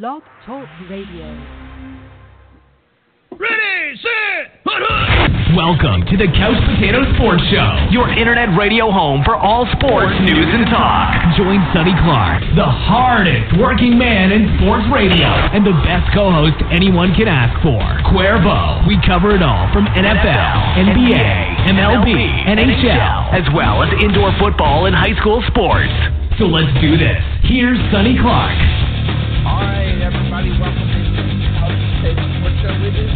Blog 0.00 0.22
Talk 0.44 0.66
Radio. 0.90 1.22
Ready, 3.30 3.94
set, 4.02 4.58
hut, 4.66 4.82
hut. 4.82 5.54
Welcome 5.54 6.02
to 6.10 6.18
the 6.18 6.26
Couch 6.34 6.58
Potato 6.66 7.06
Sports 7.14 7.46
Show, 7.46 7.94
your 7.94 8.10
internet 8.10 8.50
radio 8.58 8.90
home 8.90 9.22
for 9.22 9.38
all 9.38 9.70
sports 9.78 10.10
news 10.18 10.50
and 10.50 10.66
talk. 10.66 11.14
Join 11.38 11.62
Sonny 11.70 11.94
Clark, 12.02 12.42
the 12.58 12.66
hardest 12.66 13.54
working 13.62 13.94
man 13.94 14.34
in 14.34 14.58
sports 14.58 14.82
radio, 14.90 15.30
and 15.54 15.62
the 15.62 15.78
best 15.86 16.10
co-host 16.10 16.58
anyone 16.74 17.14
can 17.14 17.30
ask 17.30 17.54
for, 17.62 17.78
Cuervo. 18.10 18.82
We 18.90 18.98
cover 19.06 19.38
it 19.38 19.46
all 19.46 19.70
from 19.70 19.86
NFL, 19.94 20.58
NBA, 20.90 21.70
MLB, 21.70 22.18
NHL, 22.50 23.30
as 23.30 23.46
well 23.54 23.86
as 23.86 23.94
indoor 24.02 24.34
football 24.42 24.90
and 24.90 24.94
high 24.96 25.14
school 25.22 25.38
sports. 25.46 25.94
So 26.42 26.50
let's 26.50 26.74
do 26.82 26.98
this. 26.98 27.22
Here's 27.46 27.78
Sonny 27.94 28.18
Clark. 28.18 28.58
All 29.44 29.60
right, 29.60 30.00
everybody, 30.00 30.48
welcome 30.56 30.88
Sports 32.40 32.56
Show. 32.64 32.72
Sunday, 32.80 33.12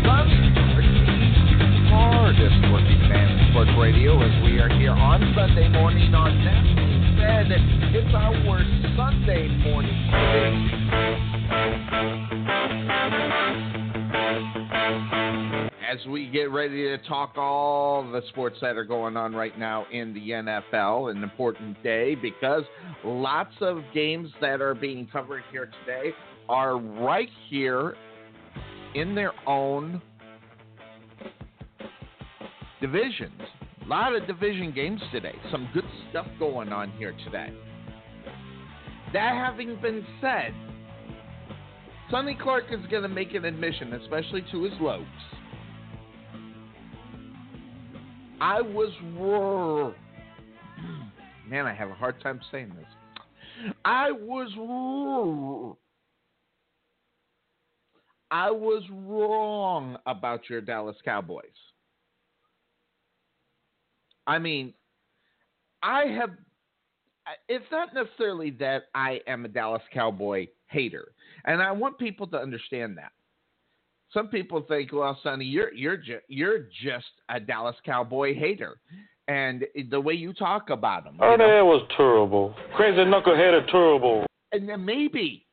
the 0.00 1.68
hardest 1.92 2.60
working 2.72 3.04
man 3.12 3.52
sports 3.52 3.70
radio 3.78 4.16
as 4.22 4.32
we 4.42 4.58
are 4.58 4.72
here 4.72 4.92
on 4.92 5.20
Sunday 5.36 5.68
morning 5.68 6.14
on 6.14 6.32
it's 7.92 8.14
our 8.14 8.32
Sunday 8.96 9.48
morning 9.68 9.92
As 15.96 16.06
we 16.08 16.26
get 16.26 16.50
ready 16.50 16.82
to 16.82 16.98
talk 17.08 17.38
all 17.38 18.02
the 18.02 18.20
sports 18.28 18.56
that 18.60 18.76
are 18.76 18.84
going 18.84 19.16
on 19.16 19.34
right 19.34 19.58
now 19.58 19.86
in 19.90 20.12
the 20.12 20.30
NFL, 20.30 21.10
an 21.10 21.22
important 21.22 21.82
day 21.82 22.14
because 22.14 22.64
lots 23.02 23.54
of 23.62 23.78
games 23.94 24.28
that 24.42 24.60
are 24.60 24.74
being 24.74 25.08
covered 25.10 25.42
here 25.50 25.70
today 25.86 26.10
are 26.50 26.76
right 26.76 27.30
here 27.48 27.96
in 28.94 29.14
their 29.14 29.32
own 29.48 30.02
divisions. 32.82 33.40
A 33.84 33.88
lot 33.88 34.14
of 34.14 34.26
division 34.26 34.72
games 34.74 35.00
today. 35.12 35.34
Some 35.50 35.70
good 35.72 35.84
stuff 36.10 36.26
going 36.38 36.74
on 36.74 36.90
here 36.98 37.14
today. 37.24 37.54
That 39.14 39.34
having 39.34 39.80
been 39.80 40.04
said, 40.20 40.52
Sonny 42.10 42.36
Clark 42.40 42.64
is 42.70 42.84
going 42.90 43.02
to 43.02 43.08
make 43.08 43.34
an 43.34 43.46
admission, 43.46 43.94
especially 43.94 44.44
to 44.52 44.64
his 44.64 44.74
Lokes. 44.74 45.06
I 48.40 48.60
was 48.60 48.92
wrong. 49.16 49.94
Man, 51.48 51.66
I 51.66 51.74
have 51.74 51.90
a 51.90 51.94
hard 51.94 52.20
time 52.22 52.40
saying 52.50 52.72
this. 52.76 53.72
I 53.84 54.12
was 54.12 54.50
wrong. 54.56 55.76
I 58.30 58.50
was 58.50 58.82
wrong 58.90 59.96
about 60.06 60.50
your 60.50 60.60
Dallas 60.60 60.96
Cowboys. 61.04 61.44
I 64.26 64.38
mean, 64.38 64.74
I 65.82 66.04
have. 66.06 66.30
It's 67.48 67.64
not 67.72 67.94
necessarily 67.94 68.50
that 68.52 68.84
I 68.94 69.20
am 69.26 69.44
a 69.44 69.48
Dallas 69.48 69.82
Cowboy 69.92 70.48
hater, 70.66 71.12
and 71.44 71.62
I 71.62 71.72
want 71.72 71.98
people 71.98 72.26
to 72.28 72.36
understand 72.36 72.98
that. 72.98 73.12
Some 74.16 74.28
people 74.28 74.62
think, 74.62 74.92
"Well, 74.94 75.18
Sonny, 75.22 75.44
you're 75.44 75.74
you're 75.74 75.98
ju- 75.98 76.20
you're 76.28 76.60
just 76.82 77.20
a 77.28 77.38
Dallas 77.38 77.76
Cowboy 77.84 78.34
hater," 78.34 78.80
and 79.28 79.66
the 79.90 80.00
way 80.00 80.14
you 80.14 80.32
talk 80.32 80.70
about 80.70 81.04
them. 81.04 81.18
Oh, 81.20 81.32
you 81.32 81.36
know? 81.36 81.46
that 81.46 81.66
was 81.66 81.86
terrible. 81.98 82.54
Crazy 82.76 82.96
knucklehead 82.96 83.60
of 83.60 83.68
terrible. 83.68 84.24
and 84.52 84.66
then 84.66 84.82
maybe, 84.86 85.46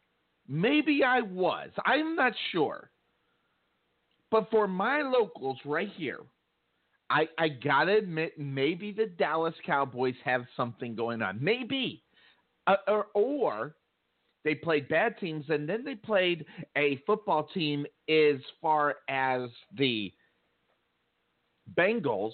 maybe 0.48 1.04
I 1.04 1.20
was. 1.20 1.72
I'm 1.86 2.16
not 2.16 2.32
sure. 2.54 2.90
But 4.32 4.50
for 4.50 4.66
my 4.66 5.02
locals 5.02 5.58
right 5.66 5.90
here, 5.98 6.20
I 7.10 7.28
I 7.38 7.50
gotta 7.50 7.98
admit, 7.98 8.40
maybe 8.40 8.94
the 8.94 9.08
Dallas 9.08 9.56
Cowboys 9.66 10.16
have 10.24 10.46
something 10.56 10.96
going 10.96 11.22
on. 11.22 11.38
Maybe, 11.42 12.02
uh, 12.68 12.78
or 12.88 13.08
or 13.14 13.76
they 14.44 14.56
played 14.56 14.88
bad 14.90 15.18
teams 15.20 15.46
and 15.50 15.68
then 15.68 15.84
they 15.84 15.96
played 15.96 16.46
a 16.78 17.02
football 17.06 17.48
team 17.54 17.86
as 18.10 18.36
far 18.62 18.96
as 19.10 19.50
the 19.78 20.14
Bengals, 21.78 22.34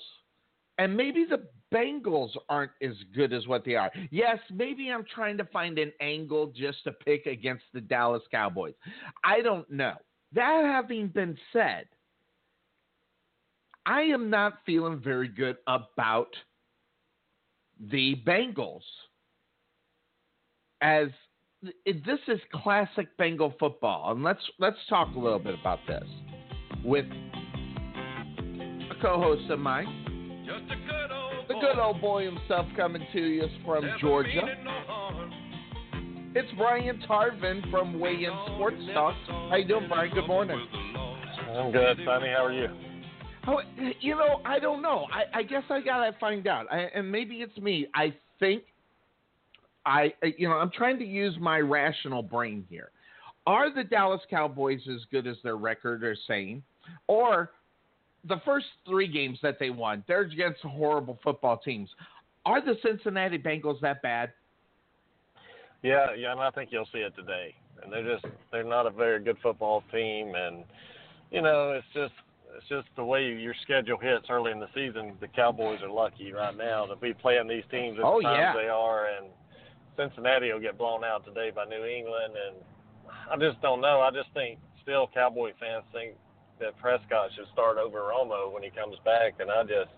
and 0.78 0.96
maybe 0.96 1.26
the 1.30 1.48
Bengals 1.74 2.32
aren't 2.48 2.72
as 2.82 2.96
good 3.16 3.32
as 3.32 3.46
what 3.48 3.64
they 3.64 3.76
are. 3.76 3.92
Yes, 4.10 4.40
maybe 4.52 4.90
I'm 4.90 5.06
trying 5.14 5.38
to 5.38 5.46
find 5.46 5.78
an 5.78 5.92
angle 6.02 6.52
just 6.56 6.84
to 6.86 6.92
pick 6.92 7.28
against 7.28 7.66
the 7.74 7.82
Dallas 7.82 8.24
Cowboys. 8.32 8.74
I 9.24 9.42
don't 9.42 9.70
know. 9.70 9.94
That 10.34 10.64
having 10.66 11.10
been 11.10 11.38
said, 11.54 11.86
I 13.86 14.02
am 14.02 14.30
not 14.30 14.60
feeling 14.66 15.00
very 15.00 15.28
good 15.28 15.58
about 15.68 16.30
the 17.80 18.16
Bengals. 18.26 18.82
As 20.82 21.10
this 21.64 22.20
is 22.28 22.40
classic 22.54 23.08
Bengal 23.18 23.54
football, 23.60 24.12
and 24.12 24.24
let's 24.24 24.40
let's 24.60 24.78
talk 24.88 25.14
a 25.16 25.20
little 25.20 25.40
bit 25.40 25.56
about 25.60 25.80
this 25.88 26.04
with 26.84 27.06
a 27.06 29.02
co-host 29.02 29.50
of 29.50 29.60
mine, 29.60 30.46
Just 30.46 30.72
a 30.72 30.76
good 30.76 31.12
old 31.12 31.48
the 31.48 31.54
good 31.56 31.80
old 31.80 32.00
boy 32.00 32.26
himself, 32.26 32.66
coming 32.78 33.06
to 33.12 33.20
you 33.20 33.48
from 33.66 33.86
Never 33.86 33.98
Georgia. 34.00 34.42
no. 34.64 35.30
It's 36.36 36.48
Brian 36.58 37.02
Tarvin 37.10 37.70
from 37.72 38.00
Weigh 38.00 38.24
In 38.24 38.32
Sports 38.54 38.78
Talk. 38.94 39.16
How 39.28 39.56
you 39.56 39.68
doing, 39.68 39.88
Brian? 39.90 40.14
Good 40.14 40.28
morning. 40.28 40.64
I'm 41.58 41.72
good, 41.72 41.98
Sonny. 42.06 42.28
How 42.28 42.46
are 42.46 42.54
you? 42.54 42.68
Oh, 43.48 43.62
you 44.00 44.16
know, 44.16 44.40
I 44.46 44.60
don't 44.60 44.84
know. 44.84 45.08
I, 45.12 45.40
I 45.40 45.44
guess 45.44 45.64
I 45.72 45.82
gotta 45.82 46.16
find 46.20 46.46
out. 46.48 46.68
I, 46.72 46.82
and 46.94 47.12
maybe 47.12 47.38
it's 47.38 47.58
me. 47.58 47.88
I 47.96 48.14
think 48.40 48.62
I, 49.86 50.14
you 50.38 50.48
know, 50.50 50.56
I'm 50.56 50.72
trying 50.72 51.00
to 51.00 51.06
use 51.06 51.36
my 51.40 51.60
rational 51.60 52.22
brain 52.22 52.66
here. 52.70 52.92
Are 53.48 53.74
the 53.74 53.84
Dallas 53.84 54.22
Cowboys 54.30 54.82
as 54.94 55.02
good 55.12 55.26
as 55.26 55.38
their 55.44 55.56
record 55.58 56.04
are 56.04 56.18
saying, 56.28 56.62
or 57.08 57.52
the 58.28 58.42
first 58.46 58.66
three 58.88 59.08
games 59.08 59.40
that 59.42 59.58
they 59.60 59.70
won, 59.70 60.04
they're 60.08 60.22
against 60.22 60.62
horrible 60.62 61.18
football 61.24 61.58
teams? 61.58 61.90
Are 62.46 62.64
the 62.64 62.76
Cincinnati 62.84 63.38
Bengals 63.38 63.80
that 63.82 64.02
bad? 64.02 64.32
Yeah, 65.82 66.08
yeah, 66.18 66.32
and 66.32 66.42
I 66.42 66.50
think 66.52 66.70
you'll 66.72 66.88
see 66.92 67.00
it 67.00 67.16
today. 67.16 67.56
And 67.82 67.92
they're 67.92 68.16
just 68.16 68.26
they're 68.52 68.64
not 68.64 68.86
a 68.86 68.90
very 68.92 69.24
good 69.24 69.38
football 69.42 69.84
team, 69.92 70.34
and 70.36 70.66
you 71.32 71.42
know 71.42 71.72
it's 71.72 71.88
just 71.94 72.14
it's 72.56 72.68
just 72.68 72.88
the 72.98 73.04
way 73.04 73.26
your 73.26 73.56
schedule 73.64 73.98
hits 73.98 74.26
early 74.30 74.52
in 74.52 74.60
the 74.60 74.68
season. 74.76 75.14
The 75.22 75.30
Cowboys 75.30 75.80
are 75.82 75.90
lucky 75.90 76.34
right 76.34 76.56
now 76.56 76.86
to 76.86 76.98
be 76.98 77.14
playing 77.14 77.48
these 77.48 77.64
teams 77.72 77.98
at 77.98 78.04
Oh, 78.04 78.18
the 78.18 78.24
times 78.24 78.38
yeah. 78.40 78.54
they 78.62 78.68
are, 78.68 79.06
and 79.06 79.28
Cincinnati 80.00 80.54
will 80.54 80.62
get 80.62 80.78
blown 80.78 81.04
out 81.04 81.26
today 81.26 81.52
by 81.54 81.66
New 81.66 81.84
England, 81.84 82.34
and 82.40 82.56
I 83.30 83.36
just 83.36 83.62
don't 83.62 83.82
know. 83.82 84.00
I 84.00 84.12
just 84.12 84.32
think 84.34 84.58
still 84.82 85.10
Cowboy 85.14 85.52
fans 85.60 85.84
think 85.92 86.14
that 86.62 86.78
Prescott 86.80 87.32
should 87.36 87.48
start 87.52 87.78
over 87.78 88.00
Romo 88.00 88.52
when 88.54 88.64
he 88.64 88.70
comes 88.70 88.96
back, 89.04 89.34
and 89.40 89.52
I 89.52 89.64
just 89.64 89.92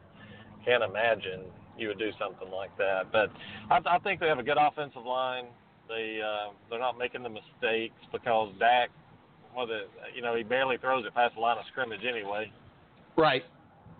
can't 0.65 0.83
imagine 0.83 1.41
you 1.77 1.87
would 1.89 1.99
do 1.99 2.09
something 2.19 2.49
like 2.49 2.75
that. 2.77 3.11
But 3.11 3.29
I, 3.69 3.79
I 3.85 3.99
think 3.99 4.19
they 4.19 4.27
have 4.27 4.39
a 4.39 4.43
good 4.43 4.57
offensive 4.59 5.05
line. 5.05 5.45
They 5.87 6.19
uh, 6.23 6.51
they're 6.69 6.79
not 6.79 6.97
making 6.97 7.21
the 7.21 7.29
mistakes 7.29 7.95
because 8.11 8.53
Dak, 8.59 8.89
well, 9.55 9.67
the, 9.67 9.81
you 10.15 10.21
know, 10.23 10.35
he 10.35 10.41
barely 10.43 10.77
throws 10.77 11.05
it 11.05 11.13
past 11.13 11.35
the 11.35 11.41
line 11.41 11.57
of 11.59 11.65
scrimmage 11.71 12.01
anyway, 12.07 12.51
Right. 13.17 13.43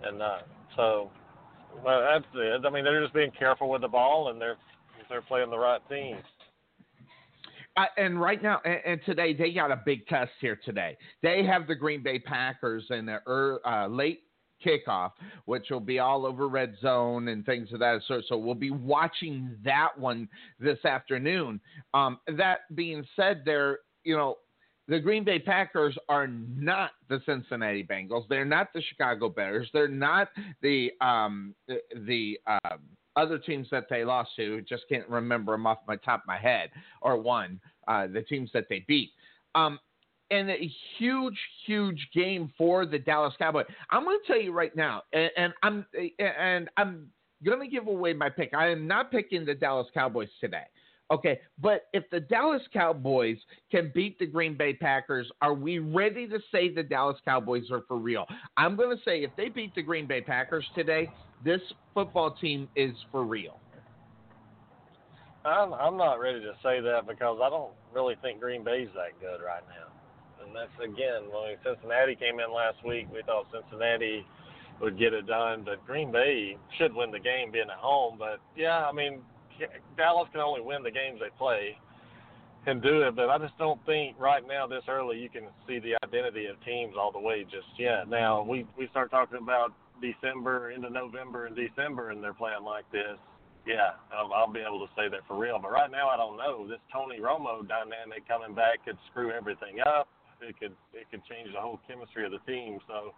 and 0.04 0.22
uh, 0.22 0.40
so 0.76 1.12
well, 1.86 2.02
that's 2.02 2.26
it. 2.34 2.66
I 2.66 2.70
mean, 2.72 2.84
they're 2.84 3.02
just 3.02 3.14
being 3.14 3.32
careful 3.38 3.70
with 3.70 3.82
the 3.82 3.88
ball, 3.88 4.30
and 4.30 4.42
they're 4.42 4.58
they're 5.12 5.22
playing 5.22 5.50
the 5.50 5.58
right 5.58 5.82
team. 5.90 6.18
Uh, 7.78 7.86
and 7.98 8.20
right 8.20 8.42
now, 8.44 8.60
and, 8.66 8.80
and 8.86 9.02
today, 9.06 9.34
they 9.34 9.52
got 9.54 9.72
a 9.72 9.82
big 9.86 10.06
test 10.08 10.32
here 10.42 10.60
today. 10.64 10.98
They 11.24 11.44
have 11.46 11.68
the 11.68 11.76
Green 11.76 12.04
Bay 12.04 12.20
Packers 12.20 12.84
in 12.90 13.06
the 13.06 13.20
er, 13.28 13.62
uh, 13.66 13.88
late 13.88 14.24
kickoff, 14.66 15.12
which 15.46 15.68
will 15.70 15.80
be 15.80 16.00
all 16.00 16.26
over 16.26 16.48
Red 16.48 16.76
Zone 16.82 17.30
and 17.30 17.46
things 17.46 17.72
of 17.74 17.80
that 17.80 18.02
sort. 18.08 18.26
So 18.28 18.38
we'll 18.38 18.56
be 18.56 18.72
watching 18.72 19.56
that 19.64 19.98
one 19.98 20.28
this 20.60 20.84
afternoon. 20.86 21.60
Um, 21.94 22.20
that 22.38 22.60
being 22.76 23.06
said, 23.16 23.44
there, 23.46 23.80
you 24.04 24.16
know, 24.16 24.38
the 24.88 25.00
Green 25.00 25.24
Bay 25.24 25.40
Packers 25.40 25.98
are 26.10 26.28
not 26.28 26.92
the 27.08 27.22
Cincinnati 27.26 27.84
Bengals. 27.84 28.28
They're 28.28 28.44
not 28.44 28.74
the 28.74 28.82
Chicago 28.82 29.30
Bears. 29.30 29.70
They're 29.74 29.88
not 29.88 30.30
the 30.62 30.92
um, 31.00 31.56
the 31.68 32.38
um, 32.46 32.80
other 33.16 33.38
teams 33.38 33.68
that 33.72 33.86
they 33.90 34.04
lost 34.04 34.32
to. 34.38 34.62
Just 34.62 34.84
can't 34.90 35.08
remember 35.10 35.54
them 35.54 35.68
off 35.68 35.80
my 35.88 35.96
top 35.98 36.22
of 36.22 36.28
my 36.28 36.38
head 36.38 36.70
or 37.02 37.18
one. 37.18 37.60
Uh, 37.88 38.08
the 38.08 38.22
teams 38.22 38.50
that 38.54 38.66
they 38.70 38.86
beat. 38.88 39.12
Um, 39.56 39.80
and 40.30 40.50
a 40.50 40.72
huge, 40.98 41.38
huge 41.66 42.08
game 42.16 42.52
for 42.58 42.86
the 42.86 42.98
Dallas 42.98 43.34
Cowboys. 43.38 43.66
I'm 43.90 44.06
going 44.06 44.18
to 44.22 44.28
tell 44.28 44.42
you 44.42 44.54
right 44.54 44.74
now, 44.76 45.04
and, 45.12 45.30
and 45.36 45.54
I'm 45.62 45.86
and 46.20 46.70
I'm 46.78 47.08
going 47.44 47.60
to 47.60 47.68
give 47.68 47.88
away 47.88 48.14
my 48.14 48.30
pick. 48.30 48.54
I 48.54 48.70
am 48.70 48.88
not 48.88 49.12
picking 49.12 49.46
the 49.46 49.54
Dallas 49.54 49.88
Cowboys 49.94 50.30
today. 50.40 50.64
Okay, 51.12 51.42
but 51.60 51.88
if 51.92 52.10
the 52.10 52.22
Dallas 52.22 52.62
Cowboys 52.72 53.38
can 53.70 53.92
beat 53.94 54.18
the 54.18 54.26
Green 54.26 54.56
Bay 54.56 54.74
Packers, 54.74 55.30
are 55.42 55.54
we 55.54 55.80
ready 55.80 56.26
to 56.26 56.40
say 56.54 56.74
the 56.74 56.84
Dallas 56.84 57.18
Cowboys 57.26 57.70
are 57.70 57.82
for 57.86 57.98
real? 57.98 58.26
I'm 58.56 58.78
going 58.78 58.96
to 58.96 59.04
say 59.04 59.22
if 59.24 59.32
they 59.36 59.50
beat 59.50 59.76
the 59.76 59.82
Green 59.82 60.08
Bay 60.08 60.22
Packers 60.22 60.66
today, 60.74 61.10
this 61.44 61.62
football 61.94 62.32
team 62.32 62.68
is 62.76 62.96
for 63.12 63.24
real. 63.24 63.58
I'm 65.46 65.74
I'm 65.74 65.98
not 65.98 66.20
ready 66.20 66.40
to 66.40 66.54
say 66.62 66.82
that 66.82 67.08
because 67.08 67.40
I 67.42 67.50
don't 67.50 67.72
really 67.94 68.16
think 68.22 68.40
Green 68.40 68.64
Bay's 68.64 68.90
that 68.94 69.20
good 69.20 69.44
right 69.44 69.64
now. 69.68 69.90
And 70.46 70.56
that's 70.56 70.74
again 70.78 71.32
when 71.32 71.58
Cincinnati 71.64 72.16
came 72.16 72.40
in 72.40 72.54
last 72.54 72.78
week, 72.86 73.08
we 73.12 73.22
thought 73.24 73.48
Cincinnati 73.52 74.26
would 74.80 74.98
get 74.98 75.14
it 75.14 75.28
done, 75.28 75.64
but 75.66 75.86
Green 75.86 76.12
Bay 76.12 76.58
should 76.78 76.94
win 76.94 77.12
the 77.12 77.20
game 77.20 77.52
being 77.52 77.70
at 77.70 77.78
home. 77.78 78.18
But 78.20 78.40
yeah, 78.56 78.86
I 78.86 78.92
mean 78.92 79.22
Dallas 79.98 80.30
can 80.32 80.42
only 80.42 80.62
win 80.62 80.84
the 80.84 80.92
games 80.92 81.20
they 81.20 81.30
play 81.38 81.78
and 82.68 82.82
do 82.82 83.02
it, 83.02 83.16
but 83.16 83.30
I 83.30 83.40
just 83.40 83.58
don't 83.58 83.84
think 83.88 84.16
right 84.20 84.44
now 84.48 84.68
this 84.68 84.84
early 84.88 85.18
you 85.18 85.30
can 85.30 85.46
see 85.68 85.80
the 85.80 85.98
identity 86.06 86.46
of 86.46 86.64
teams 86.64 86.94
all 87.00 87.12
the 87.12 87.20
way 87.20 87.44
just 87.44 87.68
yet. 87.80 88.08
Now 88.08 88.44
we 88.44 88.68
we 88.78 88.88
start 88.90 89.10
talking 89.10 89.40
about 89.42 89.74
December 90.02 90.72
into 90.72 90.90
November 90.90 91.46
and 91.46 91.56
December 91.56 92.10
and 92.10 92.24
they're 92.24 92.34
playing 92.34 92.64
like 92.66 92.90
this. 92.92 93.18
Yeah, 93.66 93.94
I'll, 94.12 94.34
I'll 94.34 94.52
be 94.52 94.60
able 94.60 94.82
to 94.82 94.92
say 94.98 95.08
that 95.08 95.22
for 95.28 95.38
real. 95.38 95.60
But 95.62 95.72
right 95.72 95.92
now 95.92 96.10
I 96.10 96.18
don't 96.18 96.38
know. 96.38 96.68
This 96.68 96.82
Tony 96.92 97.20
Romo 97.20 97.62
dynamic 97.68 98.28
coming 98.28 98.56
back 98.56 98.84
could 98.86 98.98
screw 99.12 99.32
everything 99.32 99.80
up. 99.86 100.08
It 100.42 100.58
could 100.60 100.74
it 100.94 101.06
could 101.12 101.22
change 101.30 101.54
the 101.54 101.62
whole 101.62 101.80
chemistry 101.88 102.26
of 102.26 102.32
the 102.32 102.42
team. 102.52 102.80
So 102.88 103.14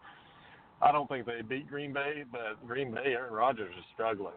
I 0.82 0.92
don't 0.92 1.08
think 1.08 1.26
they 1.26 1.42
beat 1.42 1.70
Green 1.70 1.94
Bay, 1.94 2.26
but 2.30 2.60
Green 2.68 2.94
Bay, 2.94 3.16
Aaron 3.16 3.34
Rodgers 3.34 3.74
is 3.78 3.86
struggling. 3.94 4.36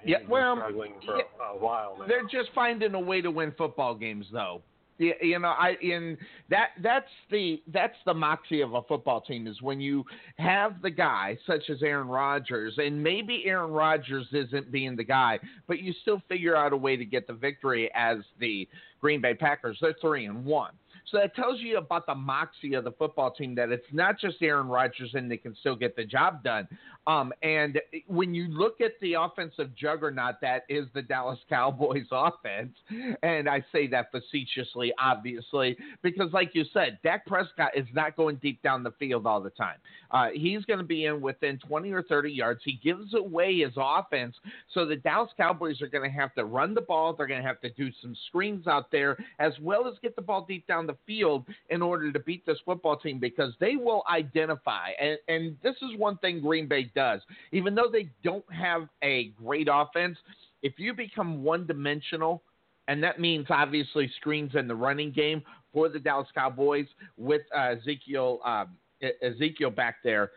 He's 0.00 0.10
Yeah, 0.10 0.18
been 0.20 0.28
well, 0.30 0.56
struggling 0.56 0.94
for 1.04 1.16
yeah, 1.16 1.22
a 1.52 1.58
while 1.58 1.96
now. 1.98 2.06
They're 2.06 2.26
just 2.26 2.50
finding 2.54 2.94
a 2.94 3.00
way 3.00 3.20
to 3.20 3.30
win 3.30 3.52
football 3.58 3.94
games, 3.94 4.26
though. 4.32 4.62
Yeah, 4.98 5.12
you 5.22 5.38
know, 5.38 5.48
I 5.48 5.76
in 5.80 6.18
that 6.50 6.70
that's 6.82 7.06
the 7.30 7.62
that's 7.72 7.94
the 8.04 8.14
moxie 8.14 8.62
of 8.62 8.74
a 8.74 8.82
football 8.82 9.20
team 9.20 9.46
is 9.46 9.62
when 9.62 9.80
you 9.80 10.04
have 10.38 10.82
the 10.82 10.90
guy 10.90 11.38
such 11.46 11.70
as 11.70 11.82
Aaron 11.84 12.08
Rodgers, 12.08 12.74
and 12.78 13.00
maybe 13.00 13.44
Aaron 13.46 13.70
Rodgers 13.70 14.26
isn't 14.32 14.72
being 14.72 14.96
the 14.96 15.04
guy, 15.04 15.38
but 15.68 15.78
you 15.78 15.94
still 16.02 16.20
figure 16.28 16.56
out 16.56 16.72
a 16.72 16.76
way 16.76 16.96
to 16.96 17.04
get 17.04 17.28
the 17.28 17.32
victory 17.32 17.88
as 17.94 18.18
the 18.40 18.68
Green 19.00 19.20
Bay 19.20 19.34
Packers. 19.34 19.78
They're 19.80 19.94
three 20.00 20.26
and 20.26 20.44
one. 20.44 20.72
So 21.10 21.18
that 21.18 21.34
tells 21.34 21.60
you 21.60 21.78
about 21.78 22.06
the 22.06 22.14
moxie 22.14 22.74
of 22.74 22.84
the 22.84 22.92
football 22.92 23.30
team 23.30 23.54
that 23.54 23.70
it's 23.70 23.86
not 23.92 24.18
just 24.18 24.36
Aaron 24.42 24.68
Rodgers 24.68 25.10
and 25.14 25.30
they 25.30 25.36
can 25.36 25.56
still 25.60 25.76
get 25.76 25.96
the 25.96 26.04
job 26.04 26.42
done. 26.42 26.68
Um, 27.06 27.32
and 27.42 27.80
when 28.06 28.34
you 28.34 28.48
look 28.48 28.80
at 28.82 28.92
the 29.00 29.14
offensive 29.14 29.74
juggernaut 29.74 30.36
that 30.42 30.64
is 30.68 30.86
the 30.94 31.00
Dallas 31.00 31.38
Cowboys 31.48 32.06
offense, 32.12 32.76
and 33.22 33.48
I 33.48 33.64
say 33.72 33.86
that 33.88 34.10
facetiously, 34.10 34.92
obviously, 34.98 35.76
because 36.02 36.32
like 36.32 36.50
you 36.54 36.64
said, 36.72 36.98
Dak 37.02 37.24
Prescott 37.26 37.70
is 37.74 37.86
not 37.94 38.16
going 38.16 38.36
deep 38.36 38.62
down 38.62 38.82
the 38.82 38.90
field 38.92 39.26
all 39.26 39.40
the 39.40 39.50
time. 39.50 39.76
Uh, 40.10 40.28
he's 40.34 40.64
going 40.66 40.78
to 40.78 40.84
be 40.84 41.06
in 41.06 41.20
within 41.20 41.58
20 41.58 41.90
or 41.92 42.02
30 42.02 42.30
yards. 42.30 42.60
He 42.64 42.78
gives 42.82 43.14
away 43.14 43.60
his 43.60 43.72
offense, 43.76 44.36
so 44.74 44.84
the 44.84 44.96
Dallas 44.96 45.30
Cowboys 45.36 45.80
are 45.80 45.88
going 45.88 46.08
to 46.08 46.14
have 46.14 46.34
to 46.34 46.44
run 46.44 46.74
the 46.74 46.80
ball. 46.82 47.14
They're 47.14 47.26
going 47.26 47.42
to 47.42 47.46
have 47.46 47.60
to 47.62 47.70
do 47.70 47.90
some 48.02 48.14
screens 48.28 48.66
out 48.66 48.90
there, 48.90 49.16
as 49.38 49.52
well 49.60 49.88
as 49.88 49.94
get 50.02 50.14
the 50.14 50.22
ball 50.22 50.44
deep 50.46 50.66
down 50.66 50.86
the 50.86 50.97
field 51.06 51.46
in 51.70 51.82
order 51.82 52.12
to 52.12 52.18
beat 52.20 52.44
this 52.46 52.58
football 52.64 52.96
team 52.96 53.18
because 53.18 53.52
they 53.60 53.76
will 53.76 54.02
identify. 54.10 54.90
And, 55.00 55.18
and 55.28 55.56
this 55.62 55.76
is 55.76 55.96
one 55.96 56.18
thing 56.18 56.40
Green 56.40 56.68
Bay 56.68 56.90
does. 56.94 57.20
Even 57.52 57.74
though 57.74 57.88
they 57.90 58.10
don't 58.22 58.44
have 58.52 58.88
a 59.02 59.32
great 59.42 59.68
offense, 59.70 60.18
if 60.62 60.74
you 60.78 60.94
become 60.94 61.42
one 61.42 61.66
dimensional, 61.66 62.42
and 62.88 63.02
that 63.02 63.20
means 63.20 63.46
obviously 63.50 64.10
screens 64.16 64.52
in 64.54 64.66
the 64.66 64.74
running 64.74 65.12
game 65.12 65.42
for 65.72 65.88
the 65.88 65.98
Dallas 65.98 66.28
Cowboys 66.34 66.86
with 67.16 67.42
uh, 67.56 67.74
Ezekiel 67.78 68.40
um, 68.44 68.76
Ezekiel 69.22 69.70
back 69.70 69.96
there. 70.02 70.30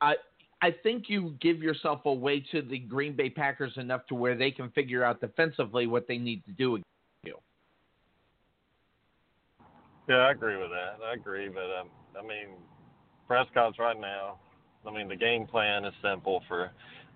I 0.00 0.14
I 0.62 0.74
think 0.82 1.04
you 1.08 1.34
give 1.40 1.62
yourself 1.62 2.04
away 2.04 2.44
to 2.52 2.62
the 2.62 2.78
Green 2.78 3.14
Bay 3.16 3.30
Packers 3.30 3.72
enough 3.76 4.06
to 4.08 4.14
where 4.14 4.36
they 4.36 4.50
can 4.50 4.70
figure 4.70 5.02
out 5.02 5.20
defensively 5.20 5.86
what 5.86 6.06
they 6.06 6.18
need 6.18 6.44
to 6.44 6.52
do 6.52 6.74
against 6.74 6.86
you. 7.24 7.36
Yeah, 10.10 10.16
I 10.26 10.32
agree 10.32 10.56
with 10.56 10.70
that. 10.70 10.98
I 11.06 11.14
agree, 11.14 11.48
but 11.48 11.70
um, 11.80 11.88
I 12.18 12.26
mean, 12.26 12.48
Prescott's 13.28 13.78
right 13.78 13.98
now. 13.98 14.38
I 14.84 14.90
mean, 14.90 15.08
the 15.08 15.14
game 15.14 15.46
plan 15.46 15.84
is 15.84 15.94
simple 16.02 16.42
for 16.48 16.72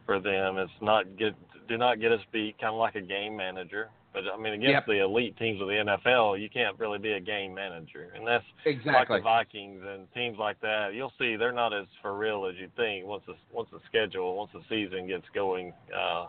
for 0.06 0.20
them. 0.20 0.58
It's 0.58 0.70
not 0.80 1.04
get 1.18 1.34
do 1.68 1.76
not 1.76 2.00
get 2.00 2.12
us 2.12 2.20
beat, 2.32 2.56
kind 2.60 2.72
of 2.72 2.78
like 2.78 2.94
a 2.94 3.00
game 3.00 3.36
manager. 3.36 3.88
But 4.12 4.22
I 4.32 4.36
mean, 4.40 4.52
against 4.52 4.70
Yep. 4.70 4.86
the 4.86 5.02
elite 5.02 5.36
teams 5.38 5.60
of 5.60 5.66
the 5.66 5.74
NFL, 5.74 6.40
you 6.40 6.48
can't 6.48 6.78
really 6.78 6.98
be 6.98 7.14
a 7.14 7.20
game 7.20 7.52
manager, 7.52 8.12
and 8.14 8.24
that's 8.24 8.44
like 8.86 9.08
the 9.08 9.20
Vikings 9.20 9.82
and 9.84 10.06
teams 10.14 10.38
like 10.38 10.60
that. 10.60 10.94
You'll 10.94 11.12
see 11.18 11.34
they're 11.34 11.50
not 11.50 11.74
as 11.74 11.86
for 12.00 12.16
real 12.16 12.46
as 12.46 12.54
you 12.60 12.68
think 12.76 13.06
once 13.06 13.24
the 13.26 13.34
once 13.52 13.70
the 13.72 13.80
schedule, 13.88 14.36
once 14.36 14.50
the 14.54 14.62
season 14.68 15.08
gets 15.08 15.24
going 15.34 15.72
uh, 15.92 16.26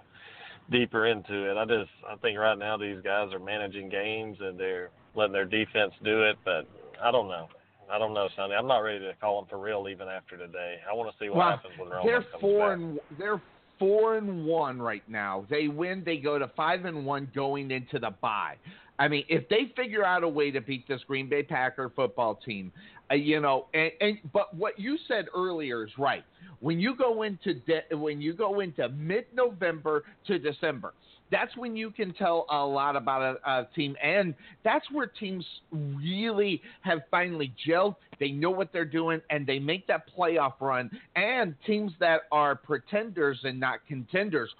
deeper 0.71 1.05
into 1.05 1.51
it. 1.51 1.57
I 1.57 1.65
just 1.65 1.91
I 2.09 2.15
think 2.15 2.39
right 2.39 2.57
now 2.57 2.75
these 2.75 3.01
guys 3.03 3.31
are 3.33 3.39
managing 3.39 3.89
games 3.89 4.37
and 4.41 4.59
they're 4.59 4.89
letting 5.15 5.33
their 5.33 5.45
defense 5.45 5.93
do 6.03 6.23
it, 6.23 6.37
but 6.45 6.67
I 7.01 7.11
don't 7.11 7.27
know. 7.27 7.47
I 7.91 7.99
don't 7.99 8.13
know, 8.13 8.27
Sonny. 8.35 8.55
I'm 8.55 8.67
not 8.67 8.79
ready 8.79 8.99
to 8.99 9.13
call 9.21 9.41
them 9.41 9.49
for 9.49 9.59
real 9.59 9.87
even 9.89 10.07
after 10.07 10.37
today. 10.37 10.77
I 10.89 10.93
want 10.93 11.11
to 11.11 11.23
see 11.23 11.29
what 11.29 11.37
Well, 11.37 11.49
happens 11.49 11.73
when 11.77 11.89
they're 11.89 12.25
four 12.41 12.69
back. 12.69 12.77
and 12.77 12.99
they're 13.19 13.41
four 13.77 14.17
and 14.17 14.45
one 14.45 14.81
right 14.81 15.03
now. 15.07 15.45
They 15.49 15.67
win, 15.67 16.01
they 16.03 16.17
go 16.17 16.39
to 16.39 16.47
five 16.55 16.85
and 16.85 17.05
one 17.05 17.29
going 17.35 17.69
into 17.71 17.99
the 17.99 18.11
bye. 18.21 18.55
I 18.97 19.07
mean, 19.07 19.25
if 19.27 19.47
they 19.49 19.71
figure 19.75 20.05
out 20.05 20.23
a 20.23 20.27
way 20.27 20.51
to 20.51 20.61
beat 20.61 20.87
this 20.87 21.01
Green 21.05 21.29
Bay 21.29 21.43
Packer 21.43 21.91
football 21.95 22.35
team, 22.35 22.71
uh, 23.11 23.15
you 23.15 23.39
know, 23.41 23.67
and, 23.73 23.91
and 24.01 24.17
but 24.33 24.55
what 24.55 24.79
you 24.79 24.97
said 25.07 25.25
earlier 25.35 25.85
is 25.85 25.91
right. 25.97 26.23
When 26.61 26.79
you 26.79 26.95
go 26.95 27.21
into 27.23 27.53
de- 27.53 27.95
when 27.95 28.21
you 28.21 28.33
go 28.33 28.61
into 28.61 28.87
mid-November 28.89 30.05
to 30.27 30.39
December, 30.39 30.93
that's 31.31 31.55
when 31.57 31.75
you 31.75 31.91
can 31.91 32.13
tell 32.13 32.45
a 32.49 32.65
lot 32.65 32.95
about 32.95 33.39
a, 33.45 33.49
a 33.49 33.67
team, 33.75 33.95
and 34.01 34.35
that's 34.63 34.85
where 34.91 35.07
teams 35.07 35.45
really 35.71 36.61
have 36.81 36.99
finally 37.09 37.53
gelled. 37.67 37.95
They 38.19 38.29
know 38.29 38.51
what 38.51 38.71
they're 38.71 38.85
doing, 38.85 39.21
and 39.29 39.45
they 39.45 39.59
make 39.59 39.87
that 39.87 40.03
playoff 40.17 40.53
run. 40.61 40.89
And 41.15 41.55
teams 41.65 41.91
that 41.99 42.21
are 42.31 42.55
pretenders 42.55 43.39
and 43.43 43.59
not 43.59 43.79
contenders 43.87 44.51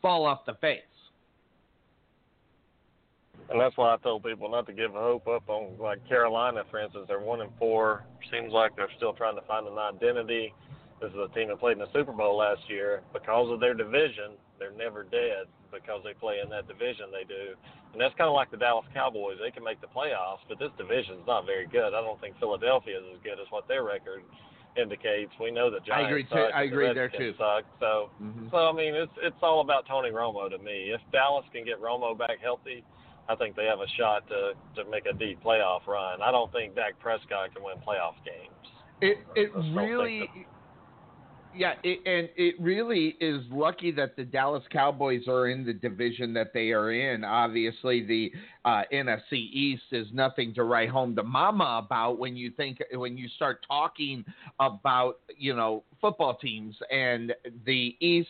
fall 0.00 0.24
off 0.24 0.46
the 0.46 0.54
face. 0.54 0.80
And 3.50 3.60
that's 3.60 3.76
why 3.76 3.92
I 3.92 3.98
told 3.98 4.24
people 4.24 4.50
not 4.50 4.66
to 4.66 4.72
give 4.72 4.92
hope 4.92 5.28
up 5.28 5.48
on 5.48 5.76
like 5.78 6.06
Carolina, 6.08 6.62
for 6.70 6.80
instance. 6.80 7.04
They're 7.08 7.20
one 7.20 7.42
and 7.42 7.50
four. 7.58 8.04
Seems 8.32 8.52
like 8.52 8.74
they're 8.74 8.88
still 8.96 9.12
trying 9.12 9.36
to 9.36 9.42
find 9.42 9.66
an 9.66 9.76
identity. 9.76 10.54
This 11.00 11.10
is 11.10 11.18
a 11.18 11.34
team 11.34 11.48
that 11.48 11.60
played 11.60 11.72
in 11.72 11.80
the 11.80 11.92
Super 11.92 12.12
Bowl 12.12 12.38
last 12.38 12.62
year. 12.68 13.02
Because 13.12 13.50
of 13.52 13.60
their 13.60 13.74
division, 13.74 14.32
they're 14.58 14.72
never 14.76 15.02
dead 15.02 15.46
because 15.72 16.00
they 16.04 16.14
play 16.14 16.38
in 16.42 16.48
that 16.50 16.68
division 16.68 17.06
they 17.10 17.24
do. 17.24 17.54
And 17.92 18.00
that's 18.00 18.14
kind 18.14 18.28
of 18.28 18.34
like 18.34 18.50
the 18.50 18.56
Dallas 18.56 18.86
Cowboys. 18.94 19.38
They 19.42 19.50
can 19.50 19.62
make 19.64 19.80
the 19.80 19.88
playoffs, 19.90 20.42
but 20.48 20.58
this 20.58 20.70
division's 20.78 21.26
not 21.26 21.46
very 21.46 21.66
good. 21.66 21.94
I 21.94 22.00
don't 22.02 22.20
think 22.20 22.38
Philadelphia 22.38 22.98
is 22.98 23.04
as 23.14 23.20
good 23.22 23.38
as 23.40 23.46
what 23.50 23.66
their 23.68 23.82
record 23.84 24.22
indicates. 24.76 25.30
We 25.40 25.50
know 25.50 25.70
the 25.70 25.78
Giants 25.80 26.06
I 26.06 26.08
agree 26.08 26.22
too- 26.24 26.28
suck 26.30 26.54
I 26.54 26.62
and 26.62 26.72
the 26.72 26.74
agree 26.74 26.92
there, 26.92 27.08
too. 27.08 27.34
Suck. 27.38 27.64
So 27.78 28.10
Mhm. 28.20 28.50
so 28.50 28.68
I 28.68 28.72
mean, 28.72 28.94
it's 28.94 29.12
it's 29.22 29.42
all 29.42 29.60
about 29.60 29.86
Tony 29.86 30.10
Romo 30.10 30.50
to 30.50 30.58
me. 30.58 30.90
If 30.90 31.00
Dallas 31.12 31.46
can 31.52 31.64
get 31.64 31.80
Romo 31.80 32.16
back 32.18 32.40
healthy, 32.40 32.82
I 33.28 33.34
think 33.36 33.54
they 33.56 33.66
have 33.66 33.80
a 33.80 33.88
shot 33.88 34.26
to 34.28 34.54
to 34.74 34.84
make 34.86 35.06
a 35.06 35.12
deep 35.12 35.42
playoff 35.42 35.86
run. 35.86 36.20
I 36.22 36.30
don't 36.32 36.50
think 36.52 36.74
Dak 36.74 36.98
Prescott 36.98 37.54
can 37.54 37.62
win 37.62 37.78
playoff 37.86 38.14
games. 38.24 38.50
It 39.00 39.18
it 39.36 39.40
I 39.40 39.44
just 39.44 39.54
don't 39.54 39.64
think 39.64 39.76
really 39.76 40.46
Yeah, 41.56 41.74
it, 41.84 42.00
and 42.04 42.28
it 42.36 42.56
really 42.60 43.16
is 43.20 43.42
lucky 43.50 43.92
that 43.92 44.16
the 44.16 44.24
Dallas 44.24 44.64
Cowboys 44.70 45.28
are 45.28 45.48
in 45.48 45.64
the 45.64 45.72
division 45.72 46.34
that 46.34 46.52
they 46.52 46.72
are 46.72 46.90
in. 46.90 47.22
Obviously, 47.22 48.04
the 48.04 48.32
uh, 48.64 48.82
NFC 48.92 49.32
East 49.32 49.84
is 49.92 50.08
nothing 50.12 50.52
to 50.54 50.64
write 50.64 50.88
home 50.88 51.14
to 51.14 51.22
mama 51.22 51.80
about 51.84 52.18
when 52.18 52.36
you 52.36 52.50
think 52.50 52.82
when 52.94 53.16
you 53.16 53.28
start 53.28 53.64
talking 53.68 54.24
about 54.58 55.20
you 55.36 55.54
know 55.54 55.84
football 56.00 56.36
teams 56.36 56.76
and 56.90 57.32
the 57.64 57.96
East 58.00 58.28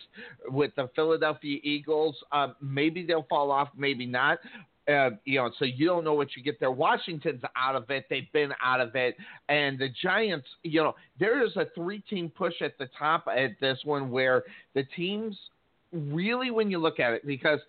with 0.49 0.75
the 0.77 0.91
Philadelphia 0.95 1.59
Eagles. 1.63 2.17
Uh, 2.31 2.49
maybe 2.61 3.07
they'll 3.07 3.27
fall 3.31 3.51
off, 3.51 3.69
maybe 3.77 4.05
not. 4.07 4.39
Uh, 4.87 5.11
you 5.25 5.39
know, 5.39 5.51
so 5.59 5.65
you 5.65 5.87
don't 5.87 6.05
know 6.05 6.13
what 6.13 6.29
you 6.37 6.43
get 6.43 6.61
there. 6.61 6.71
Washington's 6.71 7.43
out 7.57 7.75
of 7.75 7.89
it; 7.91 8.05
they've 8.11 8.31
been 8.33 8.53
out 8.63 8.81
of 8.81 8.95
it, 8.95 9.17
and 9.49 9.79
the 9.79 9.89
Giants. 10.03 10.47
You 10.63 10.83
know, 10.83 10.95
there 11.19 11.45
is 11.45 11.57
a 11.57 11.67
three-team 11.75 12.31
push 12.37 12.55
at 12.61 12.77
the 12.79 12.89
top 12.99 13.25
at 13.27 13.53
this 13.61 13.79
one 13.85 14.11
where 14.11 14.45
the 14.75 14.85
teams 14.95 15.37
really, 15.93 16.51
when 16.51 16.71
you 16.71 16.79
look 16.79 17.01
at 17.01 17.15
it, 17.15 17.27
because 17.27 17.61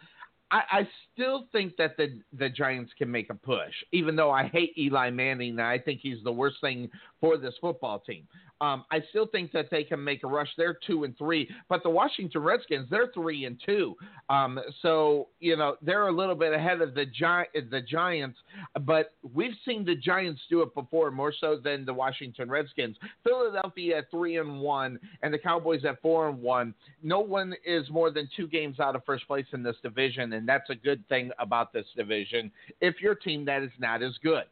I, 0.52 0.62
I 0.72 0.90
still 1.14 1.48
think 1.52 1.76
that 1.78 1.98
the 1.98 2.20
the 2.38 2.50
Giants 2.50 2.92
can 2.98 3.10
make 3.10 3.30
a 3.30 3.34
push, 3.34 3.74
even 3.92 4.16
though 4.16 4.32
I 4.32 4.48
hate 4.48 4.78
Eli 4.78 5.10
Manning 5.10 5.52
and 5.52 5.62
I 5.62 5.80
think 5.80 6.02
he's 6.02 6.24
the 6.24 6.32
worst 6.32 6.58
thing 6.62 6.90
for 7.20 7.38
this 7.38 7.54
football 7.62 8.00
team. 8.00 8.28
Um, 8.62 8.86
I 8.92 9.02
still 9.10 9.28
think 9.28 9.52
that 9.52 9.70
they 9.70 9.84
can 9.84 10.04
make 10.04 10.24
a 10.24 10.28
rush. 10.28 10.50
They're 10.58 10.78
two 10.86 11.04
and 11.04 11.18
three, 11.18 11.50
but 11.68 11.84
the 11.84 11.90
Washington 11.90 12.42
Redskins 12.42 12.88
they're 12.90 13.12
three 13.14 13.46
and 13.46 13.62
two. 13.66 13.96
Um, 14.30 14.60
so 14.82 15.28
you 15.40 15.58
know 15.58 15.76
they're 15.82 16.08
a 16.08 16.12
little 16.12 16.36
bit 16.36 16.54
ahead 16.54 16.82
of 16.82 16.94
the 16.96 17.06
Gi- 17.06 17.62
the 17.70 17.82
Giants, 17.82 18.38
but 18.82 19.14
we've 19.34 19.56
seen 19.66 19.84
the 19.84 19.96
Giants 19.96 20.42
do 20.50 20.62
it 20.62 20.74
before, 20.74 21.12
more 21.12 21.34
so 21.38 21.58
than 21.62 21.86
the 21.86 21.94
Washington 21.94 22.50
Redskins. 22.50 22.96
Philadelphia 23.24 24.00
at 24.00 24.10
three 24.10 24.38
and 24.38 24.62
one, 24.62 25.00
and 25.22 25.34
the 25.34 25.40
Cowboys 25.40 25.84
at 25.86 26.02
four 26.02 26.30
and 26.30 26.42
one. 26.42 26.74
No 27.04 27.20
one 27.20 27.54
is 27.66 27.90
more 27.90 28.10
than 28.10 28.30
two 28.36 28.48
games 28.48 28.80
out 28.80 28.96
of 28.96 29.04
first 29.06 29.28
place 29.28 29.46
in 29.52 29.64
this 29.64 29.76
division, 29.84 30.34
and 30.34 30.48
that's 30.48 30.70
a 30.70 30.76
good 30.76 31.06
thing 31.10 31.32
about 31.40 31.74
this 31.74 31.86
division. 31.96 32.52
If 32.80 33.02
your 33.02 33.16
team 33.16 33.46
that 33.46 33.64
is 33.64 33.72
not 33.80 34.02
as 34.02 34.14
good. 34.24 34.46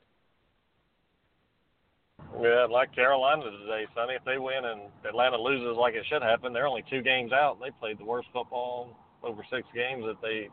Yeah, 2.42 2.66
like 2.70 2.94
Carolina 2.94 3.44
today, 3.44 3.86
Sonny. 3.96 4.16
If 4.16 4.26
they 4.26 4.38
win 4.38 4.66
and 4.66 4.82
Atlanta 5.08 5.38
loses 5.38 5.78
like 5.78 5.94
it 5.94 6.06
should 6.10 6.22
happen, 6.22 6.52
they're 6.52 6.68
only 6.68 6.84
two 6.90 7.02
games 7.02 7.32
out. 7.32 7.60
They 7.62 7.72
played 7.72 8.00
the 8.00 8.06
worst 8.06 8.28
football 8.34 8.98
over 9.24 9.46
six 9.52 9.68
games 9.74 10.04
that 10.06 10.22
they 10.22 10.50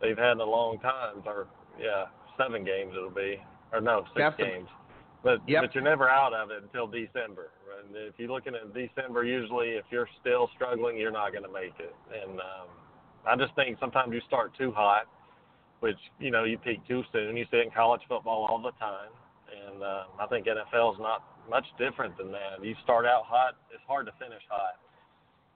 they've 0.00 0.18
had 0.18 0.32
in 0.32 0.40
a 0.40 0.44
long 0.44 0.78
time. 0.80 1.22
Or 1.24 1.46
yeah, 1.80 2.06
seven 2.36 2.64
games 2.64 2.92
it'll 2.96 3.10
be, 3.10 3.40
or 3.72 3.80
no, 3.80 4.04
six 4.14 4.18
Definitely. 4.18 4.58
games. 4.58 4.68
But 5.22 5.40
Yep. 5.46 5.62
but 5.62 5.74
you're 5.74 5.84
never 5.84 6.08
out 6.08 6.34
of 6.34 6.50
it 6.50 6.62
until 6.64 6.88
December. 6.88 7.50
And 7.78 7.94
if 7.94 8.14
you're 8.18 8.28
looking 8.28 8.54
at 8.54 8.74
December, 8.74 9.24
usually 9.24 9.70
if 9.70 9.84
you're 9.90 10.08
still 10.20 10.50
struggling, 10.54 10.96
you're 10.96 11.12
not 11.12 11.30
going 11.32 11.44
to 11.44 11.52
make 11.52 11.78
it. 11.78 11.94
And 12.12 12.40
um, 12.40 12.68
I 13.26 13.36
just 13.36 13.54
think 13.54 13.78
sometimes 13.78 14.12
you 14.12 14.20
start 14.26 14.52
too 14.58 14.72
hot, 14.72 15.06
which 15.80 15.98
you 16.18 16.32
know 16.32 16.42
you 16.42 16.58
peak 16.58 16.86
too 16.88 17.04
soon. 17.12 17.36
You 17.36 17.46
see 17.50 17.58
it 17.58 17.66
in 17.66 17.70
college 17.70 18.02
football 18.08 18.46
all 18.50 18.60
the 18.60 18.72
time 18.72 19.10
and 19.52 19.82
uh, 19.82 20.04
I 20.20 20.26
think 20.26 20.46
NFL 20.46 20.94
is 20.94 21.00
not 21.00 21.24
much 21.48 21.66
different 21.78 22.16
than 22.16 22.30
that. 22.32 22.62
You 22.62 22.74
start 22.82 23.06
out 23.06 23.24
hot; 23.26 23.56
it's 23.72 23.82
hard 23.86 24.06
to 24.06 24.12
finish 24.18 24.42
hot, 24.48 24.78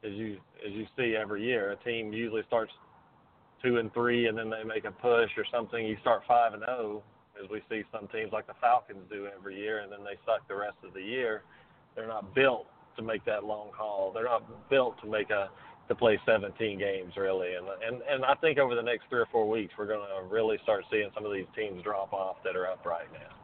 as 0.04 0.12
you 0.12 0.38
as 0.66 0.72
you 0.72 0.86
see 0.96 1.16
every 1.16 1.44
year. 1.44 1.72
A 1.72 1.76
team 1.84 2.12
usually 2.12 2.42
starts 2.46 2.72
two 3.62 3.78
and 3.78 3.92
three, 3.92 4.26
and 4.26 4.36
then 4.36 4.50
they 4.50 4.64
make 4.64 4.84
a 4.84 4.92
push 4.92 5.30
or 5.36 5.44
something. 5.52 5.84
You 5.84 5.96
start 6.00 6.22
five 6.28 6.54
and 6.54 6.62
zero, 6.64 7.02
as 7.42 7.48
we 7.50 7.62
see 7.70 7.82
some 7.92 8.08
teams 8.08 8.32
like 8.32 8.46
the 8.46 8.54
Falcons 8.60 9.02
do 9.10 9.28
every 9.36 9.56
year, 9.56 9.80
and 9.80 9.90
then 9.90 10.00
they 10.04 10.18
suck 10.24 10.46
the 10.48 10.56
rest 10.56 10.76
of 10.84 10.94
the 10.94 11.02
year. 11.02 11.42
They're 11.94 12.08
not 12.08 12.34
built 12.34 12.66
to 12.96 13.02
make 13.02 13.24
that 13.24 13.44
long 13.44 13.70
haul. 13.76 14.12
They're 14.12 14.24
not 14.24 14.70
built 14.70 15.00
to 15.02 15.06
make 15.08 15.30
a 15.30 15.50
to 15.88 15.94
play 15.94 16.18
17 16.26 16.78
games 16.78 17.12
really. 17.16 17.54
And 17.54 17.66
and 17.86 18.02
and 18.10 18.24
I 18.24 18.34
think 18.34 18.58
over 18.58 18.74
the 18.74 18.82
next 18.82 19.04
three 19.08 19.20
or 19.20 19.28
four 19.30 19.48
weeks, 19.48 19.72
we're 19.78 19.86
going 19.86 20.00
to 20.00 20.26
really 20.34 20.58
start 20.62 20.84
seeing 20.90 21.10
some 21.14 21.24
of 21.24 21.32
these 21.32 21.46
teams 21.54 21.82
drop 21.82 22.12
off 22.12 22.36
that 22.44 22.56
are 22.56 22.66
up 22.66 22.84
right 22.84 23.10
now. 23.12 23.35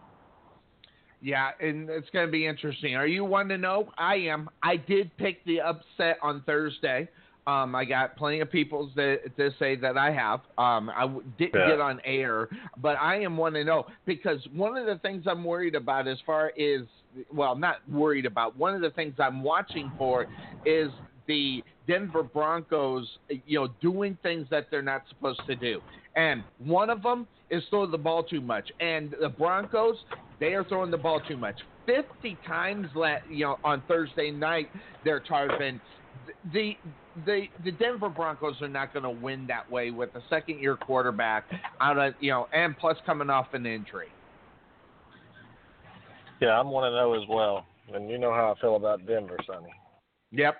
Yeah, 1.22 1.50
and 1.60 1.88
it's 1.88 2.10
going 2.10 2.26
to 2.26 2.32
be 2.32 2.46
interesting. 2.46 2.96
Are 2.96 3.06
you 3.06 3.24
one 3.24 3.48
to 3.48 3.56
know? 3.56 3.92
I 3.96 4.16
am. 4.16 4.50
I 4.62 4.76
did 4.76 5.16
pick 5.18 5.44
the 5.44 5.60
upset 5.60 6.18
on 6.20 6.42
Thursday. 6.44 7.08
Um, 7.46 7.74
I 7.74 7.84
got 7.84 8.16
plenty 8.16 8.40
of 8.40 8.50
people 8.50 8.90
that 8.96 9.36
to 9.36 9.50
say 9.58 9.76
that 9.76 9.96
I 9.96 10.10
have. 10.12 10.40
Um, 10.58 10.90
I 10.90 11.02
w- 11.02 11.24
didn't 11.38 11.60
Yeah. 11.60 11.68
get 11.68 11.80
on 11.80 12.00
air, 12.04 12.48
but 12.76 12.96
I 13.00 13.20
am 13.20 13.36
one 13.36 13.52
to 13.54 13.64
know 13.64 13.86
because 14.04 14.44
one 14.52 14.76
of 14.76 14.86
the 14.86 14.98
things 14.98 15.26
I'm 15.26 15.42
worried 15.44 15.74
about, 15.74 16.06
as 16.06 16.18
far 16.26 16.52
as 16.58 16.82
well, 17.32 17.54
not 17.56 17.76
worried 17.88 18.26
about. 18.26 18.56
One 18.56 18.74
of 18.74 18.80
the 18.80 18.90
things 18.90 19.14
I'm 19.18 19.42
watching 19.42 19.90
for 19.98 20.26
is 20.64 20.90
the 21.26 21.62
Denver 21.86 22.22
Broncos, 22.22 23.18
you 23.28 23.58
know, 23.60 23.68
doing 23.80 24.16
things 24.22 24.46
that 24.50 24.68
they're 24.70 24.82
not 24.82 25.02
supposed 25.08 25.40
to 25.46 25.54
do. 25.56 25.80
And 26.16 26.44
one 26.58 26.90
of 26.90 27.02
them 27.02 27.26
is 27.50 27.62
throw 27.70 27.86
the 27.86 27.98
ball 27.98 28.22
too 28.22 28.40
much. 28.40 28.70
And 28.80 29.14
the 29.20 29.28
Broncos, 29.28 29.96
they 30.40 30.54
are 30.54 30.64
throwing 30.64 30.90
the 30.90 30.98
ball 30.98 31.20
too 31.26 31.36
much. 31.36 31.56
50 31.86 32.36
times, 32.46 32.86
la- 32.94 33.16
you 33.30 33.44
know, 33.44 33.58
on 33.64 33.82
Thursday 33.88 34.30
night, 34.30 34.68
they're 35.04 35.20
Tarvin. 35.20 35.80
The 36.52 36.76
the 37.26 37.46
the 37.64 37.72
Denver 37.72 38.08
Broncos 38.08 38.60
are 38.62 38.68
not 38.68 38.92
going 38.92 39.02
to 39.02 39.10
win 39.10 39.46
that 39.48 39.70
way 39.70 39.90
with 39.90 40.14
a 40.14 40.22
second 40.30 40.60
year 40.60 40.76
quarterback 40.76 41.44
out 41.80 41.98
of 41.98 42.14
you 42.20 42.30
know, 42.30 42.46
and 42.52 42.76
plus 42.78 42.96
coming 43.04 43.30
off 43.30 43.48
an 43.54 43.66
injury. 43.66 44.08
Yeah, 46.40 46.58
I'm 46.58 46.70
one 46.70 46.90
to 46.90 46.96
know 46.96 47.14
as 47.14 47.28
well, 47.28 47.66
and 47.92 48.10
you 48.10 48.18
know 48.18 48.32
how 48.32 48.54
I 48.56 48.60
feel 48.60 48.76
about 48.76 49.06
Denver, 49.06 49.36
Sonny. 49.46 49.72
Yep. 50.32 50.56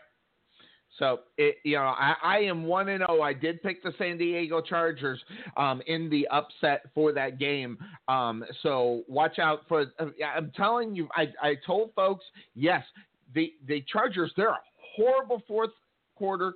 So 0.99 1.21
it, 1.39 1.57
you 1.65 1.77
know, 1.77 1.83
I, 1.83 2.15
I 2.23 2.39
am 2.39 2.65
one 2.65 2.89
and 2.89 3.05
zero. 3.07 3.23
I 3.23 3.33
did 3.33 3.63
pick 3.63 3.83
the 3.83 3.93
San 3.99 4.19
Diego 4.19 4.61
Chargers 4.61 5.21
um, 5.57 5.81
in 5.87 6.11
the 6.11 6.29
upset 6.29 6.91
for 6.95 7.13
that 7.13 7.39
game. 7.39 7.79
Um, 8.09 8.45
so 8.63 9.03
watch 9.09 9.39
out 9.39 9.63
for. 9.69 9.87
Uh, 9.99 10.07
I'm 10.37 10.53
telling 10.55 10.95
you, 10.95 11.09
I, 11.17 11.29
I 11.43 11.55
told 11.67 11.95
folks, 11.95 12.25
yes, 12.55 12.85
the 13.35 13.53
the 13.67 13.85
Chargers 13.91 14.33
they're 14.37 14.51
a 14.51 14.61
horrible 14.97 15.43
fourth 15.49 15.71
quarter 16.17 16.55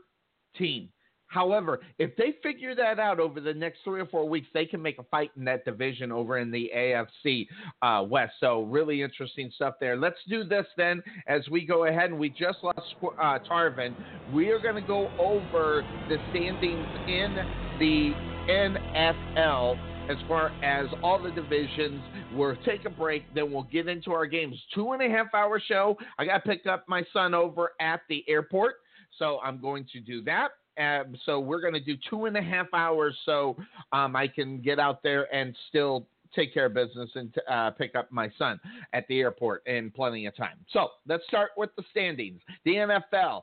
team. 0.57 0.88
However, 1.37 1.81
if 1.99 2.16
they 2.16 2.35
figure 2.43 2.75
that 2.75 2.99
out 2.99 3.21
over 3.21 3.43
the 3.43 3.52
next 3.52 3.81
three 3.85 4.00
or 4.00 4.07
four 4.07 4.26
weeks, 4.26 4.49
they 4.55 4.64
can 4.64 4.81
make 4.81 4.99
a 4.99 5.02
fight 5.02 5.31
in 5.37 5.45
that 5.45 5.66
division 5.66 6.11
over 6.11 6.38
in 6.38 6.50
the 6.50 6.71
AFC 6.75 7.47
uh, 7.83 8.07
West. 8.09 8.33
So, 8.40 8.62
really 8.62 9.02
interesting 9.02 9.52
stuff 9.55 9.75
there. 9.78 9.99
Let's 9.99 10.16
do 10.31 10.45
this 10.45 10.64
then 10.78 11.02
as 11.26 11.47
we 11.50 11.66
go 11.66 11.85
ahead. 11.85 12.09
And 12.09 12.19
we 12.19 12.31
just 12.31 12.57
lost 12.62 12.95
uh, 13.02 13.38
Tarvin. 13.47 13.95
We 14.33 14.49
are 14.49 14.59
going 14.59 14.76
to 14.76 14.81
go 14.81 15.11
over 15.19 15.85
the 16.09 16.16
standings 16.31 16.87
in 17.07 17.37
the 17.81 18.14
NFL 18.49 19.78
as 20.11 20.16
far 20.26 20.49
as 20.64 20.87
all 21.02 21.23
the 21.23 21.33
divisions. 21.33 22.00
We'll 22.33 22.57
take 22.64 22.87
a 22.87 22.90
break, 22.90 23.25
then 23.35 23.52
we'll 23.52 23.64
get 23.64 23.88
into 23.88 24.12
our 24.12 24.25
games. 24.25 24.57
Two 24.75 24.93
and 24.93 25.02
a 25.02 25.14
half 25.14 25.26
hour 25.35 25.61
show. 25.61 25.99
I 26.19 26.25
got 26.25 26.45
to 26.45 26.49
pick 26.49 26.66
up 26.66 26.87
my 26.88 27.05
son 27.12 27.35
over 27.35 27.73
at 27.78 28.00
the 28.09 28.25
airport, 28.26 28.76
so 29.19 29.38
I'm 29.45 29.61
going 29.61 29.87
to 29.93 30.00
do 30.00 30.23
that. 30.23 30.52
Um, 30.78 31.16
so 31.25 31.40
we're 31.40 31.61
going 31.61 31.75
to 31.75 31.80
do 31.80 31.97
two 32.09 32.26
and 32.26 32.37
a 32.37 32.42
half 32.42 32.66
hours, 32.75 33.16
so 33.25 33.56
um, 33.92 34.16
I 34.16 34.28
can 34.28 34.61
get 34.61 34.78
out 34.78 35.02
there 35.02 35.33
and 35.35 35.56
still 35.68 36.06
take 36.35 36.52
care 36.52 36.66
of 36.66 36.75
business 36.75 37.11
and 37.14 37.35
uh, 37.50 37.71
pick 37.71 37.95
up 37.95 38.12
my 38.12 38.30
son 38.38 38.61
at 38.92 39.06
the 39.09 39.21
airport 39.21 39.66
in 39.66 39.90
plenty 39.90 40.26
of 40.26 40.37
time. 40.37 40.59
So 40.71 40.88
let's 41.06 41.25
start 41.28 41.50
with 41.56 41.71
the 41.76 41.85
standings. 41.90 42.40
The 42.64 42.75
NFL 42.75 43.42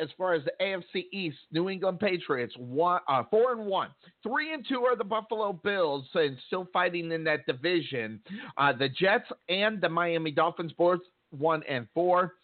as 0.00 0.08
far 0.16 0.34
as 0.34 0.42
the 0.44 0.52
AFC 0.60 1.06
East, 1.12 1.38
New 1.50 1.68
England 1.68 2.00
Patriots 2.00 2.54
one 2.56 3.00
uh, 3.08 3.24
four 3.30 3.52
and 3.52 3.66
one, 3.66 3.88
three 4.22 4.54
and 4.54 4.64
two 4.68 4.84
are 4.84 4.96
the 4.96 5.04
Buffalo 5.04 5.52
Bills, 5.52 6.04
and 6.14 6.36
still 6.46 6.68
fighting 6.72 7.10
in 7.12 7.24
that 7.24 7.46
division. 7.46 8.20
Uh, 8.56 8.72
the 8.72 8.88
Jets 8.88 9.28
and 9.48 9.80
the 9.80 9.88
Miami 9.88 10.30
Dolphins 10.30 10.72
both 10.76 11.00
one 11.30 11.62
and 11.68 11.86
four, 11.94 12.34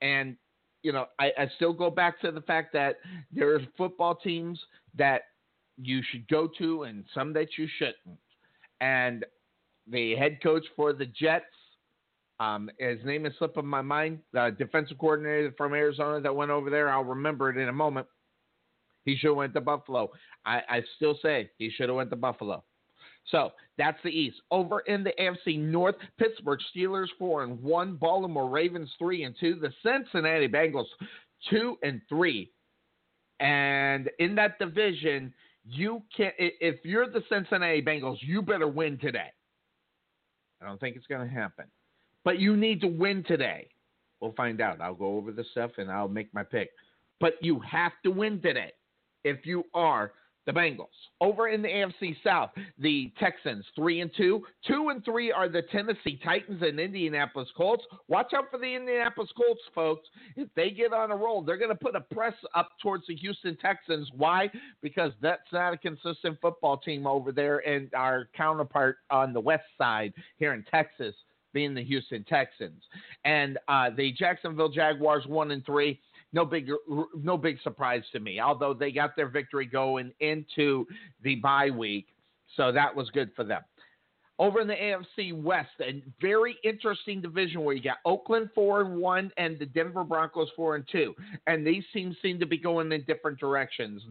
and 0.00 0.36
you 0.82 0.92
know 0.92 1.06
I, 1.18 1.32
I 1.38 1.50
still 1.56 1.72
go 1.72 1.90
back 1.90 2.20
to 2.20 2.30
the 2.30 2.40
fact 2.42 2.72
that 2.74 2.96
there 3.32 3.54
are 3.54 3.60
football 3.76 4.14
teams 4.14 4.60
that 4.96 5.22
you 5.76 6.02
should 6.10 6.28
go 6.28 6.48
to 6.58 6.84
and 6.84 7.04
some 7.14 7.32
that 7.34 7.56
you 7.56 7.66
shouldn't, 7.78 8.18
and 8.80 9.24
the 9.88 10.14
head 10.16 10.38
coach 10.42 10.64
for 10.76 10.92
the 10.92 11.06
Jets 11.06 11.46
um, 12.42 12.70
his 12.78 12.98
name 13.04 13.24
is 13.24 13.32
slipping 13.38 13.66
my 13.66 13.82
mind. 13.82 14.18
The 14.32 14.54
defensive 14.58 14.98
coordinator 14.98 15.54
from 15.56 15.74
Arizona 15.74 16.20
that 16.20 16.34
went 16.34 16.50
over 16.50 16.70
there. 16.70 16.88
I'll 16.88 17.04
remember 17.04 17.50
it 17.50 17.56
in 17.56 17.68
a 17.68 17.72
moment. 17.72 18.08
He 19.04 19.16
should 19.16 19.28
have 19.28 19.36
went 19.36 19.54
to 19.54 19.60
Buffalo. 19.60 20.10
I, 20.44 20.60
I 20.68 20.82
still 20.96 21.16
say 21.22 21.50
he 21.58 21.70
should 21.70 21.88
have 21.88 21.94
went 21.94 22.10
to 22.10 22.16
Buffalo. 22.16 22.64
So 23.26 23.52
that's 23.78 23.98
the 24.02 24.10
East. 24.10 24.36
Over 24.50 24.80
in 24.80 25.04
the 25.04 25.12
AFC 25.18 25.58
North, 25.58 25.94
Pittsburgh 26.18 26.60
Steelers 26.74 27.08
four 27.18 27.44
and 27.44 27.62
one, 27.62 27.96
Baltimore 27.96 28.48
Ravens 28.48 28.90
three 28.98 29.24
and 29.24 29.34
two, 29.38 29.56
the 29.60 29.72
Cincinnati 29.82 30.48
Bengals 30.48 30.86
two 31.50 31.78
and 31.82 32.00
three. 32.08 32.50
And 33.40 34.10
in 34.18 34.34
that 34.36 34.58
division, 34.58 35.32
you 35.64 36.02
can 36.16 36.32
if 36.38 36.84
you're 36.84 37.08
the 37.08 37.22
Cincinnati 37.28 37.82
Bengals, 37.82 38.18
you 38.20 38.42
better 38.42 38.68
win 38.68 38.98
today. 38.98 39.30
I 40.60 40.66
don't 40.66 40.78
think 40.78 40.96
it's 40.96 41.06
going 41.06 41.26
to 41.26 41.34
happen 41.34 41.66
but 42.24 42.38
you 42.38 42.56
need 42.56 42.80
to 42.80 42.86
win 42.86 43.24
today, 43.24 43.68
We'll 44.20 44.32
find 44.34 44.60
out. 44.60 44.80
I'll 44.80 44.94
go 44.94 45.16
over 45.16 45.32
the 45.32 45.44
stuff 45.50 45.72
and 45.78 45.90
I'll 45.90 46.06
make 46.06 46.32
my 46.32 46.44
pick. 46.44 46.70
But 47.18 47.32
you 47.40 47.58
have 47.68 47.90
to 48.04 48.12
win 48.12 48.40
today 48.40 48.70
if 49.24 49.44
you 49.44 49.64
are 49.74 50.12
the 50.46 50.52
Bengals. 50.52 50.86
Over 51.20 51.48
in 51.48 51.62
the 51.62 51.68
AFC 51.68 52.16
South, 52.24 52.50
the 52.78 53.12
Texans 53.18 53.64
three 53.76 54.00
and 54.00 54.10
two, 54.16 54.42
two 54.66 54.88
and 54.88 55.04
three 55.04 55.30
are 55.30 55.48
the 55.48 55.62
Tennessee 55.62 56.20
Titans 56.24 56.62
and 56.62 56.80
Indianapolis 56.80 57.48
Colts. 57.56 57.84
Watch 58.08 58.32
out 58.34 58.50
for 58.50 58.58
the 58.58 58.74
Indianapolis 58.74 59.30
Colts, 59.36 59.60
folks. 59.74 60.08
If 60.36 60.48
they 60.56 60.70
get 60.70 60.92
on 60.92 61.10
a 61.10 61.16
roll, 61.16 61.42
they're 61.42 61.56
going 61.56 61.70
to 61.70 61.74
put 61.74 61.94
a 61.94 62.00
press 62.00 62.34
up 62.54 62.70
towards 62.82 63.06
the 63.06 63.16
Houston 63.16 63.56
Texans. 63.56 64.10
Why? 64.16 64.50
Because 64.82 65.12
that's 65.20 65.52
not 65.52 65.74
a 65.74 65.78
consistent 65.78 66.38
football 66.40 66.76
team 66.76 67.06
over 67.06 67.32
there, 67.32 67.58
and 67.58 67.92
our 67.94 68.28
counterpart 68.36 68.98
on 69.10 69.32
the 69.32 69.40
west 69.40 69.64
side 69.78 70.12
here 70.38 70.54
in 70.54 70.64
Texas 70.70 71.14
being 71.52 71.74
the 71.74 71.84
Houston 71.84 72.24
Texans, 72.24 72.82
and 73.24 73.58
uh, 73.68 73.90
the 73.94 74.12
Jacksonville 74.12 74.70
Jaguars 74.70 75.26
one 75.26 75.50
and 75.50 75.64
three 75.66 76.00
no 76.32 76.44
big 76.44 76.70
no 77.14 77.36
big 77.36 77.60
surprise 77.62 78.02
to 78.12 78.20
me. 78.20 78.40
Although 78.40 78.74
they 78.74 78.90
got 78.90 79.16
their 79.16 79.28
victory 79.28 79.66
going 79.66 80.12
into 80.20 80.86
the 81.22 81.36
bye 81.36 81.70
week, 81.70 82.08
so 82.56 82.72
that 82.72 82.94
was 82.94 83.10
good 83.10 83.30
for 83.36 83.44
them. 83.44 83.62
Over 84.38 84.60
in 84.60 84.66
the 84.66 84.74
AFC 84.74 85.40
West, 85.40 85.70
a 85.80 86.02
very 86.20 86.56
interesting 86.64 87.20
division 87.20 87.62
where 87.62 87.74
you 87.74 87.82
got 87.82 87.98
Oakland 88.04 88.50
four 88.54 88.80
and 88.80 88.96
one 88.96 89.30
and 89.36 89.58
the 89.58 89.66
Denver 89.66 90.04
Broncos 90.04 90.48
four 90.56 90.74
and 90.74 90.84
two, 90.90 91.14
and 91.46 91.66
these 91.66 91.84
teams 91.92 92.16
seem 92.22 92.40
to 92.40 92.46
be 92.46 92.58
going 92.58 92.90
in 92.92 93.04
different 93.04 93.38
directions. 93.38 94.02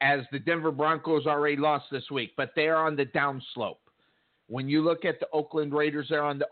As 0.00 0.20
the 0.30 0.38
Denver 0.38 0.70
Broncos 0.70 1.26
already 1.26 1.56
lost 1.56 1.86
this 1.90 2.08
week, 2.10 2.30
but 2.36 2.52
they 2.54 2.68
are 2.68 2.86
on 2.86 2.94
the 2.94 3.06
downslope. 3.06 3.78
When 4.46 4.68
you 4.68 4.82
look 4.82 5.04
at 5.04 5.18
the 5.18 5.26
Oakland 5.32 5.74
Raiders, 5.74 6.06
they're 6.08 6.22
on 6.22 6.38
the 6.38 6.46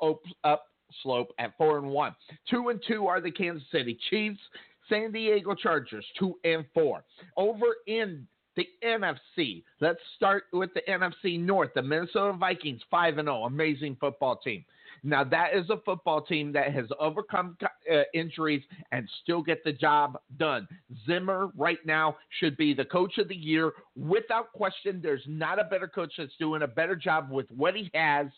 up 0.44 0.64
slope 1.02 1.32
at 1.38 1.56
four 1.56 1.78
and 1.78 1.88
one. 1.88 2.14
Two 2.50 2.68
and 2.68 2.80
two 2.86 3.06
are 3.06 3.20
the 3.20 3.30
Kansas 3.30 3.66
City 3.70 3.98
Chiefs, 4.10 4.40
San 4.88 5.12
Diego 5.12 5.54
Chargers, 5.54 6.04
two 6.18 6.34
and 6.44 6.64
four. 6.74 7.04
Over 7.36 7.76
in 7.86 8.26
the 8.56 8.66
NFC, 8.84 9.62
let's 9.80 10.00
start 10.16 10.44
with 10.52 10.70
the 10.74 10.82
NFC 10.88 11.38
North. 11.38 11.70
The 11.74 11.82
Minnesota 11.82 12.36
Vikings, 12.38 12.80
five 12.90 13.18
and 13.18 13.26
zero, 13.26 13.44
amazing 13.44 13.96
football 14.00 14.36
team. 14.36 14.64
Now 15.02 15.24
that 15.24 15.54
is 15.54 15.68
a 15.70 15.76
football 15.84 16.22
team 16.22 16.52
that 16.52 16.72
has 16.72 16.86
overcome 16.98 17.56
uh, 17.62 18.02
injuries 18.14 18.62
and 18.92 19.08
still 19.22 19.42
get 19.42 19.62
the 19.62 19.72
job 19.72 20.18
done. 20.38 20.66
Zimmer 21.06 21.50
right 21.56 21.78
now 21.84 22.16
should 22.40 22.56
be 22.56 22.72
the 22.74 22.84
coach 22.84 23.18
of 23.18 23.28
the 23.28 23.36
year 23.36 23.72
without 23.94 24.52
question. 24.52 25.00
There's 25.02 25.22
not 25.26 25.60
a 25.60 25.64
better 25.64 25.86
coach 25.86 26.14
that's 26.16 26.36
doing 26.38 26.62
a 26.62 26.66
better 26.66 26.96
job 26.96 27.30
with 27.30 27.46
what 27.50 27.76
he 27.76 27.90
has, 27.94 28.28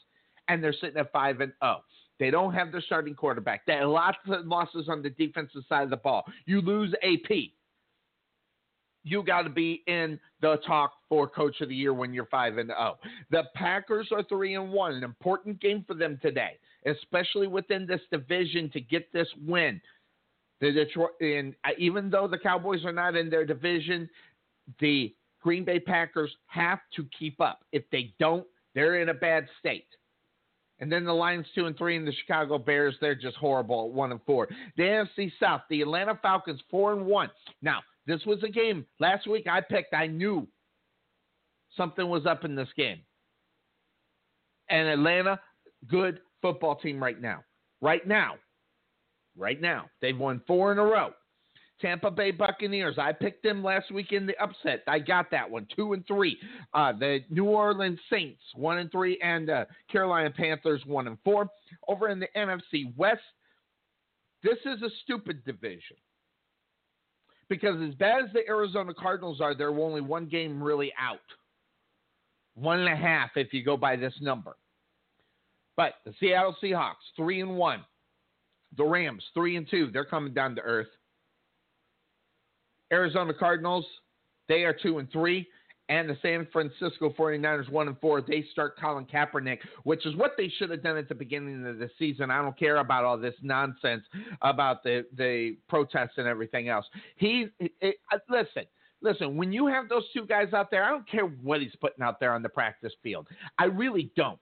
and 0.49 0.63
they're 0.63 0.75
sitting 0.75 0.99
at 0.99 1.13
five 1.13 1.41
and 1.41 1.53
zero. 1.63 1.83
They 2.19 2.31
don't 2.31 2.53
have 2.53 2.73
their 2.73 2.81
starting 2.81 3.15
quarterback. 3.15 3.65
They 3.67 3.75
have 3.75 3.89
lots 3.89 4.19
of 4.29 4.47
losses 4.47 4.89
on 4.89 5.03
the 5.03 5.11
defensive 5.11 5.63
side 5.69 5.85
of 5.85 5.91
the 5.91 5.97
ball. 5.97 6.25
You 6.47 6.61
lose 6.61 6.95
AP. 7.03 7.31
You 9.05 9.23
got 9.23 9.43
to 9.43 9.51
be 9.51 9.83
in 9.87 10.19
the 10.41 10.59
talk 10.67 10.93
for 11.09 11.29
coach 11.29 11.61
of 11.61 11.69
the 11.69 11.75
year 11.75 11.95
when 11.95 12.13
you're 12.13 12.27
5 12.27 12.59
and 12.59 12.69
0. 12.69 12.99
The 13.31 13.45
Packers 13.55 14.09
are 14.13 14.23
3 14.25 14.55
and 14.55 14.73
1, 14.73 14.95
an 14.95 15.05
important 15.05 15.61
game 15.61 15.85
for 15.87 15.95
them 15.95 16.19
today, 16.21 16.59
especially 16.85 17.47
within 17.47 17.87
this 17.87 18.01
division 18.11 18.71
to 18.73 18.81
get 18.81 19.11
this 19.13 19.29
win. 19.47 19.81
The 20.61 20.73
Detroit 20.73 21.11
and 21.21 21.55
uh, 21.65 21.71
even 21.79 22.11
though 22.11 22.27
the 22.27 22.39
Cowboys 22.39 22.85
are 22.85 22.93
not 22.93 23.15
in 23.15 23.31
their 23.31 23.47
division, 23.47 24.11
the 24.81 25.15
Green 25.41 25.65
Bay 25.65 25.79
Packers 25.79 26.35
have 26.47 26.81
to 26.97 27.07
keep 27.17 27.41
up. 27.41 27.61
If 27.71 27.85
they 27.93 28.13
don't, 28.19 28.45
they're 28.75 29.01
in 29.01 29.09
a 29.09 29.15
bad 29.15 29.47
state. 29.61 29.87
And 30.81 30.91
then 30.93 31.05
the 31.05 31.13
Lions 31.13 31.47
two 31.55 31.67
and 31.67 31.77
three, 31.77 31.97
and 31.97 32.07
the 32.07 32.13
Chicago 32.13 32.59
Bears 32.59 32.95
they're 33.01 33.15
just 33.15 33.37
horrible 33.37 33.87
at 33.87 33.93
one 33.93 34.13
and 34.13 34.21
four. 34.27 34.49
The 34.77 34.83
AFC 34.83 35.33
South, 35.41 35.63
the 35.71 35.83
Atlanta 35.83 36.19
Falcons 36.23 36.61
four 36.71 36.93
and 36.93 37.05
one. 37.05 37.31
Now 37.63 37.81
this 38.07 38.25
was 38.25 38.43
a 38.43 38.49
game 38.49 38.87
last 39.01 39.27
week. 39.27 39.47
I 39.47 39.61
picked. 39.61 39.93
I 39.93 40.07
knew 40.07 40.47
something 41.77 42.09
was 42.09 42.27
up 42.27 42.45
in 42.45 42.55
this 42.55 42.69
game. 42.77 43.01
And 44.71 44.89
Atlanta, 44.89 45.41
good 45.89 46.21
football 46.43 46.77
team 46.77 47.03
right 47.03 47.21
now. 47.21 47.43
Right 47.81 48.07
now. 48.07 48.35
Right 49.37 49.61
now. 49.61 49.87
They've 50.01 50.19
won 50.19 50.43
four 50.47 50.73
in 50.73 50.79
a 50.79 50.85
row. 50.85 51.13
Tampa 51.81 52.11
Bay 52.11 52.31
Buccaneers. 52.31 52.99
I 52.99 53.13
picked 53.13 53.43
them 53.43 53.63
last 53.63 53.91
week 53.91 54.13
in 54.13 54.27
the 54.27 54.37
upset. 54.43 54.83
I 54.87 54.99
got 54.99 55.31
that 55.31 55.49
one, 55.49 55.67
two 55.75 55.93
and 55.93 56.07
three. 56.07 56.37
Uh, 56.75 56.93
the 56.93 57.21
New 57.31 57.45
Orleans 57.45 58.01
Saints, 58.11 58.43
one 58.55 58.79
and 58.79 58.91
three, 58.91 59.19
and 59.23 59.51
uh, 59.51 59.65
Carolina 59.91 60.31
Panthers, 60.31 60.83
one 60.87 61.07
and 61.07 61.19
four. 61.25 61.49
Over 61.87 62.09
in 62.09 62.19
the 62.19 62.29
NFC 62.37 62.95
West, 62.97 63.21
this 64.43 64.59
is 64.65 64.83
a 64.83 64.91
stupid 65.05 65.45
division 65.45 65.97
because 67.49 67.81
as 67.87 67.95
bad 67.95 68.25
as 68.25 68.33
the 68.33 68.47
Arizona 68.49 68.93
Cardinals 68.95 69.41
are, 69.41 69.55
they're 69.55 69.71
only 69.71 70.01
one 70.01 70.27
game 70.27 70.63
really 70.63 70.93
out, 70.99 71.19
one 72.55 72.81
and 72.81 72.89
a 72.89 72.97
half 72.97 73.31
if 73.37 73.53
you 73.53 73.65
go 73.65 73.77
by 73.77 73.97
this 73.97 74.15
number. 74.21 74.57
But 75.77 75.95
the 76.05 76.13
Seattle 76.19 76.57
Seahawks, 76.63 76.95
three 77.17 77.41
and 77.41 77.57
one. 77.57 77.85
The 78.77 78.85
Rams, 78.85 79.25
three 79.33 79.57
and 79.57 79.67
two. 79.71 79.91
They're 79.93 80.05
coming 80.05 80.35
down 80.35 80.55
to 80.57 80.61
earth. 80.61 80.89
Arizona 82.93 83.35
Cardinals, 83.35 83.87
they 84.49 84.65
are 84.65 84.73
two 84.73 84.99
and 84.99 85.11
three. 85.11 85.47
And 85.91 86.11
the 86.11 86.19
San 86.21 86.47
Francisco 86.53 87.15
49ers, 87.19 87.71
one 87.71 87.89
and 87.89 87.99
four. 87.99 88.21
They 88.21 88.45
start 88.53 88.79
Colin 88.79 89.07
Kaepernick, 89.07 89.61
which 89.85 90.05
is 90.05 90.15
what 90.17 90.33
they 90.37 90.53
should 90.59 90.69
have 90.69 90.83
done 90.83 90.99
at 90.99 91.09
the 91.09 91.15
beginning 91.15 91.67
of 91.67 91.79
the 91.79 91.89
season. 91.99 92.31
I 92.31 92.43
don't 92.43 92.59
care 92.59 92.77
about 92.77 93.05
all 93.05 93.17
this 93.17 93.35
nonsense 93.41 94.03
about 94.43 94.83
the, 94.83 95.07
the 95.17 95.57
protests 95.67 96.19
and 96.19 96.27
everything 96.27 96.69
else. 96.69 96.85
He, 97.17 97.47
it, 97.59 97.97
uh, 98.13 98.19
listen, 98.29 98.65
listen, 99.01 99.35
when 99.39 99.51
you 99.51 99.67
have 99.67 99.89
those 99.89 100.05
two 100.13 100.27
guys 100.27 100.53
out 100.53 100.71
there, 100.71 100.85
I 100.85 100.91
don't 100.91 101.09
care 101.09 101.25
what 101.25 101.63
he's 101.63 101.75
putting 101.81 102.05
out 102.05 102.21
there 102.21 102.35
on 102.35 102.43
the 102.43 102.51
practice 102.51 102.93
field. 103.03 103.27
I 103.59 103.65
really 103.65 104.13
don't. 104.15 104.39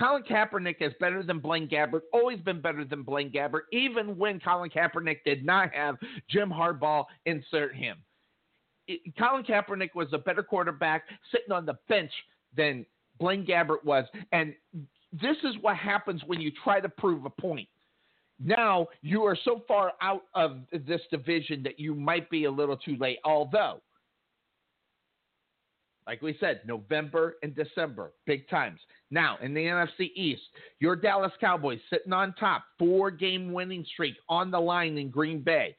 Colin 0.00 0.22
Kaepernick 0.22 0.76
is 0.80 0.92
better 0.98 1.22
than 1.22 1.40
Blaine 1.40 1.68
Gabbert, 1.68 2.00
always 2.12 2.40
been 2.40 2.60
better 2.60 2.84
than 2.84 3.02
Blaine 3.02 3.30
Gabbert, 3.30 3.62
even 3.70 4.16
when 4.16 4.40
Colin 4.40 4.70
Kaepernick 4.70 5.18
did 5.26 5.44
not 5.44 5.72
have 5.74 5.96
Jim 6.28 6.50
Harbaugh 6.50 7.04
insert 7.26 7.74
him. 7.74 7.98
It, 8.88 9.00
Colin 9.18 9.44
Kaepernick 9.44 9.94
was 9.94 10.08
a 10.12 10.18
better 10.18 10.42
quarterback 10.42 11.04
sitting 11.30 11.52
on 11.52 11.66
the 11.66 11.74
bench 11.88 12.10
than 12.56 12.86
Blaine 13.18 13.44
Gabbert 13.44 13.84
was. 13.84 14.06
And 14.32 14.54
this 15.12 15.36
is 15.44 15.54
what 15.60 15.76
happens 15.76 16.22
when 16.26 16.40
you 16.40 16.50
try 16.64 16.80
to 16.80 16.88
prove 16.88 17.26
a 17.26 17.30
point. 17.30 17.68
Now 18.42 18.88
you 19.02 19.24
are 19.24 19.36
so 19.44 19.62
far 19.68 19.92
out 20.00 20.22
of 20.34 20.60
this 20.72 21.02
division 21.10 21.62
that 21.64 21.78
you 21.78 21.94
might 21.94 22.30
be 22.30 22.44
a 22.44 22.50
little 22.50 22.76
too 22.76 22.96
late. 22.98 23.18
Although 23.24 23.82
like 26.10 26.22
we 26.22 26.36
said, 26.40 26.62
November 26.66 27.36
and 27.44 27.54
December, 27.54 28.12
big 28.26 28.48
times. 28.48 28.80
Now, 29.12 29.38
in 29.40 29.54
the 29.54 29.60
NFC 29.60 30.10
East, 30.16 30.42
your 30.80 30.96
Dallas 30.96 31.30
Cowboys 31.40 31.78
sitting 31.88 32.12
on 32.12 32.34
top, 32.34 32.64
four 32.80 33.12
game 33.12 33.52
winning 33.52 33.86
streak 33.92 34.16
on 34.28 34.50
the 34.50 34.58
line 34.58 34.98
in 34.98 35.08
Green 35.08 35.40
Bay. 35.40 35.76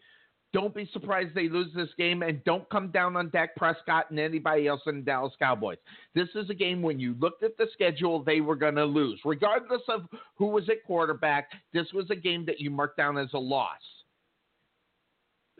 Don't 0.53 0.73
be 0.73 0.89
surprised 0.93 1.35
they 1.35 1.49
lose 1.49 1.73
this 1.75 1.89
game 1.97 2.23
and 2.23 2.41
don't 2.45 2.69
come 2.69 2.91
down 2.91 3.17
on 3.17 3.29
Dak 3.31 3.57
Prescott 3.57 4.09
and 4.09 4.19
anybody 4.19 4.67
else 4.67 4.79
in 4.87 4.99
the 4.99 5.01
Dallas 5.01 5.33
Cowboys. 5.37 5.79
This 6.15 6.29
is 6.35 6.49
a 6.49 6.53
game 6.53 6.81
when 6.81 6.97
you 6.97 7.13
looked 7.19 7.43
at 7.43 7.57
the 7.57 7.67
schedule, 7.73 8.23
they 8.23 8.39
were 8.39 8.55
going 8.55 8.75
to 8.75 8.85
lose. 8.85 9.19
Regardless 9.25 9.81
of 9.89 10.03
who 10.37 10.45
was 10.45 10.69
at 10.69 10.85
quarterback, 10.87 11.49
this 11.73 11.87
was 11.93 12.09
a 12.09 12.15
game 12.15 12.45
that 12.45 12.61
you 12.61 12.71
marked 12.71 12.95
down 12.95 13.17
as 13.17 13.33
a 13.33 13.37
loss. 13.37 13.81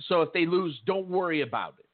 So 0.07 0.21
if 0.21 0.31
they 0.31 0.45
lose, 0.45 0.79
don't 0.85 1.09
worry 1.09 1.41
about 1.41 1.73
it. 1.77 1.85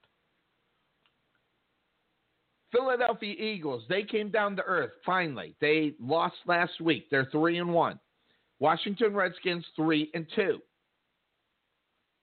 Philadelphia 2.71 3.33
Eagles, 3.37 3.83
they 3.89 4.03
came 4.03 4.29
down 4.29 4.55
to 4.55 4.63
earth 4.63 4.91
finally. 5.05 5.55
They 5.61 5.93
lost 5.99 6.35
last 6.45 6.81
week. 6.81 7.07
They're 7.09 7.29
3 7.31 7.59
and 7.59 7.73
1. 7.73 7.99
Washington 8.59 9.13
Redskins 9.13 9.65
3 9.75 10.11
and 10.13 10.25
2. 10.35 10.59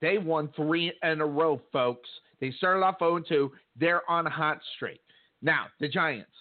They 0.01 0.17
won 0.17 0.49
3 0.55 0.93
in 1.03 1.21
a 1.21 1.25
row, 1.25 1.61
folks. 1.71 2.09
They 2.39 2.51
started 2.51 2.83
off 2.83 2.99
0 2.99 3.21
2. 3.27 3.51
They're 3.79 4.09
on 4.09 4.27
a 4.27 4.29
hot 4.29 4.59
streak. 4.75 5.01
Now, 5.41 5.65
the 5.79 5.87
Giants, 5.87 6.31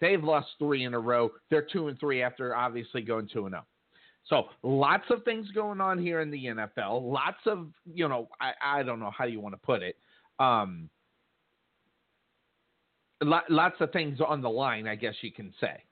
they've 0.00 0.22
lost 0.22 0.48
3 0.58 0.84
in 0.84 0.94
a 0.94 0.98
row. 0.98 1.30
They're 1.50 1.66
2 1.72 1.88
and 1.88 2.00
3 2.00 2.22
after 2.22 2.56
obviously 2.56 3.02
going 3.02 3.28
2 3.32 3.46
and 3.46 3.52
0. 3.52 3.66
So, 4.24 4.44
lots 4.62 5.04
of 5.10 5.24
things 5.24 5.48
going 5.50 5.80
on 5.80 5.98
here 5.98 6.20
in 6.20 6.30
the 6.30 6.46
NFL. 6.46 7.12
Lots 7.12 7.38
of, 7.46 7.68
you 7.92 8.08
know, 8.08 8.28
I, 8.40 8.78
I 8.78 8.82
don't 8.82 9.00
know 9.00 9.10
how 9.16 9.24
you 9.24 9.40
want 9.40 9.54
to 9.54 9.60
put 9.60 9.82
it. 9.82 9.96
Um, 10.38 10.88
lots 13.22 13.76
of 13.80 13.92
things 13.92 14.18
on 14.26 14.40
the 14.40 14.50
line, 14.50 14.86
I 14.86 14.94
guess 14.94 15.14
you 15.20 15.32
can 15.32 15.52
say. 15.60 15.82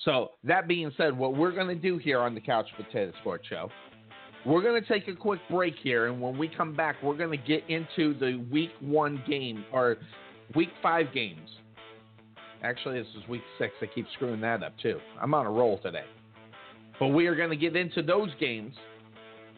So, 0.00 0.32
that 0.44 0.68
being 0.68 0.92
said, 0.96 1.16
what 1.16 1.36
we're 1.36 1.52
going 1.52 1.68
to 1.68 1.74
do 1.74 1.96
here 1.96 2.20
on 2.20 2.34
the 2.34 2.40
Couch 2.40 2.66
Potato 2.76 3.12
Sports 3.20 3.46
Show, 3.48 3.70
we're 4.44 4.62
going 4.62 4.80
to 4.80 4.86
take 4.86 5.08
a 5.08 5.14
quick 5.14 5.40
break 5.50 5.74
here. 5.82 6.06
And 6.06 6.20
when 6.20 6.36
we 6.36 6.48
come 6.48 6.74
back, 6.74 6.96
we're 7.02 7.16
going 7.16 7.30
to 7.30 7.44
get 7.44 7.68
into 7.68 8.18
the 8.18 8.44
week 8.52 8.70
one 8.80 9.22
game 9.26 9.64
or 9.72 9.96
week 10.54 10.68
five 10.82 11.06
games. 11.14 11.48
Actually, 12.62 12.98
this 12.98 13.08
is 13.20 13.28
week 13.28 13.42
six. 13.58 13.72
I 13.80 13.86
keep 13.86 14.06
screwing 14.14 14.40
that 14.42 14.62
up, 14.62 14.74
too. 14.82 14.98
I'm 15.20 15.32
on 15.32 15.46
a 15.46 15.50
roll 15.50 15.78
today. 15.78 16.04
But 17.00 17.08
we 17.08 17.26
are 17.26 17.34
going 17.34 17.50
to 17.50 17.56
get 17.56 17.74
into 17.74 18.02
those 18.02 18.30
games 18.38 18.74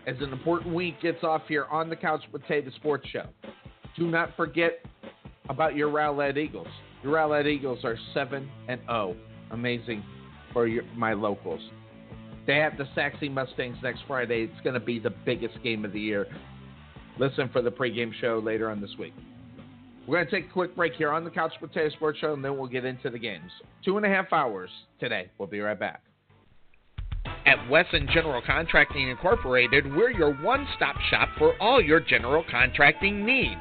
as 0.06 0.16
an 0.20 0.32
important 0.32 0.74
week 0.74 1.00
gets 1.02 1.22
off 1.22 1.42
here 1.48 1.66
on 1.66 1.90
the 1.90 1.96
Couch 1.96 2.22
Potato 2.32 2.70
Sports 2.76 3.06
Show. 3.08 3.26
Do 3.96 4.06
not 4.06 4.34
forget 4.36 4.84
about 5.48 5.76
your 5.76 5.88
Rowlett 5.88 6.36
Eagles. 6.36 6.68
Your 7.02 7.14
Rowlett 7.14 7.46
Eagles 7.46 7.84
are 7.84 7.96
7 8.14 8.48
and 8.68 8.80
0. 8.86 9.16
Amazing 9.50 10.02
for 10.52 10.66
your, 10.66 10.84
my 10.96 11.12
locals. 11.12 11.60
They 12.46 12.56
have 12.56 12.78
the 12.78 12.88
Sachse 12.94 13.28
Mustangs 13.30 13.76
next 13.82 14.00
Friday. 14.06 14.48
It's 14.50 14.60
going 14.62 14.74
to 14.74 14.80
be 14.80 14.98
the 14.98 15.10
biggest 15.10 15.62
game 15.62 15.84
of 15.84 15.92
the 15.92 16.00
year. 16.00 16.26
Listen 17.18 17.48
for 17.52 17.62
the 17.62 17.70
pregame 17.70 18.12
show 18.20 18.40
later 18.42 18.70
on 18.70 18.80
this 18.80 18.92
week. 18.98 19.12
We're 20.06 20.16
going 20.16 20.26
to 20.26 20.40
take 20.40 20.50
a 20.50 20.52
quick 20.52 20.74
break 20.74 20.94
here 20.94 21.12
on 21.12 21.24
the 21.24 21.30
Couch 21.30 21.52
Potato 21.60 21.90
Sports 21.90 22.18
Show, 22.20 22.32
and 22.32 22.42
then 22.42 22.56
we'll 22.56 22.68
get 22.68 22.86
into 22.86 23.10
the 23.10 23.18
games. 23.18 23.50
Two 23.84 23.98
and 23.98 24.06
a 24.06 24.08
half 24.08 24.32
hours 24.32 24.70
today. 24.98 25.30
We'll 25.36 25.48
be 25.48 25.60
right 25.60 25.78
back. 25.78 26.02
At 27.44 27.68
Wesson 27.68 28.08
General 28.12 28.40
Contracting 28.46 29.08
Incorporated, 29.08 29.94
we're 29.94 30.10
your 30.10 30.34
one 30.36 30.66
stop 30.76 30.96
shop 31.10 31.28
for 31.36 31.54
all 31.60 31.82
your 31.82 32.00
general 32.00 32.44
contracting 32.50 33.26
needs. 33.26 33.60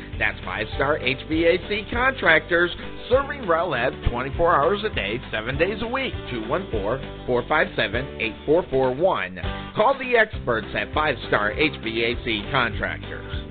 That's 0.21 0.39
5 0.45 0.67
Star 0.75 0.99
HVAC 0.99 1.91
Contractors, 1.91 2.69
serving 3.09 3.41
Rowlett 3.47 4.07
24 4.11 4.55
hours 4.55 4.83
a 4.83 4.93
day, 4.93 5.19
7 5.31 5.57
days 5.57 5.81
a 5.81 5.87
week. 5.87 6.13
214 6.29 7.25
457 7.25 8.21
8441. 8.21 9.41
Call 9.75 9.97
the 9.97 10.15
experts 10.15 10.67
at 10.75 10.93
5 10.93 11.15
Star 11.27 11.53
HVAC 11.53 12.51
Contractors. 12.51 13.50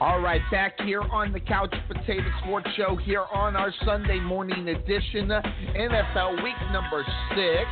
All 0.00 0.20
right, 0.20 0.42
back 0.50 0.80
here 0.80 1.02
on 1.02 1.32
the 1.32 1.40
Couch 1.40 1.74
Potato 1.88 2.24
Sports 2.42 2.68
Show 2.76 2.96
here 2.96 3.24
on 3.32 3.56
our 3.56 3.72
Sunday 3.84 4.20
morning 4.20 4.68
edition, 4.68 5.28
NFL 5.28 6.42
Week 6.42 6.56
number 6.72 7.04
six. 7.34 7.68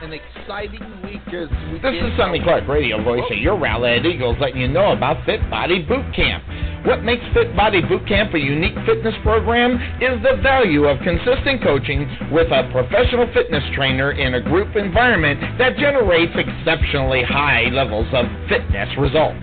An 0.00 0.12
exciting 0.12 1.02
week 1.02 1.26
as 1.34 1.48
we 1.72 1.80
This 1.80 1.94
is 2.00 2.16
Sonny 2.16 2.40
Clark, 2.40 2.68
radio 2.68 3.02
voice 3.02 3.24
of 3.32 3.38
your 3.38 3.58
Rowlett 3.58 4.06
Eagles, 4.06 4.36
letting 4.40 4.60
you 4.60 4.68
know 4.68 4.92
about 4.92 5.24
Fit 5.26 5.40
Body 5.50 5.82
Boot 5.82 6.14
Camp. 6.14 6.44
What 6.86 7.02
makes 7.02 7.24
Fit 7.34 7.56
Body 7.56 7.82
Boot 7.82 8.06
Camp 8.06 8.32
a 8.34 8.38
unique 8.38 8.76
fitness 8.86 9.14
program 9.24 9.74
is 10.00 10.22
the 10.22 10.40
value 10.40 10.84
of 10.84 10.98
consistent 11.02 11.62
coaching 11.62 12.06
with 12.30 12.46
a 12.52 12.70
professional 12.70 13.26
fitness 13.34 13.64
trainer 13.74 14.12
in 14.12 14.34
a 14.34 14.40
group 14.40 14.76
environment 14.76 15.40
that 15.58 15.76
generates 15.76 16.32
exceptionally 16.36 17.24
high 17.24 17.64
levels 17.72 18.06
of 18.12 18.26
fitness 18.48 18.88
results. 18.96 19.42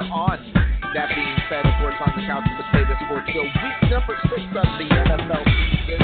here 0.00 0.12
on 0.12 0.38
That 0.94 1.08
Being 1.14 1.36
Said, 1.48 1.64
of 1.64 1.74
course, 1.80 1.94
on 2.04 2.12
the 2.16 2.26
Couch 2.26 2.44
Potato 2.56 2.92
Sports 3.06 3.28
Show, 3.32 3.44
week 3.44 3.78
number 3.88 4.16
six 4.28 4.44
of 4.52 4.68
the 4.76 4.86
NFL 4.92 5.44
season. 5.44 6.00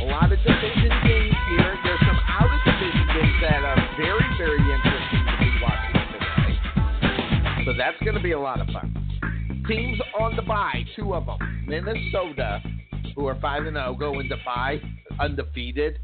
A 0.00 0.06
lot 0.08 0.32
of 0.32 0.38
division 0.40 0.92
games 1.04 1.36
here. 1.52 1.72
There's 1.84 2.00
some 2.00 2.20
out 2.32 2.48
of 2.48 2.60
division 2.64 3.06
games 3.12 3.36
that 3.42 3.60
are 3.60 3.80
very, 4.00 4.24
very 4.38 4.60
interesting 4.60 5.22
to 5.28 5.34
be 5.40 5.50
watching 5.60 6.00
today. 6.16 7.64
So 7.64 7.72
that's 7.76 7.98
going 8.04 8.16
to 8.16 8.22
be 8.22 8.32
a 8.32 8.40
lot 8.40 8.60
of 8.60 8.68
fun. 8.68 8.94
Teams 9.68 9.98
on 10.18 10.36
the 10.36 10.42
bye, 10.42 10.84
two 10.94 11.14
of 11.14 11.26
them. 11.26 11.38
Minnesota, 11.66 12.62
who 13.14 13.26
are 13.26 13.38
5 13.40 13.66
and 13.66 13.76
0, 13.76 13.96
go 13.98 14.20
into 14.20 14.36
bye 14.44 14.80
undefeated. 15.20 15.98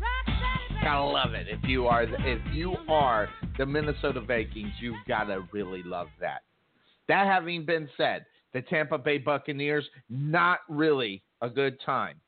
Gotta 0.83 1.05
love 1.05 1.35
it. 1.35 1.47
If 1.49 1.61
you 1.65 1.87
are 1.87 2.03
if 2.03 2.41
you 2.53 2.75
are 2.89 3.29
the 3.57 3.65
Minnesota 3.65 4.21
Vikings, 4.21 4.73
you've 4.81 4.97
gotta 5.07 5.47
really 5.53 5.83
love 5.85 6.09
that. 6.21 6.43
That 7.09 7.27
having 7.27 7.65
been 7.65 7.89
said, 7.97 8.25
the 8.53 8.63
Tampa 8.63 8.99
Bay 8.99 9.19
Buccaneers 9.19 9.85
not 10.09 10.61
really 10.69 11.23
a 11.41 11.49
good 11.49 11.79
time 11.85 12.21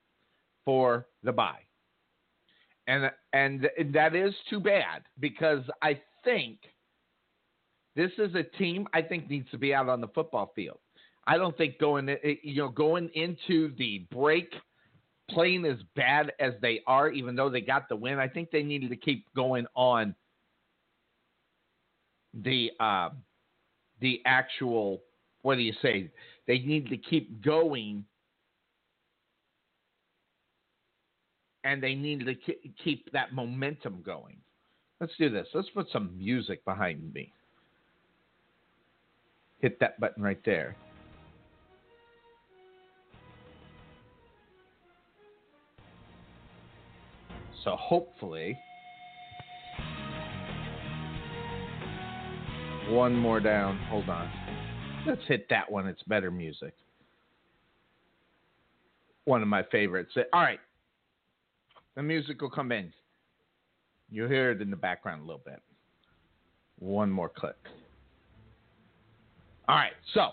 for 0.65 1.07
the 1.23 1.33
bye. 1.33 1.61
And 2.87 3.11
and 3.33 3.69
that 3.93 4.15
is 4.15 4.35
too 4.51 4.61
bad 4.61 5.03
because 5.21 5.63
I 5.83 6.01
think 6.23 6.59
this 7.97 8.11
is 8.19 8.35
a 8.35 8.43
team 8.43 8.87
I 8.93 9.03
think 9.03 9.31
needs 9.31 9.51
to 9.53 9.59
be 9.59 9.73
out 9.73 9.89
on 9.89 10.01
the 10.01 10.09
football 10.09 10.53
field. 10.55 10.79
I 11.27 11.39
don't 11.39 11.57
think 11.57 11.79
going 11.79 12.15
you 12.43 12.57
know 12.57 12.69
going 12.69 13.09
into 13.15 13.75
the 13.77 14.07
break 14.11 14.53
playing 15.31 15.65
as 15.65 15.79
bad 15.97 16.33
as 16.39 16.53
they 16.61 16.83
are, 16.87 17.09
even 17.09 17.35
though 17.35 17.49
they 17.49 17.63
got 17.63 17.89
the 17.89 17.97
win. 17.97 18.19
I 18.19 18.29
think 18.29 18.51
they 18.51 18.63
needed 18.63 18.91
to 18.91 18.97
keep 18.97 19.27
going 19.35 19.67
on 19.75 20.15
the 22.35 22.71
uh, 22.81 23.11
the 24.05 24.21
actual 24.27 25.01
what 25.41 25.57
do 25.57 25.63
you 25.63 25.73
say? 25.83 26.11
They 26.47 26.59
need 26.59 26.89
to 26.89 26.97
keep 26.97 27.45
going 27.45 28.05
and 31.65 31.83
they 31.83 31.95
need 31.95 32.25
to 32.27 32.35
keep 32.83 33.11
that 33.13 33.33
momentum 33.35 34.03
going. 34.05 34.37
Let's 35.01 35.13
do 35.19 35.29
this. 35.29 35.47
Let's 35.55 35.69
put 35.71 35.87
some 35.91 36.17
music 36.17 36.65
behind 36.65 37.13
me. 37.13 37.33
Hit 39.61 39.81
that 39.81 39.99
button 40.01 40.23
right 40.23 40.41
there. 40.45 40.77
So 47.65 47.77
hopefully, 47.77 48.59
one 52.91 53.15
more 53.15 53.41
down. 53.41 53.79
Hold 53.89 54.09
on. 54.09 54.31
Let's 55.07 55.23
hit 55.27 55.49
that 55.51 55.71
one. 55.71 55.87
It's 55.87 56.03
better 56.05 56.31
music. 56.31 56.75
One 59.25 59.43
of 59.43 59.49
my 59.49 59.63
favorites. 59.71 60.13
All 60.33 60.41
right. 60.41 60.61
The 61.97 62.03
music 62.03 62.41
will 62.41 62.51
come 62.51 62.73
in. 62.73 62.93
You'll 64.11 64.29
hear 64.29 64.51
it 64.51 64.61
in 64.61 64.71
the 64.71 64.77
background 64.77 65.23
a 65.23 65.25
little 65.25 65.43
bit. 65.45 65.61
One 66.79 67.11
more 67.11 67.29
click. 67.29 67.57
All 69.69 69.77
right. 69.77 69.93
So 70.13 70.31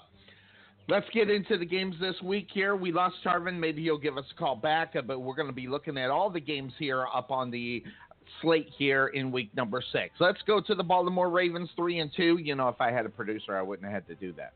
let's 0.87 1.07
get 1.13 1.29
into 1.29 1.57
the 1.57 1.65
games 1.65 1.95
this 2.01 2.15
week 2.21 2.47
here. 2.53 2.75
We 2.75 2.91
lost 2.91 3.15
Tarvin. 3.25 3.59
Maybe 3.59 3.81
he'll 3.83 3.97
give 3.97 4.17
us 4.17 4.25
a 4.31 4.37
call 4.37 4.55
back, 4.55 4.93
but 5.05 5.19
we're 5.19 5.35
going 5.35 5.47
to 5.47 5.53
be 5.53 5.67
looking 5.67 5.97
at 5.97 6.09
all 6.09 6.29
the 6.29 6.41
games 6.41 6.73
here 6.77 7.05
up 7.13 7.31
on 7.31 7.49
the 7.51 7.83
slate 8.41 8.69
here 8.77 9.07
in 9.07 9.31
week 9.31 9.55
number 9.55 9.83
six. 9.91 10.13
Let's 10.19 10.41
go 10.45 10.61
to 10.61 10.75
the 10.75 10.83
Baltimore 10.83 11.29
Ravens 11.29 11.69
three 11.75 11.99
and 11.99 12.11
two. 12.15 12.37
You 12.37 12.55
know, 12.55 12.67
if 12.67 12.79
I 12.79 12.91
had 12.91 13.05
a 13.05 13.09
producer, 13.09 13.55
I 13.57 13.61
wouldn't 13.61 13.85
have 13.91 14.05
had 14.05 14.07
to 14.07 14.15
do 14.15 14.33
that. 14.33 14.53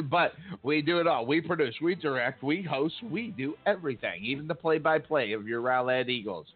but 0.10 0.32
we 0.62 0.82
do 0.82 1.00
it 1.00 1.06
all. 1.06 1.26
We 1.26 1.40
produce, 1.40 1.74
we 1.82 1.94
direct, 1.94 2.42
we 2.42 2.62
host, 2.62 2.94
we 3.02 3.28
do 3.28 3.54
everything, 3.66 4.24
even 4.24 4.46
the 4.46 4.54
play 4.54 4.78
by 4.78 4.98
play 4.98 5.32
of 5.32 5.46
your 5.46 5.62
Rowlett 5.62 6.08
Eagles 6.08 6.46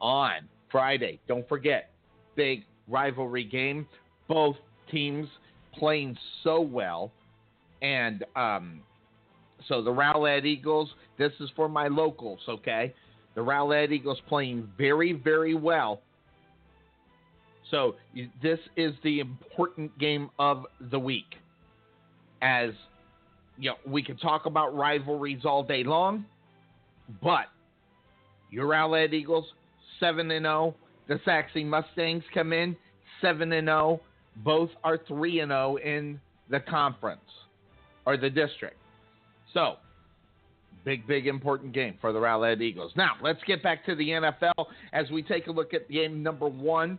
on 0.00 0.48
Friday. 0.70 1.20
Don't 1.28 1.48
forget, 1.48 1.90
big 2.34 2.64
rivalry 2.88 3.44
game. 3.44 3.86
Both 4.28 4.56
teams 4.90 5.28
playing 5.74 6.16
so 6.42 6.60
well. 6.60 7.12
And 7.82 8.24
um, 8.36 8.80
so 9.68 9.82
the 9.82 9.92
Rowlett 9.92 10.44
Eagles, 10.44 10.90
this 11.18 11.32
is 11.40 11.50
for 11.56 11.68
my 11.68 11.88
locals, 11.88 12.40
okay? 12.48 12.94
The 13.34 13.42
Rowlett 13.42 13.92
Eagles 13.92 14.18
playing 14.28 14.68
very, 14.76 15.12
very 15.12 15.54
well. 15.54 16.00
So 17.70 17.94
this 18.42 18.58
is 18.76 18.94
the 19.04 19.20
important 19.20 19.96
game 19.98 20.30
of 20.38 20.66
the 20.90 20.98
week 20.98 21.36
as 22.42 22.70
you 23.58 23.70
know, 23.70 23.76
we 23.86 24.02
can 24.02 24.16
talk 24.16 24.46
about 24.46 24.74
rivalries 24.74 25.44
all 25.44 25.62
day 25.62 25.84
long, 25.84 26.24
but 27.22 27.46
your 28.50 28.66
Rowlett 28.66 29.12
Eagles 29.12 29.44
seven 29.98 30.30
and 30.30 30.44
zero. 30.44 30.74
Oh. 30.74 30.86
The 31.08 31.20
Sachse 31.24 31.56
Mustangs 31.56 32.22
come 32.32 32.52
in 32.52 32.76
seven 33.20 33.52
and 33.52 33.66
zero. 33.66 34.00
Oh. 34.00 34.00
Both 34.36 34.70
are 34.84 34.98
three 35.08 35.40
and 35.40 35.50
zero 35.50 35.72
oh 35.72 35.76
in 35.76 36.20
the 36.48 36.60
conference 36.60 37.20
or 38.06 38.16
the 38.16 38.30
district. 38.30 38.76
So, 39.52 39.76
big, 40.90 41.06
big, 41.06 41.28
important 41.28 41.72
game 41.72 41.94
for 42.00 42.12
the 42.12 42.18
Rowlett 42.18 42.60
Eagles. 42.60 42.90
Now, 42.96 43.12
let's 43.22 43.38
get 43.46 43.62
back 43.62 43.86
to 43.86 43.94
the 43.94 44.08
NFL 44.08 44.66
as 44.92 45.08
we 45.08 45.22
take 45.22 45.46
a 45.46 45.52
look 45.52 45.72
at 45.72 45.88
game 45.88 46.20
number 46.20 46.48
one 46.48 46.98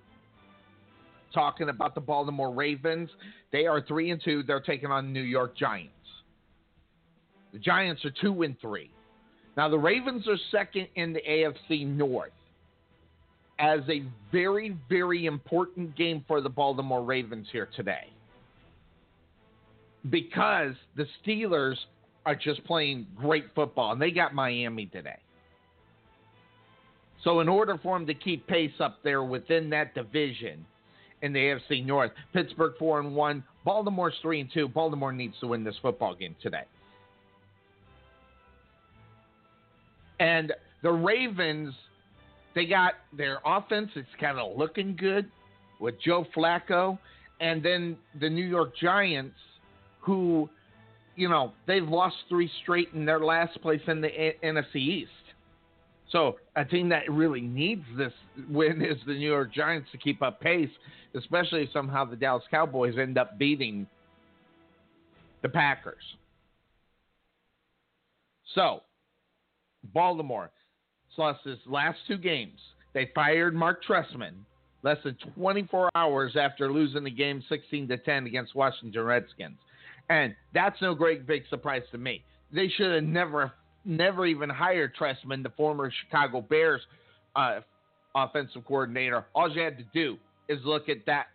talking 1.33 1.67
about 1.67 1.93
the 1.93 1.99
Baltimore 1.99 2.53
Ravens. 2.53 3.09
They 3.51 3.65
are 3.65 3.81
three 3.81 4.11
and 4.11 4.21
two. 4.23 4.43
They're 4.43 4.61
taking 4.61 4.91
on 4.91 5.11
New 5.11 5.21
York 5.21 5.57
Giants. 5.57 5.91
The 7.51 7.59
Giants 7.59 8.05
are 8.05 8.13
two 8.21 8.43
and 8.43 8.57
three. 8.61 8.91
Now 9.57 9.67
the 9.67 9.77
Ravens 9.77 10.25
are 10.29 10.37
second 10.51 10.87
in 10.95 11.11
the 11.11 11.21
AFC 11.29 11.85
North. 11.85 12.31
As 13.59 13.81
a 13.89 14.03
very, 14.31 14.77
very 14.87 15.25
important 15.25 15.97
game 15.97 16.23
for 16.29 16.39
the 16.39 16.49
Baltimore 16.49 17.03
Ravens 17.03 17.47
here 17.51 17.67
today. 17.75 18.07
Because 20.09 20.75
the 20.95 21.05
Steelers 21.21 21.75
are 22.25 22.35
just 22.35 22.63
playing 22.65 23.07
great 23.15 23.45
football, 23.55 23.93
and 23.93 24.01
they 24.01 24.11
got 24.11 24.33
Miami 24.33 24.85
today. 24.87 25.17
So, 27.23 27.39
in 27.39 27.49
order 27.49 27.79
for 27.81 27.97
them 27.97 28.07
to 28.07 28.13
keep 28.13 28.47
pace 28.47 28.73
up 28.79 28.99
there 29.03 29.23
within 29.23 29.69
that 29.71 29.93
division, 29.93 30.65
in 31.21 31.33
the 31.33 31.39
AFC 31.39 31.85
North. 31.85 32.11
Pittsburgh 32.33 32.73
four 32.77 32.99
and 32.99 33.15
one. 33.15 33.43
Baltimore's 33.63 34.15
three 34.21 34.41
and 34.41 34.49
two. 34.51 34.67
Baltimore 34.67 35.11
needs 35.11 35.35
to 35.39 35.47
win 35.47 35.63
this 35.63 35.75
football 35.81 36.15
game 36.15 36.35
today. 36.41 36.63
And 40.19 40.53
the 40.83 40.91
Ravens, 40.91 41.73
they 42.53 42.65
got 42.65 42.93
their 43.15 43.39
offense. 43.45 43.89
It's 43.95 44.07
kind 44.19 44.37
of 44.37 44.57
looking 44.57 44.95
good 44.95 45.29
with 45.79 45.95
Joe 46.03 46.25
Flacco, 46.35 46.99
and 47.39 47.63
then 47.63 47.97
the 48.19 48.29
New 48.29 48.45
York 48.45 48.73
Giants, 48.79 49.37
who, 49.99 50.47
you 51.15 51.29
know, 51.29 51.53
they've 51.67 51.87
lost 51.87 52.15
three 52.29 52.49
straight 52.63 52.89
in 52.93 53.05
their 53.05 53.19
last 53.19 53.61
place 53.61 53.81
in 53.87 54.01
the 54.01 54.07
A- 54.07 54.37
NFC 54.43 54.75
East. 54.75 55.11
So 56.11 56.35
a 56.55 56.65
team 56.65 56.89
that 56.89 57.09
really 57.09 57.41
needs 57.41 57.85
this 57.97 58.13
win 58.49 58.81
is 58.81 58.97
the 59.05 59.13
New 59.13 59.29
York 59.29 59.53
Giants 59.53 59.89
to 59.91 59.97
keep 59.97 60.21
up 60.21 60.41
pace, 60.41 60.69
especially 61.15 61.63
if 61.63 61.71
somehow 61.71 62.05
the 62.05 62.15
Dallas 62.15 62.43
Cowboys 62.51 62.95
end 62.97 63.17
up 63.17 63.37
beating 63.37 63.87
the 65.41 65.49
Packers. 65.49 66.03
So, 68.53 68.81
Baltimore 69.93 70.51
lost 71.17 71.39
his 71.43 71.57
last 71.65 71.99
two 72.07 72.17
games. 72.17 72.59
They 72.93 73.11
fired 73.13 73.53
Mark 73.53 73.83
Trestman 73.87 74.33
less 74.83 74.97
than 75.03 75.15
24 75.35 75.89
hours 75.95 76.35
after 76.35 76.71
losing 76.71 77.03
the 77.03 77.11
game 77.11 77.43
16 77.47 77.87
to 77.87 77.97
10 77.97 78.25
against 78.25 78.55
Washington 78.55 79.03
Redskins. 79.03 79.57
And 80.11 80.35
that's 80.53 80.75
no 80.81 80.93
great 80.93 81.25
big 81.25 81.43
surprise 81.49 81.83
to 81.93 81.97
me. 81.97 82.25
They 82.51 82.67
should 82.67 82.93
have 82.93 83.03
never 83.03 83.53
never 83.85 84.25
even 84.25 84.49
hired 84.49 84.93
Trestman, 84.95 85.41
the 85.41 85.51
former 85.55 85.89
Chicago 86.03 86.41
Bears 86.41 86.81
uh, 87.35 87.61
offensive 88.13 88.65
coordinator. 88.65 89.25
All 89.33 89.49
you 89.49 89.61
had 89.61 89.77
to 89.77 89.85
do 89.93 90.17
is 90.49 90.59
look 90.65 90.89
at 90.89 91.05
that, 91.05 91.27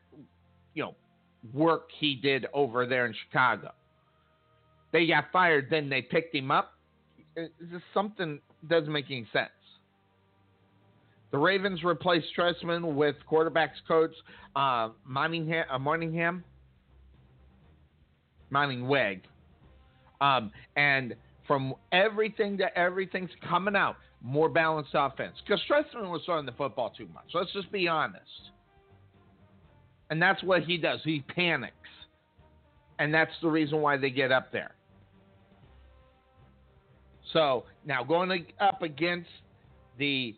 you 0.75 0.85
know, 0.85 0.95
work 1.55 1.89
he 1.99 2.17
did 2.17 2.47
over 2.53 2.87
there 2.87 3.07
in 3.07 3.15
Chicago. 3.27 3.73
They 4.93 5.07
got 5.07 5.25
fired, 5.33 5.69
then 5.71 5.89
they 5.89 6.03
picked 6.03 6.35
him 6.35 6.51
up. 6.51 6.75
It's 7.35 7.53
just 7.73 7.85
something 7.95 8.41
doesn't 8.69 8.93
make 8.93 9.07
any 9.07 9.27
sense. 9.33 9.51
The 11.33 11.39
Ravens 11.39 11.83
replaced 11.83 12.27
Trestman 12.39 12.95
with 12.95 13.17
quarterbacks 13.31 13.81
coach 13.89 14.13
uh, 14.55 14.91
Moningham, 15.11 15.65
uh, 15.71 15.79
Moningham, 18.57 18.87
Weg, 18.87 19.23
um, 20.21 20.51
and 20.77 21.15
from 21.47 21.75
everything 21.93 22.59
to 22.59 22.79
everything's 22.79 23.31
coming 23.49 23.77
out. 23.77 23.97
More 24.23 24.49
balanced 24.49 24.91
offense. 24.95 25.37
Because 25.47 25.61
Trestman 25.71 26.11
was 26.11 26.23
throwing 26.25 26.47
the 26.47 26.53
football 26.53 26.91
too 26.91 27.07
much. 27.15 27.27
Let's 27.35 27.53
just 27.53 27.71
be 27.71 27.87
honest. 27.87 28.25
And 30.11 30.21
that's 30.21 30.43
what 30.43 30.65
he 30.65 30.79
does. 30.79 31.01
He 31.05 31.21
panics. 31.21 31.75
And 32.99 33.13
that's 33.13 33.33
the 33.43 33.49
reason 33.49 33.81
why 33.81 33.99
they 33.99 34.11
get 34.11 34.33
up 34.33 34.51
there. 34.53 34.75
So 37.33 37.65
now 37.85 38.03
going 38.03 38.47
up 38.59 38.83
against 38.83 39.29
the 39.99 40.35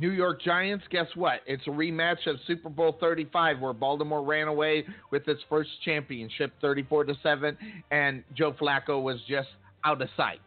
New 0.00 0.10
York 0.10 0.40
Giants, 0.40 0.84
guess 0.90 1.06
what? 1.14 1.40
It's 1.46 1.66
a 1.66 1.70
rematch 1.70 2.26
of 2.26 2.36
Super 2.46 2.70
Bowl 2.70 2.96
35 2.98 3.60
where 3.60 3.74
Baltimore 3.74 4.24
ran 4.24 4.48
away 4.48 4.86
with 5.10 5.28
its 5.28 5.42
first 5.50 5.68
championship 5.84 6.52
34 6.62 7.04
to 7.04 7.14
7 7.22 7.56
and 7.90 8.24
Joe 8.34 8.52
Flacco 8.52 9.02
was 9.02 9.18
just 9.28 9.48
out 9.84 10.00
of 10.00 10.08
sight. 10.16 10.40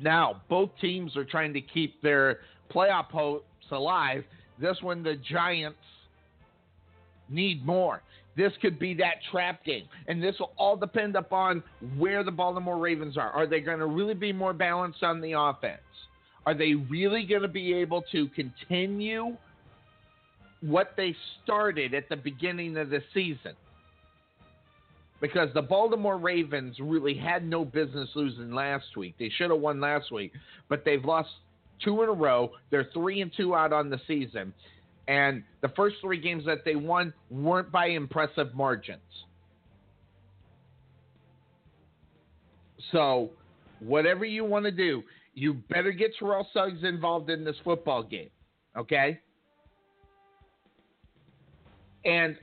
Now, 0.00 0.40
both 0.48 0.70
teams 0.80 1.16
are 1.16 1.24
trying 1.24 1.52
to 1.52 1.60
keep 1.60 2.00
their 2.00 2.40
playoff 2.72 3.06
hopes 3.06 3.44
alive. 3.70 4.24
This 4.58 4.80
one 4.80 5.02
the 5.02 5.16
Giants 5.16 5.76
need 7.28 7.66
more. 7.66 8.00
This 8.38 8.52
could 8.62 8.78
be 8.78 8.94
that 8.94 9.16
trap 9.32 9.64
game. 9.64 9.86
And 10.06 10.22
this 10.22 10.36
will 10.38 10.52
all 10.56 10.76
depend 10.76 11.16
upon 11.16 11.60
where 11.96 12.22
the 12.22 12.30
Baltimore 12.30 12.78
Ravens 12.78 13.18
are. 13.18 13.32
Are 13.32 13.48
they 13.48 13.60
going 13.60 13.80
to 13.80 13.86
really 13.86 14.14
be 14.14 14.32
more 14.32 14.52
balanced 14.52 15.02
on 15.02 15.20
the 15.20 15.32
offense? 15.32 15.80
Are 16.46 16.54
they 16.54 16.74
really 16.74 17.26
going 17.26 17.42
to 17.42 17.48
be 17.48 17.74
able 17.74 18.02
to 18.12 18.28
continue 18.28 19.36
what 20.60 20.92
they 20.96 21.16
started 21.42 21.94
at 21.94 22.08
the 22.08 22.16
beginning 22.16 22.76
of 22.76 22.90
the 22.90 23.02
season? 23.12 23.54
Because 25.20 25.48
the 25.52 25.62
Baltimore 25.62 26.16
Ravens 26.16 26.76
really 26.78 27.18
had 27.18 27.44
no 27.44 27.64
business 27.64 28.08
losing 28.14 28.52
last 28.52 28.96
week. 28.96 29.16
They 29.18 29.32
should 29.36 29.50
have 29.50 29.58
won 29.58 29.80
last 29.80 30.12
week, 30.12 30.30
but 30.68 30.84
they've 30.84 31.04
lost 31.04 31.28
two 31.84 32.04
in 32.04 32.08
a 32.08 32.12
row. 32.12 32.52
They're 32.70 32.88
three 32.94 33.20
and 33.20 33.32
two 33.36 33.56
out 33.56 33.72
on 33.72 33.90
the 33.90 34.00
season. 34.06 34.54
And 35.08 35.42
the 35.62 35.70
first 35.70 35.96
three 36.02 36.20
games 36.20 36.44
that 36.44 36.58
they 36.66 36.76
won 36.76 37.14
weren't 37.30 37.72
by 37.72 37.86
impressive 37.86 38.54
margins. 38.54 39.00
So, 42.92 43.30
whatever 43.80 44.26
you 44.26 44.44
want 44.44 44.66
to 44.66 44.70
do, 44.70 45.02
you 45.34 45.54
better 45.54 45.92
get 45.92 46.10
Terrell 46.18 46.46
Suggs 46.52 46.84
involved 46.84 47.30
in 47.30 47.42
this 47.42 47.56
football 47.64 48.02
game. 48.02 48.28
Okay? 48.76 49.18
And 52.04 52.36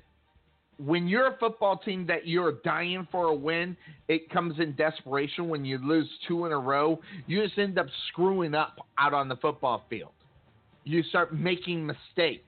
when 0.78 1.08
you're 1.08 1.28
a 1.28 1.38
football 1.38 1.78
team 1.78 2.08
that 2.08 2.28
you're 2.28 2.54
dying 2.64 3.08
for 3.12 3.26
a 3.26 3.36
win, 3.36 3.78
it 4.08 4.30
comes 4.32 4.60
in 4.60 4.76
desperation 4.76 5.50
when 5.50 5.66
you 5.66 5.78
lose 5.78 6.10
two 6.28 6.46
in 6.46 6.52
a 6.52 6.60
row. 6.60 7.00
You 7.28 7.44
just 7.44 7.58
end 7.60 7.78
up 7.78 7.88
screwing 8.10 8.56
up 8.56 8.76
out 9.00 9.14
on 9.14 9.30
the 9.30 9.38
football 9.38 9.86
field. 9.90 10.12
You 10.86 11.04
start 11.04 11.34
making 11.34 11.86
mistakes. 11.86 12.44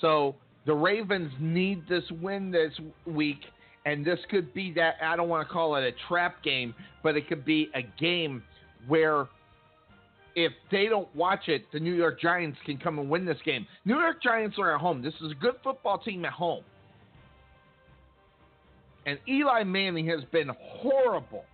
So 0.00 0.36
the 0.66 0.74
Ravens 0.74 1.32
need 1.40 1.88
this 1.88 2.04
win 2.20 2.50
this 2.50 2.72
week, 3.06 3.40
and 3.84 4.04
this 4.04 4.18
could 4.30 4.52
be 4.54 4.72
that. 4.74 4.96
I 5.02 5.16
don't 5.16 5.28
want 5.28 5.46
to 5.46 5.52
call 5.52 5.74
it 5.76 5.84
a 5.84 5.92
trap 6.06 6.42
game, 6.44 6.74
but 7.02 7.16
it 7.16 7.28
could 7.28 7.44
be 7.44 7.70
a 7.74 7.82
game 7.98 8.42
where 8.86 9.26
if 10.36 10.52
they 10.70 10.86
don't 10.86 11.12
watch 11.16 11.48
it, 11.48 11.64
the 11.72 11.80
New 11.80 11.94
York 11.94 12.20
Giants 12.20 12.58
can 12.66 12.76
come 12.76 12.98
and 12.98 13.08
win 13.08 13.24
this 13.24 13.38
game. 13.44 13.66
New 13.86 13.98
York 13.98 14.22
Giants 14.22 14.56
are 14.58 14.74
at 14.74 14.80
home. 14.80 15.02
This 15.02 15.14
is 15.22 15.32
a 15.32 15.34
good 15.34 15.54
football 15.64 15.98
team 15.98 16.24
at 16.26 16.32
home. 16.32 16.62
And 19.06 19.18
Eli 19.26 19.62
Manning 19.62 20.06
has 20.08 20.20
been 20.32 20.50
horrible, 20.58 21.44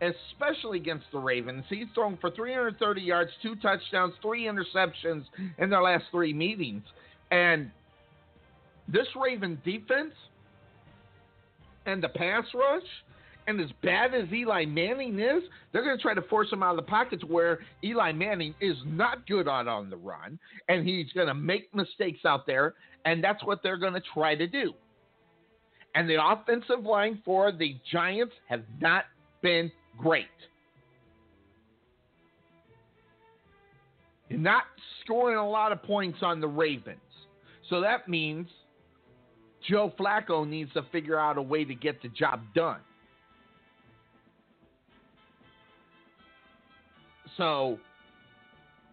especially 0.00 0.78
against 0.78 1.06
the 1.12 1.18
Ravens. 1.18 1.64
He's 1.68 1.86
thrown 1.94 2.16
for 2.20 2.30
330 2.30 3.00
yards, 3.00 3.30
two 3.42 3.56
touchdowns, 3.56 4.14
three 4.22 4.44
interceptions 4.44 5.24
in 5.58 5.70
their 5.70 5.82
last 5.82 6.04
three 6.10 6.32
meetings. 6.32 6.82
And 7.30 7.70
this 8.86 9.06
Raven 9.20 9.60
defense 9.64 10.14
and 11.86 12.02
the 12.02 12.08
pass 12.08 12.44
rush, 12.54 12.82
and 13.46 13.60
as 13.60 13.70
bad 13.82 14.14
as 14.14 14.30
Eli 14.32 14.66
Manning 14.66 15.18
is, 15.18 15.42
they're 15.72 15.82
going 15.82 15.96
to 15.96 16.02
try 16.02 16.14
to 16.14 16.22
force 16.22 16.52
him 16.52 16.62
out 16.62 16.78
of 16.78 16.84
the 16.84 16.90
pocket 16.90 17.20
to 17.20 17.26
where 17.26 17.60
Eli 17.82 18.12
Manning 18.12 18.54
is 18.60 18.76
not 18.84 19.26
good 19.26 19.48
on 19.48 19.68
on 19.68 19.90
the 19.90 19.96
run, 19.96 20.38
and 20.68 20.86
he's 20.86 21.10
going 21.12 21.28
to 21.28 21.34
make 21.34 21.74
mistakes 21.74 22.20
out 22.26 22.46
there, 22.46 22.74
and 23.04 23.24
that's 23.24 23.42
what 23.44 23.62
they're 23.62 23.78
going 23.78 23.94
to 23.94 24.02
try 24.12 24.34
to 24.34 24.46
do. 24.46 24.74
And 25.94 26.08
the 26.08 26.22
offensive 26.22 26.84
line 26.84 27.22
for 27.24 27.50
the 27.50 27.76
Giants 27.90 28.34
have 28.48 28.62
not 28.80 29.04
been 29.42 29.72
great. 29.98 30.26
You're 34.28 34.38
not 34.38 34.64
scoring 35.02 35.38
a 35.38 35.48
lot 35.48 35.72
of 35.72 35.82
points 35.82 36.18
on 36.22 36.40
the 36.40 36.48
Ravens. 36.48 37.00
So 37.68 37.80
that 37.80 38.08
means 38.08 38.46
Joe 39.68 39.92
Flacco 39.98 40.46
needs 40.46 40.72
to 40.74 40.82
figure 40.92 41.18
out 41.18 41.38
a 41.38 41.42
way 41.42 41.64
to 41.64 41.74
get 41.74 42.00
the 42.02 42.08
job 42.08 42.40
done. 42.54 42.80
So, 47.36 47.78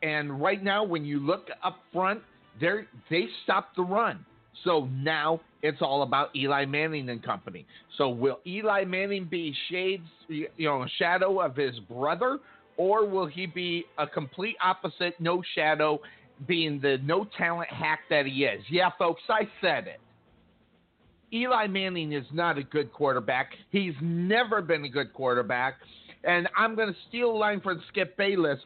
and 0.03 0.39
right 0.39 0.63
now, 0.63 0.83
when 0.83 1.03
you 1.03 1.19
look 1.19 1.47
up 1.63 1.79
front, 1.91 2.21
they 2.61 2.81
they 3.09 3.25
stopped 3.43 3.75
the 3.75 3.83
run. 3.83 4.25
So 4.63 4.89
now 4.91 5.41
it's 5.61 5.81
all 5.81 6.03
about 6.03 6.35
Eli 6.35 6.65
Manning 6.65 7.09
and 7.09 7.21
company. 7.21 7.65
So 7.97 8.09
will 8.09 8.39
Eli 8.45 8.85
Manning 8.85 9.25
be 9.25 9.53
shades, 9.69 10.07
you 10.27 10.47
know, 10.59 10.83
a 10.83 10.89
shadow 10.97 11.41
of 11.41 11.55
his 11.55 11.77
brother, 11.89 12.39
or 12.77 13.05
will 13.07 13.25
he 13.27 13.45
be 13.45 13.85
a 13.97 14.07
complete 14.07 14.55
opposite, 14.63 15.19
no 15.19 15.41
shadow, 15.55 15.99
being 16.47 16.79
the 16.81 16.97
no 17.03 17.25
talent 17.37 17.69
hack 17.69 18.01
that 18.09 18.25
he 18.25 18.43
is. 18.43 18.63
Yeah, 18.69 18.89
folks, 18.97 19.21
I 19.29 19.47
said 19.61 19.87
it. 19.87 19.99
Eli 21.33 21.67
Manning 21.67 22.11
is 22.13 22.25
not 22.31 22.57
a 22.57 22.63
good 22.63 22.91
quarterback. 22.93 23.51
He's 23.71 23.93
never 24.01 24.61
been 24.61 24.85
a 24.85 24.89
good 24.89 25.13
quarterback. 25.13 25.75
And 26.23 26.47
I'm 26.57 26.75
going 26.75 26.89
to 26.89 26.99
steal 27.09 27.31
a 27.31 27.37
line 27.37 27.61
from 27.61 27.83
Skip 27.89 28.17
Bayless 28.17 28.59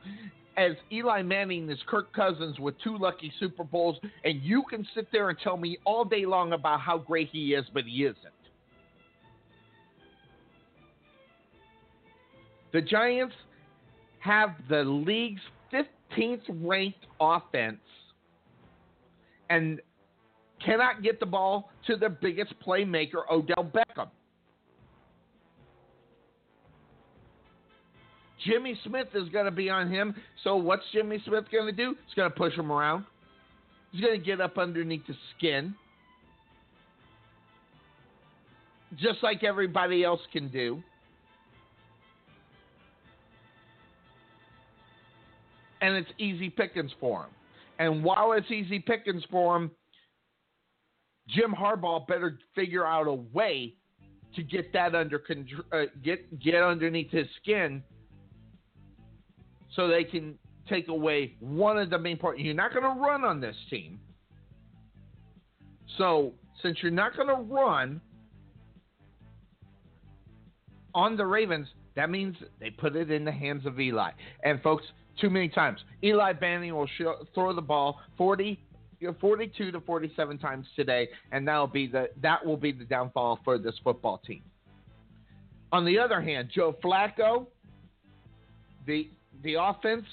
as 0.59 0.73
Eli 0.91 1.21
Manning 1.21 1.69
is 1.69 1.79
Kirk 1.87 2.11
Cousins 2.11 2.59
with 2.59 2.75
two 2.83 2.97
lucky 2.97 3.31
Super 3.39 3.63
Bowls, 3.63 3.95
and 4.25 4.41
you 4.43 4.63
can 4.69 4.85
sit 4.93 5.07
there 5.09 5.29
and 5.29 5.39
tell 5.41 5.55
me 5.55 5.77
all 5.85 6.03
day 6.03 6.25
long 6.25 6.51
about 6.51 6.81
how 6.81 6.97
great 6.97 7.29
he 7.31 7.53
is, 7.53 7.63
but 7.73 7.85
he 7.85 8.03
isn't. 8.03 8.17
The 12.73 12.81
Giants 12.81 13.33
have 14.19 14.49
the 14.67 14.83
league's 14.83 15.41
15th 15.73 16.41
ranked 16.49 17.05
offense 17.21 17.79
and 19.49 19.79
cannot 20.63 21.01
get 21.01 21.21
the 21.21 21.25
ball 21.25 21.71
to 21.87 21.95
their 21.95 22.09
biggest 22.09 22.53
playmaker, 22.59 23.21
Odell 23.31 23.71
Beckham. 23.73 24.09
Jimmy 28.45 28.80
Smith 28.86 29.08
is 29.13 29.30
going 29.30 29.45
to 29.45 29.52
be 29.52 29.69
on 29.69 29.89
him. 29.89 30.15
So 30.43 30.56
what's 30.56 30.84
Jimmy 30.93 31.21
Smith 31.25 31.45
going 31.52 31.65
to 31.65 31.71
do? 31.71 31.95
He's 32.06 32.15
going 32.15 32.32
to 32.32 32.36
push 32.36 32.54
him 32.54 32.71
around. 32.71 33.06
He's 33.91 34.02
going 34.02 34.17
to 34.17 34.25
get 34.25 34.39
up 34.39 34.58
underneath 34.58 35.06
the 35.08 35.15
skin. 35.38 35.75
Just 38.97 39.21
like 39.21 39.43
everybody 39.43 40.04
else 40.04 40.21
can 40.32 40.47
do. 40.49 40.82
and 45.82 45.95
it's 45.95 46.10
easy 46.17 46.49
pickings 46.49 46.91
for 46.99 47.23
him. 47.23 47.30
And 47.80 48.04
while 48.04 48.34
it's 48.34 48.52
easy 48.52 48.80
pickings 48.80 49.23
for 49.32 49.56
him, 49.56 49.71
Jim 51.30 51.54
Harbaugh 51.58 52.06
better 52.08 52.39
figure 52.56 52.86
out 52.86 53.08
a 53.08 53.13
way 53.13 53.75
to 54.36 54.43
get 54.43 54.73
that 54.73 54.95
under 54.95 55.21
uh, 55.71 55.84
get 56.04 56.39
get 56.39 56.56
underneath 56.56 57.12
his 57.12 57.28
skin, 57.41 57.84
so 59.75 59.88
they 59.88 60.03
can 60.03 60.38
take 60.67 60.88
away 60.88 61.36
one 61.39 61.77
of 61.77 61.89
the 61.89 61.97
main 61.97 62.17
parts. 62.17 62.39
You're 62.39 62.53
not 62.53 62.73
going 62.73 62.84
to 62.84 63.01
run 63.01 63.23
on 63.23 63.41
this 63.41 63.55
team, 63.69 63.99
so 65.97 66.34
since 66.62 66.77
you're 66.82 66.91
not 66.91 67.15
going 67.15 67.27
to 67.27 67.53
run 67.53 68.01
on 70.93 71.17
the 71.17 71.25
Ravens, 71.25 71.67
that 71.95 72.10
means 72.10 72.36
they 72.60 72.69
put 72.69 72.95
it 72.95 73.12
in 73.12 73.25
the 73.25 73.32
hands 73.32 73.65
of 73.65 73.79
Eli. 73.79 74.12
And 74.43 74.62
folks, 74.62 74.86
too 75.19 75.29
many 75.29 75.49
times. 75.49 75.79
Eli 76.03 76.34
Manning 76.39 76.75
will 76.75 76.89
show, 76.97 77.25
throw 77.34 77.53
the 77.53 77.62
ball 77.62 77.99
40, 78.17 78.60
42 79.19 79.71
to 79.71 79.82
47 79.82 80.38
times 80.38 80.65
today, 80.75 81.10
and 81.32 81.47
that'll 81.47 81.67
be 81.67 81.88
the 81.88 82.10
that 82.21 82.45
will 82.45 82.58
be 82.58 82.71
the 82.71 82.86
downfall 82.86 83.39
for 83.43 83.58
this 83.58 83.75
football 83.84 84.21
team. 84.25 84.41
On 85.71 85.86
the 85.86 85.99
other 85.99 86.21
hand, 86.21 86.49
Joe 86.53 86.75
Flacco, 86.84 87.45
the 88.86 89.10
the 89.43 89.56
offense, 89.56 90.06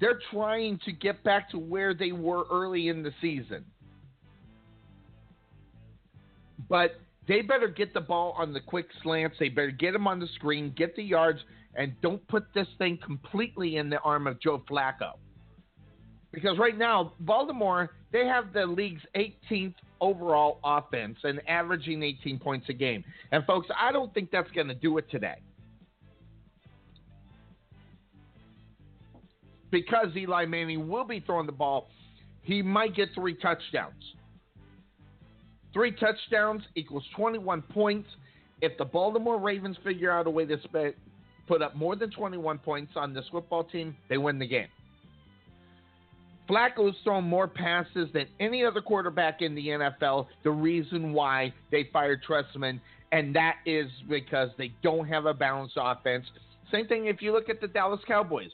they're 0.00 0.20
trying 0.30 0.78
to 0.84 0.92
get 0.92 1.22
back 1.24 1.50
to 1.50 1.58
where 1.58 1.94
they 1.94 2.12
were 2.12 2.44
early 2.50 2.88
in 2.88 3.02
the 3.02 3.12
season. 3.20 3.64
But 6.68 7.00
they 7.26 7.42
better 7.42 7.68
get 7.68 7.94
the 7.94 8.00
ball 8.00 8.34
on 8.38 8.52
the 8.52 8.60
quick 8.60 8.86
slants. 9.02 9.36
They 9.38 9.48
better 9.48 9.70
get 9.70 9.92
them 9.92 10.06
on 10.06 10.20
the 10.20 10.28
screen, 10.34 10.72
get 10.76 10.96
the 10.96 11.02
yards, 11.02 11.40
and 11.74 11.92
don't 12.00 12.26
put 12.28 12.46
this 12.54 12.66
thing 12.78 12.98
completely 13.04 13.76
in 13.76 13.90
the 13.90 13.98
arm 14.00 14.26
of 14.26 14.40
Joe 14.40 14.62
Flacco. 14.68 15.12
Because 16.32 16.58
right 16.58 16.76
now, 16.76 17.12
Baltimore, 17.20 17.90
they 18.12 18.26
have 18.26 18.52
the 18.52 18.66
league's 18.66 19.02
18th 19.16 19.74
overall 20.00 20.60
offense 20.62 21.16
and 21.24 21.40
averaging 21.48 22.02
18 22.02 22.38
points 22.38 22.66
a 22.68 22.72
game. 22.72 23.02
And 23.32 23.44
folks, 23.44 23.66
I 23.76 23.92
don't 23.92 24.12
think 24.12 24.30
that's 24.30 24.50
going 24.52 24.68
to 24.68 24.74
do 24.74 24.98
it 24.98 25.10
today. 25.10 25.40
Because 29.70 30.08
Eli 30.16 30.46
Manning 30.46 30.88
will 30.88 31.04
be 31.04 31.20
throwing 31.20 31.46
the 31.46 31.52
ball, 31.52 31.88
he 32.42 32.62
might 32.62 32.94
get 32.94 33.08
three 33.14 33.34
touchdowns. 33.34 34.02
Three 35.72 35.92
touchdowns 35.92 36.62
equals 36.74 37.04
21 37.16 37.62
points. 37.62 38.08
If 38.60 38.76
the 38.78 38.84
Baltimore 38.84 39.38
Ravens 39.38 39.76
figure 39.84 40.10
out 40.10 40.26
a 40.26 40.30
way 40.30 40.46
to 40.46 40.58
put 41.46 41.62
up 41.62 41.76
more 41.76 41.94
than 41.94 42.10
21 42.10 42.58
points 42.58 42.92
on 42.96 43.14
this 43.14 43.24
football 43.30 43.64
team, 43.64 43.96
they 44.08 44.18
win 44.18 44.38
the 44.38 44.46
game. 44.46 44.68
Flacco's 46.48 46.96
thrown 47.04 47.24
more 47.24 47.46
passes 47.46 48.08
than 48.14 48.26
any 48.40 48.64
other 48.64 48.80
quarterback 48.80 49.42
in 49.42 49.54
the 49.54 49.68
NFL. 49.68 50.26
The 50.44 50.50
reason 50.50 51.12
why 51.12 51.52
they 51.70 51.88
fired 51.92 52.22
Trestman, 52.26 52.80
and 53.12 53.36
that 53.36 53.56
is 53.66 53.90
because 54.08 54.48
they 54.56 54.72
don't 54.82 55.06
have 55.06 55.26
a 55.26 55.34
balanced 55.34 55.76
offense. 55.78 56.24
Same 56.72 56.86
thing 56.86 57.06
if 57.06 57.20
you 57.20 57.32
look 57.32 57.50
at 57.50 57.60
the 57.60 57.68
Dallas 57.68 58.00
Cowboys. 58.08 58.50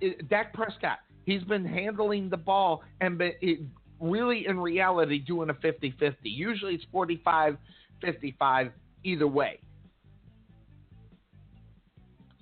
It, 0.00 0.28
Dak 0.28 0.52
Prescott, 0.52 0.98
he's 1.24 1.42
been 1.44 1.64
handling 1.64 2.30
the 2.30 2.36
ball 2.36 2.82
and 3.00 3.18
been, 3.18 3.32
it, 3.40 3.60
really 4.00 4.46
in 4.46 4.58
reality 4.58 5.18
doing 5.18 5.50
a 5.50 5.54
50 5.54 5.94
50. 5.98 6.28
Usually 6.28 6.74
it's 6.74 6.84
45 6.92 7.56
55 8.00 8.72
either 9.04 9.26
way. 9.26 9.60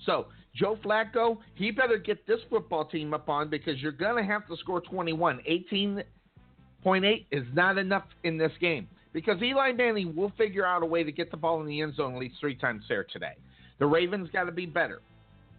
So 0.05 0.27
Joe 0.55 0.79
Flacco, 0.85 1.39
he 1.55 1.71
better 1.71 1.99
get 1.99 2.27
this 2.27 2.41
football 2.49 2.85
team 2.85 3.13
up 3.13 3.29
on 3.29 3.51
because 3.51 3.81
you're 3.81 3.93
going 3.93 4.17
to 4.17 4.31
have 4.31 4.47
to 4.49 4.57
score 4.57 4.81
21. 4.81 5.41
18.8 5.49 7.27
is 7.31 7.45
not 7.53 7.79
enough 7.79 8.05
in 8.25 8.39
this 8.39 8.53
game 8.61 8.89
because 9.13 9.43
Eli 9.43 9.73
Manning 9.73 10.15
will 10.15 10.33
figure 10.39 10.65
out 10.67 10.83
a 10.83 10.87
way 10.87 11.03
to 11.03 11.13
get 11.13 11.31
the 11.31 11.37
ball 11.37 11.61
in 11.61 11.67
the 11.67 11.81
end 11.83 11.95
zone 11.97 12.15
at 12.15 12.21
least 12.21 12.37
three 12.41 12.55
times 12.55 12.85
there 12.89 13.05
today. 13.05 13.35
The 13.79 13.87
Ravens 13.87 14.31
got 14.33 14.45
to 14.45 14.53
be 14.53 14.67
better. 14.67 15.03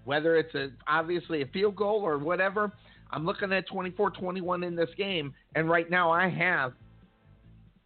Whether 0.08 0.38
it's 0.38 0.56
a, 0.56 0.70
obviously 0.88 1.42
a 1.42 1.48
field 1.48 1.76
goal 1.76 2.00
or 2.00 2.18
whatever, 2.18 2.72
I'm 3.12 3.26
looking 3.26 3.52
at 3.52 3.68
24 3.68 4.12
21 4.12 4.64
in 4.64 4.74
this 4.74 4.90
game, 4.98 5.34
and 5.54 5.70
right 5.70 5.90
now 5.90 6.10
I 6.10 6.30
have 6.30 6.72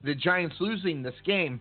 the 0.03 0.13
Giants 0.13 0.55
losing 0.59 1.01
this 1.01 1.15
game 1.25 1.59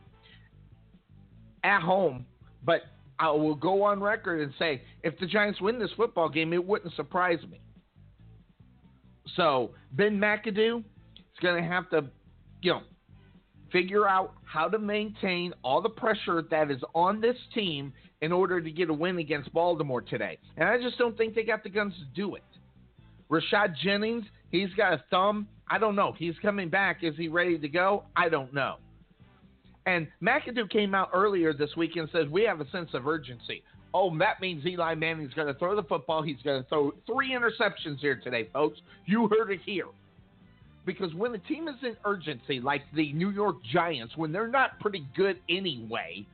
at 1.64 1.80
home, 1.80 2.26
but 2.62 2.82
I 3.18 3.30
will 3.30 3.54
go 3.54 3.82
on 3.82 4.02
record 4.02 4.42
and 4.42 4.52
say 4.58 4.82
if 5.02 5.18
the 5.18 5.24
Giants 5.24 5.62
win 5.62 5.78
this 5.78 5.92
football 5.96 6.28
game, 6.28 6.52
it 6.52 6.62
wouldn't 6.62 6.94
surprise 6.94 7.40
me. 7.50 7.58
So 9.36 9.70
Ben 9.92 10.18
McAdoo 10.18 10.80
is 10.80 11.40
going 11.40 11.62
to 11.62 11.66
have 11.66 11.88
to, 11.88 12.04
you 12.60 12.72
know, 12.72 12.82
figure 13.72 14.08
out 14.08 14.34
how 14.44 14.68
to 14.68 14.78
maintain 14.78 15.52
all 15.62 15.80
the 15.80 15.88
pressure 15.88 16.42
that 16.50 16.70
is 16.70 16.82
on 16.94 17.20
this 17.20 17.36
team 17.54 17.92
in 18.20 18.32
order 18.32 18.60
to 18.60 18.70
get 18.70 18.90
a 18.90 18.92
win 18.92 19.18
against 19.18 19.52
Baltimore 19.52 20.02
today. 20.02 20.38
And 20.56 20.68
I 20.68 20.80
just 20.80 20.98
don't 20.98 21.16
think 21.16 21.34
they 21.34 21.42
got 21.42 21.62
the 21.62 21.70
guns 21.70 21.94
to 21.94 22.04
do 22.14 22.34
it. 22.34 22.42
Rashad 23.30 23.76
Jennings, 23.82 24.24
he's 24.50 24.72
got 24.76 24.92
a 24.92 25.04
thumb. 25.10 25.46
I 25.68 25.78
don't 25.78 25.94
know. 25.94 26.12
He's 26.18 26.34
coming 26.42 26.68
back. 26.68 26.98
Is 27.02 27.14
he 27.16 27.28
ready 27.28 27.58
to 27.58 27.68
go? 27.68 28.04
I 28.16 28.28
don't 28.28 28.52
know. 28.52 28.76
And 29.86 30.08
McAdoo 30.22 30.68
came 30.70 30.94
out 30.94 31.10
earlier 31.14 31.52
this 31.52 31.74
week 31.76 31.96
and 31.96 32.08
says, 32.12 32.26
We 32.28 32.42
have 32.44 32.60
a 32.60 32.68
sense 32.70 32.90
of 32.92 33.06
urgency. 33.06 33.62
Oh, 33.94 34.16
that 34.18 34.40
means 34.40 34.64
Eli 34.66 34.94
Manning's 34.94 35.34
going 35.34 35.48
to 35.48 35.54
throw 35.54 35.74
the 35.74 35.82
football. 35.82 36.22
He's 36.22 36.40
going 36.44 36.62
to 36.62 36.68
throw 36.68 36.92
three 37.06 37.32
interceptions 37.32 37.98
here 38.00 38.20
today, 38.22 38.48
folks. 38.52 38.78
You 39.06 39.28
heard 39.28 39.50
it 39.50 39.60
here. 39.64 39.86
Because 40.92 41.14
when 41.14 41.30
the 41.30 41.38
team 41.38 41.68
is 41.68 41.76
in 41.82 41.96
urgency, 42.04 42.60
like 42.60 42.82
the 42.94 43.12
New 43.12 43.30
York 43.30 43.56
Giants, 43.72 44.16
when 44.16 44.32
they're 44.32 44.48
not 44.48 44.80
pretty 44.80 45.06
good 45.16 45.38
anyway, 45.48 46.26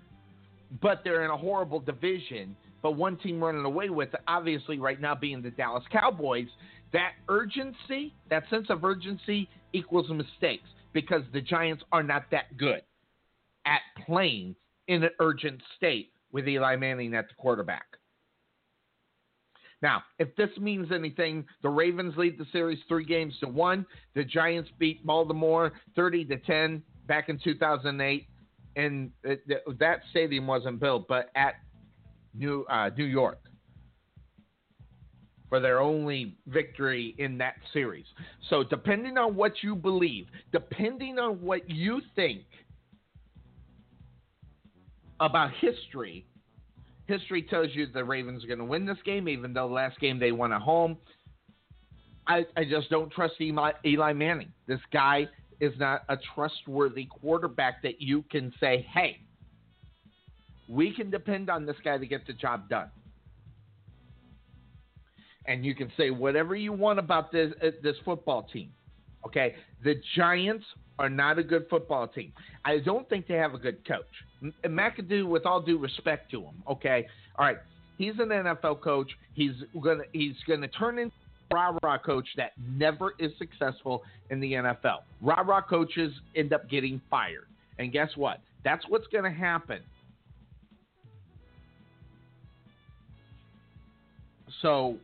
but 0.81 1.03
they're 1.05 1.25
in 1.25 1.31
a 1.31 1.37
horrible 1.37 1.79
division, 1.79 2.57
but 2.83 2.93
one 2.93 3.19
team 3.19 3.43
running 3.43 3.65
away 3.65 3.91
with 3.91 4.09
obviously 4.27 4.79
right 4.79 5.01
now 5.01 5.15
being 5.15 5.43
the 5.43 5.51
Dallas 5.51 5.85
Cowboys, 5.93 6.49
that 6.93 7.13
urgency, 7.29 8.15
that 8.31 8.45
sense 8.49 8.69
of 8.71 8.83
urgency 8.83 9.49
equals 9.73 10.09
mistakes 10.09 10.69
because 10.95 11.23
the 11.35 11.41
Giants 11.43 11.85
are 11.93 12.03
not 12.03 12.25
that 12.31 12.57
good 12.57 12.81
at 13.67 13.81
playing 14.07 14.57
in 14.89 15.05
an 15.05 15.11
urgent 15.21 15.61
state 15.77 16.13
with 16.33 16.49
Eli 16.49 16.77
Manning 16.77 17.15
at 17.15 17.29
the 17.29 17.35
quarterback. 17.35 17.85
Now, 19.83 20.03
if 20.19 20.35
this 20.37 20.51
means 20.59 20.89
anything, 20.93 21.45
the 21.63 21.69
Ravens 21.69 22.15
lead 22.17 22.39
the 22.39 22.47
series 22.51 22.79
three 22.89 23.05
games 23.05 23.35
to 23.41 23.49
one. 23.49 23.85
The 24.15 24.25
Giants 24.25 24.71
beat 24.79 25.05
Baltimore 25.05 25.73
30 25.95 26.25
to 26.27 26.39
10 26.39 26.83
back 27.07 27.29
in 27.29 27.39
2008. 27.43 28.27
And 28.77 29.11
that 29.23 30.01
stadium 30.11 30.47
wasn't 30.47 30.81
built, 30.81 31.09
but 31.09 31.31
at 31.35 31.55
New, 32.35 32.65
uh, 32.71 32.91
New 32.97 33.05
York 33.05 33.39
for 35.49 35.61
their 35.61 35.81
only 35.81 36.37
victory 36.47 37.15
in 37.19 37.39
that 37.39 37.55
series. 37.73 38.05
So, 38.51 38.65
depending 38.65 39.17
on 39.17 39.37
what 39.37 39.63
you 39.63 39.75
believe, 39.77 40.27
depending 40.53 41.19
on 41.19 41.41
what 41.41 41.71
you 41.71 42.01
think 42.15 42.43
about 45.21 45.53
history, 45.61 46.27
history 47.07 47.43
tells 47.43 47.69
you 47.73 47.87
the 47.87 48.05
Ravens 48.05 48.45
are 48.45 48.47
going 48.47 48.59
to 48.59 48.65
win 48.65 48.87
this 48.87 48.99
game, 49.05 49.29
even 49.29 49.53
though 49.53 49.67
last 49.67 49.99
game 50.01 50.19
they 50.19 50.33
won 50.33 50.53
at 50.53 50.63
home. 50.63 50.97
I, 52.27 52.45
I 52.57 52.65
just 52.65 52.91
don't 52.91 53.11
trust 53.13 53.35
Eli, 53.41 53.73
Eli 53.85 54.13
Manning. 54.13 54.53
This 54.67 54.81
guy 54.93 55.29
is 55.61 55.73
not 55.79 56.03
a 56.09 56.17
trustworthy 56.35 57.07
quarterback 57.07 57.83
that 57.83 58.01
you 58.01 58.25
can 58.31 58.53
say, 58.61 58.87
hey, 58.93 59.21
we 60.69 60.93
can 60.93 61.11
depend 61.11 61.49
on 61.49 61.65
this 61.65 61.77
guy 61.85 61.99
to 61.99 62.07
get 62.07 62.27
the 62.27 62.33
job 62.33 62.69
done. 62.69 62.91
And 65.47 65.65
you 65.65 65.77
can 65.77 65.93
say 65.97 66.11
whatever 66.11 66.57
you 66.57 66.73
want 66.73 66.99
about 66.99 67.31
this 67.31 67.53
uh, 67.63 67.69
this 67.81 67.95
football 68.05 68.49
team. 68.53 68.71
Okay, 69.25 69.55
the 69.85 69.95
Giants 70.17 70.65
are 70.99 71.09
not 71.09 71.39
a 71.39 71.43
good 71.43 71.67
football 71.69 72.09
team. 72.09 72.33
I 72.65 72.79
don't 72.79 73.09
think 73.09 73.27
they 73.27 73.35
have 73.35 73.55
a 73.55 73.59
good 73.59 73.87
coach. 73.87 74.53
McAdoo, 74.65 75.27
with 75.27 75.47
all 75.47 75.61
due 75.61 75.79
respect 75.79 76.31
to 76.33 76.43
him, 76.43 76.55
okay, 76.69 77.07
all 77.39 77.47
right, 77.47 77.59
he's 77.99 78.15
an 78.19 78.29
NFL 78.29 78.81
coach. 78.81 79.11
He's 79.35 79.53
gonna 79.83 80.05
he's 80.13 80.37
gonna 80.47 80.69
turn 80.69 80.99
into 80.99 81.15
rah 81.53 81.77
rah 81.83 81.99
coach 81.99 82.27
that 82.37 82.53
never 82.69 83.15
is 83.19 83.33
successful 83.39 84.03
in 84.31 84.41
the 84.41 84.53
NFL. 84.53 85.01
Rah 85.23 85.41
rah 85.41 85.63
coaches 85.63 86.13
end 86.35 86.53
up 86.53 86.69
getting 86.69 87.01
fired, 87.11 87.47
and 87.79 87.93
guess 87.93 88.11
what? 88.17 88.41
That's 88.65 88.85
what's 88.89 89.07
gonna 89.09 89.31
happen. 89.33 89.81
So 94.63 94.97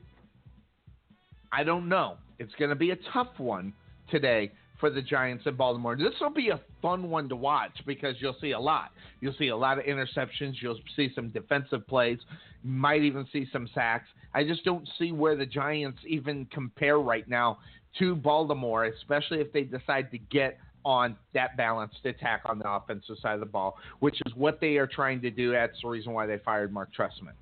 I 1.53 1.65
don't 1.65 1.89
know. 1.89 2.17
It's 2.39 2.55
going 2.59 2.71
to 2.71 2.77
be 2.77 2.91
a 2.91 2.99
tough 3.13 3.39
one 3.39 3.73
today 4.11 4.51
for 4.83 4.91
the 4.91 5.01
Giants 5.01 5.45
in 5.47 5.55
Baltimore. 5.55 5.97
This 5.97 6.15
will 6.21 6.31
be 6.31 6.49
a 6.49 6.61
fun 6.83 7.09
one 7.09 7.29
to 7.29 7.37
watch 7.37 7.71
because 7.87 8.17
you'll 8.19 8.37
see 8.41 8.51
a 8.51 8.59
lot. 8.59 8.91
You'll 9.21 9.37
see 9.39 9.47
a 9.47 9.57
lot 9.57 9.79
of 9.79 9.85
interceptions. 9.85 10.55
You'll 10.61 10.81
see 10.97 11.09
some 11.15 11.29
defensive 11.29 11.87
plays. 11.87 12.19
You 12.65 12.71
might 12.73 13.03
even 13.03 13.25
see 13.33 13.47
some 13.53 13.69
sacks. 13.73 14.09
I 14.35 14.43
just 14.43 14.65
don't 14.65 14.89
see 14.99 15.13
where 15.13 15.37
the 15.37 15.47
Giants 15.47 16.01
even 16.05 16.47
compare 16.47 16.99
right 16.99 17.29
now 17.29 17.59
to 18.01 18.17
Baltimore, 18.17 18.87
especially 18.87 19.39
if 19.39 19.53
they 19.53 19.63
decide 19.63 20.11
to 20.11 20.19
get 20.19 20.59
on 20.85 21.17
that 21.33 21.57
balanced 21.57 22.05
attack 22.05 22.43
on 22.47 22.59
the 22.59 22.69
offensive 22.69 23.19
side 23.23 23.35
of 23.35 23.41
the 23.41 23.47
ball, 23.47 23.77
which 24.01 24.21
is 24.27 24.35
what 24.35 24.61
they 24.61 24.79
are 24.79 24.89
trying 24.89 25.21
to 25.21 25.31
do. 25.31 25.53
That's 25.53 25.81
the 25.81 25.91
reason 25.91 26.13
why 26.13 26.27
they 26.27 26.39
fired 26.39 26.73
Marc 26.73 26.93
Trestman. 26.93 27.35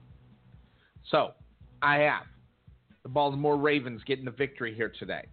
So 1.10 1.30
I 1.80 2.00
have 2.00 2.24
the 3.02 3.08
Baltimore 3.08 3.56
Ravens 3.56 4.02
getting 4.04 4.26
the 4.26 4.30
victory 4.30 4.74
here 4.74 4.92
today. 4.98 5.24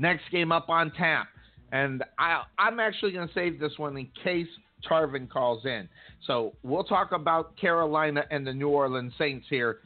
Next 0.00 0.22
game 0.32 0.50
up 0.50 0.70
on 0.70 0.90
tap. 0.92 1.28
And 1.72 2.02
I, 2.18 2.42
I'm 2.58 2.80
actually 2.80 3.12
going 3.12 3.28
to 3.28 3.34
save 3.34 3.60
this 3.60 3.72
one 3.76 3.96
in 3.98 4.08
case 4.24 4.48
Tarvin 4.88 5.28
calls 5.28 5.66
in. 5.66 5.88
So 6.26 6.54
we'll 6.62 6.84
talk 6.84 7.12
about 7.12 7.54
Carolina 7.58 8.24
and 8.30 8.46
the 8.46 8.52
New 8.52 8.68
Orleans 8.68 9.12
Saints 9.18 9.46
here 9.48 9.78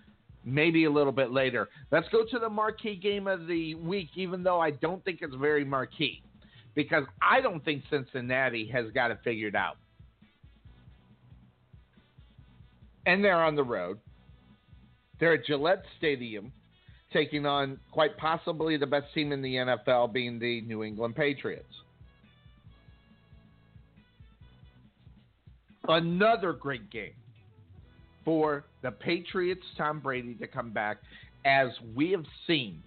maybe 0.45 0.85
a 0.85 0.91
little 0.91 1.13
bit 1.13 1.33
later. 1.33 1.69
Let's 1.91 2.09
go 2.11 2.25
to 2.31 2.39
the 2.39 2.49
marquee 2.49 2.97
game 2.97 3.27
of 3.27 3.47
the 3.47 3.75
week, 3.75 4.11
even 4.15 4.43
though 4.43 4.61
I 4.61 4.71
don't 4.71 5.03
think 5.05 5.21
it's 5.23 5.35
very 5.35 5.65
marquee, 5.65 6.23
because 6.75 7.05
I 7.23 7.41
don't 7.41 7.65
think 7.65 7.83
Cincinnati 7.91 8.69
has 8.69 8.91
got 8.93 9.11
it 9.11 9.19
figured 9.25 9.57
out. 9.57 9.79
And 13.07 13.25
they're 13.25 13.43
on 13.43 13.57
the 13.57 13.65
road. 13.65 13.99
They're 15.19 15.35
at 15.35 15.47
Gillette 15.47 15.85
Stadium 15.99 16.53
taking 17.15 17.47
on 17.47 17.79
quite 17.93 18.19
possibly 18.19 18.77
the 18.77 18.87
best 18.87 19.07
team 19.15 19.33
in 19.33 19.41
the 19.41 19.55
NFL, 19.55 20.13
being 20.13 20.39
the 20.39 20.61
New 20.63 20.83
England 20.83 21.17
Patriots. 21.17 21.65
Another 25.89 26.53
great 26.53 26.91
game 26.91 27.13
for 28.25 28.65
the 28.83 28.91
Patriots, 28.91 29.63
Tom 29.79 30.01
Brady, 30.01 30.35
to 30.35 30.47
come 30.47 30.71
back. 30.71 30.99
As 31.47 31.69
we 31.95 32.11
have 32.11 32.25
seen, 32.47 32.83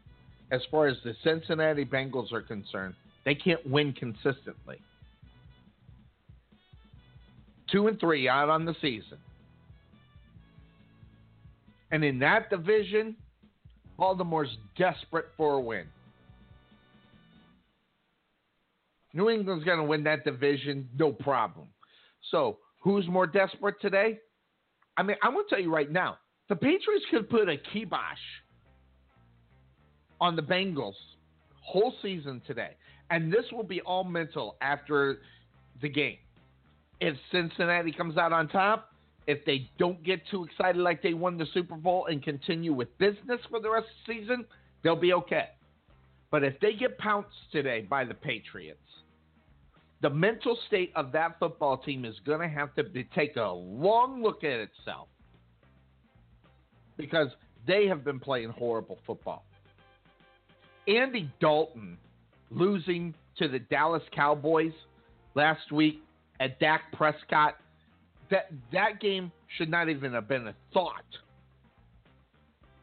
as 0.52 0.62
far 0.70 0.88
as 0.88 0.98
the 1.04 1.16
Cincinnati 1.24 1.86
Bengals 1.86 2.32
are 2.34 2.42
concerned, 2.42 2.96
they 3.24 3.36
can't 3.36 3.66
win 3.70 3.94
consistently. 3.94 4.80
Two 7.72 7.88
and 7.88 8.00
three 8.00 8.28
out 8.28 8.50
on 8.50 8.66
the 8.66 8.76
season. 8.82 9.18
And 11.92 12.04
in 12.04 12.20
that 12.20 12.50
division, 12.50 13.16
Baltimore's 13.98 14.56
desperate 14.78 15.26
for 15.36 15.56
a 15.56 15.62
win. 15.62 15.86
New 19.14 19.30
England's 19.30 19.64
going 19.64 19.80
to 19.80 19.84
win 19.84 20.04
that 20.04 20.24
division, 20.24 20.88
no 20.98 21.12
problem. 21.12 21.68
So, 22.30 22.58
who's 22.82 23.08
more 23.08 23.26
desperate 23.26 23.76
today? 23.82 24.20
I 24.96 25.04
mean, 25.04 25.18
I'm 25.24 25.34
going 25.34 25.46
to 25.48 25.56
tell 25.56 25.64
you 25.64 25.74
right 25.74 25.92
now, 25.92 26.18
the 26.50 26.56
Patriots 26.56 27.06
could 27.10 27.30
put 27.30 27.50
a 27.50 27.58
kibosh 27.58 28.18
on 30.20 30.36
the 30.36 30.42
Bengals 30.42 30.94
whole 31.62 31.94
season 32.02 32.42
today. 32.48 32.72
And 33.10 33.32
this 33.32 33.46
will 33.52 33.64
be 33.64 33.82
all 33.82 34.04
mental 34.04 34.56
after 34.62 35.20
the 35.82 35.90
game. 35.90 36.18
If 37.00 37.16
Cincinnati 37.32 37.92
comes 37.92 38.18
out 38.18 38.34
on 38.34 38.48
top, 38.48 38.92
if 39.28 39.44
they 39.46 39.70
don't 39.78 40.02
get 40.04 40.22
too 40.32 40.46
excited 40.46 40.82
like 40.82 41.04
they 41.04 41.14
won 41.14 41.38
the 41.38 41.46
Super 41.54 41.76
Bowl 41.76 42.08
and 42.08 42.24
continue 42.24 42.74
with 42.74 42.98
business 42.98 43.40
for 43.50 43.60
the 43.60 43.70
rest 43.70 43.88
of 43.88 44.08
the 44.08 44.14
season, 44.22 44.46
they'll 44.84 44.96
be 44.96 45.14
okay. 45.14 45.50
But 46.32 46.44
if 46.44 46.60
they 46.60 46.74
get 46.74 46.98
pounced 46.98 47.36
today 47.52 47.82
by 47.82 48.06
the 48.06 48.14
Patriots, 48.14 48.80
the 50.02 50.10
mental 50.10 50.58
state 50.68 50.92
of 50.96 51.12
that 51.12 51.40
football 51.40 51.78
team 51.78 52.06
is 52.06 52.16
going 52.26 52.40
to 52.40 52.48
have 52.48 52.74
to 52.76 52.84
be, 52.84 53.04
take 53.16 53.36
a 53.36 53.50
long 53.50 54.22
look 54.22 54.44
at 54.44 54.60
itself 54.60 55.08
because 56.98 57.30
they 57.66 57.88
have 57.88 58.04
been 58.04 58.20
playing 58.20 58.50
horrible 58.50 58.98
football. 59.06 59.44
Andy 60.88 61.30
Dalton 61.42 61.98
losing 62.50 63.14
to 63.38 63.48
the 63.48 63.60
Dallas 63.60 64.04
Cowboys 64.16 64.74
last 65.36 65.72
week 65.72 66.02
at 66.40 66.60
Dak 66.60 66.82
Prescott, 66.94 67.56
that 68.30 68.52
that 68.72 69.00
game 69.00 69.32
should 69.58 69.70
not 69.70 69.90
even 69.90 70.14
have 70.14 70.28
been 70.28 70.48
a 70.48 70.56
thought. 70.74 71.06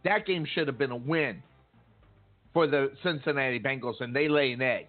That 0.05 0.27
game 0.27 0.47
should 0.55 0.67
have 0.67 0.79
been 0.79 0.91
a 0.91 0.97
win 0.97 1.43
for 2.53 2.67
the 2.67 2.93
Cincinnati 3.03 3.59
Bengals, 3.59 4.01
and 4.01 4.15
they 4.15 4.29
lay 4.29 4.53
an 4.53 4.63
egg. 4.63 4.87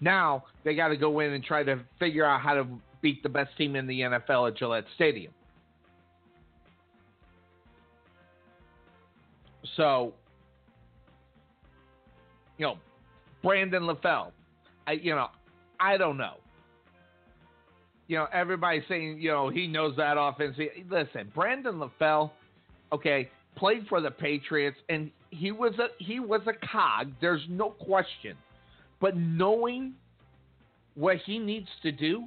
Now 0.00 0.44
they 0.64 0.74
got 0.74 0.88
to 0.88 0.96
go 0.96 1.20
in 1.20 1.32
and 1.32 1.44
try 1.44 1.62
to 1.62 1.80
figure 1.98 2.24
out 2.24 2.40
how 2.40 2.54
to 2.54 2.66
beat 3.00 3.22
the 3.22 3.28
best 3.28 3.56
team 3.56 3.76
in 3.76 3.86
the 3.86 4.00
NFL 4.00 4.48
at 4.48 4.56
Gillette 4.56 4.84
Stadium. 4.94 5.32
So, 9.76 10.14
you 12.58 12.66
know, 12.66 12.78
Brandon 13.42 13.82
LaFell, 13.82 14.32
I 14.86 14.92
you 14.92 15.14
know, 15.14 15.28
I 15.78 15.96
don't 15.96 16.16
know. 16.16 16.36
You 18.08 18.18
know, 18.18 18.26
everybody's 18.32 18.84
saying 18.88 19.18
you 19.20 19.30
know 19.30 19.48
he 19.48 19.66
knows 19.66 19.96
that 19.96 20.16
offense. 20.18 20.56
Listen, 20.90 21.30
Brandon 21.34 21.74
LaFell, 21.74 22.30
okay, 22.92 23.28
played 23.56 23.86
for 23.88 24.00
the 24.00 24.10
Patriots, 24.10 24.76
and 24.88 25.10
he 25.30 25.50
was 25.50 25.74
a 25.78 25.88
he 26.02 26.20
was 26.20 26.42
a 26.46 26.66
cog. 26.66 27.12
There's 27.20 27.42
no 27.48 27.70
question. 27.70 28.36
But 29.00 29.16
knowing 29.16 29.94
what 30.94 31.18
he 31.26 31.38
needs 31.38 31.68
to 31.82 31.92
do, 31.92 32.24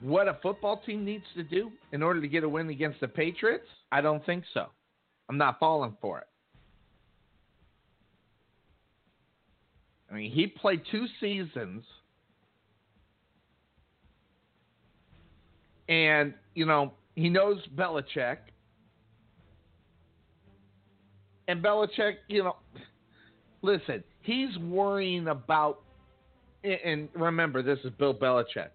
what 0.00 0.28
a 0.28 0.38
football 0.42 0.82
team 0.84 1.04
needs 1.04 1.24
to 1.36 1.42
do 1.42 1.70
in 1.92 2.02
order 2.02 2.20
to 2.20 2.28
get 2.28 2.42
a 2.42 2.48
win 2.48 2.68
against 2.70 3.00
the 3.00 3.08
Patriots, 3.08 3.66
I 3.92 4.00
don't 4.00 4.24
think 4.26 4.44
so. 4.52 4.66
I'm 5.28 5.38
not 5.38 5.58
falling 5.58 5.96
for 6.00 6.18
it. 6.18 6.26
I 10.10 10.14
mean, 10.14 10.30
he 10.30 10.46
played 10.46 10.82
two 10.90 11.06
seasons. 11.20 11.84
And, 15.88 16.34
you 16.54 16.66
know, 16.66 16.92
he 17.14 17.28
knows 17.28 17.58
Belichick. 17.76 18.38
And 21.46 21.62
Belichick, 21.62 22.14
you 22.28 22.44
know, 22.44 22.56
listen, 23.62 24.02
he's 24.22 24.56
worrying 24.58 25.28
about, 25.28 25.82
and 26.62 27.08
remember, 27.14 27.62
this 27.62 27.78
is 27.84 27.90
Bill 27.98 28.14
Belichick. 28.14 28.70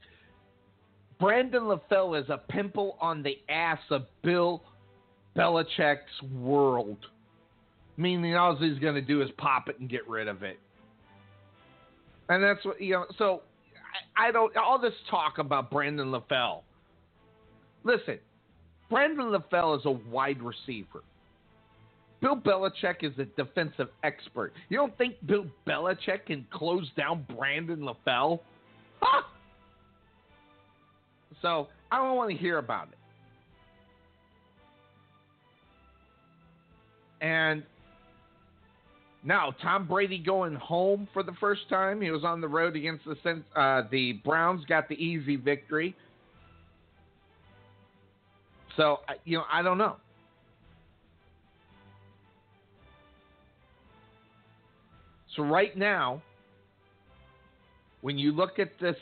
Brandon 1.19 1.63
LaFell 1.63 2.21
is 2.21 2.29
a 2.29 2.37
pimple 2.37 2.97
on 3.01 3.23
the 3.23 3.37
ass 3.49 3.79
of 3.89 4.05
Bill 4.23 4.63
Belichick's 5.35 6.21
world. 6.33 6.97
Meaning 7.97 8.35
all 8.35 8.55
he's 8.55 8.79
going 8.79 8.95
to 8.95 9.01
do 9.01 9.21
is 9.21 9.29
pop 9.37 9.67
it 9.67 9.79
and 9.79 9.89
get 9.89 10.07
rid 10.07 10.27
of 10.27 10.43
it. 10.43 10.57
And 12.29 12.41
that's 12.41 12.63
what, 12.63 12.79
you 12.79 12.93
know, 12.93 13.05
so 13.17 13.41
I, 14.15 14.29
I 14.29 14.31
don't, 14.31 14.55
all 14.55 14.79
this 14.79 14.93
talk 15.09 15.39
about 15.39 15.69
Brandon 15.71 16.11
LaFell. 16.11 16.61
Listen, 17.83 18.19
Brandon 18.89 19.27
LaFell 19.27 19.79
is 19.79 19.85
a 19.85 19.91
wide 19.91 20.41
receiver. 20.41 21.03
Bill 22.21 22.35
Belichick 22.35 23.03
is 23.03 23.13
a 23.17 23.25
defensive 23.41 23.87
expert. 24.03 24.51
You 24.67 24.77
don't 24.77 24.97
think 24.97 25.15
Bill 25.25 25.45
Belichick 25.67 26.25
can 26.27 26.45
close 26.51 26.89
down 26.97 27.25
Brandon 27.35 27.79
LaFell? 27.79 28.39
Huh? 29.01 29.21
So 31.41 31.67
I 31.91 31.97
don't 31.97 32.17
want 32.17 32.31
to 32.31 32.37
hear 32.37 32.57
about 32.57 32.89
it. 32.89 32.97
And 37.21 37.63
now 39.23 39.53
Tom 39.61 39.87
Brady 39.87 40.17
going 40.17 40.55
home 40.55 41.07
for 41.13 41.23
the 41.23 41.33
first 41.39 41.67
time. 41.69 42.01
He 42.01 42.11
was 42.11 42.23
on 42.23 42.41
the 42.41 42.47
road 42.47 42.75
against 42.75 43.05
the 43.05 43.43
uh, 43.59 43.83
the 43.91 44.13
Browns, 44.25 44.65
got 44.65 44.87
the 44.87 44.95
easy 44.95 45.35
victory. 45.35 45.95
So 48.77 48.97
you 49.25 49.37
know, 49.37 49.43
I 49.51 49.61
don't 49.61 49.77
know. 49.77 49.97
So 55.35 55.43
right 55.43 55.77
now, 55.77 56.21
when 58.01 58.17
you 58.17 58.31
look 58.31 58.59
at 58.59 58.71
this 58.79 58.95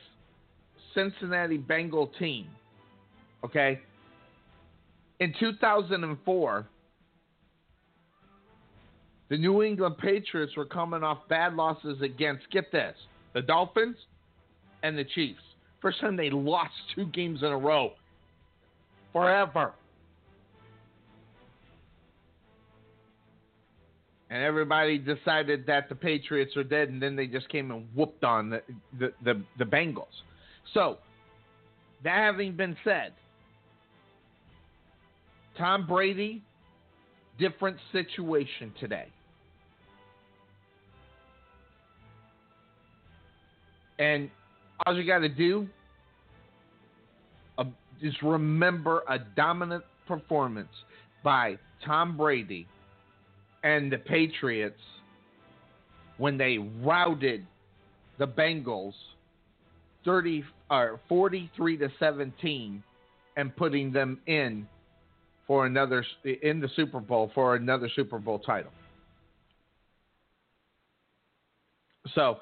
Cincinnati 0.94 1.58
Bengal 1.58 2.12
team, 2.20 2.48
okay, 3.44 3.80
in 5.20 5.34
2004, 5.40 6.68
the 9.30 9.38
New 9.38 9.64
England 9.64 9.98
Patriots 9.98 10.56
were 10.56 10.66
coming 10.66 11.04
off 11.04 11.20
bad 11.28 11.56
losses 11.56 12.02
against, 12.02 12.50
get 12.52 12.72
this, 12.72 12.96
the 13.34 13.42
Dolphins 13.42 13.98
and 14.84 14.98
the 14.98 15.04
Chiefs. 15.04 15.42
First 15.82 16.00
time 16.00 16.16
they 16.16 16.30
lost 16.30 16.74
two 16.96 17.06
games 17.08 17.42
in 17.42 17.48
a 17.48 17.58
row 17.58 17.92
forever. 19.22 19.74
and 24.30 24.44
everybody 24.44 24.98
decided 24.98 25.66
that 25.68 25.88
the 25.90 25.96
Patriots 25.96 26.56
are 26.58 26.64
dead, 26.64 26.90
and 26.90 27.02
then 27.02 27.16
they 27.16 27.28
just 27.28 27.48
came 27.50 27.72
and 27.72 27.88
whooped 27.96 28.24
on 28.24 28.50
the 28.50 28.62
the, 29.00 29.14
the, 29.24 29.42
the 29.58 29.64
Bengals. 29.64 30.06
So, 30.74 30.98
that 32.04 32.18
having 32.18 32.56
been 32.56 32.76
said, 32.84 33.14
Tom 35.58 35.88
Brady, 35.88 36.44
different 37.40 37.78
situation 37.92 38.74
today. 38.80 39.08
And 43.98 44.30
all 44.86 44.96
you 44.96 45.08
got 45.08 45.20
to 45.20 45.30
do 45.30 45.68
uh, 48.04 48.08
is 48.08 48.14
remember 48.22 49.04
a 49.10 49.20
dominant 49.20 49.84
performance 50.08 50.70
by 51.24 51.58
Tom 51.86 52.18
Brady 52.18 52.68
and 53.64 53.92
the 53.92 53.98
Patriots 53.98 54.80
when 56.18 56.38
they 56.38 56.58
routed 56.58 57.46
the 58.18 58.28
Bengals 58.28 58.94
30 60.06 60.44
or 60.72 61.00
43 61.08 61.78
to 61.78 61.90
17 62.00 62.84
and 63.36 63.56
putting 63.56 63.92
them 63.92 64.20
in 64.26 64.68
for 65.46 65.66
another 65.66 66.06
in 66.42 66.60
the 66.60 66.70
Super 66.76 67.00
Bowl 67.00 67.32
for 67.34 67.56
another 67.56 67.90
Super 67.96 68.20
Bowl 68.20 68.40
title. 68.40 68.72
So, 72.16 72.38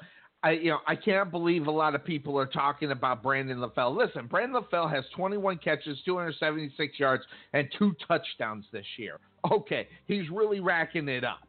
I 0.45 0.51
you 0.51 0.69
know 0.69 0.79
I 0.85 0.95
can't 0.95 1.31
believe 1.31 1.65
a 1.65 1.71
lot 1.71 1.95
of 1.95 2.05
people 2.05 2.37
are 2.37 2.45
talking 2.45 2.91
about 2.91 3.23
Brandon 3.23 3.57
LaFell. 3.57 3.97
Listen, 3.97 4.27
Brandon 4.27 4.61
LaFell 4.61 4.93
has 4.93 5.03
21 5.15 5.57
catches, 5.57 5.97
276 6.05 6.99
yards, 6.99 7.23
and 7.53 7.67
two 7.77 7.95
touchdowns 8.07 8.65
this 8.71 8.85
year. 8.97 9.19
Okay, 9.51 9.87
he's 10.07 10.29
really 10.29 10.59
racking 10.59 11.07
it 11.09 11.23
up. 11.23 11.47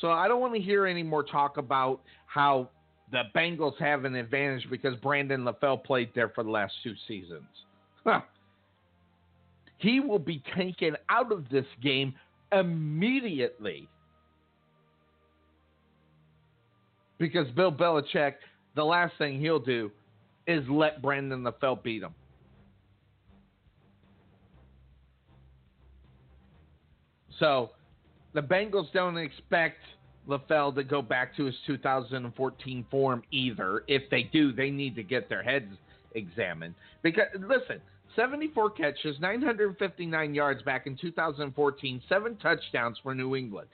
So 0.00 0.10
I 0.10 0.28
don't 0.28 0.40
want 0.40 0.54
to 0.54 0.60
hear 0.60 0.86
any 0.86 1.02
more 1.02 1.22
talk 1.22 1.58
about 1.58 2.00
how 2.26 2.70
the 3.12 3.22
Bengals 3.34 3.78
have 3.78 4.04
an 4.04 4.14
advantage 4.14 4.66
because 4.70 4.96
Brandon 4.96 5.44
LaFell 5.44 5.84
played 5.84 6.10
there 6.14 6.30
for 6.30 6.42
the 6.42 6.50
last 6.50 6.72
two 6.82 6.94
seasons. 7.06 7.46
Huh. 8.04 8.20
He 9.78 10.00
will 10.00 10.18
be 10.18 10.42
taken 10.56 10.96
out 11.10 11.32
of 11.32 11.48
this 11.50 11.66
game 11.82 12.14
immediately 12.52 13.88
because 17.18 17.50
Bill 17.52 17.72
Belichick, 17.72 18.34
the 18.74 18.84
last 18.84 19.14
thing 19.18 19.40
he'll 19.40 19.58
do 19.58 19.90
is 20.46 20.64
let 20.68 21.02
Brandon 21.02 21.42
LaFell 21.42 21.82
beat 21.82 22.02
him. 22.02 22.14
So 27.38 27.70
the 28.32 28.40
Bengals 28.40 28.92
don't 28.92 29.16
expect 29.18 29.78
LaFell 30.28 30.74
to 30.74 30.84
go 30.84 31.02
back 31.02 31.36
to 31.36 31.44
his 31.44 31.54
2014 31.66 32.86
form 32.90 33.22
either. 33.30 33.82
If 33.88 34.08
they 34.10 34.24
do, 34.24 34.52
they 34.52 34.70
need 34.70 34.94
to 34.96 35.02
get 35.02 35.28
their 35.28 35.42
heads 35.42 35.72
examined. 36.14 36.74
Because 37.02 37.26
listen, 37.38 37.80
74 38.16 38.70
catches, 38.70 39.20
959 39.20 40.34
yards 40.34 40.62
back 40.62 40.86
in 40.86 40.96
2014, 40.96 42.02
seven 42.08 42.36
touchdowns 42.36 42.98
for 43.02 43.14
New 43.14 43.36
England. 43.36 43.68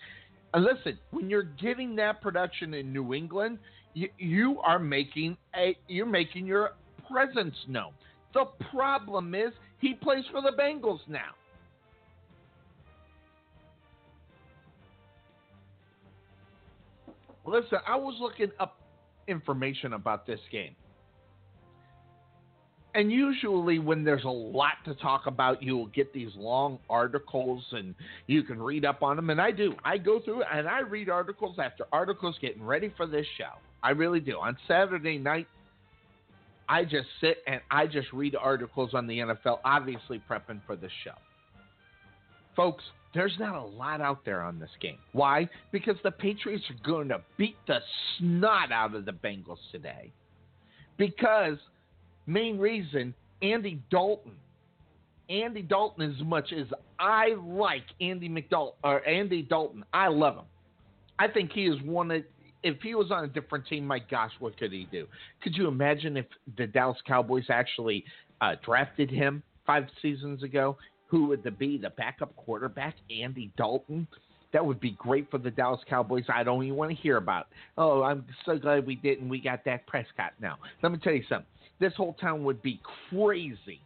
And 0.54 0.64
listen, 0.64 0.98
when 1.10 1.30
you're 1.30 1.42
getting 1.42 1.96
that 1.96 2.20
production 2.20 2.74
in 2.74 2.92
New 2.92 3.14
England, 3.14 3.58
you, 3.94 4.08
you 4.18 4.60
are 4.60 4.78
making 4.78 5.36
a 5.56 5.76
you're 5.88 6.06
making 6.06 6.46
your 6.46 6.72
presence 7.10 7.54
known. 7.68 7.92
The 8.34 8.44
problem 8.70 9.34
is 9.34 9.52
he 9.80 9.94
plays 9.94 10.24
for 10.30 10.40
the 10.42 10.52
Bengals 10.58 11.00
now. 11.08 11.32
Listen, 17.44 17.78
I 17.86 17.96
was 17.96 18.16
looking 18.20 18.52
up 18.60 18.78
information 19.26 19.94
about 19.94 20.26
this 20.26 20.40
game. 20.50 20.74
And 22.94 23.10
usually, 23.10 23.78
when 23.78 24.04
there's 24.04 24.24
a 24.24 24.28
lot 24.28 24.74
to 24.84 24.94
talk 24.94 25.26
about, 25.26 25.62
you'll 25.62 25.86
get 25.86 26.12
these 26.12 26.30
long 26.36 26.78
articles 26.90 27.64
and 27.72 27.94
you 28.26 28.42
can 28.42 28.60
read 28.60 28.84
up 28.84 29.02
on 29.02 29.16
them. 29.16 29.30
And 29.30 29.40
I 29.40 29.50
do. 29.50 29.74
I 29.82 29.96
go 29.96 30.20
through 30.20 30.42
and 30.42 30.68
I 30.68 30.80
read 30.80 31.08
articles 31.08 31.56
after 31.58 31.84
articles 31.90 32.36
getting 32.40 32.62
ready 32.62 32.92
for 32.96 33.06
this 33.06 33.26
show. 33.38 33.58
I 33.82 33.90
really 33.90 34.20
do. 34.20 34.38
On 34.38 34.56
Saturday 34.68 35.16
night, 35.16 35.48
I 36.68 36.84
just 36.84 37.08
sit 37.20 37.38
and 37.46 37.60
I 37.70 37.86
just 37.86 38.12
read 38.12 38.36
articles 38.36 38.90
on 38.94 39.06
the 39.06 39.18
NFL, 39.18 39.60
obviously 39.64 40.22
prepping 40.30 40.60
for 40.66 40.76
the 40.76 40.88
show. 41.02 41.16
Folks, 42.54 42.84
there's 43.14 43.34
not 43.38 43.54
a 43.54 43.64
lot 43.64 44.00
out 44.00 44.24
there 44.24 44.42
on 44.42 44.58
this 44.58 44.70
game. 44.80 44.98
Why? 45.12 45.48
Because 45.70 45.96
the 46.02 46.10
Patriots 46.10 46.64
are 46.70 46.86
going 46.86 47.08
to 47.08 47.20
beat 47.36 47.56
the 47.66 47.78
snot 48.18 48.72
out 48.72 48.94
of 48.94 49.04
the 49.04 49.12
Bengals 49.12 49.58
today. 49.70 50.12
Because, 50.96 51.58
main 52.26 52.58
reason, 52.58 53.14
Andy 53.42 53.80
Dalton. 53.90 54.32
Andy 55.28 55.62
Dalton, 55.62 56.12
as 56.14 56.22
much 56.24 56.52
as 56.52 56.66
I 56.98 57.34
like 57.42 57.84
Andy 58.00 58.28
McDalton 58.28 58.74
or 58.84 59.06
Andy 59.06 59.42
Dalton, 59.42 59.84
I 59.92 60.08
love 60.08 60.36
him. 60.36 60.44
I 61.18 61.28
think 61.28 61.52
he 61.52 61.66
is 61.66 61.80
one 61.82 62.10
of 62.10 62.22
if 62.62 62.80
he 62.80 62.94
was 62.94 63.10
on 63.10 63.24
a 63.24 63.28
different 63.28 63.66
team, 63.66 63.86
my 63.86 63.98
gosh, 63.98 64.30
what 64.38 64.56
could 64.56 64.72
he 64.72 64.86
do? 64.90 65.06
Could 65.42 65.56
you 65.56 65.66
imagine 65.68 66.16
if 66.16 66.26
the 66.56 66.66
Dallas 66.66 66.98
Cowboys 67.06 67.46
actually 67.48 68.04
uh, 68.40 68.54
drafted 68.64 69.10
him 69.10 69.42
five 69.66 69.86
seasons 70.00 70.42
ago? 70.42 70.76
Who 71.08 71.26
would 71.26 71.42
be? 71.58 71.76
The 71.76 71.90
backup 71.90 72.34
quarterback, 72.36 72.94
Andy 73.10 73.52
Dalton? 73.56 74.06
That 74.52 74.64
would 74.64 74.80
be 74.80 74.92
great 74.92 75.30
for 75.30 75.38
the 75.38 75.50
Dallas 75.50 75.80
Cowboys. 75.88 76.24
I 76.32 76.42
don't 76.42 76.62
even 76.62 76.76
want 76.76 76.90
to 76.90 76.96
hear 76.96 77.16
about. 77.16 77.48
Oh, 77.76 78.02
I'm 78.02 78.24
so 78.46 78.58
glad 78.58 78.86
we 78.86 78.96
didn't. 78.96 79.28
We 79.28 79.40
got 79.40 79.64
Dak 79.64 79.86
Prescott 79.86 80.32
now. 80.40 80.56
Let 80.82 80.92
me 80.92 80.98
tell 80.98 81.14
you 81.14 81.24
something. 81.28 81.46
This 81.82 81.94
whole 81.96 82.12
town 82.12 82.44
would 82.44 82.62
be 82.62 82.80
crazy 83.10 83.80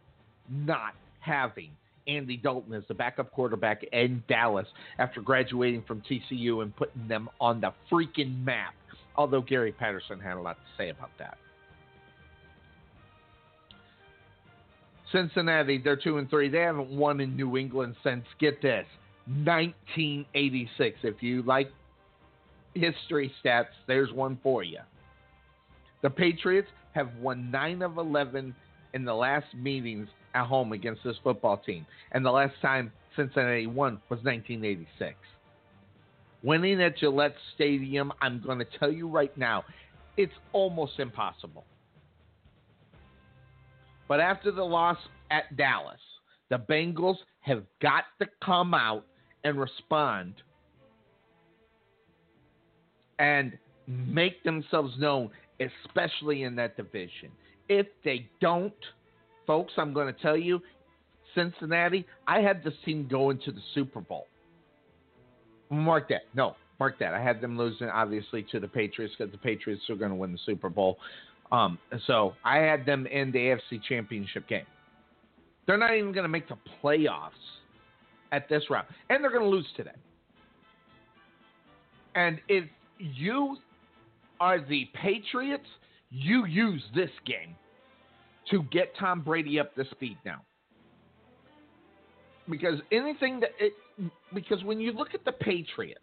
not 0.47 0.93
having 1.19 1.71
Andy 2.07 2.37
Dalton 2.37 2.75
as 2.75 2.83
the 2.87 2.93
backup 2.93 3.31
quarterback 3.31 3.81
in 3.91 4.21
Dallas 4.29 4.67
after 4.99 5.19
graduating 5.19 5.81
from 5.81 6.03
TCU 6.03 6.61
and 6.61 6.75
putting 6.75 7.07
them 7.07 7.27
on 7.41 7.59
the 7.59 7.73
freaking 7.91 8.45
map. 8.45 8.75
Although 9.15 9.41
Gary 9.41 9.71
Patterson 9.71 10.19
had 10.19 10.37
a 10.37 10.39
lot 10.39 10.57
to 10.57 10.77
say 10.77 10.89
about 10.89 11.09
that. 11.17 11.39
Cincinnati, 15.11 15.79
they're 15.79 15.95
two 15.95 16.19
and 16.19 16.29
three. 16.29 16.49
They 16.49 16.59
haven't 16.59 16.95
won 16.95 17.19
in 17.19 17.35
New 17.35 17.57
England 17.57 17.95
since 18.03 18.25
get 18.39 18.61
this, 18.61 18.85
1986. 19.25 20.99
If 21.01 21.23
you 21.23 21.41
like 21.41 21.71
history 22.75 23.33
stats, 23.43 23.73
there's 23.87 24.11
one 24.11 24.37
for 24.43 24.61
you. 24.61 24.81
The 26.03 26.11
Patriots 26.11 26.69
have 26.97 27.15
won 27.21 27.51
nine 27.51 27.83
of 27.83 27.97
11 27.97 28.55
in 28.93 29.05
the 29.05 29.13
last 29.13 29.45
meetings 29.53 30.07
at 30.33 30.45
home 30.45 30.73
against 30.73 31.03
this 31.03 31.15
football 31.23 31.57
team. 31.57 31.85
And 32.11 32.25
the 32.25 32.31
last 32.31 32.55
time 32.61 32.91
Cincinnati 33.15 33.67
won 33.67 33.93
was 34.09 34.17
1986. 34.23 35.15
Winning 36.41 36.81
at 36.81 36.97
Gillette 36.97 37.35
Stadium, 37.53 38.11
I'm 38.19 38.41
going 38.41 38.59
to 38.59 38.65
tell 38.79 38.91
you 38.91 39.07
right 39.07 39.35
now, 39.37 39.63
it's 40.17 40.33
almost 40.53 40.99
impossible. 40.99 41.65
But 44.07 44.19
after 44.19 44.51
the 44.51 44.63
loss 44.63 44.97
at 45.29 45.55
Dallas, 45.55 45.99
the 46.49 46.57
Bengals 46.57 47.17
have 47.41 47.63
got 47.81 48.05
to 48.19 48.27
come 48.43 48.73
out 48.73 49.05
and 49.43 49.59
respond 49.59 50.33
and 53.19 53.57
make 53.87 54.43
themselves 54.43 54.93
known, 54.97 55.29
especially 55.59 56.43
in 56.43 56.55
that 56.55 56.77
division. 56.77 57.31
If 57.69 57.87
they 58.03 58.27
don't, 58.41 58.73
folks, 59.45 59.73
I'm 59.77 59.93
going 59.93 60.13
to 60.13 60.21
tell 60.21 60.37
you, 60.37 60.61
Cincinnati, 61.35 62.05
I 62.27 62.39
had 62.39 62.63
this 62.63 62.73
team 62.85 63.07
going 63.09 63.39
to 63.45 63.51
the 63.51 63.61
Super 63.75 64.01
Bowl. 64.01 64.27
Mark 65.69 66.09
that. 66.09 66.21
No, 66.33 66.55
mark 66.79 66.97
that. 66.99 67.13
I 67.13 67.21
had 67.21 67.41
them 67.41 67.57
losing, 67.57 67.89
obviously, 67.89 68.45
to 68.51 68.59
the 68.59 68.67
Patriots 68.67 69.13
because 69.17 69.31
the 69.31 69.37
Patriots 69.37 69.83
are 69.89 69.95
going 69.95 70.11
to 70.11 70.15
win 70.15 70.31
the 70.31 70.39
Super 70.45 70.69
Bowl. 70.69 70.97
Um, 71.51 71.77
so 72.05 72.33
I 72.43 72.57
had 72.57 72.85
them 72.85 73.05
in 73.07 73.31
the 73.31 73.37
AFC 73.39 73.81
Championship 73.87 74.47
game. 74.47 74.65
They're 75.65 75.77
not 75.77 75.93
even 75.93 76.13
going 76.13 76.23
to 76.23 76.29
make 76.29 76.47
the 76.47 76.57
playoffs 76.81 77.31
at 78.31 78.47
this 78.49 78.63
round, 78.69 78.87
and 79.09 79.23
they're 79.23 79.31
going 79.31 79.43
to 79.43 79.49
lose 79.49 79.67
today. 79.75 79.91
And 82.15 82.39
if 82.47 82.65
you 82.97 83.57
are 84.39 84.59
the 84.59 84.87
Patriots, 84.93 85.67
you 86.09 86.45
use 86.45 86.83
this 86.95 87.09
game 87.25 87.55
to 88.51 88.63
get 88.71 88.93
Tom 88.97 89.21
Brady 89.21 89.59
up 89.59 89.75
to 89.75 89.85
speed 89.91 90.17
now. 90.25 90.41
Because 92.49 92.79
anything 92.91 93.41
that 93.41 93.49
it, 93.59 93.73
because 94.33 94.63
when 94.63 94.79
you 94.79 94.93
look 94.93 95.13
at 95.13 95.25
the 95.25 95.33
Patriots, 95.33 95.99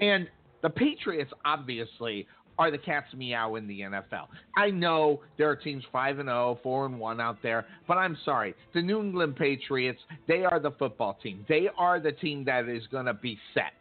and 0.00 0.28
the 0.62 0.68
Patriots 0.68 1.32
obviously 1.44 2.26
are 2.58 2.70
the 2.70 2.78
cat's 2.78 3.14
meow 3.14 3.54
in 3.54 3.68
the 3.68 3.80
NFL. 3.80 4.26
I 4.56 4.70
know 4.70 5.20
there 5.38 5.48
are 5.48 5.56
teams 5.56 5.84
5 5.92 6.18
and 6.18 6.28
0, 6.28 6.58
4 6.62 6.86
and 6.86 6.98
1 6.98 7.20
out 7.20 7.38
there, 7.42 7.66
but 7.86 7.96
I'm 7.96 8.18
sorry. 8.24 8.54
The 8.74 8.82
New 8.82 9.00
England 9.00 9.36
Patriots, 9.36 10.00
they 10.26 10.44
are 10.44 10.58
the 10.58 10.72
football 10.72 11.16
team. 11.22 11.46
They 11.48 11.68
are 11.78 12.00
the 12.00 12.12
team 12.12 12.44
that 12.46 12.68
is 12.68 12.82
going 12.90 13.06
to 13.06 13.14
be 13.14 13.38
set. 13.54 13.72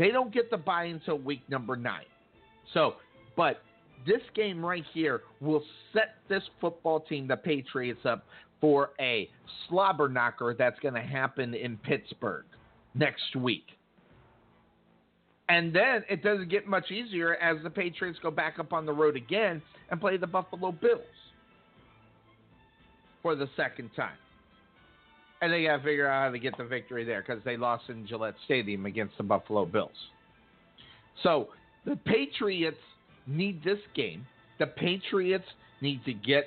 They 0.00 0.10
don't 0.10 0.32
get 0.32 0.50
the 0.50 0.56
bye 0.56 0.84
until 0.84 1.18
week 1.18 1.42
number 1.50 1.76
9. 1.76 2.00
So, 2.72 2.94
but 3.36 3.60
this 4.06 4.22
game 4.34 4.64
right 4.64 4.84
here 4.94 5.20
will 5.42 5.62
set 5.92 6.14
this 6.26 6.42
football 6.58 7.00
team, 7.00 7.28
the 7.28 7.36
Patriots, 7.36 8.00
up 8.06 8.24
for 8.62 8.92
a 8.98 9.28
slobber 9.68 10.08
knocker 10.08 10.56
that's 10.58 10.80
going 10.80 10.94
to 10.94 11.02
happen 11.02 11.52
in 11.52 11.76
Pittsburgh 11.76 12.46
next 12.94 13.36
week. 13.36 13.66
And 15.50 15.70
then 15.76 16.02
it 16.08 16.22
doesn't 16.22 16.48
get 16.48 16.66
much 16.66 16.90
easier 16.90 17.34
as 17.34 17.62
the 17.62 17.68
Patriots 17.68 18.18
go 18.22 18.30
back 18.30 18.58
up 18.58 18.72
on 18.72 18.86
the 18.86 18.92
road 18.94 19.16
again 19.16 19.60
and 19.90 20.00
play 20.00 20.16
the 20.16 20.26
Buffalo 20.26 20.72
Bills 20.72 21.02
for 23.20 23.34
the 23.34 23.50
second 23.54 23.90
time. 23.94 24.16
And 25.42 25.52
they 25.52 25.64
got 25.64 25.78
to 25.78 25.82
figure 25.82 26.06
out 26.06 26.26
how 26.26 26.30
to 26.30 26.38
get 26.38 26.56
the 26.58 26.64
victory 26.64 27.04
there 27.04 27.24
because 27.26 27.42
they 27.44 27.56
lost 27.56 27.84
in 27.88 28.06
Gillette 28.06 28.34
Stadium 28.44 28.86
against 28.86 29.16
the 29.16 29.22
Buffalo 29.22 29.64
Bills. 29.64 29.90
So 31.22 31.48
the 31.84 31.96
Patriots 31.96 32.76
need 33.26 33.62
this 33.64 33.78
game. 33.94 34.26
The 34.58 34.66
Patriots 34.66 35.46
need 35.80 36.04
to 36.04 36.12
get 36.12 36.46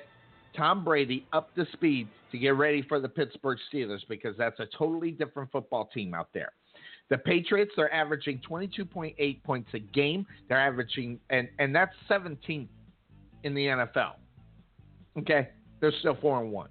Tom 0.56 0.84
Brady 0.84 1.26
up 1.34 1.54
to 1.56 1.66
speed 1.74 2.08
to 2.32 2.38
get 2.38 2.56
ready 2.56 2.84
for 2.88 3.00
the 3.00 3.10
Pittsburgh 3.10 3.58
Steelers 3.72 4.02
because 4.08 4.36
that's 4.38 4.60
a 4.60 4.68
totally 4.78 5.12
different 5.12 5.52
football 5.52 5.90
team 5.94 6.14
out 6.14 6.30
there. 6.34 6.52
The 7.10 7.18
Patriots 7.18 7.74
are 7.78 7.92
averaging 7.92 8.42
22.8 8.50 9.44
points 9.44 9.70
a 9.74 9.80
game. 9.80 10.26
They're 10.48 10.60
averaging, 10.60 11.20
and, 11.30 11.48
and 11.60 11.76
that's 11.76 11.94
17th 12.10 12.68
in 13.44 13.54
the 13.54 13.66
NFL. 13.66 14.14
Okay, 15.20 15.50
they're 15.80 15.94
still 16.00 16.18
4 16.22 16.44
and 16.44 16.52
1. 16.52 16.70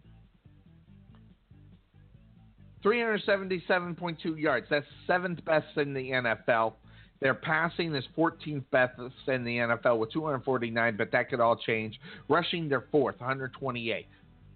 377.2 2.84 4.38
yards. 4.38 4.66
That's 4.70 4.86
seventh 5.06 5.44
best 5.44 5.76
in 5.76 5.94
the 5.94 6.10
NFL. 6.10 6.74
Their 7.20 7.34
passing 7.34 7.94
is 7.94 8.04
14th 8.18 8.64
best 8.72 8.98
in 9.28 9.44
the 9.44 9.58
NFL 9.58 9.98
with 9.98 10.12
249, 10.12 10.96
but 10.96 11.12
that 11.12 11.30
could 11.30 11.38
all 11.38 11.54
change. 11.54 12.00
Rushing, 12.28 12.68
they're 12.68 12.84
fourth, 12.90 13.20
128. 13.20 14.06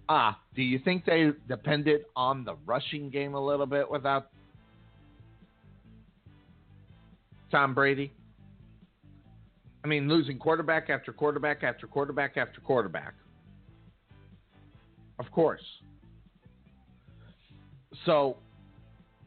Ah, 0.09 0.39
do 0.55 0.61
you 0.61 0.79
think 0.79 1.05
they 1.05 1.31
depended 1.47 2.01
on 2.15 2.43
the 2.43 2.55
rushing 2.65 3.09
game 3.09 3.35
a 3.35 3.45
little 3.45 3.65
bit 3.65 3.89
without 3.89 4.27
Tom 7.51 7.73
Brady? 7.73 8.11
I 9.83 9.87
mean, 9.87 10.09
losing 10.09 10.37
quarterback 10.37 10.89
after 10.89 11.13
quarterback 11.13 11.63
after 11.63 11.87
quarterback 11.87 12.35
after 12.35 12.59
quarterback. 12.59 13.13
Of 15.19 15.31
course. 15.31 15.63
So 18.05 18.37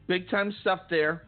big 0.07 0.29
time 0.31 0.55
stuff 0.61 0.81
there. 0.89 1.23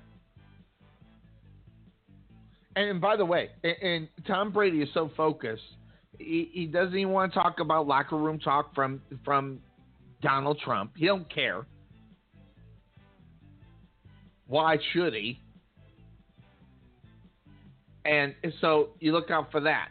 And, 2.74 3.00
by 3.00 3.16
the 3.16 3.24
way, 3.24 3.50
and, 3.62 3.76
and, 3.82 4.08
Tom 4.26 4.50
Brady 4.50 4.80
is 4.80 4.88
so 4.94 5.10
focused, 5.14 5.62
he, 6.18 6.48
he 6.52 6.66
doesn't 6.66 6.96
even 6.96 7.12
want 7.12 7.32
to 7.32 7.38
talk 7.38 7.60
about 7.60 7.86
locker 7.86 8.16
room 8.16 8.38
talk 8.38 8.74
from 8.74 9.02
from 9.24 9.60
Donald 10.22 10.58
Trump. 10.64 10.92
He 10.96 11.04
don't 11.06 11.28
care. 11.32 11.66
Why 14.46 14.78
should 14.92 15.12
he? 15.12 15.38
And 18.04 18.34
so 18.60 18.90
you 19.00 19.12
look 19.12 19.30
out 19.30 19.50
for 19.52 19.60
that. 19.60 19.88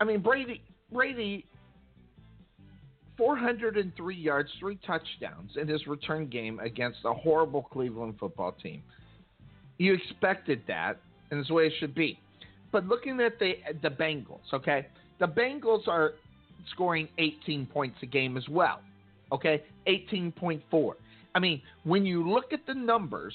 I 0.00 0.04
mean, 0.04 0.20
Brady, 0.20 0.60
Brady, 0.92 1.46
403 3.16 4.16
yards, 4.16 4.50
three 4.58 4.78
touchdowns 4.86 5.52
in 5.56 5.68
his 5.68 5.86
return 5.86 6.28
game 6.28 6.58
against 6.60 6.98
a 7.04 7.12
horrible 7.12 7.62
Cleveland 7.62 8.16
football 8.18 8.52
team. 8.52 8.82
You 9.78 9.94
expected 9.94 10.62
that, 10.68 10.98
and 11.30 11.38
it's 11.38 11.48
the 11.48 11.54
way 11.54 11.66
it 11.66 11.72
should 11.78 11.94
be. 11.94 12.18
But 12.72 12.86
looking 12.86 13.20
at 13.20 13.38
the 13.38 13.54
the 13.82 13.88
Bengals, 13.88 14.52
okay, 14.52 14.86
the 15.20 15.26
Bengals 15.26 15.86
are 15.86 16.14
scoring 16.72 17.08
18 17.18 17.66
points 17.66 17.96
a 18.02 18.06
game 18.06 18.36
as 18.36 18.48
well. 18.48 18.80
Okay, 19.32 19.62
18.4. 19.86 20.92
I 21.34 21.38
mean, 21.38 21.62
when 21.84 22.04
you 22.04 22.28
look 22.28 22.52
at 22.52 22.66
the 22.66 22.74
numbers, 22.74 23.34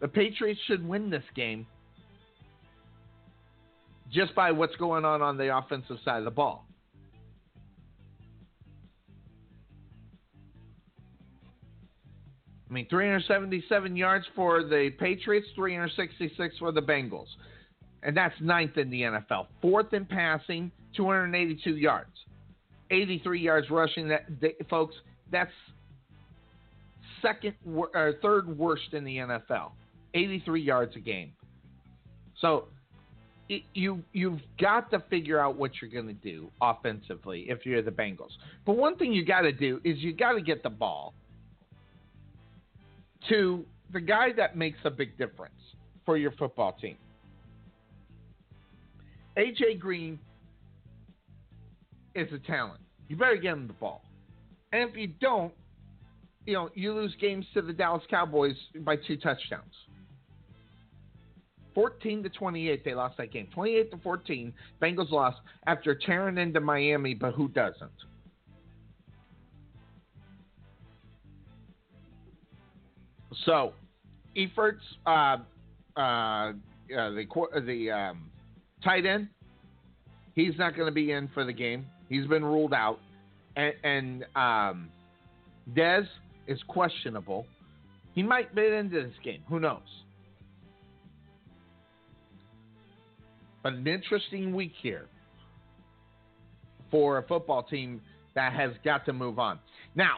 the 0.00 0.08
Patriots 0.08 0.60
should 0.66 0.86
win 0.86 1.10
this 1.10 1.24
game 1.34 1.66
just 4.12 4.34
by 4.34 4.52
what's 4.52 4.76
going 4.76 5.04
on 5.04 5.22
on 5.22 5.36
the 5.36 5.56
offensive 5.56 5.96
side 6.04 6.18
of 6.18 6.24
the 6.24 6.30
ball. 6.30 6.66
I 12.72 12.74
mean, 12.74 12.86
377 12.88 13.96
yards 13.96 14.24
for 14.34 14.62
the 14.62 14.88
Patriots, 14.98 15.46
366 15.54 16.56
for 16.58 16.72
the 16.72 16.80
Bengals. 16.80 17.26
And 18.02 18.16
that's 18.16 18.34
ninth 18.40 18.78
in 18.78 18.88
the 18.88 19.02
NFL. 19.02 19.48
Fourth 19.60 19.92
in 19.92 20.06
passing, 20.06 20.72
282 20.96 21.76
yards. 21.76 22.08
83 22.90 23.40
yards 23.40 23.68
rushing. 23.68 24.08
That 24.08 24.24
they, 24.40 24.54
folks, 24.70 24.94
that's 25.30 25.50
second 27.20 27.52
or 27.76 28.14
third 28.22 28.56
worst 28.56 28.94
in 28.94 29.04
the 29.04 29.18
NFL. 29.18 29.72
83 30.14 30.62
yards 30.62 30.96
a 30.96 31.00
game. 31.00 31.32
So 32.40 32.68
it, 33.50 33.64
you 33.74 34.02
you've 34.14 34.40
got 34.58 34.90
to 34.92 35.00
figure 35.10 35.38
out 35.38 35.58
what 35.58 35.72
you're 35.82 35.90
going 35.90 36.06
to 36.06 36.14
do 36.14 36.48
offensively 36.62 37.44
if 37.50 37.66
you're 37.66 37.82
the 37.82 37.90
Bengals. 37.90 38.30
But 38.64 38.78
one 38.78 38.96
thing 38.96 39.12
you 39.12 39.26
got 39.26 39.42
to 39.42 39.52
do 39.52 39.78
is 39.84 39.98
you 39.98 40.14
got 40.14 40.32
to 40.32 40.40
get 40.40 40.62
the 40.62 40.70
ball 40.70 41.12
to 43.28 43.64
the 43.92 44.00
guy 44.00 44.32
that 44.36 44.56
makes 44.56 44.78
a 44.84 44.90
big 44.90 45.16
difference 45.18 45.54
for 46.04 46.16
your 46.16 46.32
football 46.32 46.72
team. 46.80 46.96
AJ 49.36 49.78
Green 49.78 50.18
is 52.14 52.32
a 52.32 52.38
talent. 52.38 52.80
You 53.08 53.16
better 53.16 53.36
get 53.36 53.52
him 53.52 53.66
the 53.66 53.72
ball. 53.74 54.04
And 54.72 54.88
if 54.88 54.96
you 54.96 55.08
don't, 55.20 55.52
you 56.46 56.54
know, 56.54 56.70
you 56.74 56.92
lose 56.92 57.14
games 57.20 57.46
to 57.54 57.62
the 57.62 57.72
Dallas 57.72 58.02
Cowboys 58.10 58.56
by 58.80 58.96
two 58.96 59.16
touchdowns. 59.16 59.74
14 61.74 62.22
to 62.22 62.28
28, 62.28 62.84
they 62.84 62.94
lost 62.94 63.16
that 63.16 63.32
game. 63.32 63.48
28 63.54 63.90
to 63.92 63.96
14, 63.98 64.52
Bengals 64.80 65.10
lost 65.10 65.38
after 65.66 65.94
tearing 65.94 66.36
into 66.36 66.60
Miami, 66.60 67.14
but 67.14 67.32
who 67.32 67.48
doesn't? 67.48 67.90
So, 73.44 73.72
Eifert's, 74.36 74.82
uh, 75.06 75.38
uh, 75.96 76.00
uh, 76.00 76.52
the 76.88 77.26
the 77.66 77.90
um, 77.90 78.30
tight 78.84 79.06
end, 79.06 79.28
he's 80.34 80.56
not 80.58 80.76
going 80.76 80.86
to 80.86 80.92
be 80.92 81.12
in 81.12 81.28
for 81.34 81.44
the 81.44 81.52
game. 81.52 81.86
He's 82.08 82.26
been 82.26 82.44
ruled 82.44 82.74
out, 82.74 82.98
and, 83.56 83.74
and 83.82 84.24
um, 84.36 84.88
Dez 85.74 86.06
is 86.46 86.60
questionable. 86.68 87.46
He 88.14 88.22
might 88.22 88.54
get 88.54 88.72
into 88.72 89.02
this 89.02 89.14
game. 89.24 89.42
Who 89.48 89.58
knows? 89.58 89.80
But 93.62 93.74
an 93.74 93.86
interesting 93.86 94.54
week 94.54 94.72
here 94.82 95.06
for 96.90 97.18
a 97.18 97.22
football 97.22 97.62
team 97.62 98.00
that 98.34 98.52
has 98.52 98.72
got 98.84 99.06
to 99.06 99.12
move 99.12 99.38
on. 99.38 99.58
Now, 99.94 100.16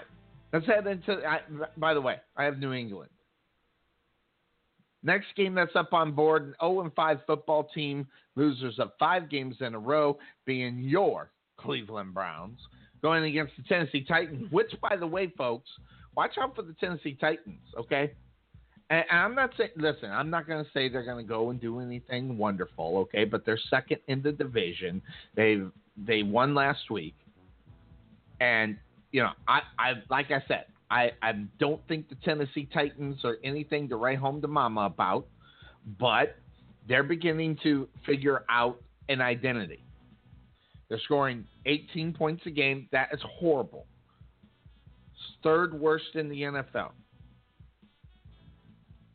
let's 0.53 0.67
head 0.67 0.87
into. 0.87 1.25
I, 1.27 1.41
by 1.77 1.95
the 1.95 2.01
way, 2.01 2.17
I 2.37 2.45
have 2.45 2.59
New 2.59 2.73
England. 2.73 3.11
Next 5.05 5.27
game 5.37 5.55
that's 5.55 5.77
up 5.77 5.93
on 5.93 6.13
board, 6.13 6.43
an 6.43 6.55
0 6.61 6.91
5 6.97 7.19
football 7.27 7.69
team, 7.75 8.07
losers 8.37 8.79
of 8.79 8.91
five 8.99 9.29
games 9.29 9.57
in 9.61 9.75
a 9.75 9.79
row, 9.79 10.19
being 10.47 10.79
your 10.79 11.31
Cleveland 11.59 12.15
Browns, 12.15 12.59
going 13.03 13.25
against 13.25 13.53
the 13.57 13.63
Tennessee 13.65 14.03
Titans, 14.03 14.51
which, 14.51 14.73
by 14.81 14.97
the 14.97 15.07
way, 15.07 15.33
folks, 15.37 15.69
watch 16.17 16.33
out 16.41 16.57
for 16.57 16.63
the 16.63 16.73
Tennessee 16.81 17.17
Titans, 17.21 17.61
okay? 17.79 18.13
And 18.89 19.05
I'm 19.11 19.35
not 19.35 19.51
saying, 19.59 19.71
listen, 19.77 20.11
I'm 20.11 20.31
not 20.31 20.47
going 20.47 20.65
to 20.65 20.71
say 20.73 20.89
they're 20.89 21.05
going 21.05 21.25
to 21.25 21.29
go 21.29 21.51
and 21.51 21.61
do 21.61 21.81
anything 21.81 22.39
wonderful, 22.39 22.97
okay? 22.99 23.25
But 23.25 23.45
they're 23.45 23.59
second 23.71 23.99
in 24.09 24.23
the 24.23 24.33
division. 24.33 25.03
They 25.37 25.63
they 25.97 26.23
won 26.23 26.55
last 26.55 26.91
week, 26.91 27.15
and 28.41 28.77
you 29.13 29.23
know, 29.23 29.31
I 29.49 29.61
I 29.79 29.93
like 30.11 30.31
I 30.31 30.43
said, 30.49 30.67
I, 30.95 31.11
I 31.21 31.33
don't 31.59 31.81
think 31.89 32.09
the 32.09 32.15
Tennessee 32.25 32.69
Titans 32.73 33.25
are 33.25 33.39
anything 33.43 33.89
to 33.89 33.97
write 33.97 34.19
home 34.19 34.41
to 34.43 34.47
mama 34.47 34.83
about, 34.83 35.27
but 35.99 36.37
they're 36.89 37.03
beginning 37.03 37.59
to 37.65 37.89
figure 38.07 38.45
out 38.49 38.81
an 39.09 39.21
identity. 39.21 39.83
They're 40.89 41.01
scoring 41.01 41.47
18 41.67 42.13
points 42.13 42.43
a 42.47 42.51
game. 42.51 42.89
That 42.93 43.09
is 43.13 43.19
horrible. 43.41 43.87
third 45.43 45.75
worst 45.75 46.15
in 46.15 46.29
the 46.29 46.43
NFL. 46.43 46.93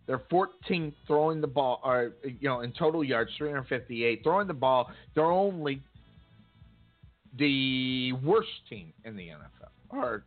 They're 0.06 0.22
14th 0.30 0.94
throwing 1.08 1.40
the 1.40 1.48
ball, 1.48 1.80
or 1.86 2.12
you 2.24 2.50
know, 2.50 2.60
in 2.60 2.74
total 2.74 3.06
yards, 3.06 3.32
358. 3.38 4.22
Throwing 4.22 4.48
the 4.48 4.54
ball, 4.54 4.92
they're 5.16 5.24
only 5.24 5.82
the 7.38 8.12
worst 8.22 8.50
team 8.70 8.92
in 9.06 9.16
the 9.16 9.30
NFL 9.30 9.59
or 9.90 10.24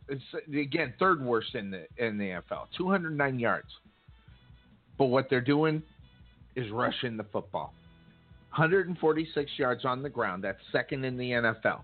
again 0.53 0.93
third 0.99 1.23
worst 1.23 1.55
in 1.55 1.71
the 1.71 1.85
in 1.97 2.17
the 2.17 2.25
NFL, 2.25 2.67
209 2.77 3.39
yards. 3.39 3.67
But 4.97 5.05
what 5.05 5.29
they're 5.29 5.41
doing 5.41 5.81
is 6.55 6.69
rushing 6.71 7.17
the 7.17 7.23
football. 7.25 7.73
146 8.51 9.51
yards 9.57 9.83
on 9.83 10.03
the 10.03 10.09
ground. 10.09 10.43
That's 10.43 10.59
second 10.71 11.03
in 11.05 11.17
the 11.17 11.31
NFL. 11.31 11.81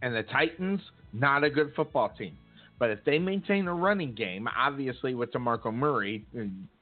And 0.00 0.14
the 0.14 0.22
Titans, 0.22 0.80
not 1.12 1.42
a 1.42 1.50
good 1.50 1.72
football 1.74 2.10
team. 2.16 2.36
But 2.78 2.90
if 2.90 3.00
they 3.04 3.18
maintain 3.18 3.66
a 3.66 3.74
running 3.74 4.14
game, 4.14 4.48
obviously 4.56 5.14
with 5.14 5.32
DeMarco 5.32 5.74
Murray, 5.74 6.24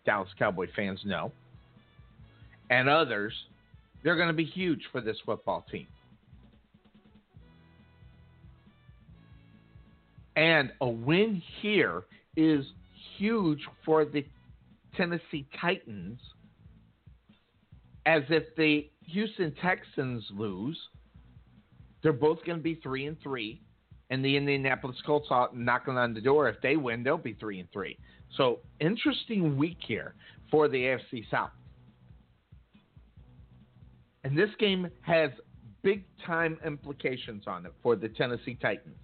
Dallas 0.04 0.28
Cowboy 0.38 0.66
fans 0.76 1.00
know, 1.06 1.32
and 2.68 2.88
others, 2.88 3.32
they're 4.04 4.16
going 4.16 4.28
to 4.28 4.34
be 4.34 4.44
huge 4.44 4.82
for 4.92 5.00
this 5.00 5.16
football 5.24 5.64
team. 5.70 5.86
And 10.36 10.70
a 10.80 10.88
win 10.88 11.42
here 11.62 12.04
is 12.36 12.64
huge 13.16 13.60
for 13.84 14.04
the 14.04 14.24
Tennessee 14.94 15.48
Titans. 15.60 16.20
As 18.04 18.22
if 18.28 18.44
the 18.56 18.88
Houston 19.06 19.52
Texans 19.60 20.24
lose, 20.30 20.78
they're 22.02 22.12
both 22.12 22.44
going 22.44 22.58
to 22.58 22.62
be 22.62 22.76
three 22.76 23.06
and 23.06 23.20
three, 23.20 23.62
and 24.10 24.24
the 24.24 24.36
Indianapolis 24.36 24.96
Colts 25.04 25.26
are 25.30 25.48
knocking 25.52 25.96
on 25.96 26.14
the 26.14 26.20
door. 26.20 26.48
If 26.48 26.60
they 26.62 26.76
win, 26.76 27.02
they'll 27.02 27.18
be 27.18 27.32
three 27.32 27.58
and 27.58 27.68
three. 27.72 27.98
So 28.36 28.60
interesting 28.78 29.56
week 29.56 29.78
here 29.80 30.14
for 30.50 30.68
the 30.68 30.76
AFC 30.76 31.28
South. 31.30 31.50
And 34.22 34.36
this 34.36 34.50
game 34.60 34.88
has 35.00 35.30
big 35.82 36.04
time 36.24 36.58
implications 36.64 37.44
on 37.46 37.66
it 37.66 37.72
for 37.82 37.96
the 37.96 38.08
Tennessee 38.08 38.58
Titans. 38.60 38.98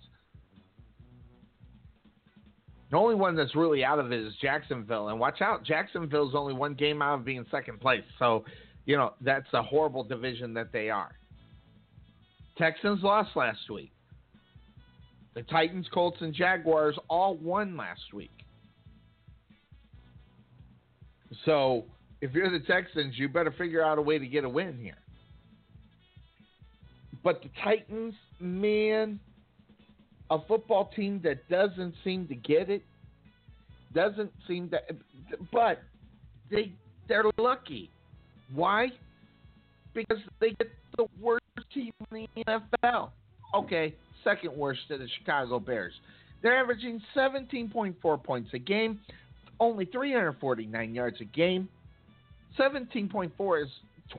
The 2.93 2.99
only 2.99 3.15
one 3.15 3.35
that's 3.35 3.57
really 3.57 3.83
out 3.85 3.99
of 3.99 4.13
it 4.13 4.21
is 4.21 4.35
Jacksonville. 4.43 5.09
And 5.09 5.19
watch 5.19 5.41
out, 5.41 5.65
Jacksonville's 5.65 6.35
only 6.35 6.53
one 6.53 6.75
game 6.75 7.01
out 7.01 7.15
of 7.15 7.25
being 7.25 7.47
second 7.51 7.81
place. 7.81 8.05
So, 8.19 8.45
you 8.85 8.99
know, 8.99 9.15
that's 9.23 9.47
a 9.55 9.63
horrible 9.63 10.05
division 10.05 10.53
that 10.55 10.73
they 10.73 10.91
are. 10.91 11.13
Texans 12.59 13.03
lost 13.03 13.31
last 13.35 13.71
week. 13.71 13.93
The 15.35 15.43
Titans, 15.45 15.87
Colts, 15.93 16.19
and 16.21 16.35
Jaguars 16.35 16.99
all 17.09 17.37
won 17.37 17.79
last 17.79 18.13
week. 18.13 18.31
So, 21.47 21.87
if 22.21 22.35
you're 22.35 22.51
the 22.51 22.65
Texans, 22.67 23.19
you 23.19 23.31
better 23.31 23.55
figure 23.57 23.83
out 23.83 23.97
a 23.97 24.03
way 24.03 24.19
to 24.19 24.27
get 24.27 24.45
a 24.45 24.49
win 24.49 24.77
here. 24.79 24.99
But 27.25 27.43
the 27.43 27.49
Titans, 27.65 28.13
man, 28.39 29.19
a 30.33 30.39
football 30.49 30.91
team 30.97 31.21
that 31.23 31.47
doesn't 31.49 31.95
seem 32.03 32.27
to 32.29 32.35
get 32.35 32.71
it. 32.71 32.83
Doesn't 33.95 34.33
seem 34.49 34.71
to, 34.71 34.79
but 35.53 35.83
they 36.51 36.73
they're 37.07 37.25
lucky. 37.37 37.91
Why? 38.55 38.89
Because 39.93 40.19
they 40.41 40.51
get 40.51 40.71
the 40.97 41.07
worst 41.21 41.45
team 41.75 41.93
in 42.11 42.27
the 42.35 42.45
NFL. 42.85 43.11
Okay, 43.55 43.95
second 44.25 44.57
worst 44.57 44.81
to 44.89 44.97
the 44.97 45.07
Chicago 45.19 45.61
Bears. 45.61 45.93
They're 46.43 46.59
averaging 46.59 47.03
17.4 47.15 48.25
points 48.25 48.51
a 48.55 48.59
game, 48.59 49.01
only 49.61 49.85
349 49.85 50.95
yards 50.95 51.21
a 51.21 51.25
game. 51.25 51.69
17.4 52.59 53.63
is 53.63 53.69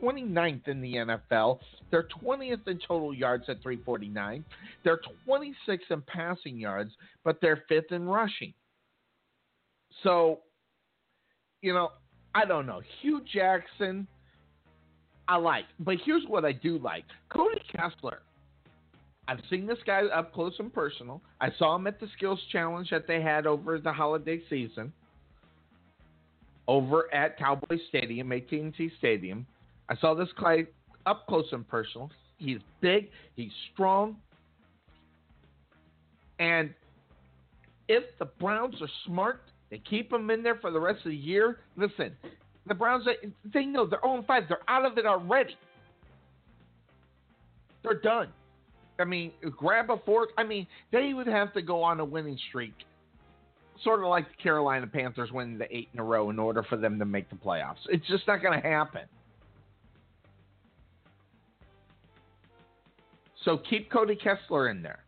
29th 0.02 0.68
in 0.68 0.82
the 0.82 0.96
NFL. 0.96 1.60
They're 1.92 2.08
20th 2.24 2.68
in 2.68 2.80
total 2.88 3.14
yards 3.14 3.46
at 3.48 3.62
349. 3.62 4.44
They're 4.84 5.00
26th 5.28 5.80
in 5.90 6.02
passing 6.08 6.58
yards, 6.58 6.92
but 7.24 7.40
they're 7.42 7.64
fifth 7.70 7.92
in 7.92 8.06
rushing. 8.06 8.54
So, 10.04 10.40
you 11.62 11.74
know, 11.74 11.92
I 12.36 12.46
don't 12.46 12.66
know. 12.66 12.82
Hue 13.02 13.22
Jackson, 13.32 14.08
I 15.28 15.38
like. 15.38 15.66
But 15.80 15.98
here's 16.06 16.24
what 16.28 16.46
I 16.46 16.52
do 16.52 16.80
like 16.80 17.06
Cody 17.30 17.62
Kessler. 17.72 18.20
I've 19.28 19.40
seen 19.50 19.66
this 19.66 19.78
guy 19.86 20.02
up 20.08 20.34
close 20.34 20.54
and 20.60 20.74
personal. 20.74 21.22
I 21.40 21.50
saw 21.58 21.76
him 21.76 21.88
at 21.88 22.00
the 22.00 22.08
skills 22.18 22.40
challenge 22.52 22.90
that 22.90 23.08
they 23.08 23.22
had 23.22 23.48
over 23.48 23.80
the 23.80 23.94
holiday 23.94 24.42
season 24.50 24.92
over 26.68 27.14
at 27.14 27.38
Cowboy 27.38 27.78
Stadium, 27.90 28.32
AT&T 28.32 28.92
Stadium. 28.98 29.46
I 29.90 29.96
saw 29.98 30.14
this 30.14 30.30
guy 30.40 30.66
up 31.06 31.28
close 31.28 31.48
and 31.52 31.68
personal. 31.68 32.10
He's 32.38 32.60
big, 32.82 33.10
he's 33.36 33.52
strong. 33.74 34.18
And 36.40 36.74
if 37.88 38.04
the 38.20 38.26
Browns 38.26 38.76
are 38.82 38.90
smart, 39.06 39.42
they 39.70 39.80
keep 39.80 40.12
him 40.12 40.30
in 40.30 40.44
there 40.44 40.56
for 40.56 40.72
the 40.72 40.80
rest 40.80 41.00
of 41.00 41.12
the 41.12 41.16
year. 41.16 41.60
Listen, 41.78 42.12
the 42.68 42.74
Browns, 42.74 43.06
they 43.54 43.66
know 43.66 43.86
they're 43.86 44.00
0 44.04 44.24
5. 44.26 44.44
They're 44.48 44.58
out 44.68 44.86
of 44.86 44.98
it 44.98 45.06
already. 45.06 45.58
They're 47.84 48.00
done. 48.00 48.30
I 49.00 49.06
mean, 49.06 49.32
grab 49.58 49.90
a 49.90 49.98
fork. 50.06 50.30
I 50.38 50.44
mean, 50.44 50.68
they 50.92 51.14
would 51.14 51.28
have 51.28 51.54
to 51.54 51.62
go 51.62 51.82
on 51.82 52.00
a 52.00 52.06
winning 52.06 52.38
streak, 52.50 52.74
sort 53.84 54.00
of 54.00 54.08
like 54.08 54.26
the 54.30 54.42
Carolina 54.42 54.88
Panthers 54.88 55.32
winning 55.32 55.58
the 55.58 55.76
eight 55.76 55.90
in 55.94 56.00
a 56.00 56.04
row 56.04 56.30
in 56.30 56.40
order 56.40 56.64
for 56.64 56.78
them 56.78 57.00
to 57.00 57.06
make 57.06 57.30
the 57.30 57.36
playoffs. 57.36 57.78
It's 57.90 58.08
just 58.08 58.28
not 58.28 58.42
going 58.42 58.62
to 58.62 58.66
happen. 58.68 59.02
So 63.46 63.58
keep 63.58 63.92
Cody 63.92 64.16
Kessler 64.16 64.70
in 64.70 64.82
there. 64.82 65.00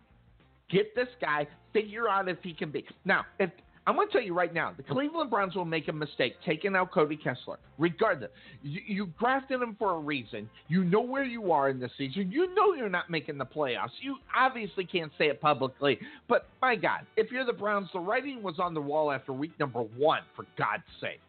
Get 0.70 0.96
this 0.96 1.08
guy. 1.22 1.48
Figure 1.74 2.10
out 2.10 2.28
if 2.28 2.38
he 2.42 2.54
can 2.54 2.72
be. 2.72 2.86
Now, 3.06 3.26
if 3.40 3.50
I'm 3.88 3.96
going 3.96 4.08
to 4.08 4.14
tell 4.14 4.22
you 4.22 4.34
right 4.34 4.54
now, 4.54 4.74
the 4.76 4.82
Cleveland 4.82 5.30
Browns 5.30 5.56
will 5.56 5.66
make 5.66 5.88
a 5.90 5.94
mistake 5.94 6.34
taking 6.44 6.76
out 6.76 6.92
Cody 6.92 7.16
Kessler. 7.16 7.60
Regardless, 7.78 8.32
you, 8.64 8.82
you 8.88 9.10
drafted 9.20 9.62
him 9.62 9.76
for 9.78 9.96
a 9.96 10.00
reason. 10.00 10.50
You 10.70 10.84
know 10.84 11.02
where 11.02 11.24
you 11.24 11.52
are 11.52 11.70
in 11.70 11.80
the 11.80 11.90
season. 11.98 12.32
You 12.32 12.54
know 12.56 12.74
you're 12.74 12.90
not 12.90 13.12
making 13.12 13.38
the 13.38 13.46
playoffs. 13.46 13.92
You 14.02 14.16
obviously 14.36 14.86
can't 14.86 15.12
say 15.20 15.26
it 15.26 15.40
publicly, 15.40 16.00
but 16.28 16.48
my 16.64 16.76
God, 16.76 17.02
if 17.16 17.32
you're 17.32 17.46
the 17.46 17.54
Browns, 17.54 17.90
the 17.94 18.00
writing 18.00 18.42
was 18.42 18.56
on 18.58 18.74
the 18.74 18.82
wall 18.82 19.12
after 19.12 19.34
week 19.34 19.52
number 19.60 19.82
one, 19.82 20.22
for 20.36 20.46
God's 20.58 20.84
sake. 21.00 21.22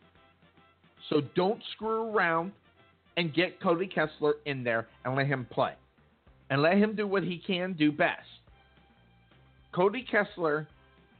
So 1.10 1.20
don't 1.34 1.60
screw 1.72 2.10
around 2.10 2.52
and 3.18 3.34
get 3.34 3.60
Cody 3.60 3.86
Kessler 3.86 4.36
in 4.46 4.64
there 4.64 4.86
and 5.04 5.14
let 5.14 5.26
him 5.26 5.46
play. 5.50 5.74
And 6.50 6.62
let 6.62 6.76
him 6.78 6.94
do 6.94 7.06
what 7.06 7.22
he 7.22 7.42
can 7.44 7.72
do 7.72 7.90
best. 7.90 8.26
Cody 9.74 10.06
Kessler 10.08 10.66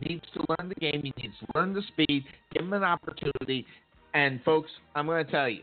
needs 0.00 0.24
to 0.34 0.44
learn 0.48 0.68
the 0.68 0.74
game. 0.76 1.02
He 1.02 1.12
needs 1.20 1.34
to 1.40 1.46
learn 1.58 1.74
the 1.74 1.82
speed. 1.88 2.24
Give 2.52 2.62
him 2.62 2.72
an 2.72 2.84
opportunity. 2.84 3.66
And 4.14 4.40
folks, 4.44 4.70
I'm 4.94 5.06
going 5.06 5.24
to 5.24 5.30
tell 5.30 5.48
you, 5.48 5.62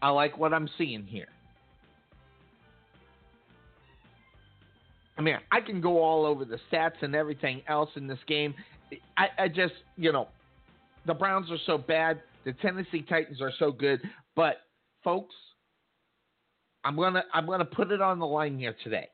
I 0.00 0.10
like 0.10 0.38
what 0.38 0.54
I'm 0.54 0.68
seeing 0.78 1.04
here. 1.04 1.28
I 5.18 5.20
mean, 5.20 5.36
I 5.50 5.60
can 5.60 5.80
go 5.80 6.02
all 6.02 6.24
over 6.24 6.44
the 6.44 6.58
stats 6.70 7.02
and 7.02 7.14
everything 7.14 7.62
else 7.68 7.90
in 7.96 8.06
this 8.06 8.18
game. 8.26 8.54
I, 9.16 9.26
I 9.38 9.48
just, 9.48 9.74
you 9.96 10.12
know, 10.12 10.28
the 11.06 11.14
Browns 11.14 11.50
are 11.50 11.58
so 11.66 11.76
bad. 11.76 12.22
The 12.44 12.52
Tennessee 12.54 13.02
Titans 13.02 13.40
are 13.40 13.52
so 13.58 13.70
good. 13.70 14.00
But 14.34 14.56
folks, 15.04 15.34
I'm 16.84 16.96
gonna 16.96 17.24
I'm 17.32 17.46
gonna 17.46 17.64
put 17.64 17.90
it 17.90 18.00
on 18.00 18.18
the 18.18 18.26
line 18.26 18.58
here 18.58 18.74
today. 18.82 19.08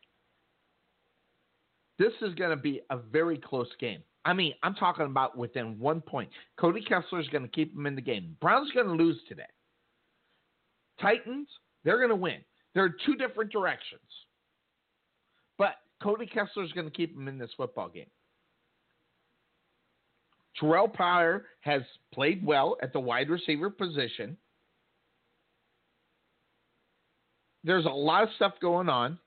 This 1.99 2.12
is 2.23 2.35
gonna 2.35 2.57
be 2.57 2.81
a 2.91 2.97
very 2.97 3.39
close 3.39 3.69
game. 3.81 4.03
I 4.25 4.33
mean, 4.33 4.55
I'm 4.62 4.75
talking 4.75 5.07
about 5.07 5.37
within 5.37 5.79
one 5.79 6.01
point. 6.01 6.29
Cody 6.59 6.83
Kessler 6.83 7.21
is 7.21 7.29
to 7.45 7.49
keep 7.49 7.75
him 7.75 7.87
in 7.87 7.95
the 7.95 8.03
game. 8.03 8.37
Browns 8.41 8.71
to 8.89 8.93
lose 8.93 9.19
today. 9.29 9.43
Titans, 11.01 11.49
they're 11.85 11.99
to 12.11 12.16
win. 12.16 12.39
There 12.75 12.85
are 12.85 12.95
two 13.07 13.14
different 13.14 13.51
directions. 13.53 14.01
But 15.57 15.77
Cody 16.03 16.27
Kessler 16.27 16.64
is 16.64 16.73
to 16.87 16.93
keep 16.93 17.16
him 17.16 17.29
in 17.29 17.39
this 17.39 17.51
football 17.57 17.89
game. 17.89 18.11
Terrelle 20.61 20.93
Pryor 20.93 21.47
has 21.61 21.83
played 22.12 22.45
well 22.45 22.77
at 22.83 22.93
the 22.93 23.01
wide 23.01 23.31
receiver 23.31 23.71
position. 23.71 24.37
There's 27.65 27.87
a 27.87 27.91
lot 27.91 28.23
of 28.23 28.29
stuff 28.37 28.55
going 28.61 28.89
on 28.89 29.19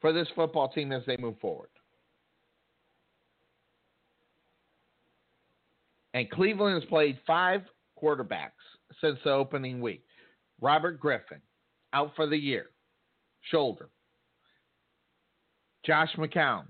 for 0.00 0.12
this 0.12 0.28
football 0.34 0.68
team 0.68 0.92
as 0.92 1.02
they 1.06 1.16
move 1.16 1.38
forward. 1.40 1.68
And 6.14 6.28
Cleveland 6.30 6.80
has 6.80 6.88
played 6.88 7.18
five 7.26 7.62
quarterbacks 8.02 8.50
since 9.00 9.18
the 9.24 9.30
opening 9.30 9.80
week. 9.80 10.04
Robert 10.60 10.98
Griffin, 10.98 11.40
out 11.92 12.12
for 12.16 12.26
the 12.26 12.36
year, 12.36 12.66
shoulder. 13.50 13.88
Josh 15.84 16.10
McCown, 16.16 16.64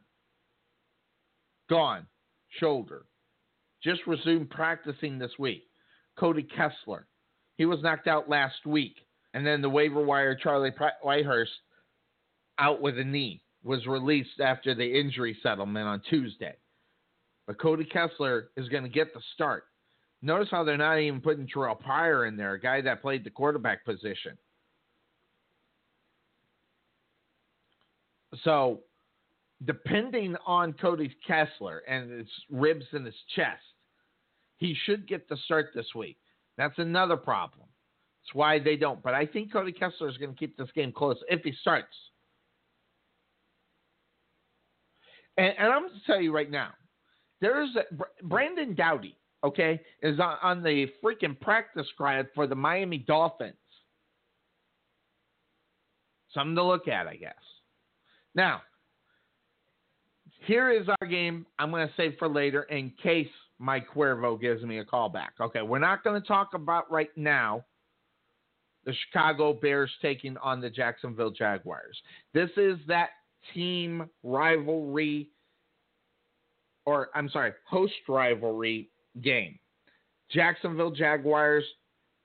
gone, 1.69 2.07
shoulder. 2.61 3.07
Just 3.83 4.07
resumed 4.07 4.51
practicing 4.51 5.19
this 5.19 5.33
week. 5.39 5.65
Cody 6.17 6.43
Kessler, 6.43 7.07
he 7.61 7.67
was 7.67 7.83
knocked 7.83 8.07
out 8.07 8.27
last 8.27 8.65
week. 8.65 8.97
And 9.35 9.47
then 9.47 9.61
the 9.61 9.69
waiver 9.69 10.03
wire 10.03 10.35
Charlie 10.35 10.73
Whitehurst 11.05 11.45
out 12.59 12.81
with 12.81 12.99
a 12.99 13.05
knee, 13.05 13.43
was 13.63 13.87
released 13.87 14.41
after 14.43 14.75
the 14.75 14.99
injury 14.99 15.37
settlement 15.43 15.87
on 15.87 16.01
Tuesday. 16.09 16.55
But 17.47 17.61
Cody 17.61 17.85
Kessler 17.85 18.49
is 18.57 18.71
going 18.71 18.85
to 18.85 18.89
get 18.89 19.13
the 19.13 19.21
start. 19.35 19.65
Notice 20.23 20.49
how 20.51 20.65
they're 20.65 20.79
not 20.79 21.01
even 21.01 21.21
putting 21.21 21.47
Terrelle 21.47 21.79
Pryor 21.79 22.25
in 22.25 22.35
there, 22.35 22.55
a 22.55 22.61
guy 22.61 22.81
that 22.81 23.03
played 23.03 23.25
the 23.25 23.31
quarterback 23.31 23.85
position. 23.85 24.39
So, 28.43 28.81
depending 29.67 30.35
on 30.47 30.73
Cody 30.73 31.15
Kessler 31.27 31.83
and 31.87 32.11
his 32.11 32.29
ribs 32.51 32.87
in 32.95 33.05
his 33.05 33.15
chest, 33.37 33.61
he 34.57 34.75
should 34.87 35.07
get 35.07 35.29
the 35.29 35.37
start 35.45 35.73
this 35.75 35.95
week. 35.95 36.17
That's 36.61 36.79
another 36.79 37.17
problem. 37.17 37.67
That's 38.23 38.35
why 38.35 38.59
they 38.59 38.77
don't. 38.77 39.03
But 39.03 39.15
I 39.15 39.25
think 39.25 39.51
Cody 39.51 39.73
Kessler 39.73 40.11
is 40.11 40.19
going 40.19 40.33
to 40.33 40.37
keep 40.37 40.59
this 40.59 40.69
game 40.75 40.93
close 40.93 41.17
if 41.27 41.41
he 41.43 41.55
starts. 41.59 41.97
And, 45.39 45.55
and 45.59 45.73
I'm 45.73 45.89
going 45.89 45.95
to 45.95 46.07
tell 46.07 46.21
you 46.21 46.35
right 46.35 46.51
now, 46.51 46.73
there's 47.41 47.71
a, 47.77 48.23
Brandon 48.23 48.75
Doughty, 48.75 49.17
okay, 49.43 49.81
is 50.03 50.21
on, 50.21 50.37
on 50.43 50.63
the 50.63 50.89
freaking 51.03 51.41
practice 51.41 51.87
squad 51.95 52.27
for 52.35 52.47
the 52.47 52.55
Miami 52.55 52.99
Dolphins. 52.99 53.55
Something 56.35 56.57
to 56.57 56.63
look 56.63 56.89
at, 56.89 57.07
I 57.07 57.17
guess. 57.17 57.33
Now, 58.35 58.61
here 60.45 60.71
is 60.71 60.87
our 61.01 61.09
game. 61.09 61.47
I'm 61.59 61.71
going 61.71 61.89
to 61.89 61.95
save 61.97 62.17
for 62.19 62.29
later 62.29 62.65
in 62.65 62.93
case 63.03 63.29
Mike 63.61 63.87
Cuervo 63.95 64.41
gives 64.41 64.63
me 64.63 64.79
a 64.79 64.85
call 64.85 65.11
back. 65.11 65.35
Okay, 65.39 65.61
we're 65.61 65.79
not 65.79 66.03
going 66.03 66.21
to 66.21 66.27
talk 66.27 66.55
about 66.55 66.91
right 66.91 67.11
now 67.15 67.65
the 68.87 68.95
Chicago 69.07 69.53
Bears 69.53 69.91
taking 70.01 70.39
on 70.39 70.63
the 70.63 70.71
Jacksonville 70.71 71.31
Jaguars. 71.31 72.01
This 72.33 72.49
is 72.57 72.79
that 72.89 73.11
team 73.53 74.09
rivalry, 74.23 75.29
or 76.87 77.11
I'm 77.15 77.29
sorry, 77.29 77.53
host 77.69 77.93
rivalry 78.09 78.89
game. 79.21 79.59
Jacksonville 80.31 80.93
Jaguars 80.93 81.65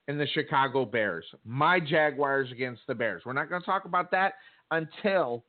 and 0.08 0.18
the 0.18 0.28
Chicago 0.28 0.86
Bears. 0.86 1.26
My 1.44 1.82
Jaguars 1.82 2.50
against 2.50 2.84
the 2.88 2.96
Bears. 2.96 3.24
We're 3.26 3.34
not 3.34 3.50
going 3.50 3.62
to 3.62 3.66
talk 3.66 3.84
about 3.84 4.10
that 4.12 4.36
until 4.72 5.44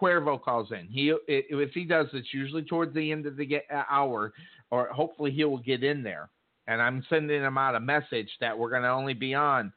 Cuervo 0.00 0.40
calls 0.40 0.72
in. 0.72 0.86
He 0.86 1.12
if 1.26 1.72
he 1.72 1.84
does, 1.84 2.06
it's 2.12 2.32
usually 2.32 2.62
towards 2.62 2.94
the 2.94 3.12
end 3.12 3.26
of 3.26 3.36
the 3.36 3.60
uh, 3.72 3.82
hour, 3.90 4.32
or 4.70 4.88
hopefully 4.88 5.30
he 5.30 5.44
will 5.44 5.58
get 5.58 5.82
in 5.82 6.02
there. 6.02 6.30
And 6.66 6.82
I'm 6.82 7.04
sending 7.08 7.42
him 7.42 7.56
out 7.56 7.74
a 7.74 7.80
message 7.80 8.30
that 8.40 8.56
we're 8.56 8.70
going 8.70 8.82
to 8.82 8.90
only 8.90 9.14
be 9.14 9.34
on 9.34 9.72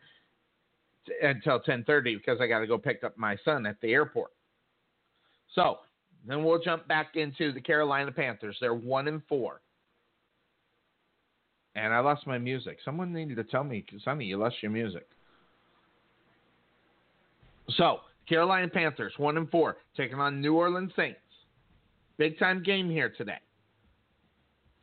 t- 1.07 1.13
until 1.21 1.59
10:30 1.59 2.17
because 2.17 2.39
I 2.41 2.47
got 2.47 2.59
to 2.59 2.67
go 2.67 2.77
pick 2.77 3.03
up 3.03 3.17
my 3.17 3.37
son 3.43 3.65
at 3.65 3.79
the 3.81 3.93
airport. 3.93 4.31
So 5.55 5.79
then 6.27 6.43
we'll 6.43 6.61
jump 6.61 6.87
back 6.87 7.15
into 7.15 7.51
the 7.51 7.61
Carolina 7.61 8.11
Panthers. 8.11 8.57
They're 8.59 8.73
one 8.73 9.07
and 9.07 9.21
four. 9.27 9.61
And 11.75 11.93
I 11.93 11.99
lost 11.99 12.27
my 12.27 12.37
music. 12.37 12.79
Someone 12.83 13.13
needed 13.13 13.37
to 13.37 13.43
tell 13.45 13.63
me, 13.63 13.85
Sonny, 14.03 14.25
you 14.25 14.37
lost 14.37 14.55
your 14.61 14.71
music. 14.71 15.07
So, 17.77 17.99
Carolina 18.31 18.69
Panthers, 18.69 19.11
one 19.17 19.35
and 19.35 19.51
four, 19.51 19.75
taking 19.97 20.17
on 20.17 20.39
New 20.39 20.55
Orleans 20.55 20.93
Saints. 20.95 21.19
Big 22.17 22.39
time 22.39 22.63
game 22.63 22.89
here 22.89 23.09
today. 23.17 23.39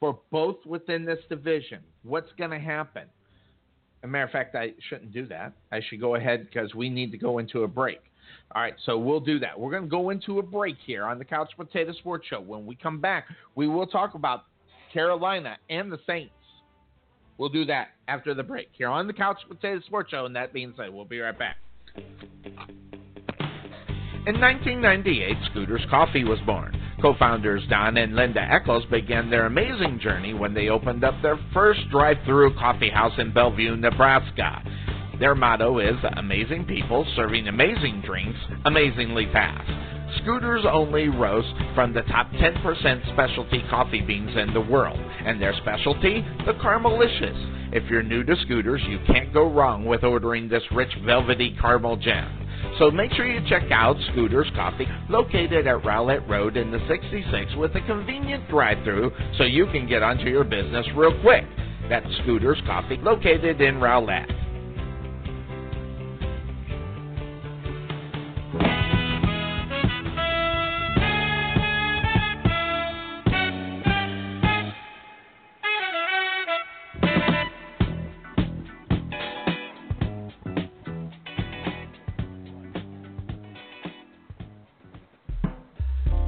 For 0.01 0.19
both 0.31 0.57
within 0.67 1.07
this 1.07 1.21
division. 1.31 1.79
What's 2.03 2.29
going 2.37 2.51
to 2.51 2.59
happen? 2.59 3.05
As 3.05 4.05
a 4.05 4.07
matter 4.07 4.25
of 4.25 4.31
fact, 4.33 4.55
I 4.55 4.75
shouldn't 4.91 5.15
do 5.15 5.27
that. 5.29 5.55
I 5.73 5.81
should 5.89 5.99
go 5.99 6.17
ahead 6.17 6.45
because 6.45 6.75
we 6.75 6.91
need 6.91 7.11
to 7.13 7.17
go 7.17 7.39
into 7.39 7.63
a 7.63 7.69
break. 7.69 8.01
All 8.55 8.61
right, 8.61 8.75
so 8.85 8.99
we'll 8.99 9.19
do 9.19 9.39
that. 9.39 9.59
We're 9.59 9.71
going 9.71 9.85
to 9.85 9.89
go 9.89 10.11
into 10.11 10.41
a 10.41 10.43
break 10.43 10.77
here 10.85 11.05
on 11.05 11.19
the 11.19 11.25
Couch 11.25 11.51
Potato 11.57 11.95
Sports 11.95 12.27
Show. 12.29 12.43
When 12.43 12.67
we 12.67 12.77
come 12.77 13.01
back, 13.01 13.25
we 13.55 13.67
will 13.67 13.87
talk 13.87 14.13
about 14.13 14.45
Carolina 14.93 15.57
and 15.71 15.91
the 15.91 15.99
Saints. 16.07 16.35
We'll 17.39 17.49
do 17.49 17.65
that 17.65 17.89
after 18.09 18.35
the 18.35 18.43
break 18.43 18.69
here 18.73 18.89
on 18.89 19.07
the 19.07 19.15
Couch 19.15 19.39
Potato 19.49 19.81
Sports 19.87 20.11
Show. 20.11 20.27
And 20.27 20.37
that 20.37 20.53
being 20.53 20.75
said, 20.77 20.93
we'll 20.93 21.07
be 21.07 21.21
right 21.21 21.39
back. 21.39 21.57
In 24.29 24.39
1998, 24.43 25.37
Scooters 25.51 25.87
Coffee 25.89 26.25
was 26.25 26.39
born. 26.45 26.79
Co 27.01 27.15
founders 27.19 27.63
Don 27.71 27.97
and 27.97 28.15
Linda 28.15 28.43
Eccles 28.43 28.85
began 28.91 29.31
their 29.31 29.47
amazing 29.47 29.99
journey 30.03 30.35
when 30.35 30.53
they 30.53 30.69
opened 30.69 31.03
up 31.03 31.15
their 31.23 31.39
first 31.55 31.81
drive 31.91 32.19
through 32.27 32.53
coffee 32.59 32.91
house 32.91 33.15
in 33.17 33.33
Bellevue, 33.33 33.75
Nebraska. 33.77 34.63
Their 35.19 35.35
motto 35.35 35.79
is 35.79 35.97
Amazing 36.19 36.67
People 36.67 37.07
Serving 37.17 37.49
Amazing 37.49 38.03
Drinks 38.05 38.39
Amazingly 38.67 39.29
Fast. 39.33 39.98
Scooters 40.17 40.65
only 40.71 41.09
roast 41.09 41.53
from 41.75 41.93
the 41.93 42.03
top 42.03 42.31
10% 42.33 43.13
specialty 43.13 43.63
coffee 43.69 44.01
beans 44.01 44.37
in 44.37 44.55
the 44.55 44.61
world, 44.61 44.99
and 44.99 45.41
their 45.41 45.55
specialty, 45.59 46.25
the 46.47 46.55
Caramelicious. 46.55 47.75
If 47.75 47.91
you're 47.91 48.03
new 48.03 48.25
to 48.25 48.35
Scooters, 48.43 48.83
you 48.89 48.99
can't 49.07 49.33
go 49.35 49.51
wrong 49.51 49.85
with 49.85 50.05
ordering 50.05 50.49
this 50.49 50.63
rich 50.73 50.93
velvety 51.05 51.57
caramel 51.61 51.97
gem. 51.97 52.47
So 52.79 52.91
make 52.91 53.13
sure 53.13 53.27
you 53.27 53.47
check 53.49 53.71
out 53.71 53.97
Scooters 54.13 54.51
Coffee, 54.55 54.89
located 55.11 55.67
at 55.67 55.83
Rowlett 55.85 56.27
Road 56.29 56.57
in 56.57 56.71
the 56.71 56.81
66 56.89 57.55
with 57.57 57.75
a 57.75 57.81
convenient 57.83 58.49
drive-through 58.49 59.13
so 59.37 59.45
you 59.45 59.67
can 59.67 59.87
get 59.87 60.03
onto 60.03 60.25
your 60.25 60.45
business 60.45 60.87
real 60.97 61.21
quick. 61.21 61.45
That's 61.89 62.07
Scooters 62.23 62.61
Coffee, 62.67 62.97
located 62.97 63.61
in 63.61 63.79
Rowlett. 63.81 64.29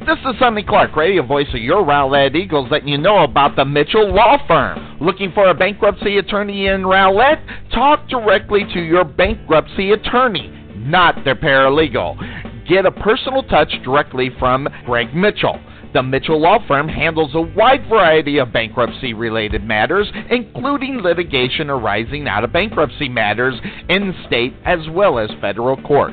This 0.07 0.18
is 0.26 0.38
Sonny 0.40 0.64
Clark, 0.64 0.96
radio 0.96 1.24
voice 1.24 1.46
of 1.55 1.61
your 1.61 1.84
Rowlett 1.84 2.34
Eagles, 2.34 2.68
letting 2.72 2.88
you 2.88 2.98
know 2.98 3.22
about 3.22 3.55
the 3.55 3.64
Mitchell 3.64 4.12
Law 4.12 4.36
Firm. 4.48 4.98
Looking 5.00 5.30
for 5.30 5.48
a 5.48 5.55
bankruptcy 5.55 6.18
attorney 6.18 6.66
in 6.66 6.82
Rowlett? 6.82 7.38
Talk 7.72 8.09
directly 8.09 8.64
to 8.74 8.80
your 8.80 9.05
bankruptcy 9.05 9.92
attorney, 9.92 10.48
not 10.74 11.24
their 11.24 11.36
paralegal. 11.36 12.18
Get 12.68 12.84
a 12.84 12.90
personal 12.90 13.44
touch 13.44 13.72
directly 13.84 14.30
from 14.40 14.66
Greg 14.86 15.14
Mitchell. 15.14 15.61
The 15.94 16.03
Mitchell 16.03 16.40
Law 16.40 16.59
Firm 16.66 16.88
handles 16.88 17.30
a 17.34 17.40
wide 17.40 17.88
variety 17.88 18.38
of 18.38 18.53
bankruptcy 18.53 19.14
related 19.14 19.62
matters, 19.62 20.11
including 20.30 20.98
litigation 20.98 21.70
arising 21.70 22.26
out 22.26 22.42
of 22.42 22.53
bankruptcy 22.53 23.09
matters 23.09 23.55
in 23.88 24.12
state 24.26 24.55
as 24.64 24.80
well 24.90 25.20
as 25.20 25.30
federal 25.40 25.80
court. 25.82 26.12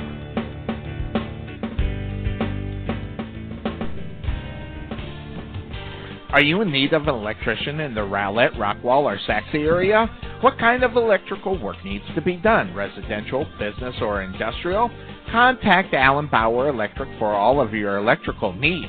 Are 6.31 6.41
you 6.41 6.61
in 6.61 6.71
need 6.71 6.93
of 6.93 7.03
an 7.03 7.09
electrician 7.09 7.81
in 7.81 7.93
the 7.93 8.05
Rowlett, 8.05 8.53
Rockwall, 8.53 9.03
or 9.03 9.19
Sachse 9.27 9.53
area? 9.53 10.09
What 10.39 10.57
kind 10.57 10.81
of 10.81 10.95
electrical 10.95 11.61
work 11.61 11.83
needs 11.83 12.05
to 12.15 12.21
be 12.21 12.37
done? 12.37 12.73
Residential, 12.73 13.45
business, 13.59 13.95
or 13.99 14.21
industrial? 14.21 14.89
Contact 15.29 15.93
Allen 15.93 16.29
Bauer 16.31 16.69
Electric 16.69 17.09
for 17.19 17.33
all 17.33 17.59
of 17.59 17.73
your 17.73 17.97
electrical 17.97 18.53
needs. 18.53 18.87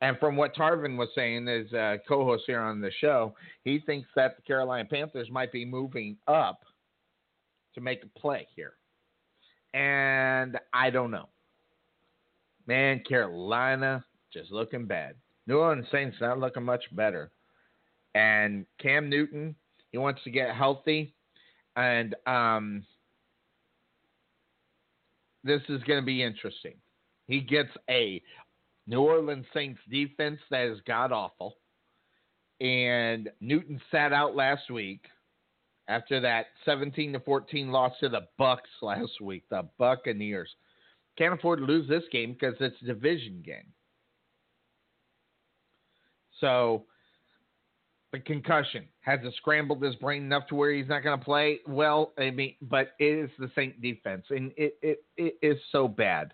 And 0.00 0.16
from 0.18 0.36
what 0.36 0.54
Tarvin 0.54 0.96
was 0.96 1.08
saying, 1.14 1.48
as 1.48 1.72
a 1.72 1.78
uh, 1.78 1.96
co-host 2.06 2.44
here 2.46 2.60
on 2.60 2.80
the 2.80 2.90
show, 3.00 3.34
he 3.64 3.80
thinks 3.80 4.08
that 4.14 4.36
the 4.36 4.42
Carolina 4.42 4.86
Panthers 4.88 5.30
might 5.30 5.50
be 5.50 5.64
moving 5.64 6.16
up 6.28 6.60
to 7.74 7.80
make 7.80 8.04
a 8.04 8.18
play 8.18 8.46
here. 8.54 8.74
And 9.74 10.56
I 10.72 10.88
don't 10.90 11.10
know. 11.10 11.28
Man, 12.66 13.02
Carolina 13.06 14.04
just 14.32 14.50
looking 14.50 14.86
bad. 14.86 15.16
New 15.46 15.58
Orleans 15.58 15.86
Saints 15.92 16.16
not 16.20 16.38
looking 16.38 16.62
much 16.62 16.84
better. 16.92 17.30
And 18.14 18.64
Cam 18.80 19.10
Newton, 19.10 19.54
he 19.90 19.98
wants 19.98 20.22
to 20.24 20.30
get 20.30 20.54
healthy. 20.54 21.14
And 21.76 22.14
um, 22.26 22.86
this 25.42 25.60
is 25.68 25.82
going 25.82 26.00
to 26.00 26.06
be 26.06 26.22
interesting. 26.22 26.74
He 27.26 27.40
gets 27.40 27.70
a 27.90 28.22
New 28.86 29.00
Orleans 29.00 29.46
Saints 29.52 29.80
defense 29.90 30.38
that 30.50 30.66
is 30.66 30.78
god 30.86 31.10
awful. 31.10 31.56
And 32.60 33.28
Newton 33.40 33.80
sat 33.90 34.12
out 34.12 34.36
last 34.36 34.70
week 34.70 35.04
after 35.88 36.20
that 36.20 36.46
17 36.64 37.12
to 37.12 37.20
14 37.20 37.70
loss 37.70 37.92
to 38.00 38.08
the 38.08 38.26
Bucks 38.38 38.70
last 38.82 39.20
week, 39.20 39.44
the 39.50 39.68
Buccaneers. 39.78 40.48
Can't 41.16 41.34
afford 41.34 41.60
to 41.60 41.64
lose 41.64 41.88
this 41.88 42.02
game 42.10 42.32
because 42.32 42.54
it's 42.60 42.76
a 42.82 42.86
division 42.86 43.42
game. 43.44 43.72
So 46.40 46.84
the 48.12 48.18
concussion 48.18 48.86
has 49.00 49.20
it 49.22 49.32
scrambled 49.36 49.82
his 49.82 49.94
brain 49.96 50.22
enough 50.22 50.46
to 50.48 50.54
where 50.54 50.72
he's 50.72 50.88
not 50.88 51.02
going 51.04 51.18
to 51.18 51.24
play 51.24 51.60
well. 51.66 52.12
I 52.18 52.30
mean, 52.30 52.54
but 52.62 52.92
it 52.98 53.04
is 53.24 53.30
the 53.38 53.50
Saint 53.54 53.80
defense, 53.80 54.24
and 54.30 54.52
it, 54.56 54.76
it 54.82 55.04
it 55.16 55.36
is 55.42 55.58
so 55.70 55.86
bad. 55.86 56.32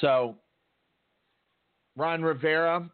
So 0.00 0.36
Ron 1.96 2.22
Rivera 2.22 2.90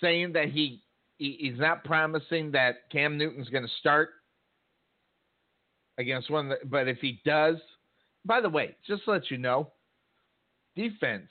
saying 0.00 0.32
that 0.32 0.48
he, 0.48 0.82
he 1.18 1.36
he's 1.40 1.58
not 1.58 1.84
promising 1.84 2.50
that 2.52 2.90
Cam 2.90 3.18
Newton's 3.18 3.48
going 3.48 3.64
to 3.64 3.72
start 3.80 4.10
against 5.98 6.30
one, 6.30 6.48
the, 6.48 6.56
but 6.64 6.88
if 6.88 6.98
he 6.98 7.20
does, 7.24 7.56
by 8.24 8.40
the 8.40 8.48
way, 8.48 8.76
just 8.86 9.04
to 9.04 9.12
let 9.12 9.30
you 9.30 9.38
know, 9.38 9.70
defense 10.76 11.28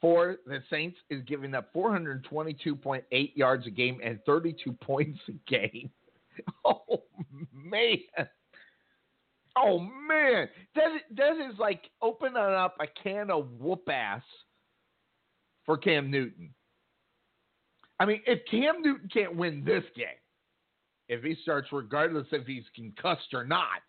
for 0.00 0.36
the 0.46 0.62
Saints 0.70 0.96
is 1.10 1.22
giving 1.26 1.54
up 1.54 1.72
422.8 1.74 3.02
yards 3.34 3.66
a 3.66 3.70
game 3.70 4.00
and 4.02 4.20
32 4.24 4.72
points 4.80 5.20
a 5.28 5.50
game. 5.50 5.90
Oh 6.64 7.02
man. 7.52 7.98
Oh 9.56 9.80
man, 9.80 10.48
that 10.76 10.88
that 11.16 11.32
is 11.32 11.58
like 11.58 11.90
opening 12.00 12.36
up 12.36 12.76
a 12.80 12.86
can 13.02 13.28
of 13.30 13.48
whoop 13.58 13.88
ass 13.88 14.22
for 15.66 15.76
Cam 15.76 16.12
Newton. 16.12 16.54
I 18.00 18.06
mean, 18.06 18.22
if 18.26 18.40
Cam 18.50 18.82
Newton 18.82 19.08
can't 19.12 19.36
win 19.36 19.64
this 19.64 19.84
game, 19.96 20.06
if 21.08 21.22
he 21.22 21.36
starts, 21.42 21.68
regardless 21.72 22.26
if 22.32 22.46
he's 22.46 22.64
concussed 22.74 23.32
or 23.32 23.44
not, 23.44 23.82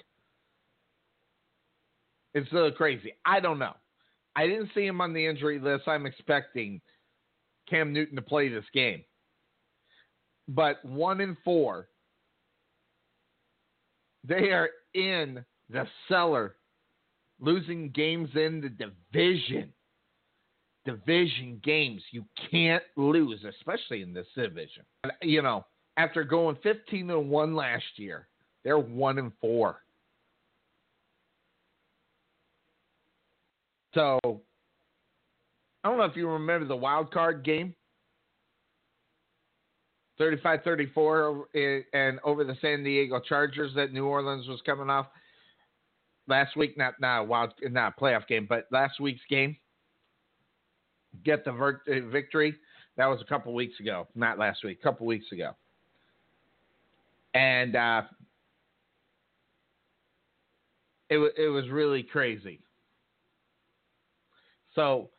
it's 2.34 2.52
a 2.52 2.56
little 2.56 2.72
crazy. 2.72 3.14
I 3.26 3.40
don't 3.40 3.60
know. 3.60 3.76
I 4.36 4.48
didn't 4.48 4.70
see 4.74 4.86
him 4.86 5.02
on 5.02 5.14
the 5.14 5.26
injury 5.26 5.60
list. 5.60 5.88
I'm 5.88 6.06
expecting 6.06 6.82
Cam 7.70 7.92
Newton 7.94 8.16
to 8.16 8.22
play 8.22 8.50
this 8.50 8.66
game. 8.74 9.04
But 10.48 10.84
one 10.84 11.22
in 11.22 11.38
four, 11.44 11.90
they 14.24 14.52
are 14.52 14.70
in 14.94 15.44
the 15.70 15.86
cellar, 16.08 16.56
losing 17.40 17.90
games 17.90 18.30
in 18.36 18.62
the 18.62 18.70
division. 18.70 19.74
Division 20.86 21.60
games 21.64 22.02
you 22.12 22.24
can't 22.50 22.84
lose, 22.96 23.44
especially 23.44 24.02
in 24.02 24.14
this 24.14 24.28
division. 24.36 24.84
You 25.22 25.42
know, 25.42 25.66
after 25.98 26.24
going 26.24 26.58
15 26.64 27.10
and 27.10 27.30
one 27.30 27.56
last 27.56 27.84
year, 27.98 28.28
they're 28.64 28.80
one 28.80 29.20
and 29.20 29.32
four. 29.42 29.82
So 33.94 34.20
I 35.84 35.90
don't 35.90 35.98
know 35.98 36.06
if 36.06 36.16
you 36.16 36.30
remember 36.30 36.68
the 36.68 36.76
wild 36.76 37.12
card 37.12 37.44
game. 37.44 37.74
35-34 40.20 41.44
eh, 41.56 41.80
and 41.94 42.20
over 42.26 42.44
the 42.44 42.58
San 42.62 42.84
Diego 42.84 43.22
Chargers 43.22 43.72
that 43.76 43.94
New 43.94 44.06
Orleans 44.06 44.48
was 44.48 44.60
coming 44.66 44.90
off 44.90 45.08
last 46.28 46.58
week. 46.58 46.78
Not 46.78 46.96
not 47.00 47.28
wild, 47.28 47.54
not 47.64 47.98
playoff 47.98 48.28
game, 48.28 48.46
but 48.48 48.68
last 48.70 49.00
week's 49.00 49.22
game. 49.30 49.56
Get 51.24 51.46
the 51.46 51.52
ver- 51.52 51.82
eh, 51.88 52.02
victory. 52.12 52.56
That 52.98 53.08
was 53.08 53.22
a 53.22 53.26
couple 53.26 53.54
weeks 53.54 53.80
ago, 53.80 54.08
not 54.16 54.38
last 54.38 54.64
week. 54.64 54.80
A 54.80 54.84
couple 54.84 55.06
weeks 55.06 55.32
ago, 55.32 55.52
and 57.34 57.76
uh, 57.76 58.02
it 61.10 61.18
it 61.38 61.48
was 61.50 61.70
really 61.70 62.04
crazy. 62.04 62.60
So 64.76 65.10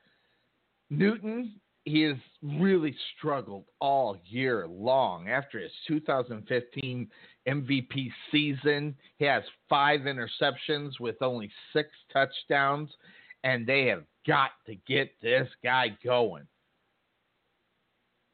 Newton, 0.91 1.55
he 1.85 2.03
has 2.03 2.17
really 2.43 2.95
struggled 3.17 3.65
all 3.81 4.17
year 4.27 4.67
long. 4.69 5.29
After 5.29 5.59
his 5.59 5.73
2015 5.89 7.09
MVP 7.49 8.11
season, 8.31 8.95
he 9.19 9.25
has 9.25 9.43
five 9.69 10.01
interceptions 10.01 11.01
with 11.01 11.23
only 11.23 11.51
six 11.73 11.89
touchdowns, 12.13 12.91
and 13.45 13.67
they 13.67 13.87
have 13.87 14.05
got 14.27 14.51
to 14.67 14.75
get 14.87 15.11
this 15.21 15.49
guy 15.63 15.97
going. 16.05 16.47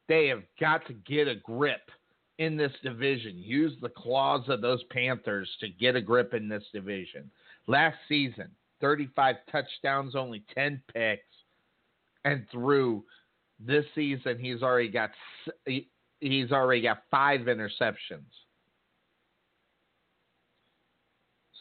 They 0.09 0.29
have 0.29 0.43
got 0.61 0.87
to 0.87 0.93
get 0.93 1.29
a 1.29 1.35
grip 1.35 1.91
in 2.39 2.57
this 2.57 2.73
division. 2.83 3.39
Use 3.39 3.73
the 3.81 3.89
claws 3.89 4.49
of 4.49 4.61
those 4.61 4.83
Panthers 4.91 5.49
to 5.61 5.69
get 5.69 5.97
a 5.97 6.01
grip 6.01 6.35
in 6.35 6.49
this 6.49 6.65
division. 6.73 7.31
Last 7.67 7.97
season, 8.09 8.51
35 8.81 9.37
touchdowns, 9.51 10.15
only 10.15 10.45
10 10.55 10.81
picks. 10.93 11.23
And 12.25 12.47
through 12.51 13.05
this 13.59 13.85
season, 13.95 14.39
he's 14.39 14.63
already 14.63 14.89
got 14.89 15.11
he's 16.21 16.53
already 16.53 16.83
got 16.83 17.03
five 17.11 17.43
interceptions. 17.43 18.27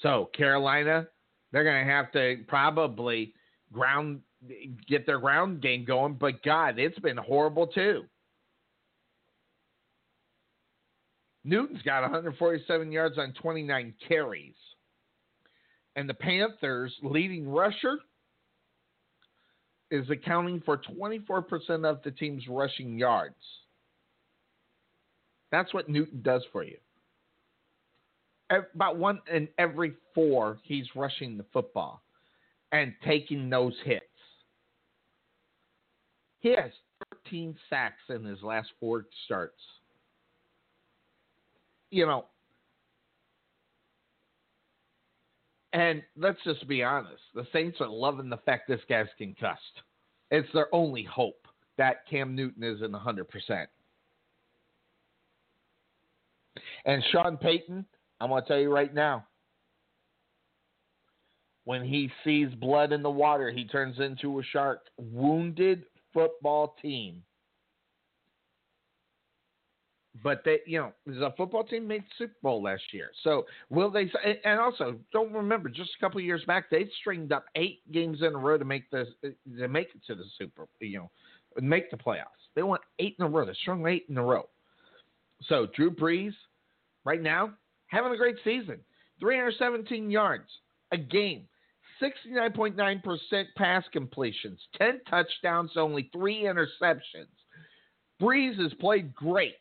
So 0.02 0.30
Carolina, 0.36 1.08
they're 1.52 1.64
going 1.64 1.86
to 1.86 1.92
have 1.92 2.12
to 2.14 2.38
probably 2.48 3.34
ground 3.76 4.22
get 4.88 5.06
their 5.06 5.20
ground 5.20 5.62
game 5.62 5.86
going. 5.86 6.14
But 6.14 6.44
God, 6.44 6.80
it's 6.80 7.00
been 7.00 7.18
horrible 7.18 7.68
too. 7.68 8.04
Newton's 11.44 11.82
got 11.84 12.02
147 12.02 12.92
yards 12.92 13.18
on 13.18 13.34
29 13.42 13.94
carries. 14.08 14.56
And 15.96 16.10
the 16.10 16.16
Panthers' 16.16 16.94
leading 17.04 17.48
rusher 17.48 18.00
is 19.92 20.10
accounting 20.10 20.62
for 20.66 20.78
24% 20.78 21.86
of 21.86 22.02
the 22.04 22.12
team's 22.12 22.48
rushing 22.50 22.98
yards. 22.98 23.36
That's 25.52 25.74
what 25.74 25.88
Newton 25.88 26.22
does 26.24 26.44
for 26.52 26.64
you. 26.64 26.78
About 28.50 28.98
one 28.98 29.20
in 29.32 29.48
every 29.58 29.94
four, 30.14 30.58
he's 30.64 30.86
rushing 30.96 31.38
the 31.38 31.46
football 31.54 32.02
and 32.72 32.94
taking 33.06 33.50
those 33.50 33.76
hits. 33.84 34.06
He 36.40 36.50
has 36.50 36.72
13 37.24 37.56
sacks 37.70 38.02
in 38.10 38.24
his 38.24 38.42
last 38.44 38.70
four 38.80 39.06
starts. 39.26 39.62
You 41.92 42.06
know, 42.06 42.26
And 45.76 46.02
let's 46.16 46.40
just 46.46 46.66
be 46.70 46.84
honest. 46.84 47.22
The 47.34 47.46
Saints 47.52 47.82
are 47.82 47.90
loving 47.90 48.30
the 48.30 48.38
fact 48.38 48.70
this 48.70 48.80
guy's 48.88 49.08
concussed. 49.18 49.82
It's 50.32 50.48
their 50.54 50.74
only 50.74 51.04
hope 51.04 51.48
that 51.78 52.08
Cam 52.10 52.34
Newton 52.34 52.64
isn't 52.64 52.94
100%. 52.94 53.66
And 56.86 57.04
Sean 57.12 57.36
Payton, 57.36 57.86
I'm 58.22 58.30
going 58.30 58.42
to 58.42 58.48
tell 58.48 58.58
you 58.58 58.74
right 58.74 58.94
now, 58.94 59.26
when 61.66 61.84
he 61.84 62.10
sees 62.24 62.50
blood 62.56 62.94
in 62.94 63.02
the 63.02 63.10
water, 63.10 63.52
he 63.52 63.66
turns 63.66 64.00
into 64.00 64.40
a 64.40 64.44
shark. 64.44 64.82
Wounded 64.98 65.86
football 66.14 66.76
team. 66.82 67.24
But 70.24 70.44
they, 70.46 70.60
you 70.66 70.80
know, 70.80 70.94
the 71.06 71.32
football 71.36 71.66
team 71.66 71.88
made 71.88 72.04
Super 72.18 72.36
Bowl 72.42 72.64
last 72.64 72.84
year. 72.94 73.10
So 73.24 73.46
will 73.70 73.92
they? 73.92 74.10
And 74.46 74.60
also, 74.60 74.96
don't 75.12 75.34
remember, 75.34 75.68
just 75.68 75.90
a 75.98 76.00
couple 76.00 76.22
years 76.22 76.42
back, 76.46 76.70
they 76.70 76.90
stringed 77.02 77.34
up 77.34 77.46
eight 77.56 77.80
games 77.92 78.20
in 78.22 78.34
a 78.34 78.38
row 78.38 78.58
to 78.58 78.64
make 78.64 78.90
the 78.92 79.08
to 79.58 79.68
make 79.68 79.90
it 79.94 80.02
to 80.08 80.16
the 80.16 80.24
Super, 80.38 80.68
you 80.80 81.00
know, 81.00 81.12
make 81.60 81.92
the 81.92 81.98
playoffs. 81.98 82.48
They 82.56 82.64
won 82.64 82.80
eight 83.00 83.18
in 83.20 83.26
a 83.26 83.30
row. 83.30 83.46
They 83.46 83.54
strung 83.62 83.86
eight 83.88 84.06
in 84.08 84.18
a 84.18 84.24
row. 84.24 84.48
So 85.50 85.68
Drew 85.76 85.92
Brees, 85.92 86.34
right 87.04 87.22
now, 87.22 87.52
having 87.88 88.14
a 88.14 88.18
great 88.18 88.38
season. 88.46 88.80
317 89.20 90.10
yards 90.10 90.50
a 90.92 90.98
game. 90.98 91.48
69.9% 92.02 93.46
pass 93.58 93.84
completions, 93.92 94.60
10 94.78 95.02
touchdowns, 95.10 95.72
only 95.78 96.10
three 96.12 96.44
interceptions. 96.44 97.28
Brees 98.22 98.62
has 98.62 98.74
played 98.80 99.14
great. 99.14 99.56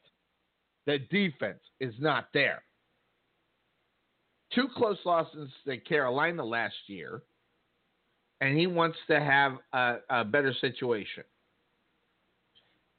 The 0.86 0.98
defense 1.10 1.60
is 1.80 1.94
not 1.98 2.28
there. 2.34 2.62
Two 4.54 4.68
close 4.76 4.98
losses 5.04 5.50
to 5.66 5.76
Carolina 5.78 6.44
last 6.44 6.74
year, 6.86 7.22
and 8.40 8.56
he 8.56 8.66
wants 8.66 8.98
to 9.08 9.18
have 9.18 9.54
a, 9.72 9.96
a 10.10 10.24
better 10.24 10.54
situation. 10.60 11.24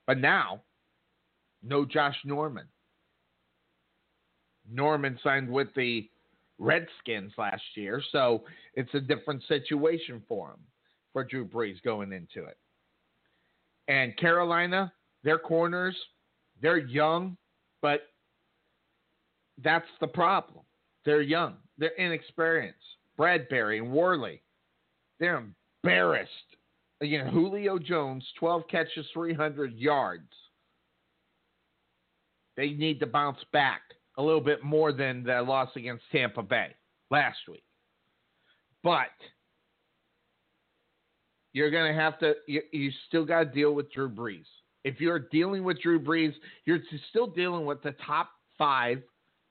But 0.07 0.17
now, 0.17 0.61
no 1.63 1.85
Josh 1.85 2.17
Norman. 2.25 2.67
Norman 4.69 5.19
signed 5.23 5.49
with 5.49 5.67
the 5.75 6.09
Redskins 6.57 7.33
last 7.37 7.63
year, 7.75 8.01
so 8.11 8.43
it's 8.75 8.93
a 8.93 8.99
different 8.99 9.43
situation 9.47 10.21
for 10.27 10.51
him, 10.51 10.59
for 11.13 11.23
Drew 11.23 11.45
Brees 11.45 11.81
going 11.83 12.13
into 12.13 12.47
it. 12.47 12.57
And 13.87 14.15
Carolina, 14.17 14.91
their 15.23 15.37
corners, 15.37 15.95
they're 16.61 16.77
young, 16.77 17.37
but 17.81 18.01
that's 19.63 19.87
the 19.99 20.07
problem. 20.07 20.63
They're 21.03 21.21
young, 21.21 21.55
they're 21.77 21.89
inexperienced. 21.97 22.79
Bradberry 23.17 23.77
and 23.77 23.91
Worley, 23.91 24.41
they're 25.19 25.43
embarrassed. 25.83 26.31
Again, 27.01 27.27
Julio 27.27 27.77
Jones, 27.77 28.25
12 28.39 28.63
catches, 28.69 29.05
300 29.13 29.73
yards. 29.73 30.31
They 32.57 32.71
need 32.71 32.99
to 33.01 33.05
bounce 33.05 33.39
back 33.51 33.81
a 34.17 34.23
little 34.23 34.41
bit 34.41 34.63
more 34.63 34.91
than 34.91 35.23
the 35.23 35.41
loss 35.41 35.69
against 35.75 36.03
Tampa 36.11 36.41
Bay 36.41 36.75
last 37.11 37.37
week. 37.49 37.63
But 38.83 39.07
you're 41.53 41.71
going 41.71 41.93
to 41.93 41.99
have 41.99 42.19
to, 42.19 42.33
you, 42.47 42.61
you 42.71 42.91
still 43.07 43.25
got 43.25 43.39
to 43.39 43.45
deal 43.45 43.73
with 43.73 43.91
Drew 43.91 44.09
Brees. 44.09 44.45
If 44.83 45.01
you're 45.01 45.19
dealing 45.19 45.63
with 45.63 45.81
Drew 45.81 45.99
Brees, 45.99 46.33
you're 46.65 46.79
still 47.09 47.27
dealing 47.27 47.65
with 47.65 47.81
the 47.81 47.95
top 48.05 48.29
five 48.57 49.01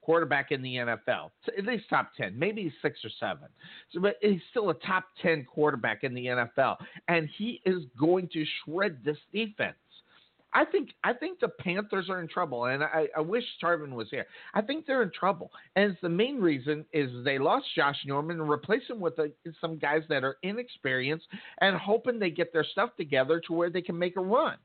quarterback 0.04 0.52
in 0.52 0.62
the 0.62 0.74
NFL, 0.76 1.30
at 1.56 1.64
least 1.64 1.84
top 1.88 2.10
10, 2.16 2.38
maybe 2.38 2.72
six 2.82 3.00
or 3.04 3.10
seven. 3.18 3.48
So, 3.90 4.00
but 4.00 4.16
he's 4.20 4.40
still 4.50 4.68
a 4.70 4.74
top 4.74 5.04
10 5.22 5.46
quarterback 5.46 6.04
in 6.04 6.14
the 6.14 6.26
NFL, 6.26 6.76
and 7.08 7.28
he 7.38 7.60
is 7.64 7.84
going 7.98 8.28
to 8.34 8.44
shred 8.64 8.98
this 9.02 9.16
defense. 9.32 9.76
I 10.54 10.64
think 10.64 10.90
I 11.02 11.12
think 11.12 11.40
the 11.40 11.48
Panthers 11.48 12.08
are 12.08 12.20
in 12.20 12.28
trouble, 12.28 12.66
and 12.66 12.82
I, 12.84 13.08
I 13.16 13.20
wish 13.20 13.44
Tarvin 13.62 13.90
was 13.90 14.08
here. 14.10 14.26
I 14.54 14.62
think 14.62 14.86
they're 14.86 15.02
in 15.02 15.10
trouble, 15.10 15.50
and 15.74 15.96
the 16.00 16.08
main 16.08 16.40
reason 16.40 16.84
is 16.92 17.10
they 17.24 17.38
lost 17.38 17.66
Josh 17.74 17.96
Norman 18.06 18.40
and 18.40 18.48
replaced 18.48 18.88
him 18.88 19.00
with 19.00 19.18
a, 19.18 19.32
some 19.60 19.78
guys 19.78 20.02
that 20.08 20.22
are 20.22 20.36
inexperienced 20.44 21.26
and 21.60 21.76
hoping 21.76 22.20
they 22.20 22.30
get 22.30 22.52
their 22.52 22.64
stuff 22.64 22.90
together 22.96 23.42
to 23.46 23.52
where 23.52 23.68
they 23.68 23.82
can 23.82 23.98
make 23.98 24.16
a 24.16 24.20
run. 24.20 24.56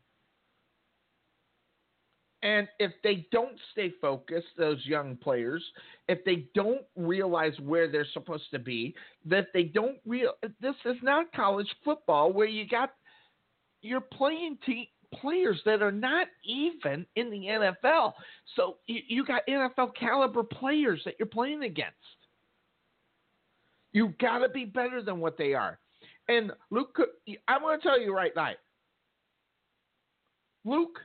And 2.41 2.69
if 2.79 2.91
they 3.03 3.27
don't 3.31 3.57
stay 3.73 3.91
focused, 3.99 4.47
those 4.57 4.85
young 4.85 5.17
players, 5.17 5.63
if 6.07 6.23
they 6.23 6.47
don't 6.55 6.83
realize 6.95 7.51
where 7.59 7.91
they're 7.91 8.07
supposed 8.13 8.49
to 8.51 8.59
be, 8.59 8.95
that 9.25 9.47
they 9.53 9.63
don't 9.63 9.97
real, 10.05 10.33
this 10.61 10.75
is 10.85 10.95
not 11.01 11.33
college 11.33 11.67
football 11.83 12.31
where 12.31 12.47
you 12.47 12.65
got 12.67 12.91
you're 13.81 14.01
playing 14.01 14.57
team 14.65 14.85
players 15.13 15.59
that 15.65 15.81
are 15.81 15.91
not 15.91 16.27
even 16.43 17.05
in 17.15 17.29
the 17.29 17.37
NFL. 17.83 18.13
So 18.55 18.77
you, 18.87 19.01
you 19.07 19.25
got 19.25 19.41
NFL 19.47 19.95
caliber 19.99 20.43
players 20.43 21.01
that 21.05 21.15
you're 21.19 21.27
playing 21.27 21.63
against. 21.63 21.95
You've 23.91 24.17
got 24.19 24.39
to 24.39 24.49
be 24.49 24.65
better 24.65 25.01
than 25.01 25.19
what 25.19 25.37
they 25.37 25.53
are. 25.53 25.79
And 26.27 26.51
Luke, 26.69 26.95
I'm 27.47 27.61
going 27.61 27.79
to 27.79 27.83
tell 27.83 27.99
you 27.99 28.15
right 28.15 28.31
now, 28.35 28.51
Luke 30.63 30.99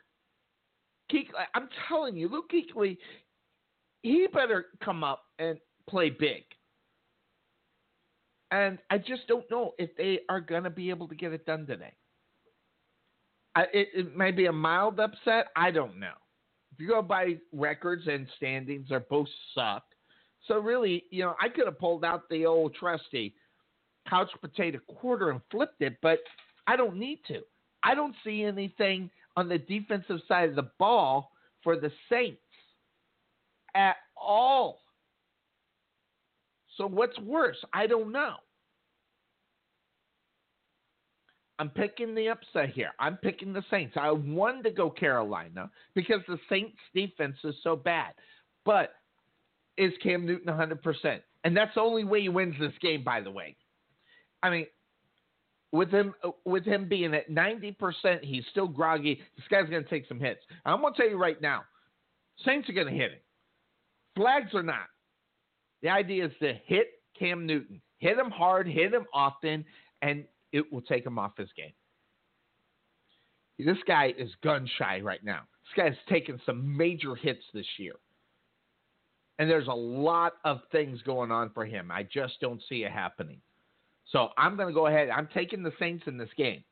Kuechly, 1.10 1.30
I'm 1.54 1.68
telling 1.88 2.16
you, 2.16 2.28
Luke 2.28 2.50
Kuechly, 2.52 2.98
he 4.02 4.26
better 4.32 4.66
come 4.84 5.02
up 5.02 5.22
and 5.38 5.58
play 5.88 6.10
big. 6.10 6.44
And 8.50 8.78
I 8.90 8.98
just 8.98 9.26
don't 9.26 9.50
know 9.50 9.72
if 9.78 9.96
they 9.96 10.20
are 10.28 10.40
going 10.40 10.64
to 10.64 10.70
be 10.70 10.90
able 10.90 11.08
to 11.08 11.14
get 11.14 11.32
it 11.32 11.46
done 11.46 11.66
today. 11.66 11.94
It, 13.56 13.88
it 13.94 14.16
may 14.16 14.30
be 14.30 14.46
a 14.46 14.52
mild 14.52 14.98
upset. 14.98 15.46
I 15.56 15.70
don't 15.70 15.98
know. 15.98 16.14
If 16.72 16.80
you 16.80 16.88
go 16.88 17.02
by 17.02 17.36
records 17.52 18.02
and 18.08 18.26
standings, 18.36 18.88
they 18.90 18.98
both 19.08 19.28
suck. 19.54 19.84
So 20.48 20.58
really, 20.58 21.04
you 21.10 21.22
know, 21.22 21.34
I 21.40 21.48
could 21.48 21.66
have 21.66 21.78
pulled 21.78 22.04
out 22.04 22.28
the 22.28 22.46
old 22.46 22.74
trusty 22.74 23.34
couch 24.08 24.28
potato 24.40 24.80
quarter 24.88 25.30
and 25.30 25.40
flipped 25.50 25.80
it, 25.80 25.96
but 26.02 26.18
I 26.66 26.76
don't 26.76 26.96
need 26.96 27.20
to. 27.28 27.40
I 27.82 27.94
don't 27.94 28.14
see 28.24 28.42
anything 28.42 29.10
on 29.36 29.48
the 29.48 29.58
defensive 29.58 30.20
side 30.26 30.50
of 30.50 30.56
the 30.56 30.70
ball 30.78 31.30
for 31.62 31.76
the 31.76 31.90
Saints 32.10 32.40
at 33.74 33.96
all. 34.16 34.80
So 36.76 36.86
what's 36.86 37.18
worse? 37.20 37.56
I 37.72 37.86
don't 37.86 38.10
know. 38.10 38.34
I'm 41.58 41.70
picking 41.70 42.14
the 42.14 42.28
upset 42.28 42.70
here. 42.70 42.90
I'm 42.98 43.16
picking 43.16 43.52
the 43.52 43.62
Saints. 43.70 43.94
I 43.96 44.10
wanted 44.10 44.64
to 44.64 44.70
go 44.70 44.90
Carolina 44.90 45.70
because 45.94 46.20
the 46.26 46.38
Saints 46.48 46.76
defense 46.94 47.36
is 47.44 47.54
so 47.62 47.76
bad. 47.76 48.12
But 48.64 48.90
is 49.76 49.92
Cam 50.02 50.26
Newton 50.26 50.52
100%? 50.52 51.20
And 51.44 51.56
that's 51.56 51.74
the 51.74 51.80
only 51.80 52.04
way 52.04 52.22
he 52.22 52.28
wins 52.28 52.54
this 52.58 52.72
game, 52.80 53.04
by 53.04 53.20
the 53.20 53.30
way. 53.30 53.56
I 54.42 54.50
mean, 54.50 54.66
with 55.72 55.90
him 55.90 56.14
with 56.44 56.64
him 56.64 56.88
being 56.88 57.14
at 57.14 57.30
90%, 57.30 57.74
he's 58.22 58.44
still 58.50 58.68
groggy. 58.68 59.20
This 59.36 59.46
guy's 59.50 59.68
going 59.68 59.82
to 59.82 59.90
take 59.90 60.06
some 60.06 60.20
hits. 60.20 60.40
I'm 60.64 60.80
going 60.80 60.94
to 60.94 61.00
tell 61.00 61.10
you 61.10 61.18
right 61.18 61.40
now, 61.40 61.64
Saints 62.44 62.68
are 62.68 62.72
going 62.72 62.86
to 62.86 62.92
hit 62.92 63.12
him. 63.12 63.18
Flags 64.16 64.50
or 64.54 64.62
not. 64.62 64.86
The 65.82 65.88
idea 65.88 66.26
is 66.26 66.32
to 66.40 66.54
hit 66.66 66.86
Cam 67.18 67.46
Newton. 67.46 67.80
Hit 67.98 68.18
him 68.18 68.30
hard, 68.30 68.66
hit 68.66 68.92
him 68.92 69.06
often, 69.12 69.64
and 70.02 70.24
it 70.54 70.72
will 70.72 70.82
take 70.82 71.04
him 71.04 71.18
off 71.18 71.36
his 71.36 71.50
game. 71.56 71.72
This 73.58 73.82
guy 73.86 74.14
is 74.16 74.30
gun 74.42 74.68
shy 74.78 75.00
right 75.00 75.22
now. 75.22 75.40
This 75.64 75.84
guy's 75.84 75.98
taken 76.08 76.40
some 76.46 76.76
major 76.76 77.16
hits 77.16 77.42
this 77.52 77.66
year. 77.76 77.94
And 79.38 79.50
there's 79.50 79.66
a 79.66 79.72
lot 79.72 80.34
of 80.44 80.60
things 80.70 81.02
going 81.02 81.32
on 81.32 81.50
for 81.52 81.64
him. 81.64 81.90
I 81.90 82.04
just 82.04 82.34
don't 82.40 82.62
see 82.68 82.84
it 82.84 82.92
happening. 82.92 83.40
So 84.10 84.28
I'm 84.38 84.56
going 84.56 84.68
to 84.68 84.74
go 84.74 84.86
ahead. 84.86 85.08
I'm 85.10 85.28
taking 85.34 85.64
the 85.64 85.72
Saints 85.78 86.04
in 86.06 86.16
this 86.16 86.30
game. 86.36 86.62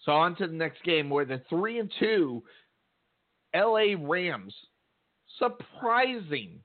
So 0.00 0.12
on 0.12 0.34
to 0.36 0.48
the 0.48 0.52
next 0.52 0.82
game 0.82 1.08
where 1.08 1.24
the 1.24 1.40
3 1.48 1.78
and 1.78 1.92
2 2.00 2.42
LA 3.54 3.94
Rams, 4.00 4.54
surprising 5.38 6.58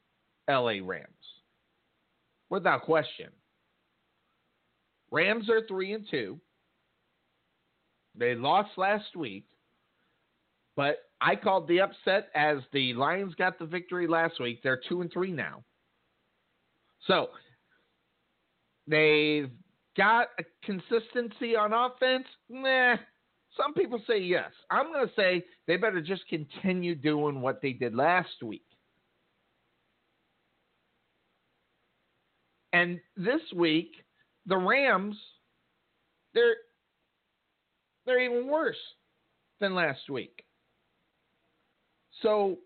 LA 0.50 0.78
Rams, 0.84 1.06
without 2.50 2.82
question, 2.82 3.30
Rams 5.12 5.50
are 5.50 5.66
three 5.68 5.94
and 5.94 6.06
two. 6.10 6.40
They 8.16 8.36
lost 8.36 8.72
last 8.78 9.16
week, 9.16 9.46
but 10.76 10.98
I 11.22 11.36
called 11.36 11.68
the 11.68 11.82
upset 11.82 12.30
as 12.36 12.58
the 12.74 12.94
Lions 12.94 13.34
got 13.36 13.60
the 13.60 13.66
victory 13.66 14.08
last 14.08 14.40
week. 14.40 14.62
They're 14.64 14.82
two 14.88 15.02
and 15.02 15.12
three 15.12 15.32
now. 15.32 15.64
So 17.08 17.30
they've 18.88 19.50
got 19.98 20.28
a 20.40 20.44
consistency 20.66 21.56
on 21.56 21.74
offense. 21.74 22.26
Nah. 22.50 22.96
Some 23.58 23.74
people 23.74 24.02
say 24.08 24.20
yes. 24.20 24.52
I'm 24.70 24.92
going 24.92 25.08
to 25.08 25.14
say 25.16 25.44
they 25.68 25.76
better 25.76 26.02
just 26.02 26.28
continue 26.30 26.96
doing 26.96 27.42
what 27.42 27.62
they 27.62 27.74
did 27.74 27.96
last 27.96 28.44
week. 28.44 28.64
And 32.72 33.00
this 33.18 33.42
week, 33.56 33.92
the 34.46 34.58
Rams, 34.58 35.16
they're 36.34 36.56
they're 38.06 38.22
even 38.22 38.48
worse 38.48 38.78
than 39.60 39.76
last 39.76 40.10
week. 40.10 40.44
So 42.22 42.58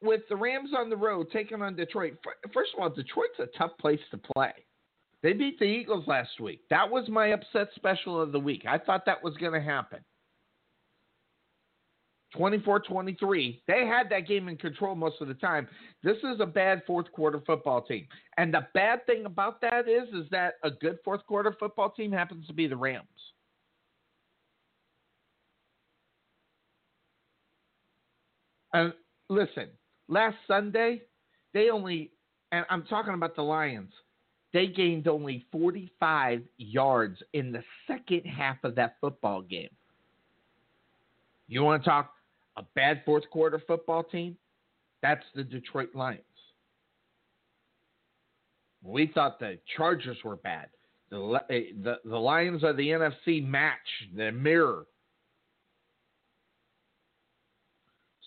with 0.00 0.22
the 0.28 0.36
Rams 0.36 0.70
on 0.76 0.90
the 0.90 0.96
road 0.96 1.28
taking 1.32 1.62
on 1.62 1.76
Detroit, 1.76 2.14
first 2.52 2.70
of 2.74 2.82
all, 2.82 2.90
Detroit's 2.90 3.38
a 3.38 3.46
tough 3.58 3.72
place 3.78 4.00
to 4.10 4.18
play. 4.18 4.52
They 5.22 5.32
beat 5.32 5.58
the 5.58 5.64
Eagles 5.64 6.06
last 6.06 6.40
week. 6.40 6.60
That 6.70 6.90
was 6.90 7.08
my 7.08 7.28
upset 7.28 7.68
special 7.76 8.20
of 8.20 8.32
the 8.32 8.40
week. 8.40 8.64
I 8.68 8.78
thought 8.78 9.06
that 9.06 9.22
was 9.22 9.36
going 9.36 9.52
to 9.52 9.60
happen. 9.60 10.00
24 12.36 12.80
23. 12.80 13.62
They 13.66 13.86
had 13.86 14.08
that 14.10 14.26
game 14.26 14.48
in 14.48 14.56
control 14.56 14.94
most 14.94 15.20
of 15.20 15.28
the 15.28 15.34
time. 15.34 15.68
This 16.02 16.16
is 16.18 16.40
a 16.40 16.46
bad 16.46 16.82
fourth 16.86 17.10
quarter 17.12 17.42
football 17.46 17.82
team. 17.82 18.06
And 18.38 18.52
the 18.52 18.66
bad 18.74 19.04
thing 19.06 19.26
about 19.26 19.60
that 19.60 19.88
is 19.88 20.08
is 20.14 20.28
that 20.30 20.54
a 20.64 20.70
good 20.70 20.98
fourth 21.04 21.24
quarter 21.26 21.54
football 21.58 21.90
team 21.90 22.10
happens 22.10 22.46
to 22.46 22.52
be 22.52 22.66
the 22.66 22.76
Rams. 22.76 23.06
And 28.72 28.94
listen, 29.28 29.68
last 30.08 30.36
Sunday, 30.46 31.02
they 31.52 31.68
only 31.68 32.10
and 32.52 32.64
I'm 32.70 32.84
talking 32.84 33.14
about 33.14 33.36
the 33.36 33.42
Lions. 33.42 33.92
They 34.52 34.66
gained 34.66 35.08
only 35.08 35.46
45 35.50 36.42
yards 36.58 37.18
in 37.32 37.52
the 37.52 37.62
second 37.86 38.24
half 38.24 38.62
of 38.64 38.74
that 38.74 38.96
football 39.00 39.40
game. 39.40 39.70
You 41.48 41.62
want 41.62 41.82
to 41.82 41.88
talk 41.88 42.12
a 42.56 42.62
bad 42.74 43.02
fourth 43.04 43.28
quarter 43.30 43.62
football 43.66 44.02
team, 44.02 44.36
that's 45.00 45.24
the 45.34 45.44
Detroit 45.44 45.90
Lions. 45.94 46.20
We 48.82 49.10
thought 49.14 49.38
the 49.38 49.58
Chargers 49.76 50.18
were 50.24 50.36
bad. 50.36 50.68
The, 51.10 51.40
eh, 51.50 51.60
the, 51.82 51.96
the 52.04 52.16
Lions 52.16 52.64
are 52.64 52.72
the 52.72 52.88
NFC 52.88 53.46
match, 53.46 53.76
the 54.16 54.32
mirror. 54.32 54.86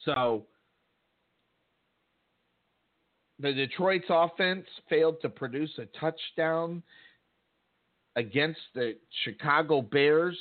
So 0.06 0.46
the 3.40 3.54
Detroit's 3.54 4.06
offense 4.10 4.66
failed 4.90 5.16
to 5.24 5.30
produce 5.30 5.72
a 5.78 5.86
touchdown 6.00 6.84
against 8.16 8.62
the 8.76 8.96
Chicago 9.24 9.82
Bears, 9.82 10.38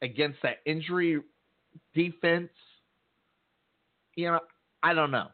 against 0.00 0.38
that 0.42 0.58
injury 0.64 1.20
defense 1.94 2.50
you 4.16 4.26
know, 4.26 4.40
I 4.82 4.94
don't 4.94 5.10
know. 5.10 5.28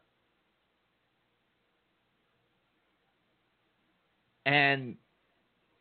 And 4.45 4.95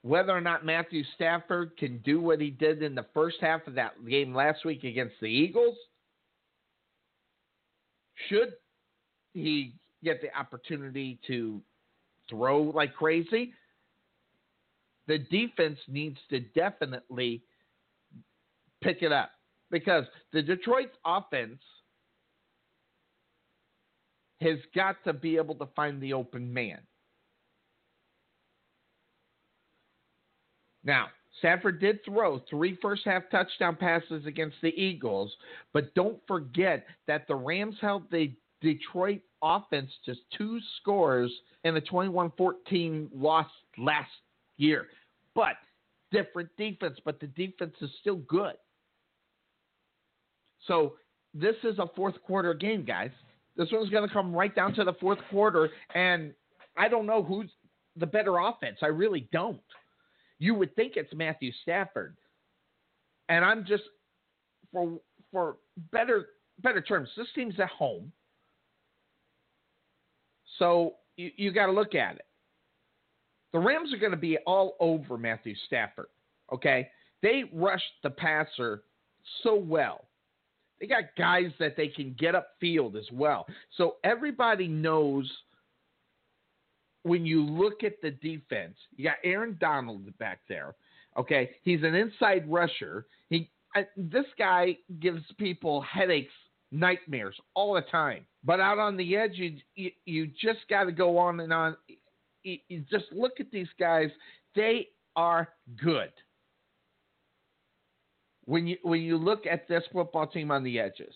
whether 0.03 0.33
or 0.33 0.41
not 0.41 0.65
Matthew 0.65 1.03
Stafford 1.15 1.77
can 1.77 1.99
do 1.99 2.21
what 2.21 2.41
he 2.41 2.51
did 2.51 2.83
in 2.83 2.95
the 2.95 3.07
first 3.15 3.37
half 3.41 3.67
of 3.67 3.75
that 3.75 3.93
game 4.07 4.35
last 4.35 4.65
week 4.65 4.85
against 4.85 5.15
the 5.21 5.27
Eagles, 5.27 5.77
should 8.29 8.53
he 9.33 9.75
get 10.05 10.21
the 10.21 10.37
opportunity 10.39 11.19
to 11.27 11.61
throw 12.29 12.63
like 12.63 12.95
crazy, 12.95 13.53
the 15.07 15.19
defense 15.19 15.79
needs 15.89 16.19
to 16.29 16.41
definitely 16.41 17.43
pick 18.83 19.03
it 19.03 19.13
up 19.13 19.31
because 19.71 20.05
the 20.33 20.43
Detroit's 20.43 20.97
offense– 21.05 21.61
has 24.41 24.59
got 24.75 24.97
to 25.05 25.13
be 25.13 25.37
able 25.37 25.55
to 25.57 25.67
find 25.75 26.01
the 26.01 26.13
open 26.13 26.53
man. 26.53 26.79
Now, 30.85 31.09
Stafford 31.39 31.81
did 31.81 32.05
throw 32.05 32.41
three 32.51 32.79
first 32.81 33.03
half 33.05 33.25
touchdown 33.31 33.77
passes 33.77 34.27
against 34.27 34.57
the 34.63 34.69
Eagles, 34.81 35.33
but 35.73 35.95
don't 35.95 36.19
forget 36.27 36.87
that 37.07 37.27
the 37.29 37.35
Rams 37.35 37.77
held 37.81 38.11
the 38.11 38.33
Detroit 38.61 39.21
offense 39.43 39.91
to 40.05 40.15
two 40.37 40.59
scores 40.81 41.33
in 41.65 41.75
the 41.75 41.81
21 41.81 42.33
14 42.37 43.11
loss 43.15 43.47
last 43.77 44.11
year. 44.57 44.87
But 45.35 45.57
different 46.11 46.49
defense, 46.57 46.99
but 47.05 47.21
the 47.21 47.29
defense 47.29 47.75
is 47.81 47.91
still 48.01 48.17
good. 48.17 48.55
So 50.67 50.95
this 51.35 51.55
is 51.63 51.79
a 51.79 51.87
fourth 51.95 52.21
quarter 52.25 52.55
game, 52.55 52.85
guys. 52.85 53.11
This 53.59 53.69
one's 53.73 53.91
going 53.91 54.07
to 54.07 54.15
come 54.15 54.33
right 54.33 54.55
down 54.55 54.73
to 54.75 54.85
the 54.85 54.93
fourth 54.95 55.19
quarter, 55.31 55.69
and 55.95 56.33
I 56.77 56.89
don't 56.89 57.07
know 57.07 57.25
who's 57.25 57.51
the 57.97 58.07
better 58.07 58.39
offense. 58.39 58.79
I 58.83 58.87
really 58.87 59.29
don't. 59.33 59.61
You 60.39 60.55
would 60.55 60.75
think 60.77 60.93
it's 60.95 61.13
Matthew 61.13 61.51
Stafford, 61.63 62.17
and 63.29 63.45
I'm 63.45 63.67
just 63.67 63.83
for 64.73 65.01
for 65.33 65.57
better 65.91 66.27
better 66.63 66.81
terms. 66.81 67.09
This 67.17 67.27
team's 67.35 67.59
at 67.59 67.69
home, 67.71 68.13
so 70.61 70.95
you, 71.17 71.33
you 71.37 71.53
got 71.53 71.67
to 71.67 71.73
look 71.73 71.97
at 71.97 72.15
it. 72.15 72.27
The 73.53 73.59
Rams 73.59 73.93
are 73.93 73.99
going 73.99 74.13
to 74.13 74.17
be 74.17 74.39
all 74.47 74.77
over 74.79 75.19
Matthew 75.19 75.57
Stafford. 75.67 76.07
Okay, 76.53 76.89
they 77.23 77.45
rushed 77.53 77.85
the 78.05 78.11
passer 78.11 78.85
so 79.43 79.57
well. 79.57 80.08
They 80.81 80.87
got 80.87 81.05
guys 81.17 81.51
that 81.59 81.77
they 81.77 81.89
can 81.89 82.15
get 82.19 82.35
up 82.35 82.51
field 82.61 82.97
as 82.97 83.07
well. 83.13 83.47
So 83.77 83.97
everybody 84.05 84.69
knows 84.69 85.31
when 87.03 87.27
you 87.27 87.45
look 87.45 87.83
at 87.83 88.01
the 88.03 88.11
defense, 88.11 88.77
you 88.97 89.05
got 89.05 89.17
Aaron 89.25 89.57
Donald 89.61 90.17
back 90.19 90.41
there. 90.49 90.75
Okay, 91.17 91.51
he's 91.63 91.83
an 91.83 91.95
inside 91.95 92.49
rusher. 92.51 93.07
He 93.29 93.51
this 93.97 94.27
guy 94.39 94.77
gives 95.01 95.23
people 95.39 95.81
headaches, 95.83 96.33
nightmares 96.71 97.37
all 97.55 97.75
the 97.75 97.83
time. 97.83 98.27
But 98.45 98.61
out 98.61 98.79
on 98.79 98.97
the 98.97 99.17
edge, 99.17 99.33
you 99.35 99.57
you, 99.75 99.91
you 100.05 100.27
just 100.27 100.61
got 100.71 100.85
to 100.85 100.93
go 100.93 101.19
on 101.19 101.41
and 101.41 101.53
on. 101.53 101.77
You, 102.45 102.59
you 102.69 102.85
just 102.91 103.07
look 103.11 103.41
at 103.41 103.51
these 103.51 103.69
guys; 103.79 104.11
they 104.55 104.89
are 105.17 105.49
good 105.83 106.13
when 108.49 108.67
you 108.67 108.79
when 108.83 109.03
you 109.03 109.19
look 109.19 109.47
at 109.47 109.69
this 109.69 109.83
football 109.93 110.27
team 110.27 110.51
on 110.51 110.65
the 110.65 110.81
edges. 110.81 111.15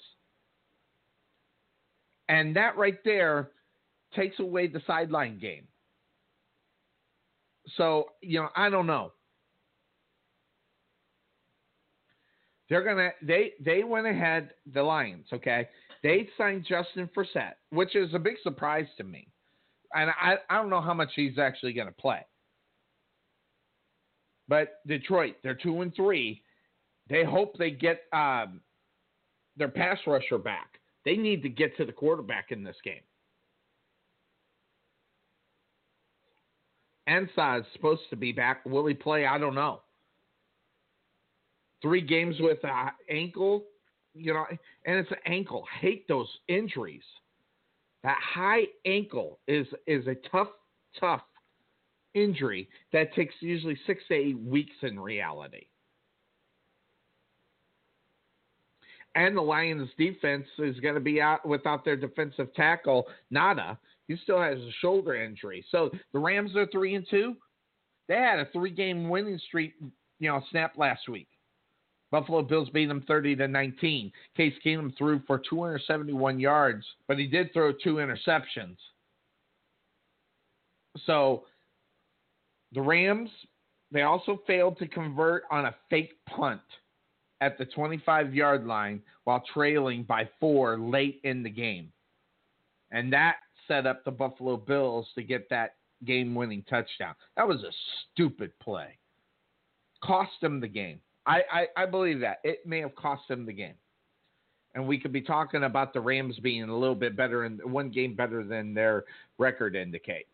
And 2.28 2.54
that 2.56 2.76
right 2.76 2.98
there 3.06 3.48
takes 4.14 4.38
away 4.38 4.66
the 4.66 4.82
sideline 4.86 5.38
game. 5.38 5.66
So, 7.78 8.10
you 8.20 8.38
know, 8.38 8.48
I 8.54 8.68
don't 8.68 8.86
know. 8.86 9.12
They're 12.68 12.84
gonna 12.84 13.12
they 13.22 13.52
they 13.64 13.82
went 13.82 14.06
ahead 14.06 14.50
the 14.70 14.82
Lions, 14.82 15.26
okay? 15.32 15.70
They 16.02 16.28
signed 16.36 16.66
Justin 16.68 17.08
Forsett, 17.16 17.54
which 17.70 17.96
is 17.96 18.12
a 18.12 18.18
big 18.18 18.34
surprise 18.42 18.86
to 18.98 19.04
me. 19.04 19.26
And 19.94 20.10
I, 20.10 20.36
I 20.50 20.56
don't 20.56 20.68
know 20.68 20.82
how 20.82 20.92
much 20.92 21.12
he's 21.16 21.38
actually 21.38 21.72
gonna 21.72 21.92
play. 21.92 22.26
But 24.48 24.86
Detroit, 24.86 25.36
they're 25.42 25.54
two 25.54 25.80
and 25.80 25.94
three 25.96 26.42
they 27.12 27.24
hope 27.24 27.58
they 27.58 27.70
get 27.70 28.04
um, 28.14 28.62
their 29.58 29.68
pass 29.68 29.98
rusher 30.06 30.38
back. 30.38 30.80
They 31.04 31.16
need 31.16 31.42
to 31.42 31.50
get 31.50 31.76
to 31.76 31.84
the 31.84 31.92
quarterback 31.92 32.46
in 32.50 32.64
this 32.64 32.76
game. 32.82 33.02
Ansah 37.06 37.60
is 37.60 37.66
supposed 37.74 38.02
to 38.10 38.16
be 38.16 38.32
back. 38.32 38.64
Will 38.64 38.86
he 38.86 38.94
play? 38.94 39.26
I 39.26 39.36
don't 39.36 39.54
know. 39.54 39.82
Three 41.82 42.00
games 42.00 42.36
with 42.40 42.58
an 42.62 42.92
ankle, 43.10 43.64
you 44.14 44.32
know, 44.32 44.46
and 44.86 44.96
it's 44.96 45.10
an 45.10 45.18
ankle. 45.26 45.64
hate 45.80 46.08
those 46.08 46.28
injuries. 46.48 47.02
That 48.04 48.18
high 48.22 48.62
ankle 48.86 49.38
is 49.46 49.66
is 49.86 50.06
a 50.06 50.14
tough, 50.30 50.48
tough 50.98 51.22
injury 52.14 52.68
that 52.92 53.12
takes 53.14 53.34
usually 53.40 53.78
six 53.86 54.02
to 54.08 54.14
eight 54.14 54.38
weeks 54.38 54.76
in 54.82 54.98
reality. 54.98 55.66
And 59.14 59.36
the 59.36 59.42
Lions 59.42 59.88
defense 59.98 60.46
is 60.58 60.78
going 60.80 60.94
to 60.94 61.00
be 61.00 61.20
out 61.20 61.46
without 61.46 61.84
their 61.84 61.96
defensive 61.96 62.52
tackle 62.54 63.06
Ngata. 63.32 63.76
He 64.08 64.16
still 64.22 64.40
has 64.40 64.58
a 64.58 64.72
shoulder 64.80 65.14
injury. 65.14 65.64
So 65.70 65.90
the 66.12 66.18
Rams 66.18 66.56
are 66.56 66.66
three 66.66 66.94
and 66.94 67.06
two. 67.08 67.36
They 68.08 68.16
had 68.16 68.38
a 68.38 68.48
three-game 68.52 69.08
winning 69.08 69.38
streak, 69.46 69.74
you 70.18 70.28
know, 70.28 70.42
snap 70.50 70.74
last 70.76 71.08
week. 71.08 71.28
Buffalo 72.10 72.42
Bills 72.42 72.68
beat 72.70 72.86
them 72.86 73.04
30 73.08 73.36
to 73.36 73.48
19. 73.48 74.12
Case 74.36 74.52
Keenum 74.64 74.96
threw 74.98 75.20
for 75.26 75.38
271 75.38 76.38
yards, 76.38 76.84
but 77.08 77.18
he 77.18 77.26
did 77.26 77.52
throw 77.52 77.72
two 77.72 77.94
interceptions. 77.94 78.76
So 81.06 81.44
the 82.72 82.82
Rams, 82.82 83.30
they 83.92 84.02
also 84.02 84.40
failed 84.46 84.78
to 84.78 84.86
convert 84.86 85.44
on 85.50 85.64
a 85.64 85.74
fake 85.88 86.12
punt 86.28 86.60
at 87.42 87.58
the 87.58 87.64
25 87.64 88.34
yard 88.34 88.66
line 88.66 89.02
while 89.24 89.42
trailing 89.52 90.04
by 90.04 90.28
four 90.38 90.78
late 90.78 91.20
in 91.24 91.42
the 91.42 91.50
game. 91.50 91.92
And 92.92 93.12
that 93.12 93.36
set 93.66 93.84
up 93.84 94.04
the 94.04 94.12
Buffalo 94.12 94.56
Bills 94.56 95.08
to 95.16 95.24
get 95.24 95.50
that 95.50 95.74
game 96.04 96.36
winning 96.36 96.64
touchdown. 96.70 97.14
That 97.36 97.48
was 97.48 97.64
a 97.64 97.72
stupid 98.12 98.52
play. 98.60 98.96
Cost 100.04 100.30
them 100.40 100.60
the 100.60 100.68
game. 100.68 101.00
I, 101.26 101.42
I, 101.52 101.82
I 101.82 101.86
believe 101.86 102.20
that. 102.20 102.38
It 102.44 102.64
may 102.64 102.80
have 102.80 102.94
cost 102.94 103.22
them 103.28 103.44
the 103.44 103.52
game. 103.52 103.74
And 104.74 104.86
we 104.86 104.98
could 104.98 105.12
be 105.12 105.20
talking 105.20 105.64
about 105.64 105.92
the 105.92 106.00
Rams 106.00 106.38
being 106.38 106.62
a 106.62 106.78
little 106.78 106.94
bit 106.94 107.16
better 107.16 107.44
and 107.44 107.60
one 107.64 107.90
game 107.90 108.14
better 108.14 108.44
than 108.44 108.72
their 108.72 109.04
record 109.38 109.74
indicates. 109.74 110.30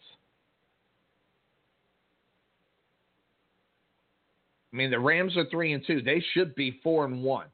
I 4.73 4.77
mean, 4.77 4.91
the 4.91 4.99
Rams 4.99 5.37
are 5.37 5.47
three 5.51 5.73
and 5.73 5.85
two. 5.87 6.03
They 6.03 6.23
should 6.33 6.55
be 6.55 6.81
four 6.83 7.05
and 7.05 7.23
one. 7.23 7.47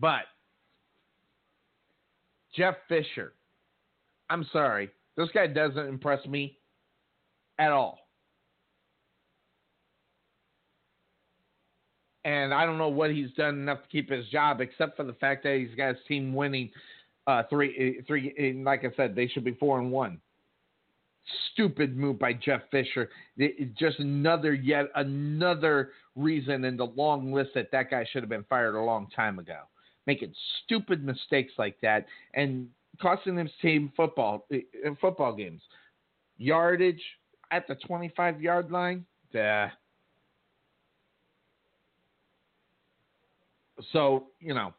But 0.00 0.22
Jeff 2.56 2.74
Fisher, 2.88 3.34
I'm 4.30 4.46
sorry, 4.52 4.90
this 5.16 5.28
guy 5.32 5.46
doesn't 5.46 5.86
impress 5.86 6.24
me 6.26 6.58
at 7.58 7.70
all. 7.70 7.98
And 12.24 12.52
I 12.52 12.66
don't 12.66 12.78
know 12.78 12.88
what 12.88 13.10
he's 13.10 13.30
done 13.32 13.54
enough 13.54 13.82
to 13.82 13.88
keep 13.88 14.10
his 14.10 14.26
job, 14.28 14.60
except 14.60 14.96
for 14.96 15.04
the 15.04 15.14
fact 15.14 15.44
that 15.44 15.56
he's 15.56 15.74
got 15.76 15.94
his 15.94 16.04
team 16.06 16.34
winning 16.34 16.70
uh, 17.26 17.44
three, 17.48 18.02
three. 18.06 18.60
Like 18.64 18.84
I 18.84 18.94
said, 18.96 19.14
they 19.14 19.28
should 19.28 19.44
be 19.44 19.54
four 19.54 19.78
and 19.78 19.90
one. 19.90 20.20
Stupid 21.52 21.96
move 21.96 22.18
by 22.18 22.32
Jeff 22.32 22.62
Fisher. 22.70 23.10
It, 23.36 23.74
just 23.76 23.98
another, 23.98 24.54
yet 24.54 24.86
another 24.94 25.90
reason 26.16 26.64
in 26.64 26.76
the 26.76 26.86
long 26.86 27.32
list 27.32 27.50
that 27.54 27.70
that 27.72 27.90
guy 27.90 28.06
should 28.10 28.22
have 28.22 28.30
been 28.30 28.44
fired 28.48 28.74
a 28.74 28.80
long 28.80 29.08
time 29.14 29.38
ago. 29.38 29.60
Making 30.06 30.32
stupid 30.64 31.04
mistakes 31.04 31.52
like 31.58 31.76
that 31.82 32.06
and 32.34 32.68
costing 33.00 33.36
his 33.36 33.50
team 33.60 33.92
football 33.96 34.46
in 34.50 34.96
football 35.00 35.34
games. 35.34 35.60
Yardage 36.38 37.02
at 37.50 37.66
the 37.68 37.74
25 37.74 38.40
yard 38.40 38.70
line. 38.70 39.04
So, 43.92 44.26
you 44.40 44.54
know, 44.54 44.72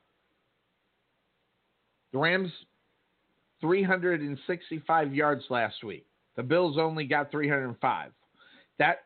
the 2.11 2.17
Rams 2.17 2.51
365 3.61 5.15
yards 5.15 5.43
last 5.49 5.83
week. 5.83 6.05
The 6.39 6.43
Bills 6.43 6.77
only 6.77 7.03
got 7.03 7.31
305. 7.31 8.11
That 8.77 8.99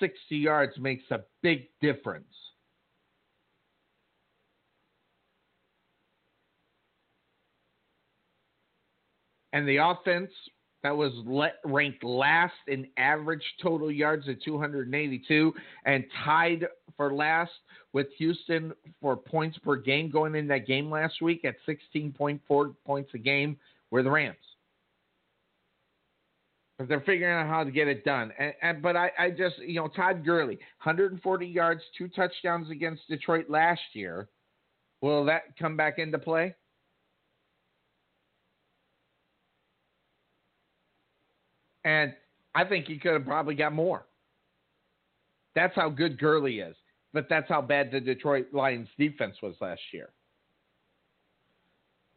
60 0.00 0.36
yards 0.36 0.72
makes 0.80 1.04
a 1.12 1.20
big 1.40 1.68
difference. 1.80 2.26
And 9.52 9.68
the 9.68 9.76
offense 9.76 10.32
that 10.82 10.96
was 10.96 11.12
let, 11.24 11.60
ranked 11.64 12.02
last 12.02 12.52
in 12.66 12.88
average 12.96 13.44
total 13.62 13.92
yards 13.92 14.28
at 14.28 14.42
282 14.42 15.54
and 15.84 16.04
tied 16.24 16.66
for 16.96 17.14
last 17.14 17.52
with 17.92 18.08
Houston 18.18 18.72
for 19.00 19.16
points 19.16 19.56
per 19.58 19.76
game 19.76 20.10
going 20.10 20.34
in 20.34 20.48
that 20.48 20.66
game 20.66 20.90
last 20.90 21.22
week 21.22 21.44
at 21.44 21.54
16.4 21.68 22.74
points 22.84 23.10
a 23.14 23.18
game 23.18 23.56
were 23.92 24.02
the 24.02 24.10
Rams. 24.10 24.36
But 26.78 26.88
they're 26.88 27.00
figuring 27.00 27.34
out 27.34 27.46
how 27.46 27.64
to 27.64 27.70
get 27.70 27.86
it 27.86 28.04
done. 28.04 28.32
And, 28.38 28.54
and, 28.62 28.82
but 28.82 28.96
I, 28.96 29.10
I 29.18 29.30
just, 29.30 29.58
you 29.58 29.74
know, 29.74 29.88
Todd 29.88 30.24
Gurley, 30.24 30.56
140 30.82 31.46
yards, 31.46 31.82
two 31.96 32.08
touchdowns 32.08 32.70
against 32.70 33.06
Detroit 33.08 33.46
last 33.48 33.82
year. 33.92 34.28
Will 35.00 35.24
that 35.26 35.56
come 35.58 35.76
back 35.76 35.98
into 35.98 36.18
play? 36.18 36.54
And 41.84 42.14
I 42.54 42.64
think 42.64 42.86
he 42.86 42.98
could 42.98 43.12
have 43.12 43.24
probably 43.24 43.54
got 43.54 43.72
more. 43.72 44.06
That's 45.54 45.74
how 45.74 45.90
good 45.90 46.18
Gurley 46.18 46.60
is. 46.60 46.76
But 47.12 47.26
that's 47.28 47.48
how 47.48 47.60
bad 47.60 47.90
the 47.90 48.00
Detroit 48.00 48.46
Lions 48.52 48.88
defense 48.98 49.36
was 49.42 49.54
last 49.60 49.82
year. 49.92 50.08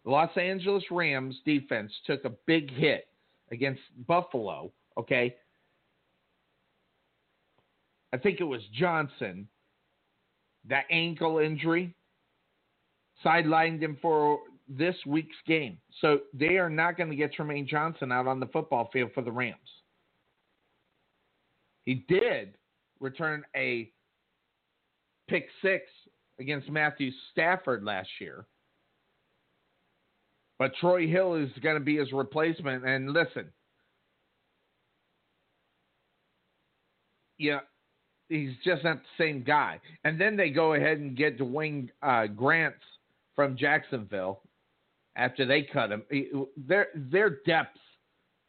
Los 0.06 0.30
Angeles 0.38 0.84
Rams 0.91 1.36
defense 1.45 1.91
took 2.06 2.23
a 2.26 2.32
big 2.45 2.72
hit 2.72 3.07
against 3.52 3.82
Buffalo, 4.08 4.72
okay? 4.98 5.36
I 8.14 8.18
think 8.18 8.40
it 8.40 8.46
was 8.46 8.62
Johnson, 8.74 9.48
that 10.68 10.86
ankle 10.90 11.40
injury 11.40 11.94
sidelined 13.24 13.82
him 13.82 13.98
for 14.02 14.40
this 14.68 14.96
week's 15.06 15.36
game. 15.46 15.78
So 16.02 16.20
they 16.34 16.58
are 16.58 16.70
not 16.70 16.98
going 16.98 17.10
to 17.10 17.16
get 17.16 17.34
Trumaine 17.36 17.68
Johnson 17.68 18.12
out 18.12 18.28
on 18.28 18.40
the 18.40 18.48
football 18.48 18.90
field 18.92 19.12
for 19.14 19.22
the 19.22 19.32
Rams. 19.32 19.58
He 21.84 22.06
did 22.08 22.56
return 23.00 23.44
a 23.56 23.92
pick 25.28 25.48
six 25.62 25.84
against 26.40 26.70
Matthew 26.70 27.12
Stafford 27.32 27.84
last 27.84 28.10
year. 28.20 28.46
But 30.57 30.72
Troy 30.80 31.07
Hill 31.07 31.36
is 31.36 31.49
going 31.61 31.76
to 31.76 31.84
be 31.84 31.98
his 31.98 32.11
replacement. 32.11 32.86
And 32.86 33.11
listen, 33.11 33.49
yeah, 37.38 37.60
he's 38.30 38.53
just 38.64 38.84
not 38.84 38.98
the 38.98 39.23
same 39.23 39.44
guy. 39.44 39.80
And 40.03 40.19
then 40.19 40.38
they 40.38 40.49
go 40.49 40.73
ahead 40.73 40.99
and 40.99 41.18
get 41.18 41.38
Dwayne 41.38 41.90
uh, 42.02 42.27
Gratz 42.27 42.76
from 43.36 43.57
Jacksonville 43.57 44.41
after 45.15 45.45
they 45.45 45.64
cut 45.64 45.91
him. 45.91 46.03
Their 46.56 46.88
their 46.95 47.40
depth 47.45 47.77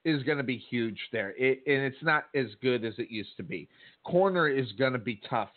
is 0.04 0.22
going 0.22 0.38
to 0.38 0.44
be 0.44 0.58
huge 0.70 1.00
there, 1.10 1.34
it, 1.36 1.62
and 1.66 1.82
it's 1.82 2.02
not 2.02 2.26
as 2.34 2.46
good 2.62 2.84
as 2.84 2.94
it 2.98 3.10
used 3.10 3.36
to 3.36 3.42
be. 3.42 3.68
Corner 4.04 4.46
is 4.46 4.70
going 4.78 4.92
to 4.92 5.00
be 5.00 5.20
tough. 5.28 5.50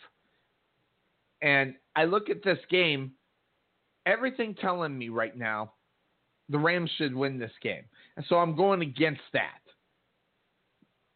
And 1.43 1.75
I 1.95 2.05
look 2.05 2.31
at 2.31 2.43
this 2.43 2.57
game, 2.71 3.11
everything 4.07 4.55
telling 4.55 4.97
me 4.97 5.09
right 5.09 5.37
now 5.37 5.73
the 6.49 6.57
Rams 6.57 6.89
should 6.97 7.15
win 7.15 7.37
this 7.37 7.51
game. 7.61 7.83
And 8.17 8.25
so 8.27 8.35
I'm 8.37 8.55
going 8.55 8.81
against 8.81 9.21
that. 9.33 9.61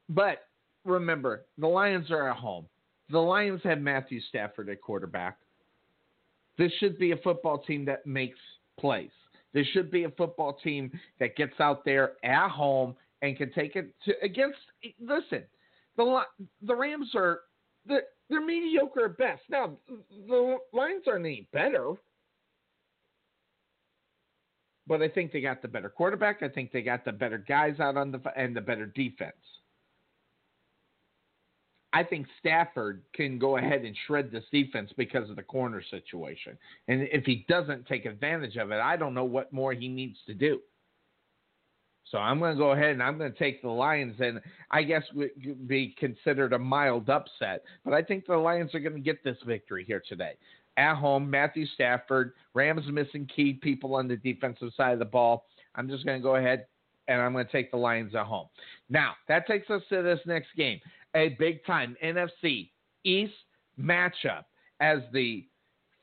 But 0.10 0.40
remember, 0.86 1.46
the 1.58 1.68
Lions 1.68 2.12
are 2.12 2.30
at 2.30 2.38
home. 2.38 2.66
The 3.10 3.20
Lions 3.20 3.62
have 3.64 3.80
Matthew 3.80 4.22
Stafford 4.30 4.70
at 4.70 4.82
quarterback. 4.82 5.38
This 6.58 6.72
should 6.80 7.00
be 7.00 7.12
a 7.12 7.18
football 7.18 7.58
team 7.58 7.86
that 7.86 8.06
makes 8.06 8.40
plays. 8.80 9.12
This 9.54 9.68
should 9.68 9.92
be 9.92 10.04
a 10.04 10.10
football 10.12 10.58
team 10.64 10.92
that 11.20 11.36
gets 11.36 11.60
out 11.60 11.86
there 11.86 12.14
at 12.24 12.50
home 12.50 12.96
and 13.22 13.38
can 13.38 13.52
take 13.54 13.76
it 13.76 13.94
to 14.06 14.14
against. 14.24 14.58
Listen, 15.00 15.44
the 15.96 16.22
the 16.62 16.76
Rams 16.76 17.12
are 17.16 17.42
they're, 17.86 18.04
they're 18.30 18.46
mediocre 18.46 19.06
at 19.06 19.18
best. 19.18 19.42
Now 19.50 19.78
the 20.28 20.58
Lions 20.74 21.04
aren't 21.08 21.26
any 21.26 21.48
better, 21.54 21.94
but 24.88 25.02
I 25.02 25.10
think 25.10 25.32
they 25.32 25.42
got 25.42 25.62
the 25.62 25.68
better 25.68 25.90
quarterback. 25.90 26.44
I 26.44 26.50
think 26.50 26.72
they 26.72 26.82
got 26.82 27.06
the 27.06 27.12
better 27.12 27.38
guys 27.38 27.80
out 27.80 27.98
on 27.98 28.12
the 28.12 28.22
and 28.36 28.56
the 28.56 28.62
better 28.62 28.86
defense. 28.86 29.34
I 31.96 32.04
think 32.04 32.26
Stafford 32.40 33.04
can 33.14 33.38
go 33.38 33.58
ahead 33.58 33.86
and 33.86 33.96
shred 34.08 34.32
this 34.32 34.44
defense 34.52 34.92
because 34.98 35.30
of 35.30 35.36
the 35.36 35.44
corner 35.44 35.84
situation. 35.92 36.58
And 36.88 37.08
if 37.12 37.24
he 37.24 37.46
doesn't 37.48 37.86
take 37.86 38.06
advantage 38.06 38.58
of 38.58 38.72
it, 38.72 38.80
I 38.80 38.98
don't 38.98 39.14
know 39.14 39.26
what 39.26 39.54
more 39.54 39.74
he 39.74 39.88
needs 39.88 40.18
to 40.26 40.34
do. 40.34 40.60
So 42.10 42.18
I'm 42.18 42.40
going 42.40 42.56
to 42.56 42.60
go 42.60 42.72
ahead 42.72 42.92
and 42.92 43.02
I'm 43.02 43.18
going 43.18 43.32
to 43.32 43.40
take 43.40 43.62
the 43.62 43.70
Lions, 43.70 44.16
and 44.20 44.42
I 44.72 44.84
guess 44.84 45.04
would 45.14 45.68
be 45.68 45.96
considered 46.00 46.54
a 46.54 46.60
mild 46.60 47.10
upset. 47.10 47.64
But 47.86 47.94
I 47.94 48.02
think 48.02 48.26
the 48.26 48.38
Lions 48.38 48.74
are 48.76 48.80
going 48.80 48.96
to 48.96 49.00
get 49.00 49.24
this 49.24 49.38
victory 49.46 49.84
here 49.86 50.02
today. 50.08 50.34
At 50.78 50.96
home, 50.96 51.30
Matthew 51.30 51.66
Stafford, 51.68 52.34
Rams 52.54 52.86
missing 52.92 53.30
key 53.34 53.54
people 53.54 53.96
on 53.96 54.08
the 54.08 54.18
defensive 54.18 54.72
side 54.76 54.94
of 54.94 55.00
the 55.00 55.06
ball. 55.06 55.46
I'm 55.76 55.88
just 55.88 56.06
going 56.06 56.20
to 56.20 56.24
go 56.24 56.36
ahead 56.36 56.66
and 57.08 57.22
I'm 57.22 57.34
going 57.34 57.46
to 57.46 57.52
take 57.52 57.72
the 57.72 57.78
Lions 57.78 58.16
at 58.16 58.26
home. 58.26 58.48
Now, 58.90 59.14
that 59.28 59.46
takes 59.46 59.70
us 59.70 59.82
to 59.90 60.02
this 60.02 60.20
next 60.26 60.48
game 60.56 60.80
a 61.16 61.30
big 61.40 61.64
time 61.66 61.96
NFC 62.04 62.70
East 63.04 63.34
matchup 63.80 64.46
as 64.80 65.00
the 65.12 65.46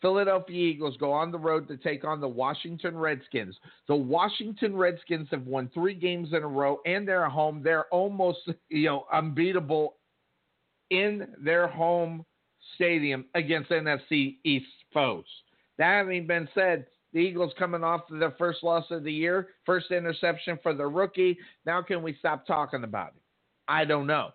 Philadelphia 0.00 0.70
Eagles 0.70 0.96
go 0.96 1.12
on 1.12 1.30
the 1.30 1.38
road 1.38 1.68
to 1.68 1.76
take 1.76 2.04
on 2.04 2.20
the 2.20 2.28
Washington 2.28 2.96
Redskins. 2.96 3.56
The 3.86 3.96
Washington 3.96 4.76
Redskins 4.76 5.28
have 5.30 5.46
won 5.46 5.70
three 5.74 5.94
games 5.94 6.28
in 6.32 6.42
a 6.42 6.48
row 6.48 6.80
and 6.86 7.06
they're 7.06 7.26
at 7.26 7.32
home. 7.32 7.60
They're 7.62 7.86
almost, 7.86 8.38
you 8.68 8.86
know, 8.86 9.04
unbeatable 9.12 9.96
in 10.90 11.28
their 11.38 11.68
home 11.68 12.24
stadium 12.74 13.24
against 13.34 13.70
NFC 13.70 14.36
East 14.44 14.66
foes. 14.92 15.24
That 15.78 15.98
having 15.98 16.26
been 16.26 16.48
said, 16.54 16.86
the 17.12 17.20
Eagles 17.20 17.52
coming 17.58 17.82
off 17.82 18.02
of 18.10 18.20
their 18.20 18.32
first 18.32 18.62
loss 18.62 18.84
of 18.90 19.02
the 19.02 19.12
year, 19.12 19.48
first 19.66 19.90
interception 19.90 20.58
for 20.62 20.74
the 20.74 20.86
rookie. 20.86 21.38
Now, 21.66 21.82
can 21.82 22.02
we 22.02 22.14
stop 22.18 22.46
talking 22.46 22.84
about 22.84 23.08
it? 23.08 23.22
I 23.66 23.84
don't 23.84 24.06
know. 24.06 24.30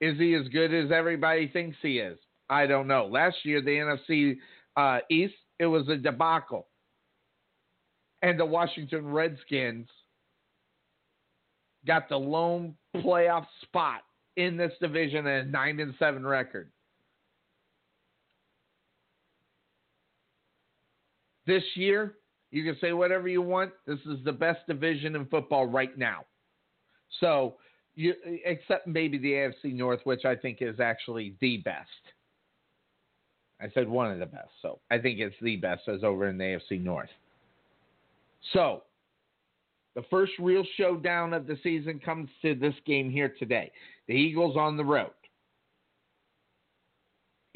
Is 0.00 0.18
he 0.18 0.34
as 0.34 0.48
good 0.48 0.72
as 0.72 0.90
everybody 0.90 1.48
thinks 1.48 1.76
he 1.82 1.98
is? 1.98 2.18
I 2.48 2.66
don't 2.66 2.88
know. 2.88 3.06
Last 3.06 3.36
year, 3.44 3.60
the 3.60 3.70
NFC 3.70 4.36
uh, 4.76 5.00
East, 5.10 5.34
it 5.58 5.66
was 5.66 5.88
a 5.88 5.96
debacle. 5.96 6.66
And 8.22 8.38
the 8.38 8.44
Washington 8.44 9.06
Redskins 9.06 9.88
got 11.86 12.08
the 12.08 12.16
lone 12.16 12.74
playoff 12.96 13.46
spot 13.62 14.00
in 14.36 14.56
this 14.56 14.72
division 14.80 15.26
and 15.26 15.48
a 15.48 15.50
nine 15.50 15.80
and 15.80 15.94
seven 15.98 16.26
record. 16.26 16.70
This 21.50 21.64
year, 21.74 22.14
you 22.52 22.62
can 22.62 22.76
say 22.80 22.92
whatever 22.92 23.26
you 23.26 23.42
want. 23.42 23.72
This 23.84 23.98
is 24.06 24.24
the 24.24 24.30
best 24.30 24.60
division 24.68 25.16
in 25.16 25.26
football 25.26 25.66
right 25.66 25.98
now. 25.98 26.24
So, 27.18 27.56
you, 27.96 28.14
except 28.44 28.86
maybe 28.86 29.18
the 29.18 29.32
AFC 29.32 29.74
North, 29.74 29.98
which 30.04 30.24
I 30.24 30.36
think 30.36 30.58
is 30.60 30.78
actually 30.78 31.34
the 31.40 31.56
best. 31.56 31.88
I 33.60 33.68
said 33.74 33.88
one 33.88 34.12
of 34.12 34.20
the 34.20 34.26
best, 34.26 34.50
so 34.62 34.78
I 34.92 34.98
think 34.98 35.18
it's 35.18 35.34
the 35.42 35.56
best 35.56 35.88
as 35.88 36.04
over 36.04 36.28
in 36.28 36.38
the 36.38 36.44
AFC 36.44 36.80
North. 36.80 37.10
So, 38.52 38.84
the 39.96 40.04
first 40.08 40.30
real 40.38 40.62
showdown 40.76 41.34
of 41.34 41.48
the 41.48 41.58
season 41.64 41.98
comes 41.98 42.30
to 42.42 42.54
this 42.54 42.74
game 42.86 43.10
here 43.10 43.34
today. 43.40 43.72
The 44.06 44.14
Eagles 44.14 44.56
on 44.56 44.76
the 44.76 44.84
road. 44.84 45.10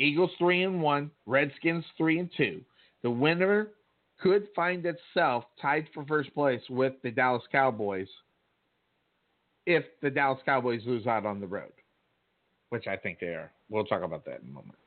Eagles 0.01 0.33
three 0.37 0.65
and 0.65 0.83
one, 0.83 1.13
Redskins 1.27 1.85
three 1.97 2.19
and 2.19 2.29
two. 2.37 2.61
The 3.05 3.11
winner 3.11 3.69
could 4.21 4.49
find 4.55 4.87
itself 4.87 5.45
tied 5.61 5.89
for 5.93 6.05
first 6.05 6.33
place 6.35 6.63
with 6.71 6.95
the 7.03 7.11
Dallas 7.11 7.43
Cowboys 7.51 8.09
if 9.67 9.85
the 10.03 10.11
Dallas 10.11 10.41
Cowboys 10.45 10.83
lose 10.87 11.07
out 11.07 11.27
on 11.27 11.41
the 11.41 11.47
road, 11.47 11.73
which 12.69 12.87
I 12.87 12.97
think 12.97 13.19
they 13.21 13.29
are. 13.29 13.51
We'll 13.69 13.85
talk 13.85 14.03
about 14.03 14.25
that 14.27 14.41
in 14.43 14.49
a 14.49 14.53
moment. 14.53 14.79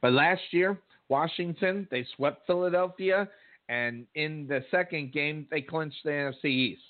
But 0.00 0.12
last 0.12 0.42
year, 0.50 0.78
Washington, 1.08 1.88
they 1.90 2.06
swept 2.16 2.46
Philadelphia, 2.46 3.28
and 3.68 4.06
in 4.14 4.46
the 4.48 4.64
second 4.70 5.12
game, 5.12 5.46
they 5.50 5.60
clinched 5.60 6.04
the 6.04 6.10
NFC 6.10 6.44
East. 6.44 6.82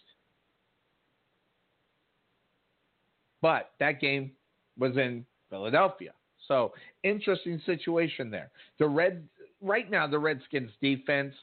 But 3.40 3.70
that 3.80 4.00
game 4.00 4.32
was 4.78 4.96
in 4.96 5.24
Philadelphia. 5.48 6.12
So 6.46 6.72
interesting 7.04 7.60
situation 7.64 8.30
there. 8.30 8.50
The 8.78 8.88
red 8.88 9.22
right 9.60 9.90
now 9.90 10.06
the 10.06 10.18
Redskins 10.18 10.70
defense 10.80 11.34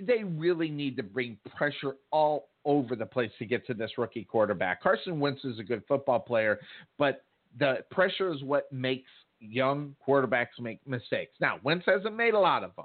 they 0.00 0.22
really 0.22 0.68
need 0.70 0.96
to 0.96 1.02
bring 1.02 1.36
pressure 1.56 1.96
all 2.10 2.50
over 2.64 2.94
the 2.94 3.06
place 3.06 3.30
to 3.38 3.44
get 3.44 3.66
to 3.66 3.74
this 3.74 3.90
rookie 3.98 4.24
quarterback. 4.24 4.82
Carson 4.82 5.18
Wentz 5.18 5.44
is 5.44 5.58
a 5.58 5.62
good 5.62 5.82
football 5.88 6.20
player, 6.20 6.60
but 6.98 7.24
the 7.58 7.78
pressure 7.90 8.32
is 8.32 8.42
what 8.42 8.72
makes 8.72 9.10
young 9.40 9.94
quarterbacks 10.06 10.60
make 10.60 10.84
mistakes. 10.86 11.32
Now, 11.40 11.58
Wentz 11.62 11.84
hasn't 11.86 12.16
made 12.16 12.34
a 12.34 12.38
lot 12.38 12.62
of 12.62 12.74
them. 12.76 12.84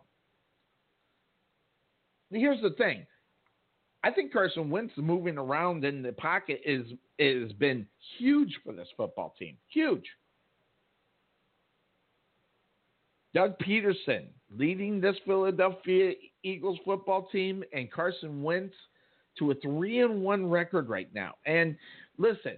Here's 2.31 2.61
the 2.61 2.71
thing. 2.71 3.05
I 4.03 4.11
think 4.11 4.33
Carson 4.33 4.69
Wentz 4.69 4.93
moving 4.97 5.37
around 5.37 5.85
in 5.85 6.01
the 6.01 6.11
pocket 6.13 6.61
is 6.65 6.85
has 7.19 7.51
been 7.53 7.85
huge 8.17 8.59
for 8.63 8.73
this 8.73 8.87
football 8.97 9.33
team. 9.39 9.55
Huge. 9.67 10.03
Doug 13.33 13.57
Pederson 13.59 14.27
leading 14.57 15.01
this 15.01 15.15
Philadelphia 15.25 16.13
Eagles 16.43 16.79
football 16.85 17.27
team 17.31 17.63
and 17.73 17.91
Carson 17.91 18.43
Wentz 18.43 18.75
to 19.39 19.51
a 19.51 19.55
3 19.55 20.01
and 20.01 20.21
1 20.21 20.49
record 20.49 20.89
right 20.89 21.09
now. 21.13 21.33
And 21.45 21.75
listen, 22.17 22.57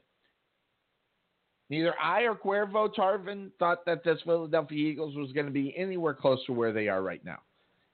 neither 1.70 1.94
I 2.02 2.24
or 2.24 2.36
Cuervo 2.36 2.94
Tarvin 2.94 3.52
thought 3.60 3.86
that 3.86 4.04
this 4.04 4.20
Philadelphia 4.26 4.90
Eagles 4.90 5.16
was 5.16 5.32
going 5.32 5.46
to 5.46 5.52
be 5.52 5.76
anywhere 5.78 6.14
close 6.14 6.44
to 6.46 6.54
where 6.54 6.74
they 6.74 6.88
are 6.88 7.02
right 7.02 7.24
now. 7.24 7.40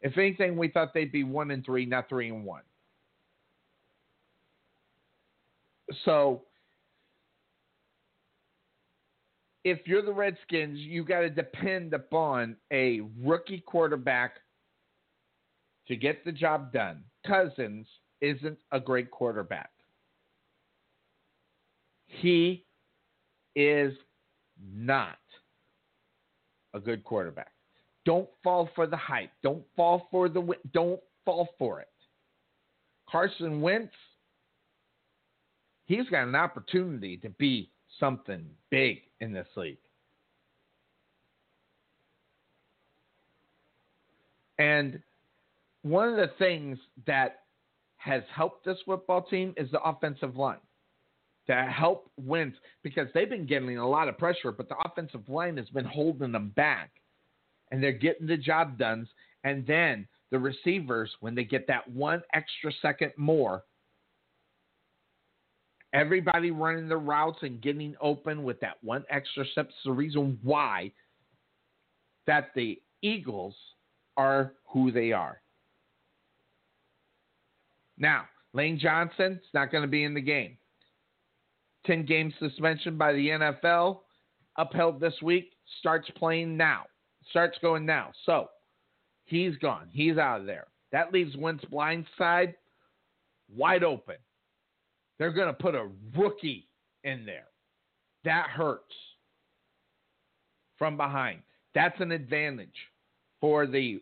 If 0.02 0.18
anything, 0.18 0.58
we 0.58 0.68
thought 0.68 0.94
they'd 0.94 1.12
be 1.12 1.24
1 1.24 1.52
and 1.52 1.64
3, 1.64 1.86
not 1.86 2.10
3 2.10 2.30
and 2.30 2.44
1. 2.46 2.62
So 6.06 6.44
if 9.64 9.80
you're 9.86 10.02
the 10.02 10.14
Redskins, 10.14 10.80
you 10.80 11.04
got 11.04 11.22
to 11.22 11.30
depend 11.30 11.94
upon 11.94 12.56
a 12.72 13.02
rookie 13.20 13.60
quarterback 13.60 14.38
to 15.88 15.96
get 15.96 16.24
the 16.26 16.32
job 16.32 16.72
done. 16.74 17.04
Cousins 17.26 17.88
isn't 18.22 18.58
a 18.72 18.80
great 18.80 19.12
quarterback. 19.12 19.70
He 22.08 22.66
is 23.56 23.94
not 24.74 25.18
a 26.74 26.80
good 26.80 27.04
quarterback. 27.04 27.52
Don't 28.06 28.30
fall 28.44 28.70
for 28.76 28.88
the 28.88 28.98
hype. 28.98 29.32
Don't 29.44 29.64
fall 29.76 30.08
for 30.12 30.28
the 30.28 30.42
don't 30.74 31.00
fall 31.24 31.50
for 31.58 31.80
it. 31.80 31.88
Carson 33.10 33.62
Wentz 33.62 33.94
he's 35.86 36.08
got 36.10 36.28
an 36.28 36.36
opportunity 36.36 37.18
to 37.18 37.30
be 37.32 37.71
something 38.00 38.46
big 38.70 39.02
in 39.20 39.32
this 39.32 39.48
league. 39.56 39.78
And 44.60 45.02
one 45.82 46.10
of 46.10 46.18
the 46.18 46.32
things 46.38 46.78
that 47.08 47.40
has 47.98 48.24
helped 48.34 48.66
this 48.66 48.78
football 48.86 49.22
team 49.24 49.54
is 49.58 49.70
the 49.72 49.82
offensive 49.82 50.36
line 50.36 50.58
to 51.48 51.56
help 51.56 52.12
Wentz 52.18 52.58
because 52.84 53.08
they've 53.14 53.30
been 53.30 53.46
getting 53.46 53.78
a 53.78 53.88
lot 53.88 54.08
of 54.08 54.18
pressure, 54.18 54.52
but 54.52 54.70
the 54.70 54.78
offensive 54.86 55.28
line 55.28 55.58
has 55.58 55.70
been 55.70 55.86
holding 55.86 56.32
them 56.32 56.52
back. 56.56 56.92
And 57.72 57.82
they're 57.82 57.92
getting 57.92 58.28
the 58.28 58.38
job 58.38 58.78
done. 58.78 59.08
And 59.44 59.66
then 59.66 60.08
the 60.30 60.40
receivers, 60.40 61.10
when 61.22 61.36
they 61.36 61.44
get 61.44 61.68
that 61.68 61.90
one 61.90 62.22
extra 62.34 62.72
second 62.82 63.14
more, 63.18 63.64
everybody 65.94 66.52
running 66.52 66.88
the 66.88 66.98
routes 66.98 67.40
and 67.42 67.62
getting 67.62 67.96
open 68.02 68.44
with 68.44 68.60
that 68.62 68.78
one 68.82 69.04
extra 69.10 69.46
step 69.52 69.68
is 69.70 69.76
the 69.86 69.92
reason 69.92 70.40
why 70.44 70.92
that 72.28 72.52
the 72.56 72.82
Eagles 73.02 73.56
are 74.18 74.54
who 74.68 74.92
they 74.92 75.12
are. 75.12 75.42
Now, 77.98 78.26
Lane 78.54 78.80
Johnson 78.80 79.34
is 79.34 79.50
not 79.54 79.72
going 79.72 79.84
to 79.84 79.88
be 79.88 80.04
in 80.04 80.14
the 80.14 80.22
game. 80.22 80.58
10 81.86 82.06
game 82.06 82.34
suspension 82.40 82.98
by 82.98 83.14
the 83.14 83.30
NFL 83.30 84.00
upheld 84.58 85.00
this 85.00 85.14
week, 85.22 85.54
starts 85.80 86.10
playing 86.16 86.58
now, 86.58 86.86
starts 87.30 87.58
going 87.62 87.86
now. 87.86 88.12
So 88.26 88.50
he's 89.26 89.56
gone. 89.58 89.88
He's 89.92 90.18
out 90.18 90.42
of 90.42 90.46
there. 90.46 90.68
That 90.92 91.14
leaves 91.14 91.36
Wentz 91.38 91.64
blind 91.66 92.06
side 92.18 92.56
wide 93.56 93.84
open. 93.84 94.16
They're 95.22 95.30
going 95.32 95.50
to 95.50 95.54
put 95.54 95.76
a 95.76 95.88
rookie 96.18 96.68
in 97.04 97.28
there. 97.28 97.46
That 98.26 98.50
hurts 98.50 98.96
from 100.80 100.98
behind. 100.98 101.44
That's 101.76 102.02
an 102.02 102.12
advantage 102.12 102.74
for 103.40 103.68
the 103.68 104.02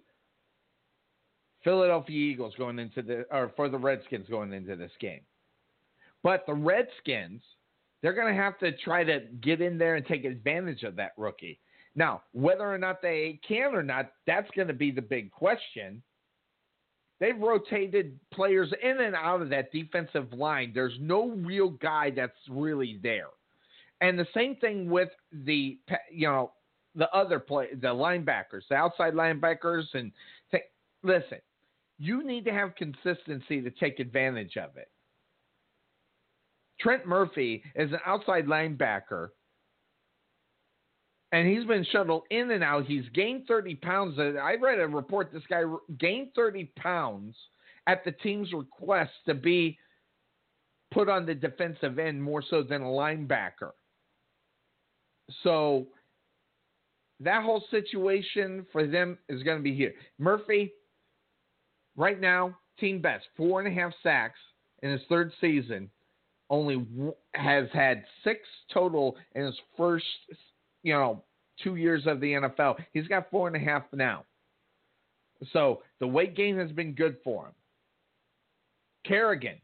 Philadelphia 1.61 2.31
Eagles 2.31 2.53
going 2.57 2.79
into 2.79 3.01
the 3.01 3.25
or 3.31 3.51
for 3.57 3.67
the 3.67 3.77
Redskins 3.77 4.29
going 4.29 4.53
into 4.53 4.77
this 4.77 4.93
game. 5.01 5.19
But 6.23 6.45
the 6.45 6.53
Redskins, 6.53 7.41
they're 8.01 8.13
going 8.13 8.33
to 8.33 8.41
have 8.41 8.57
to 8.59 8.71
try 8.77 9.03
to 9.03 9.19
get 9.41 9.59
in 9.59 9.77
there 9.77 9.95
and 9.95 10.05
take 10.05 10.23
advantage 10.23 10.83
of 10.83 10.95
that 10.95 11.11
rookie. 11.17 11.59
Now, 11.95 12.21
whether 12.31 12.63
or 12.63 12.77
not 12.77 13.01
they 13.01 13.41
can 13.45 13.75
or 13.75 13.83
not, 13.83 14.13
that's 14.25 14.49
going 14.55 14.69
to 14.69 14.73
be 14.73 14.89
the 14.89 15.01
big 15.01 15.31
question. 15.31 16.01
They've 17.19 17.37
rotated 17.37 18.17
players 18.31 18.71
in 18.81 19.01
and 19.01 19.15
out 19.15 19.41
of 19.41 19.49
that 19.49 19.71
defensive 19.71 20.31
line. 20.31 20.71
There's 20.73 20.97
no 20.99 21.29
real 21.29 21.69
guy 21.69 22.11
that's 22.11 22.31
really 22.49 22.99
there. 23.03 23.27
And 24.01 24.17
the 24.17 24.27
same 24.33 24.55
thing 24.55 24.89
with 24.89 25.09
the 25.31 25.77
you 26.11 26.27
know 26.27 26.53
the 26.95 27.09
other 27.11 27.39
play 27.39 27.67
the 27.73 27.87
linebackers, 27.87 28.67
the 28.69 28.75
outside 28.75 29.13
linebackers 29.13 29.83
and 29.93 30.11
th- 30.51 30.63
listen, 31.03 31.39
you 31.97 32.23
need 32.23 32.45
to 32.45 32.53
have 32.53 32.75
consistency 32.75 33.61
to 33.61 33.69
take 33.71 33.99
advantage 33.99 34.55
of 34.55 34.77
it. 34.77 34.89
Trent 36.79 37.05
Murphy 37.05 37.61
is 37.75 37.91
an 37.91 37.99
outside 38.05 38.45
linebacker 38.45 39.29
and 41.31 41.47
he's 41.47 41.65
been 41.65 41.85
shuttled 41.91 42.23
in 42.31 42.51
and 42.51 42.64
out. 42.64 42.85
He's 42.85 43.07
gained 43.14 43.45
30 43.47 43.76
pounds. 43.76 44.18
Uh, 44.18 44.34
I 44.41 44.56
read 44.56 44.80
a 44.80 44.88
report 44.88 45.31
this 45.31 45.43
guy 45.49 45.64
gained 45.99 46.30
30 46.35 46.72
pounds 46.76 47.35
at 47.88 48.03
the 48.03 48.11
team's 48.11 48.51
request 48.51 49.11
to 49.27 49.34
be 49.34 49.77
put 50.91 51.07
on 51.07 51.26
the 51.26 51.35
defensive 51.35 51.99
end 51.99 52.22
more 52.22 52.43
so 52.49 52.64
than 52.64 52.81
a 52.81 52.85
linebacker. 52.85 53.72
So 55.43 55.88
that 57.19 57.43
whole 57.43 57.64
situation 57.69 58.65
for 58.72 58.88
them 58.88 59.18
is 59.27 59.43
going 59.43 59.57
to 59.57 59.64
be 59.64 59.76
here. 59.76 59.93
Murphy, 60.18 60.72
right 61.95 62.19
now, 62.19 62.57
team 62.80 63.01
best, 63.01 63.26
four 63.38 63.60
and 63.60 63.68
a 63.68 63.80
half 63.80 63.93
sacks 64.01 64.39
in 64.81 64.91
his 64.91 65.01
third 65.10 65.31
season. 65.39 65.89
Only 66.49 66.84
has 67.35 67.68
had 67.72 68.03
six 68.23 68.39
total 68.73 69.15
in 69.35 69.45
his 69.45 69.60
first 69.77 70.06
you 70.84 70.93
know, 70.93 71.23
two 71.64 71.76
years 71.76 72.03
of 72.06 72.19
the 72.19 72.34
NFL. 72.34 72.76
He's 72.93 73.07
got 73.07 73.30
four 73.30 73.47
and 73.47 73.56
a 73.56 73.60
half 73.60 73.84
now. 73.93 74.26
So 75.53 75.81
the 75.99 76.07
weight 76.07 76.35
gain 76.35 76.57
has 76.57 76.72
been 76.72 76.93
good 76.93 77.18
for 77.23 77.45
him. 77.45 77.53
Kerrigan, 79.06 79.56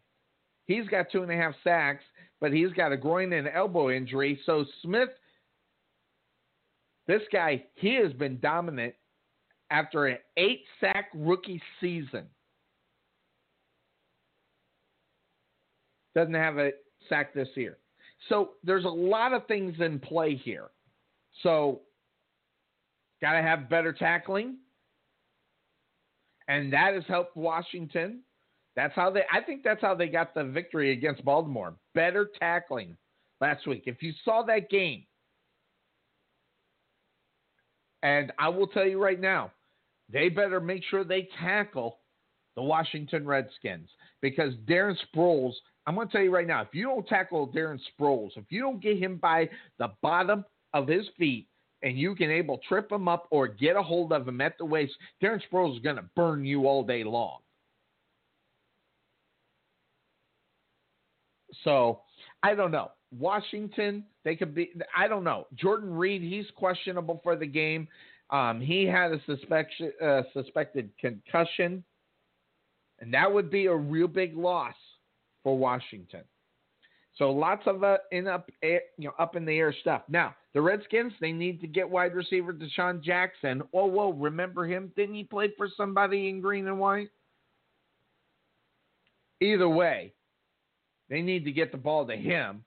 he's 0.66 0.88
got 0.88 1.08
two 1.12 1.22
and 1.24 1.32
a 1.32 1.36
half 1.36 1.54
sacks, 1.64 2.04
but 2.40 2.54
he's 2.54 2.72
got 2.72 2.92
a 2.92 2.98
groin 2.98 3.34
and 3.34 3.48
elbow 3.48 3.92
injury. 3.92 4.40
So 4.46 4.66
Smith, 4.82 5.10
this 7.08 7.22
guy, 7.32 7.64
he 7.76 7.96
has 7.96 8.14
been 8.14 8.40
dominant 8.40 8.96
after 9.70 10.08
an 10.08 10.18
eight 10.38 10.64
sack 10.80 11.10
rookie 11.14 11.62
season. 11.82 12.26
Doesn't 16.16 16.34
have 16.34 16.58
a 16.58 16.72
sack 17.10 17.34
this 17.34 17.50
year. 17.56 17.78
So 18.30 18.52
there's 18.64 18.86
a 18.86 18.90
lot 18.90 19.34
of 19.34 19.46
things 19.48 19.76
in 19.80 20.00
play 20.00 20.36
here. 20.36 20.70
So 21.44 21.82
got 23.22 23.34
to 23.34 23.41
have 23.41 23.70
better 23.70 23.94
tackling. 23.94 24.57
And 26.48 26.72
that 26.74 26.94
has 26.94 27.03
helped 27.07 27.36
Washington. 27.36 28.22
That's 28.76 28.94
how 28.94 29.10
they 29.10 29.24
I 29.32 29.41
think 29.41 29.64
that's 29.64 29.82
how 29.82 29.95
they 29.95 30.07
got 30.07 30.34
the 30.34 30.44
victory 30.44 30.91
against 30.91 31.24
Baltimore. 31.26 31.74
Better 31.94 32.30
tackling 32.40 32.95
last 33.41 33.66
week. 33.66 33.84
If 33.86 34.03
you 34.03 34.14
saw 34.24 34.44
that 34.44 34.70
game, 34.70 35.06
and 38.03 38.32
I 38.38 38.49
will 38.49 38.68
tell 38.68 38.86
you 38.86 39.02
right 39.02 39.20
now, 39.20 39.52
they 40.12 40.30
better 40.30 40.60
make 40.60 40.84
sure 40.84 41.03
they 41.03 41.28
tackle 41.40 41.99
the 42.56 42.62
Washington 42.62 43.26
Redskins 43.26 43.90
because 44.22 44.53
Darren 44.68 44.95
Sproles, 45.07 45.53
I'm 45.88 45.95
going 45.95 46.07
to 46.07 46.12
tell 46.12 46.22
you 46.22 46.34
right 46.34 46.48
now, 46.48 46.62
if 46.62 46.70
you 46.74 46.86
don't 46.86 47.07
tackle 47.07 47.48
Darren 47.48 47.80
Sproles, 47.99 48.32
if 48.36 48.45
you 48.49 48.62
don't 48.62 48.82
get 48.82 48.98
him 48.98 49.18
by 49.18 49.49
the 49.80 49.91
bottom 50.02 50.45
of 50.76 50.88
his 50.88 51.06
feet 51.18 51.48
and 51.82 51.98
you 51.98 52.14
can 52.16 52.30
able 52.30 52.60
trip 52.68 52.92
him 52.92 53.08
up 53.08 53.28
or 53.32 53.48
get 53.48 53.76
a 53.76 53.82
hold 53.82 54.12
of 54.12 54.28
him 54.28 54.42
at 54.42 54.58
the 54.58 54.66
waist, 54.66 54.94
Darren 55.24 55.42
Sproles 55.52 55.78
is 55.78 55.82
going 55.82 55.96
to 55.96 56.06
burn 56.16 56.46
you 56.46 56.68
all 56.68 56.84
day 56.84 57.04
long. 57.04 57.40
So 61.64 62.02
I 62.44 62.54
don't 62.54 62.72
know. 62.72 62.92
Washington, 63.18 64.04
they 64.26 64.36
could 64.36 64.54
be. 64.54 64.74
I 64.96 65.08
don't 65.08 65.24
know. 65.24 65.48
Jordan 65.56 65.94
Reed, 65.94 66.22
he's 66.22 66.46
questionable 66.56 67.22
for 67.24 67.38
the 67.38 67.46
game. 67.46 67.88
Um, 68.30 68.60
he 68.60 68.86
had 68.86 69.14
a 69.14 69.22
suspect, 69.26 69.72
uh, 70.04 70.24
suspected 70.34 70.90
concussion, 71.00 71.84
and 73.00 73.14
that 73.14 73.32
would 73.32 73.50
be 73.50 73.68
a 73.68 73.76
real 73.76 74.08
big 74.08 74.36
loss 74.36 74.76
for 75.44 75.58
Washington. 75.58 76.24
So 77.16 77.32
lots 77.32 77.62
of 77.68 77.84
uh, 77.84 77.98
in 78.12 78.28
up 78.28 78.50
air, 78.62 78.82
you 78.98 79.06
know 79.06 79.14
up 79.18 79.38
in 79.38 79.46
the 79.46 79.58
air 79.58 79.74
stuff. 79.82 80.02
Now 80.10 80.36
the 80.56 80.61
Redskins 80.61 81.14
they 81.19 81.34
need 81.34 81.61
to 81.61 81.68
get 81.68 81.88
wide 81.88 82.15
receiver 82.15 82.53
DeSean 82.53 83.03
Jackson. 83.03 83.61
Oh 83.73 83.86
whoa, 83.86 84.14
remember 84.14 84.65
him? 84.65 84.91
Didn't 84.95 85.15
he 85.15 85.23
play 85.23 85.52
for 85.56 85.69
somebody 85.77 86.30
in 86.30 86.41
green 86.41 86.68
and 86.68 86.80
white? 86.80 87.10
Either 89.41 89.69
way, 89.69 90.14
they 91.10 91.22
need 91.22 91.44
to 91.44 91.52
get 91.52 91.73
the 91.73 91.77
ball 91.77 92.07
to 92.07 92.15
him. 92.15 92.64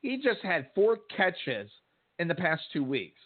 He 0.00 0.16
just 0.16 0.40
had 0.42 0.70
four 0.74 0.98
catches 1.14 1.70
in 2.18 2.26
the 2.26 2.34
past 2.34 2.62
two 2.72 2.82
weeks. 2.82 3.20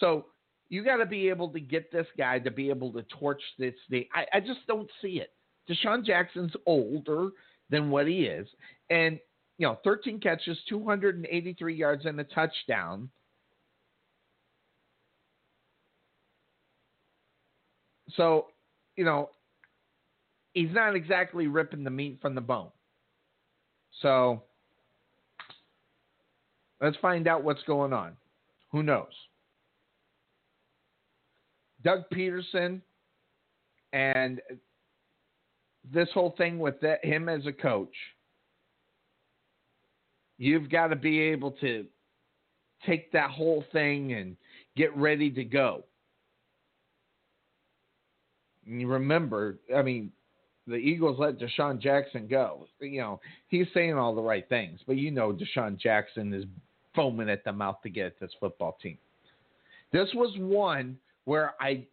So 0.00 0.26
you 0.70 0.82
got 0.82 0.96
to 0.96 1.06
be 1.06 1.28
able 1.28 1.50
to 1.50 1.60
get 1.60 1.92
this 1.92 2.06
guy 2.16 2.38
to 2.38 2.50
be 2.50 2.70
able 2.70 2.90
to 2.94 3.02
torch 3.20 3.42
this 3.58 3.74
thing. 3.90 4.06
I, 4.14 4.38
I 4.38 4.40
just 4.40 4.66
don't 4.66 4.90
see 5.02 5.20
it. 5.20 5.32
DeSean 5.68 6.06
Jackson's 6.06 6.54
older 6.64 7.30
than 7.68 7.90
what 7.90 8.06
he 8.06 8.22
is. 8.22 8.48
And, 8.88 9.20
you 9.58 9.66
know, 9.66 9.78
13 9.84 10.20
catches, 10.20 10.58
283 10.70 11.74
yards, 11.74 12.06
and 12.06 12.18
a 12.18 12.24
touchdown. 12.24 13.10
So, 18.14 18.46
you 18.96 19.04
know, 19.04 19.30
he's 20.54 20.72
not 20.72 20.94
exactly 20.94 21.46
ripping 21.46 21.84
the 21.84 21.90
meat 21.90 22.18
from 22.20 22.34
the 22.34 22.40
bone. 22.40 22.70
So, 24.02 24.42
let's 26.80 26.96
find 26.98 27.26
out 27.26 27.42
what's 27.42 27.62
going 27.64 27.92
on. 27.92 28.16
Who 28.72 28.82
knows? 28.82 29.06
Doug 31.82 32.04
Pederson 32.12 32.80
and 33.92 34.40
this 35.92 36.08
whole 36.12 36.34
thing 36.36 36.58
with 36.58 36.74
him 37.02 37.28
as 37.28 37.46
a 37.46 37.52
coach, 37.52 37.94
you've 40.38 40.68
got 40.68 40.88
to 40.88 40.96
be 40.96 41.20
able 41.20 41.52
to 41.52 41.86
take 42.84 43.12
that 43.12 43.30
whole 43.30 43.64
thing 43.72 44.12
and 44.12 44.36
get 44.76 44.94
ready 44.96 45.30
to 45.30 45.44
go. 45.44 45.84
You 48.66 48.88
remember, 48.88 49.58
I 49.74 49.82
mean, 49.82 50.10
the 50.66 50.74
Eagles 50.74 51.18
let 51.18 51.38
DeSean 51.38 51.80
Jackson 51.80 52.26
go. 52.26 52.66
You 52.80 53.00
know, 53.00 53.20
he's 53.48 53.66
saying 53.72 53.94
all 53.94 54.14
the 54.14 54.22
right 54.22 54.48
things, 54.48 54.80
but 54.86 54.96
you 54.96 55.10
know 55.10 55.32
DeSean 55.32 55.78
Jackson 55.78 56.34
is 56.34 56.44
foaming 56.94 57.30
at 57.30 57.44
the 57.44 57.52
mouth 57.52 57.76
to 57.82 57.90
get 57.90 58.06
at 58.06 58.20
this 58.20 58.32
football 58.40 58.76
team. 58.82 58.98
This 59.92 60.08
was 60.14 60.34
one 60.38 60.98
where 61.24 61.54
I 61.60 61.84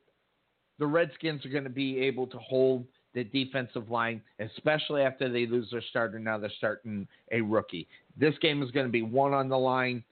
the 0.80 0.88
Redskins 0.88 1.46
are 1.46 1.50
going 1.50 1.64
to 1.66 1.70
be 1.70 2.00
able 2.00 2.26
to 2.28 2.38
hold 2.40 2.86
the 3.14 3.24
defensive 3.24 3.92
line, 3.92 4.22
especially 4.40 5.04
after 5.04 5.32
they 5.32 5.46
lose 5.46 5.70
their 5.72 5.84
starter. 5.90 6.18
Now 6.18 6.40
they're 6.40 6.52
starting 6.58 7.08
a 7.32 7.42
rookie. 7.42 7.88
This 8.20 8.34
game 8.42 8.64
is 8.64 8.72
going 8.72 8.88
to 8.88 8.92
be 8.92 9.04
one 9.04 9.34
on 9.34 9.50
the 9.50 9.58
line, 9.58 10.04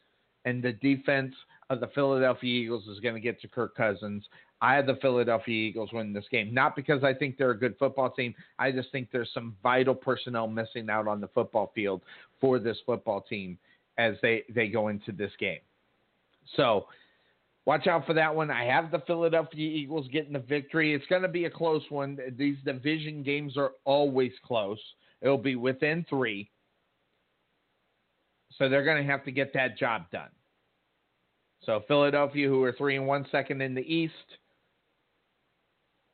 and 0.45 0.63
the 0.63 0.73
defense 0.73 1.33
of 1.69 1.79
the 1.79 1.87
Philadelphia 1.87 2.63
Eagles 2.63 2.87
is 2.87 2.99
going 2.99 3.15
to 3.15 3.21
get 3.21 3.39
to 3.41 3.47
Kirk 3.47 3.75
Cousins. 3.75 4.23
I 4.61 4.75
have 4.75 4.85
the 4.85 4.97
Philadelphia 5.01 5.69
Eagles 5.69 5.89
win 5.91 6.13
this 6.13 6.25
game, 6.29 6.53
not 6.53 6.75
because 6.75 7.03
I 7.03 7.13
think 7.13 7.37
they're 7.37 7.51
a 7.51 7.57
good 7.57 7.75
football 7.79 8.11
team. 8.11 8.35
I 8.59 8.71
just 8.71 8.91
think 8.91 9.09
there's 9.11 9.31
some 9.33 9.55
vital 9.63 9.95
personnel 9.95 10.47
missing 10.47 10.89
out 10.89 11.07
on 11.07 11.19
the 11.19 11.29
football 11.29 11.71
field 11.73 12.01
for 12.39 12.59
this 12.59 12.77
football 12.85 13.21
team 13.21 13.57
as 13.97 14.15
they, 14.21 14.43
they 14.53 14.67
go 14.67 14.89
into 14.89 15.11
this 15.11 15.31
game. 15.39 15.59
So 16.55 16.85
Watch 17.65 17.87
out 17.87 18.05
for 18.07 18.13
that 18.13 18.35
one. 18.35 18.49
I 18.49 18.65
have 18.65 18.89
the 18.89 19.03
Philadelphia 19.05 19.69
Eagles 19.69 20.07
getting 20.11 20.33
the 20.33 20.39
victory. 20.39 20.93
It's 20.93 21.05
going 21.05 21.21
to 21.21 21.27
be 21.27 21.45
a 21.45 21.49
close 21.49 21.83
one. 21.89 22.17
These 22.37 22.57
division 22.65 23.21
games 23.21 23.55
are 23.55 23.73
always 23.85 24.31
close. 24.43 24.79
It'll 25.21 25.37
be 25.37 25.55
within 25.55 26.05
three. 26.09 26.49
So 28.57 28.69
they're 28.69 28.83
going 28.83 29.05
to 29.05 29.11
have 29.11 29.23
to 29.25 29.31
get 29.31 29.53
that 29.53 29.77
job 29.77 30.03
done. 30.11 30.29
So 31.63 31.83
Philadelphia, 31.87 32.47
who 32.47 32.63
are 32.63 32.73
three 32.73 32.97
and 32.97 33.07
one, 33.07 33.25
second 33.31 33.61
in 33.61 33.75
the 33.75 33.81
East, 33.81 34.13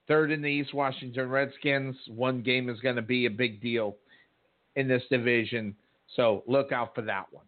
third 0.08 0.32
in 0.32 0.42
the 0.42 0.50
East, 0.50 0.74
Washington 0.74 1.30
Redskins. 1.30 1.96
One 2.08 2.42
game 2.42 2.70
is 2.70 2.80
going 2.80 2.98
to 2.98 3.02
be 3.02 3.26
a 3.26 3.32
big 3.32 3.62
deal 3.62 3.96
in 4.76 4.88
this 4.88 5.04
division. 5.10 5.76
So 6.16 6.44
look 6.48 6.72
out 6.72 6.94
for 6.96 7.02
that 7.04 7.26
one. 7.32 7.46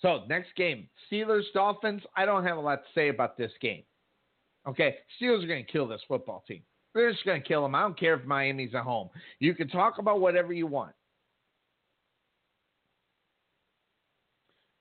So 0.00 0.22
next 0.28 0.54
game, 0.56 0.88
Steelers 1.10 1.44
Dolphins. 1.52 2.02
I 2.16 2.26
don't 2.26 2.44
have 2.44 2.58
a 2.58 2.60
lot 2.60 2.76
to 2.76 2.88
say 2.94 3.08
about 3.08 3.36
this 3.36 3.52
game. 3.60 3.82
Okay, 4.66 4.96
Steelers 5.20 5.44
are 5.44 5.46
going 5.46 5.64
to 5.64 5.72
kill 5.72 5.86
this 5.86 6.00
football 6.08 6.44
team. 6.46 6.62
They're 6.94 7.10
just 7.10 7.24
going 7.24 7.42
to 7.42 7.46
kill 7.46 7.62
them. 7.62 7.74
I 7.74 7.82
don't 7.82 7.98
care 7.98 8.14
if 8.14 8.24
Miami's 8.24 8.74
at 8.74 8.82
home. 8.82 9.10
You 9.40 9.54
can 9.54 9.68
talk 9.68 9.98
about 9.98 10.20
whatever 10.20 10.52
you 10.52 10.66
want. 10.66 10.92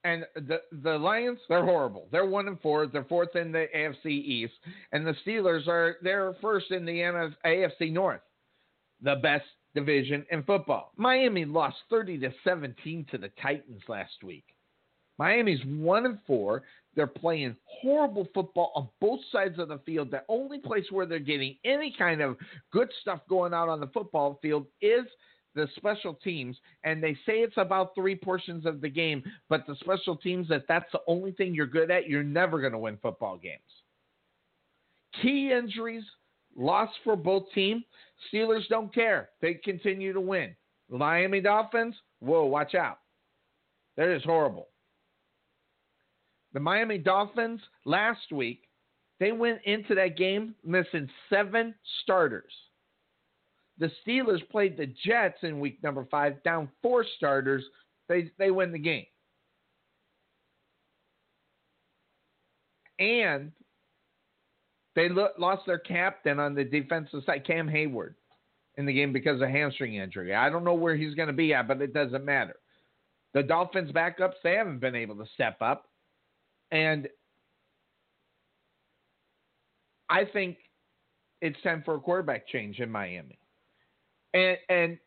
And 0.03 0.25
the 0.35 0.61
the 0.83 0.97
Lions, 0.97 1.39
they're 1.47 1.63
horrible. 1.63 2.07
They're 2.11 2.25
one 2.25 2.47
and 2.47 2.59
four. 2.59 2.87
They're 2.87 3.05
fourth 3.05 3.35
in 3.35 3.51
the 3.51 3.67
AFC 3.75 4.07
East, 4.07 4.53
and 4.91 5.07
the 5.07 5.15
Steelers 5.25 5.67
are 5.67 5.97
they're 6.01 6.35
first 6.41 6.71
in 6.71 6.85
the 6.85 6.99
AFC 7.45 7.91
North, 7.91 8.21
the 9.01 9.15
best 9.15 9.45
division 9.73 10.25
in 10.29 10.43
football. 10.43 10.91
Miami 10.97 11.45
lost 11.45 11.77
thirty 11.89 12.17
to 12.19 12.33
seventeen 12.43 13.05
to 13.11 13.17
the 13.17 13.31
Titans 13.41 13.81
last 13.87 14.23
week. 14.23 14.45
Miami's 15.17 15.63
one 15.65 16.05
and 16.05 16.19
four. 16.27 16.63
They're 16.95 17.07
playing 17.07 17.55
horrible 17.65 18.27
football 18.33 18.71
on 18.75 18.89
both 18.99 19.21
sides 19.31 19.57
of 19.57 19.69
the 19.69 19.79
field. 19.79 20.11
The 20.11 20.23
only 20.27 20.59
place 20.59 20.85
where 20.91 21.05
they're 21.05 21.19
getting 21.19 21.55
any 21.65 21.95
kind 21.97 22.21
of 22.21 22.37
good 22.71 22.89
stuff 23.01 23.21
going 23.29 23.53
out 23.53 23.69
on 23.69 23.79
the 23.79 23.87
football 23.87 24.37
field 24.41 24.67
is 24.81 25.05
the 25.55 25.67
special 25.75 26.15
teams 26.15 26.57
and 26.83 27.03
they 27.03 27.13
say 27.25 27.39
it's 27.39 27.57
about 27.57 27.93
three 27.95 28.15
portions 28.15 28.65
of 28.65 28.81
the 28.81 28.89
game 28.89 29.23
but 29.49 29.65
the 29.67 29.75
special 29.75 30.15
teams 30.15 30.47
that 30.47 30.63
that's 30.67 30.91
the 30.91 30.99
only 31.07 31.31
thing 31.31 31.53
you're 31.53 31.65
good 31.65 31.91
at 31.91 32.09
you're 32.09 32.23
never 32.23 32.59
going 32.59 32.71
to 32.71 32.77
win 32.77 32.97
football 33.01 33.37
games. 33.37 33.61
Key 35.21 35.51
injuries 35.51 36.03
loss 36.55 36.89
for 37.03 37.15
both 37.15 37.43
teams 37.53 37.83
steelers 38.33 38.67
don't 38.69 38.93
care. 38.93 39.29
They 39.41 39.55
continue 39.55 40.13
to 40.13 40.21
win. 40.21 40.55
Miami 40.89 41.41
dolphins 41.41 41.95
whoa 42.19 42.45
watch 42.45 42.75
out. 42.75 42.99
That 43.97 44.07
is 44.07 44.23
horrible. 44.23 44.67
The 46.53 46.59
Miami 46.59 46.99
Dolphins 46.99 47.59
last 47.85 48.31
week, 48.31 48.61
they 49.19 49.31
went 49.31 49.59
into 49.65 49.95
that 49.95 50.17
game 50.17 50.55
missing 50.63 51.09
seven 51.29 51.73
starters. 52.03 52.53
The 53.79 53.91
Steelers 54.05 54.47
played 54.49 54.77
the 54.77 54.87
Jets 55.03 55.39
in 55.41 55.59
week 55.59 55.81
number 55.83 56.05
five, 56.11 56.41
down 56.43 56.69
four 56.81 57.05
starters. 57.17 57.63
They 58.07 58.31
they 58.37 58.51
win 58.51 58.71
the 58.71 58.79
game. 58.79 59.05
And 62.99 63.51
they 64.95 65.09
lo- 65.09 65.29
lost 65.39 65.65
their 65.65 65.79
captain 65.79 66.39
on 66.39 66.53
the 66.53 66.63
defensive 66.63 67.23
side, 67.25 67.45
Cam 67.45 67.67
Heyward, 67.67 68.13
in 68.77 68.85
the 68.85 68.93
game 68.93 69.11
because 69.11 69.41
of 69.41 69.49
hamstring 69.49 69.95
injury. 69.95 70.35
I 70.35 70.49
don't 70.49 70.63
know 70.63 70.75
where 70.75 70.95
he's 70.95 71.15
going 71.15 71.27
to 71.27 71.33
be 71.33 71.53
at, 71.53 71.67
but 71.67 71.81
it 71.81 71.93
doesn't 71.93 72.23
matter. 72.23 72.55
The 73.33 73.41
Dolphins 73.41 73.91
backups, 73.91 74.35
they 74.43 74.53
haven't 74.53 74.79
been 74.79 74.95
able 74.95 75.15
to 75.15 75.25
step 75.33 75.57
up. 75.61 75.87
And 76.71 77.07
I 80.09 80.25
think 80.25 80.57
it's 81.41 81.59
time 81.63 81.81
for 81.83 81.95
a 81.95 81.99
quarterback 81.99 82.47
change 82.47 82.79
in 82.79 82.91
Miami. 82.91 83.39
And 84.33 84.57
and 84.69 84.97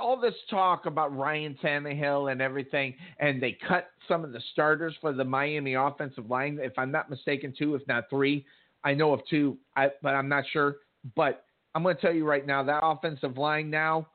all 0.00 0.20
this 0.20 0.34
talk 0.50 0.86
about 0.86 1.16
Ryan 1.16 1.56
Tannehill 1.62 2.32
and 2.32 2.40
everything, 2.40 2.94
and 3.18 3.42
they 3.42 3.56
cut 3.66 3.90
some 4.08 4.24
of 4.24 4.32
the 4.32 4.40
starters 4.52 4.94
for 5.00 5.12
the 5.12 5.24
Miami 5.24 5.74
offensive 5.74 6.30
line. 6.30 6.58
If 6.60 6.72
I'm 6.78 6.90
not 6.90 7.10
mistaken, 7.10 7.54
two, 7.56 7.74
if 7.74 7.86
not 7.86 8.04
three. 8.10 8.44
I 8.82 8.94
know 8.94 9.12
of 9.12 9.20
two, 9.28 9.56
I, 9.76 9.90
but 10.02 10.10
I'm 10.10 10.28
not 10.28 10.44
sure. 10.52 10.76
But 11.16 11.44
I'm 11.74 11.82
going 11.82 11.96
to 11.96 12.00
tell 12.00 12.12
you 12.12 12.26
right 12.26 12.46
now, 12.46 12.62
that 12.62 12.80
offensive 12.82 13.38
line 13.38 13.70
now, 13.70 14.08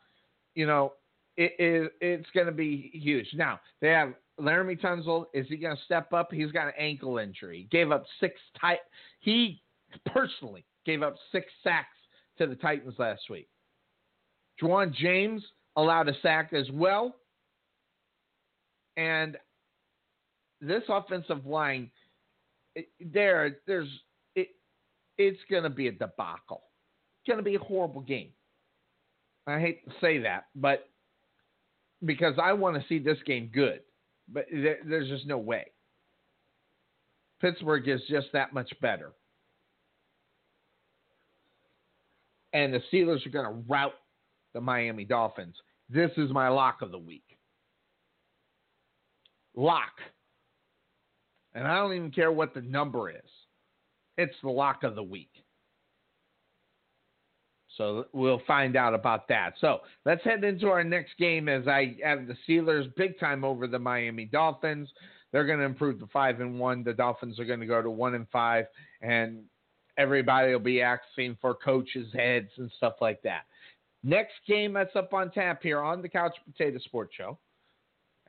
you 0.55 0.65
know, 0.65 0.93
it 1.37 1.53
is 1.59 1.89
it's 2.01 2.29
going 2.33 2.47
to 2.47 2.51
be 2.51 2.91
huge. 2.93 3.27
Now 3.33 3.59
they 3.81 3.89
have 3.89 4.13
Laremy 4.39 4.79
Tunsil. 4.79 5.25
Is 5.33 5.47
he 5.47 5.57
going 5.57 5.75
to 5.75 5.83
step 5.83 6.13
up? 6.13 6.31
He's 6.31 6.51
got 6.51 6.67
an 6.67 6.73
ankle 6.77 7.17
injury. 7.17 7.67
Gave 7.71 7.91
up 7.91 8.05
six 8.19 8.35
tight. 8.59 8.79
He 9.19 9.61
personally 10.05 10.65
gave 10.85 11.01
up 11.01 11.15
six 11.31 11.47
sacks 11.63 11.87
to 12.37 12.47
the 12.47 12.55
Titans 12.55 12.95
last 12.97 13.21
week. 13.29 13.47
Ja'Wuan 14.61 14.93
James 14.93 15.43
allowed 15.75 16.09
a 16.09 16.13
sack 16.21 16.51
as 16.53 16.69
well. 16.71 17.15
And 18.97 19.37
this 20.61 20.83
offensive 20.89 21.45
line, 21.45 21.89
it, 22.75 22.89
there, 22.99 23.57
there's, 23.65 23.87
it, 24.35 24.49
it's 25.17 25.39
going 25.49 25.63
to 25.63 25.69
be 25.69 25.87
a 25.87 25.91
debacle. 25.91 26.63
It's 27.21 27.27
going 27.27 27.37
to 27.37 27.43
be 27.43 27.55
a 27.55 27.59
horrible 27.59 28.01
game. 28.01 28.31
I 29.47 29.59
hate 29.59 29.85
to 29.85 29.91
say 29.99 30.19
that, 30.19 30.45
but 30.55 30.87
because 32.05 32.35
I 32.41 32.53
want 32.53 32.75
to 32.75 32.87
see 32.87 32.99
this 32.99 33.17
game 33.25 33.49
good, 33.53 33.81
but 34.31 34.45
there, 34.51 34.77
there's 34.85 35.09
just 35.09 35.25
no 35.25 35.37
way. 35.37 35.71
Pittsburgh 37.41 37.87
is 37.87 38.01
just 38.09 38.27
that 38.33 38.53
much 38.53 38.69
better. 38.81 39.11
And 42.53 42.73
the 42.73 42.81
Steelers 42.91 43.25
are 43.25 43.29
going 43.29 43.45
to 43.45 43.63
rout 43.67 43.93
the 44.53 44.61
Miami 44.61 45.05
Dolphins. 45.05 45.55
This 45.89 46.11
is 46.17 46.31
my 46.31 46.49
lock 46.49 46.81
of 46.81 46.91
the 46.91 46.99
week. 46.99 47.37
Lock. 49.55 49.91
And 51.53 51.67
I 51.67 51.75
don't 51.75 51.93
even 51.93 52.11
care 52.11 52.31
what 52.31 52.53
the 52.53 52.61
number 52.61 53.09
is. 53.09 53.29
It's 54.17 54.35
the 54.43 54.49
lock 54.49 54.83
of 54.83 54.95
the 54.95 55.03
week. 55.03 55.31
So 57.77 58.05
we'll 58.11 58.41
find 58.45 58.75
out 58.75 58.93
about 58.93 59.29
that. 59.29 59.53
So 59.61 59.79
let's 60.05 60.23
head 60.23 60.43
into 60.43 60.67
our 60.67 60.83
next 60.83 61.17
game 61.17 61.47
as 61.47 61.67
I 61.67 61.95
have 62.03 62.27
the 62.27 62.35
Steelers 62.47 62.93
big 62.97 63.17
time 63.19 63.45
over 63.45 63.67
the 63.67 63.79
Miami 63.79 64.25
Dolphins. 64.25 64.89
They're 65.31 65.45
going 65.45 65.59
to 65.59 65.65
improve 65.65 65.99
to 65.99 66.07
five 66.07 66.41
and 66.41 66.59
one. 66.59 66.83
The 66.83 66.93
Dolphins 66.93 67.39
are 67.39 67.45
going 67.45 67.61
to 67.61 67.65
go 67.65 67.81
to 67.81 67.89
one 67.89 68.15
and 68.15 68.27
five, 68.29 68.65
and 69.01 69.43
everybody 69.97 70.51
will 70.51 70.59
be 70.59 70.81
asking 70.81 71.37
for 71.39 71.53
coaches' 71.53 72.11
heads 72.13 72.49
and 72.57 72.69
stuff 72.75 72.95
like 72.99 73.21
that. 73.21 73.43
Next 74.03 74.33
game 74.47 74.73
that's 74.73 74.95
up 74.95 75.13
on 75.13 75.31
tap 75.31 75.61
here 75.61 75.81
on 75.81 76.01
the 76.01 76.09
Couch 76.09 76.35
Potato 76.45 76.79
Sports 76.79 77.13
Show, 77.15 77.37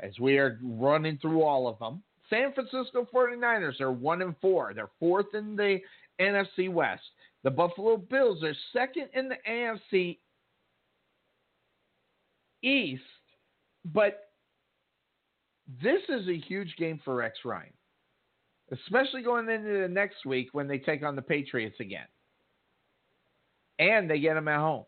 as 0.01 0.18
we 0.18 0.38
are 0.38 0.59
running 0.62 1.18
through 1.18 1.42
all 1.42 1.68
of 1.68 1.78
them. 1.78 2.02
San 2.28 2.52
Francisco 2.52 3.06
49ers 3.12 3.80
are 3.80 3.92
1 3.92 4.22
and 4.22 4.34
4. 4.40 4.72
They're 4.74 4.90
fourth 4.98 5.34
in 5.34 5.56
the 5.56 5.78
NFC 6.20 6.72
West. 6.72 7.02
The 7.42 7.51
Buffalo 7.51 7.97
Bills 7.97 8.42
are 8.42 8.55
second 8.72 9.09
in 9.14 9.28
the 9.28 9.36
AFC 9.48 10.18
East, 12.62 13.02
but 13.84 14.30
this 15.82 16.02
is 16.09 16.28
a 16.28 16.36
huge 16.36 16.74
game 16.76 17.01
for 17.05 17.14
Rex 17.14 17.38
Ryan, 17.44 17.72
especially 18.72 19.22
going 19.22 19.48
into 19.48 19.80
the 19.80 19.88
next 19.88 20.26
week 20.26 20.48
when 20.52 20.68
they 20.68 20.78
take 20.78 21.02
on 21.02 21.16
the 21.16 21.22
Patriots 21.22 21.76
again. 21.80 22.06
And 23.78 24.10
they 24.10 24.20
get 24.20 24.34
them 24.34 24.48
at 24.48 24.59
home. 24.59 24.84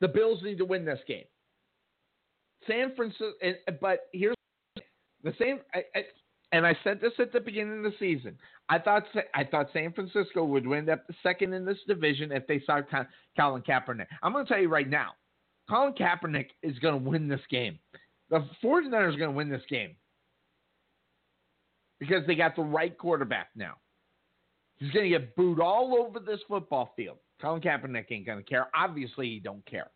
The 0.00 0.08
Bills 0.08 0.42
need 0.42 0.58
to 0.58 0.64
win 0.64 0.84
this 0.84 1.00
game. 1.06 1.24
San 2.66 2.94
Francisco, 2.94 3.32
but 3.80 4.00
here's 4.12 4.36
the 5.22 5.34
same. 5.38 5.60
And 6.52 6.66
I 6.66 6.76
said 6.82 7.00
this 7.00 7.12
at 7.18 7.32
the 7.32 7.40
beginning 7.40 7.84
of 7.84 7.92
the 7.92 7.98
season. 7.98 8.36
I 8.68 8.78
thought 8.78 9.04
I 9.34 9.44
thought 9.44 9.68
San 9.72 9.92
Francisco 9.92 10.44
would 10.44 10.66
win 10.66 10.88
up 10.88 11.04
second 11.22 11.52
in 11.52 11.64
this 11.64 11.78
division 11.86 12.32
if 12.32 12.46
they 12.46 12.60
saw 12.66 12.80
Colin 13.36 13.62
Kaepernick. 13.62 14.06
I'm 14.22 14.32
going 14.32 14.44
to 14.44 14.52
tell 14.52 14.60
you 14.60 14.68
right 14.68 14.88
now, 14.88 15.12
Colin 15.68 15.94
Kaepernick 15.94 16.48
is 16.62 16.78
going 16.78 17.02
to 17.02 17.10
win 17.10 17.28
this 17.28 17.40
game. 17.50 17.78
The 18.30 18.44
49ers 18.62 19.14
are 19.14 19.18
going 19.18 19.30
to 19.30 19.36
win 19.36 19.48
this 19.48 19.62
game 19.68 19.96
because 21.98 22.26
they 22.26 22.34
got 22.34 22.56
the 22.56 22.62
right 22.62 22.96
quarterback 22.96 23.48
now. 23.54 23.74
He's 24.78 24.90
going 24.92 25.10
to 25.10 25.18
get 25.18 25.36
booed 25.36 25.60
all 25.60 25.96
over 25.96 26.18
this 26.18 26.40
football 26.48 26.92
field. 26.96 27.18
Colin 27.40 27.60
Kaepernick 27.60 28.06
ain't 28.10 28.26
to 28.26 28.42
care. 28.42 28.68
Obviously, 28.74 29.28
he 29.28 29.40
don't 29.40 29.64
care. 29.66 29.90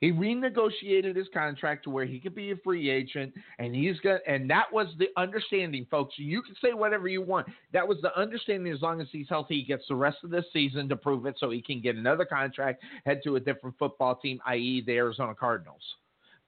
He 0.00 0.12
renegotiated 0.12 1.16
his 1.16 1.28
contract 1.32 1.84
to 1.84 1.90
where 1.90 2.04
he 2.04 2.20
could 2.20 2.34
be 2.34 2.50
a 2.50 2.56
free 2.56 2.90
agent, 2.90 3.32
and 3.58 3.74
he's 3.74 3.98
got, 4.00 4.20
and 4.26 4.48
that 4.50 4.70
was 4.70 4.88
the 4.98 5.06
understanding, 5.16 5.86
folks. 5.90 6.16
You 6.18 6.42
can 6.42 6.54
say 6.62 6.74
whatever 6.74 7.08
you 7.08 7.22
want. 7.22 7.46
That 7.72 7.88
was 7.88 7.98
the 8.02 8.14
understanding. 8.18 8.70
As 8.70 8.82
long 8.82 9.00
as 9.00 9.08
he's 9.10 9.28
healthy, 9.28 9.60
he 9.60 9.62
gets 9.62 9.84
the 9.88 9.94
rest 9.94 10.18
of 10.22 10.28
this 10.28 10.44
season 10.52 10.86
to 10.90 10.96
prove 10.96 11.24
it, 11.24 11.36
so 11.38 11.50
he 11.50 11.62
can 11.62 11.80
get 11.80 11.96
another 11.96 12.26
contract, 12.26 12.82
head 13.06 13.22
to 13.24 13.36
a 13.36 13.40
different 13.40 13.78
football 13.78 14.16
team, 14.16 14.38
i.e., 14.46 14.82
the 14.86 14.92
Arizona 14.92 15.34
Cardinals. 15.34 15.82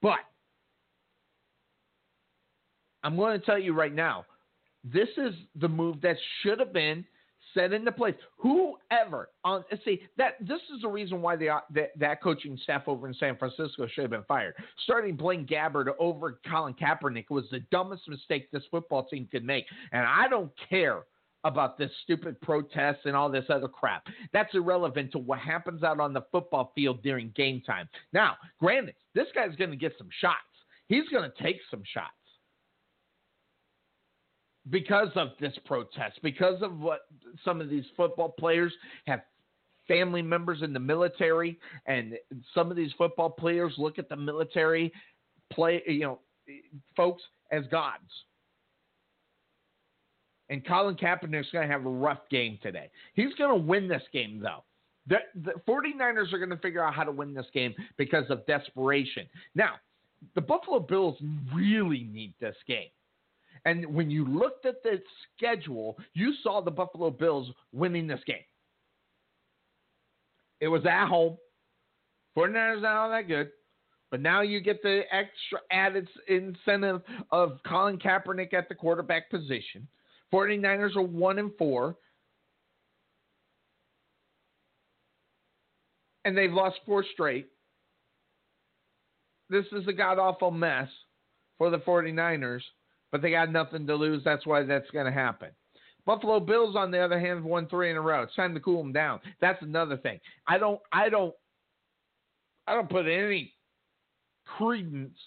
But 0.02 0.18
I'm 3.02 3.16
going 3.16 3.40
to 3.40 3.46
tell 3.46 3.59
you 3.59 3.72
right 3.72 3.94
now, 3.94 4.26
this 4.84 5.09
is 5.16 5.32
the 5.59 5.68
move 5.68 6.02
that 6.02 6.16
should 6.42 6.60
have 6.60 6.74
been 6.74 7.02
set 7.59 7.72
into 7.72 7.93
place. 7.93 8.14
Whoever 8.36 9.30
on 9.44 9.64
see 9.85 10.02
that 10.16 10.35
this 10.40 10.60
is 10.74 10.82
the 10.82 10.89
reason 10.89 11.20
why 11.20 11.36
the, 11.36 11.48
uh, 11.48 11.60
that 11.74 11.90
that 11.98 12.22
coaching 12.22 12.59
staff 12.62 12.82
over 12.86 13.09
in 13.09 13.14
San 13.14 13.36
Francisco 13.36 13.86
should 13.86 14.02
have 14.02 14.10
been 14.10 14.24
fired. 14.24 14.55
Starting 14.85 15.16
Blaine 15.16 15.47
Gabbert 15.47 15.89
over 15.98 16.39
Colin 16.48 16.74
Kaepernick 16.74 17.30
was 17.30 17.44
the 17.51 17.60
dumbest 17.70 18.09
mistake 18.09 18.51
this 18.51 18.62
football 18.70 19.05
team 19.05 19.28
could 19.30 19.44
make, 19.44 19.64
and 19.93 20.05
I 20.06 20.28
don't 20.28 20.52
care 20.68 21.02
about 21.44 21.78
this 21.78 21.90
stupid 22.02 22.40
protest 22.40 23.01
and 23.05 23.14
all 23.14 23.30
this 23.30 23.44
other 23.48 23.68
crap. 23.68 24.06
That's 24.32 24.52
irrelevant 24.55 25.12
to 25.12 25.18
what 25.18 25.39
happens 25.39 25.82
out 25.82 26.01
on 26.01 26.12
the 26.12 26.24
football 26.32 26.72
field 26.74 27.02
during 27.02 27.32
game 27.36 27.62
time. 27.64 27.89
Now, 28.12 28.36
granted, 28.59 28.94
this 29.14 29.28
guy's 29.35 29.55
going 29.55 29.70
to 29.70 29.76
get 29.76 29.93
some 29.98 30.09
shots. 30.20 30.36
He's 30.89 31.09
going 31.10 31.30
to 31.30 31.43
take 31.43 31.60
some 31.70 31.82
shots 31.93 32.18
because 34.70 35.09
of 35.15 35.28
this 35.40 35.55
protest, 35.65 36.20
because 36.23 36.62
of 36.62 36.78
what 36.78 37.01
some 37.45 37.61
of 37.61 37.69
these 37.69 37.85
football 37.97 38.35
players 38.39 38.73
have 39.07 39.20
family 39.86 40.23
members 40.23 40.62
in 40.62 40.73
the 40.73 40.81
military, 40.81 41.59
and 41.86 42.15
some 42.55 42.70
of 42.70 42.77
these 42.77 42.93
football 42.99 43.31
players 43.31 43.73
look 43.78 43.99
at 43.99 44.09
the 44.09 44.16
military 44.16 44.93
play, 45.51 45.82
you 45.86 46.01
know, 46.01 46.19
folks 46.97 47.23
as 47.51 47.65
gods. 47.70 48.11
And 50.51 50.66
Colin 50.66 50.97
Kaepernick's 50.97 51.51
going 51.51 51.66
to 51.66 51.73
have 51.73 51.85
a 51.85 51.90
rough 51.90 52.20
game 52.31 52.59
today. 52.62 52.90
He's 53.15 53.35
going 53.35 53.51
to 53.51 53.66
win 53.66 53.89
this 53.89 54.03
game, 54.12 54.40
though. 54.43 54.65
The, 55.07 55.16
the 55.35 55.53
49ers 55.66 56.32
are 56.32 56.39
going 56.39 56.51
to 56.51 56.59
figure 56.59 56.82
out 56.82 56.95
how 56.95 57.05
to 57.05 57.12
win 57.12 57.35
this 57.35 57.47
game 57.53 57.74
because 57.97 58.24
of 58.31 58.47
desperation. 58.47 59.27
Now, 59.55 59.74
the 60.35 60.40
Buffalo 60.40 60.81
Bills 60.81 61.16
really 61.55 62.09
need 62.11 62.35
this 62.40 62.57
game. 62.66 62.89
And 63.64 63.94
when 63.94 64.10
you 64.10 64.24
looked 64.24 64.66
at 64.66 64.82
the 64.82 65.01
schedule, 65.36 65.97
you 66.14 66.32
saw 66.43 66.60
the 66.60 66.70
Buffalo 66.70 67.10
Bills 67.10 67.48
winning 67.72 68.06
this 68.06 68.20
game. 68.26 68.36
It 70.60 70.68
was 70.68 70.85
at 70.86 71.06
home. 71.06 71.36
49ers 72.36 72.82
not 72.82 72.97
all 72.97 73.10
that 73.10 73.28
good. 73.28 73.51
But 74.10 74.20
now 74.20 74.40
you 74.40 74.60
get 74.60 74.82
the 74.82 75.02
extra 75.12 75.59
added 75.70 76.09
incentive 76.28 77.02
of 77.30 77.59
Colin 77.66 77.98
Kaepernick 77.98 78.55
at 78.55 78.68
the 78.68 78.74
quarterback 78.74 79.30
position. 79.30 79.86
49ers 80.32 80.97
are 80.97 81.02
1 81.02 81.39
and 81.39 81.51
4. 81.59 81.97
And 86.24 86.36
they've 86.36 86.52
lost 86.52 86.76
four 86.85 87.05
straight. 87.12 87.48
This 89.51 89.64
is 89.72 89.86
a 89.89 89.93
god 89.93 90.18
awful 90.18 90.51
mess 90.51 90.89
for 91.56 91.70
the 91.70 91.78
49ers 91.78 92.60
but 93.10 93.22
they 93.22 93.30
got 93.30 93.51
nothing 93.51 93.86
to 93.86 93.94
lose. 93.94 94.22
That's 94.24 94.47
why 94.47 94.62
that's 94.62 94.90
going 94.90 95.06
to 95.06 95.12
happen. 95.12 95.51
Buffalo 96.06 96.40
Bills, 96.40 96.74
on 96.74 96.90
the 96.90 96.98
other 96.98 97.20
hand, 97.20 97.44
won 97.44 97.68
three 97.68 97.90
in 97.90 97.97
a 97.97 98.01
row. 98.01 98.22
It's 98.22 98.35
time 98.35 98.55
to 98.55 98.60
cool 98.60 98.82
them 98.82 98.93
down. 98.93 99.20
That's 99.40 99.62
another 99.62 99.97
thing. 99.97 100.18
I 100.47 100.56
don't, 100.59 100.80
I 100.90 101.09
don't, 101.09 101.35
I 102.66 102.74
don't 102.74 102.89
put 102.89 103.06
any 103.06 103.52
credence 104.47 105.18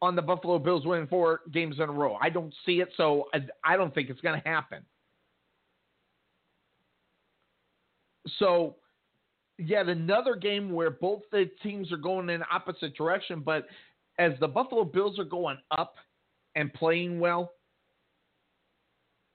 on 0.00 0.14
the 0.14 0.22
Buffalo 0.22 0.58
Bills 0.58 0.86
winning 0.86 1.06
four 1.06 1.40
games 1.52 1.76
in 1.76 1.88
a 1.88 1.92
row. 1.92 2.18
I 2.20 2.28
don't 2.28 2.54
see 2.64 2.80
it, 2.80 2.88
so 2.96 3.24
I, 3.34 3.38
I 3.64 3.76
don't 3.76 3.94
think 3.94 4.10
it's 4.10 4.20
going 4.20 4.40
to 4.40 4.48
happen. 4.48 4.82
So, 8.38 8.76
yet 9.56 9.88
another 9.88 10.36
game 10.36 10.72
where 10.72 10.90
both 10.90 11.22
the 11.32 11.50
teams 11.62 11.90
are 11.90 11.96
going 11.96 12.28
in 12.28 12.42
opposite 12.52 12.94
direction, 12.96 13.40
but 13.40 13.66
as 14.18 14.32
the 14.40 14.48
Buffalo 14.48 14.84
Bills 14.84 15.18
are 15.18 15.24
going 15.24 15.56
up 15.70 15.94
and 16.58 16.74
playing 16.74 17.20
well 17.20 17.52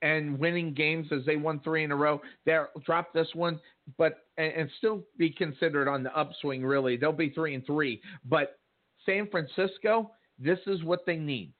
and 0.02 0.38
winning 0.38 0.74
games 0.74 1.08
as 1.14 1.26
they 1.26 1.38
won 1.38 1.62
three 1.62 1.86
in 1.86 1.92
a 1.92 1.96
row, 1.96 2.22
they'll 2.46 2.68
drop 2.86 3.14
this 3.14 3.30
one, 3.34 3.60
but 3.98 4.26
and, 4.38 4.52
and 4.54 4.70
still 4.78 5.02
be 5.18 5.30
considered 5.30 5.88
on 5.88 6.04
the 6.04 6.16
upswing. 6.16 6.66
Really, 6.66 6.98
they'll 6.98 7.14
be 7.14 7.30
three 7.30 7.56
and 7.56 7.66
three. 7.66 8.02
But 8.26 8.60
San 9.06 9.30
Francisco, 9.32 10.12
this 10.38 10.60
is 10.68 10.84
what 10.84 11.06
they 11.06 11.16
need. 11.16 11.54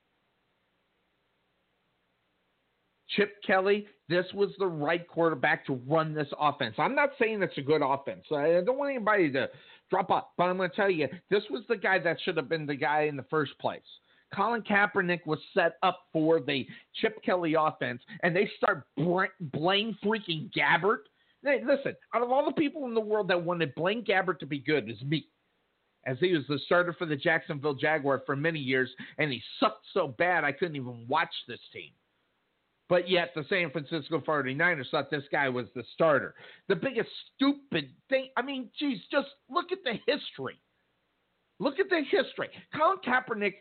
Chip 3.16 3.36
Kelly, 3.46 3.86
this 4.10 4.26
was 4.34 4.50
the 4.58 4.66
right 4.66 5.08
quarterback 5.08 5.64
to 5.66 5.80
run 5.86 6.12
this 6.12 6.28
offense. 6.38 6.74
I'm 6.76 6.94
not 6.94 7.10
saying 7.18 7.42
it's 7.42 7.56
a 7.56 7.62
good 7.62 7.80
offense. 7.82 8.24
I 8.30 8.60
don't 8.66 8.76
want 8.76 8.90
anybody 8.90 9.30
to 9.32 9.48
drop 9.88 10.10
off, 10.10 10.24
but 10.36 10.44
I'm 10.44 10.58
going 10.58 10.68
to 10.68 10.76
tell 10.76 10.90
you, 10.90 11.08
this 11.30 11.44
was 11.48 11.62
the 11.68 11.76
guy 11.76 11.98
that 12.00 12.18
should 12.22 12.36
have 12.36 12.48
been 12.50 12.66
the 12.66 12.74
guy 12.74 13.02
in 13.02 13.16
the 13.16 13.24
first 13.30 13.58
place. 13.58 13.80
Colin 14.34 14.62
Kaepernick 14.62 15.26
was 15.26 15.38
set 15.52 15.76
up 15.82 16.00
for 16.12 16.40
the 16.40 16.66
Chip 17.00 17.22
Kelly 17.22 17.54
offense, 17.54 18.02
and 18.22 18.34
they 18.34 18.50
start 18.56 18.86
Blaine 18.96 19.96
freaking 20.04 20.50
Gabbert. 20.52 21.04
Hey, 21.42 21.62
listen, 21.66 21.94
out 22.14 22.22
of 22.22 22.32
all 22.32 22.44
the 22.44 22.52
people 22.52 22.86
in 22.86 22.94
the 22.94 23.00
world 23.00 23.28
that 23.28 23.42
wanted 23.42 23.74
Blaine 23.74 24.04
Gabbert 24.04 24.38
to 24.40 24.46
be 24.46 24.58
good, 24.58 24.88
is 24.90 25.00
me. 25.02 25.26
As 26.06 26.18
he 26.20 26.34
was 26.34 26.44
the 26.48 26.58
starter 26.66 26.92
for 26.92 27.06
the 27.06 27.16
Jacksonville 27.16 27.74
Jaguar 27.74 28.22
for 28.26 28.36
many 28.36 28.58
years, 28.58 28.90
and 29.18 29.32
he 29.32 29.42
sucked 29.58 29.86
so 29.92 30.08
bad 30.08 30.44
I 30.44 30.52
couldn't 30.52 30.76
even 30.76 31.06
watch 31.08 31.32
this 31.48 31.60
team. 31.72 31.90
But 32.90 33.08
yet 33.08 33.30
the 33.34 33.44
San 33.48 33.70
Francisco 33.70 34.20
49ers 34.20 34.90
thought 34.90 35.10
this 35.10 35.24
guy 35.32 35.48
was 35.48 35.66
the 35.74 35.82
starter. 35.94 36.34
The 36.68 36.76
biggest 36.76 37.08
stupid 37.34 37.90
thing. 38.10 38.28
I 38.36 38.42
mean, 38.42 38.68
geez, 38.78 39.00
just 39.10 39.28
look 39.48 39.72
at 39.72 39.78
the 39.84 39.94
history. 40.06 40.60
Look 41.60 41.78
at 41.78 41.88
the 41.88 42.02
history. 42.10 42.50
Colin 42.76 42.98
Kaepernick 43.06 43.54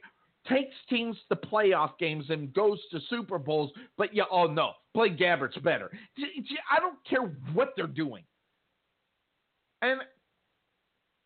takes 0.48 0.76
teams 0.90 1.16
to 1.30 1.36
playoff 1.36 1.98
games 2.00 2.26
and 2.30 2.54
goes 2.54 2.80
to 2.92 3.00
Super 3.10 3.40
Bowls, 3.40 3.72
but 3.98 4.14
yeah, 4.14 4.24
oh 4.32 4.48
no, 4.48 4.72
Blaine 4.94 5.18
Gabbert's 5.18 5.58
better. 5.58 5.92
I 6.72 6.80
don't 6.80 6.98
care 7.10 7.34
what 7.54 7.74
they're 7.76 7.88
doing. 7.88 8.24
And 9.82 10.02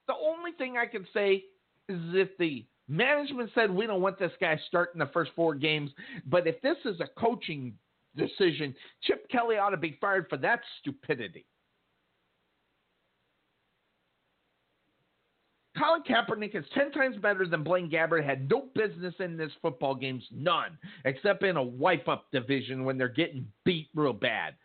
the 0.07 0.13
only 0.15 0.51
thing 0.57 0.77
I 0.77 0.85
can 0.85 1.05
say 1.13 1.43
is 1.89 1.99
if 2.13 2.29
the 2.37 2.65
management 2.87 3.51
said 3.53 3.69
we 3.69 3.85
don't 3.87 4.01
want 4.01 4.17
this 4.19 4.31
guy 4.39 4.59
starting 4.67 4.99
the 4.99 5.09
first 5.13 5.31
four 5.35 5.55
games, 5.55 5.91
but 6.25 6.47
if 6.47 6.61
this 6.61 6.77
is 6.85 6.99
a 6.99 7.07
coaching 7.19 7.73
decision. 8.17 8.75
Chip 9.03 9.29
Kelly 9.29 9.57
ought 9.57 9.69
to 9.69 9.77
be 9.77 9.97
fired 10.01 10.27
for 10.29 10.37
that 10.37 10.59
stupidity. 10.79 11.45
Colin 15.77 16.01
Kaepernick 16.03 16.55
is 16.55 16.65
10 16.73 16.91
times 16.91 17.17
better 17.17 17.45
than 17.47 17.63
Blaine 17.63 17.89
Gabbert. 17.89 18.25
Had 18.25 18.49
no 18.49 18.65
business 18.73 19.13
in 19.19 19.37
this 19.37 19.51
football 19.61 19.93
games, 19.95 20.23
none, 20.31 20.77
except 21.05 21.43
in 21.43 21.57
a 21.57 21.63
wipe 21.63 22.07
up 22.07 22.25
division 22.31 22.83
when 22.83 22.97
they're 22.97 23.07
getting 23.07 23.47
beat 23.63 23.89
real 23.93 24.13
bad. 24.13 24.55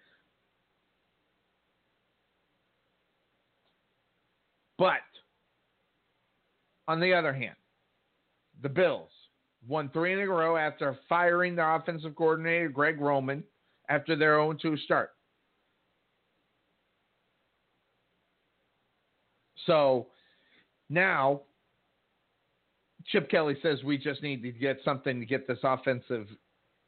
But 4.78 5.00
on 6.88 6.98
the 6.98 7.12
other 7.12 7.32
hand, 7.32 7.56
the 8.62 8.68
Bills 8.68 9.10
won 9.68 9.90
three 9.90 10.12
in 10.12 10.18
a 10.18 10.26
row 10.26 10.56
after 10.56 10.98
firing 11.08 11.54
their 11.54 11.74
offensive 11.74 12.16
coordinator, 12.16 12.68
Greg 12.68 13.00
Roman, 13.00 13.44
after 13.88 14.16
their 14.16 14.40
own 14.40 14.58
2 14.60 14.76
start. 14.78 15.10
So 19.66 20.08
now 20.92 21.42
Chip 23.06 23.30
Kelly 23.30 23.56
says 23.62 23.82
we 23.82 23.98
just 23.98 24.22
need 24.22 24.42
to 24.42 24.52
get 24.52 24.78
something 24.84 25.18
to 25.20 25.26
get 25.26 25.46
this 25.46 25.58
offensive 25.62 26.26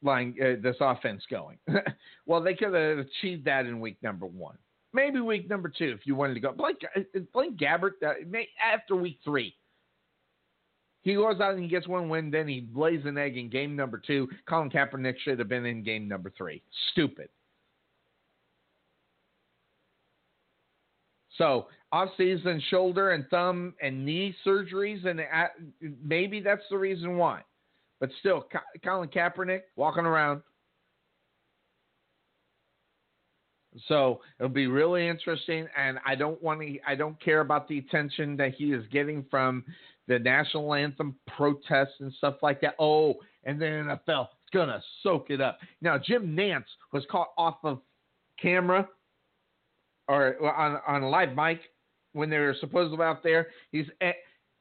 line, 0.03 0.35
uh, 0.41 0.61
this 0.63 0.77
offense 0.81 1.23
going. 1.31 1.59
well, 2.27 2.43
they 2.43 2.55
could 2.55 2.75
have 2.75 2.99
achieved 2.99 3.45
that 3.47 3.67
in 3.67 3.81
week 3.81 3.97
number 4.03 4.27
one, 4.27 4.57
maybe 4.93 5.21
week 5.21 5.49
number 5.49 5.69
two 5.69 5.97
if 5.99 6.07
you 6.07 6.15
wanted 6.15 6.35
to 6.35 6.41
go. 6.41 6.53
Blake, 6.53 6.77
uh, 6.97 7.21
Blake 7.33 7.57
Gabbert, 7.57 8.03
uh, 8.07 8.13
after 8.63 8.97
week 8.97 9.19
three, 9.25 9.55
he 11.03 11.15
goes 11.15 11.41
out 11.41 11.55
and 11.55 11.63
he 11.63 11.69
gets 11.69 11.87
one 11.87 12.09
win, 12.09 12.31
then 12.31 12.49
he 12.49 12.67
lays 12.75 13.05
an 13.05 13.19
egg 13.19 13.37
in 13.37 13.51
game 13.51 13.77
number 13.77 13.99
two. 13.99 14.29
Colin 14.49 14.71
Kaepernick 14.71 15.17
should 15.23 15.39
have 15.39 15.49
been 15.49 15.67
in 15.67 15.83
game 15.83 16.09
number 16.09 16.33
three. 16.37 16.63
Stupid. 16.93 17.29
So 21.39 21.67
off-season 21.93 22.63
shoulder 22.71 23.11
and 23.11 23.27
thumb 23.29 23.75
and 23.83 24.05
knee 24.05 24.35
surgeries, 24.47 25.07
and 25.07 25.21
maybe 26.03 26.41
that's 26.41 26.63
the 26.71 26.79
reason 26.79 27.17
why. 27.17 27.43
But 28.01 28.11
still, 28.21 28.47
Colin 28.85 29.09
Kaepernick 29.09 29.63
walking 29.77 30.05
around. 30.05 30.43
So 33.89 34.21
it'll 34.39 34.51
be 34.51 34.67
really 34.67 35.09
interesting, 35.09 35.67
and 35.77 35.99
I 36.07 36.15
don't 36.15 36.41
want 36.43 36.61
to. 36.61 36.79
I 36.87 36.95
don't 36.95 37.21
care 37.21 37.41
about 37.41 37.67
the 37.69 37.79
attention 37.79 38.37
that 38.37 38.55
he 38.55 38.73
is 38.73 38.85
getting 38.93 39.25
from 39.31 39.65
the 40.07 40.19
national 40.19 40.75
anthem 40.75 41.17
protests 41.27 41.95
and 42.01 42.13
stuff 42.15 42.37
like 42.43 42.61
that. 42.61 42.75
Oh, 42.79 43.15
and 43.45 43.61
the 43.61 43.67
NFL 43.67 44.23
is 44.23 44.51
gonna 44.53 44.83
soak 45.03 45.31
it 45.31 45.41
up. 45.41 45.59
Now 45.81 45.99
Jim 45.99 46.37
Nantz 46.37 46.65
was 46.93 47.05
caught 47.11 47.31
off 47.37 47.57
of 47.65 47.81
camera 48.41 48.89
or 50.09 50.37
on 50.55 50.79
on 50.87 51.03
a 51.03 51.09
live 51.09 51.35
mic 51.35 51.61
when 52.13 52.31
they 52.31 52.39
were 52.39 52.57
supposedly 52.61 53.05
out 53.05 53.23
there. 53.23 53.49
He's 53.73 53.87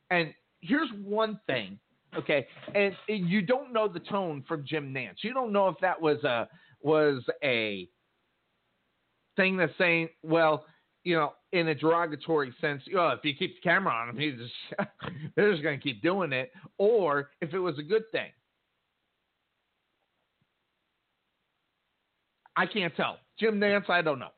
and 0.09 0.33
here's 0.61 0.89
one 1.03 1.39
thing, 1.47 1.79
okay, 2.17 2.47
and, 2.73 2.95
and 3.07 3.29
you 3.29 3.41
don't 3.41 3.73
know 3.73 3.87
the 3.87 3.99
tone 3.99 4.43
from 4.47 4.65
Jim 4.65 4.93
Nantz. 4.93 5.23
You 5.23 5.33
don't 5.33 5.51
know 5.51 5.67
if 5.67 5.75
that 5.81 5.99
was 5.99 6.23
a 6.23 6.47
was 6.81 7.23
a 7.43 7.87
thing 9.35 9.57
that's 9.57 9.73
saying, 9.77 10.09
well, 10.21 10.65
you 11.03 11.15
know, 11.15 11.33
in 11.51 11.67
a 11.69 11.75
derogatory 11.75 12.53
sense, 12.61 12.81
oh, 12.95 13.09
if 13.09 13.19
you 13.23 13.33
keep 13.35 13.55
the 13.55 13.61
camera 13.61 13.93
on 13.93 14.07
them, 14.07 14.17
he's 14.17 14.35
just, 14.37 14.89
they're 15.35 15.51
just 15.51 15.63
going 15.63 15.77
to 15.77 15.83
keep 15.83 16.01
doing 16.01 16.31
it, 16.31 16.51
or 16.77 17.29
if 17.41 17.53
it 17.53 17.59
was 17.59 17.77
a 17.79 17.83
good 17.83 18.03
thing. 18.11 18.29
I 22.55 22.67
can't 22.67 22.95
tell. 22.95 23.17
Jim 23.39 23.59
Nantz, 23.59 23.89
I 23.89 24.01
don't 24.01 24.19
know. 24.19 24.29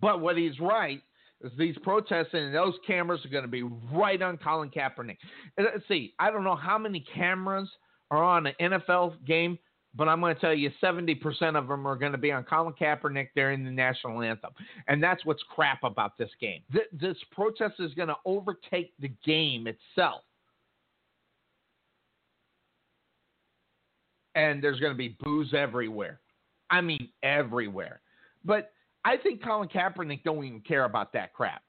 But 0.00 0.20
what 0.20 0.36
he's 0.36 0.58
right 0.60 1.02
is 1.42 1.52
these 1.58 1.76
protests 1.82 2.28
and 2.32 2.54
those 2.54 2.74
cameras 2.86 3.24
are 3.24 3.30
going 3.30 3.44
to 3.44 3.48
be 3.48 3.62
right 3.92 4.20
on 4.20 4.36
Colin 4.36 4.70
Kaepernick. 4.70 5.16
Let's 5.58 5.86
see, 5.88 6.14
I 6.18 6.30
don't 6.30 6.44
know 6.44 6.56
how 6.56 6.78
many 6.78 7.04
cameras 7.14 7.68
are 8.10 8.22
on 8.22 8.46
an 8.46 8.54
NFL 8.60 9.24
game 9.26 9.58
but 9.94 10.08
I'm 10.08 10.20
going 10.20 10.34
to 10.34 10.40
tell 10.40 10.54
you 10.54 10.70
70% 10.82 11.56
of 11.56 11.66
them 11.66 11.86
are 11.86 11.96
going 11.96 12.12
to 12.12 12.18
be 12.18 12.30
on 12.30 12.44
Colin 12.44 12.74
Kaepernick 12.80 13.28
during 13.34 13.64
the 13.64 13.70
national 13.70 14.22
anthem. 14.22 14.52
And 14.86 15.02
that's 15.02 15.24
what's 15.24 15.42
crap 15.54 15.82
about 15.82 16.16
this 16.16 16.30
game. 16.40 16.62
this 16.92 17.16
protest 17.32 17.74
is 17.80 17.92
going 17.94 18.08
to 18.08 18.16
overtake 18.24 18.92
the 19.00 19.10
game 19.24 19.66
itself. 19.66 20.22
And 24.36 24.62
there's 24.62 24.78
going 24.78 24.92
to 24.92 24.98
be 24.98 25.16
booze 25.20 25.52
everywhere. 25.54 26.20
I 26.70 26.80
mean, 26.80 27.08
everywhere. 27.24 28.00
But 28.44 28.70
I 29.04 29.16
think 29.16 29.42
Colin 29.42 29.68
Kaepernick 29.68 30.22
don't 30.24 30.44
even 30.44 30.60
care 30.60 30.84
about 30.84 31.12
that 31.14 31.32
crap. 31.32 31.62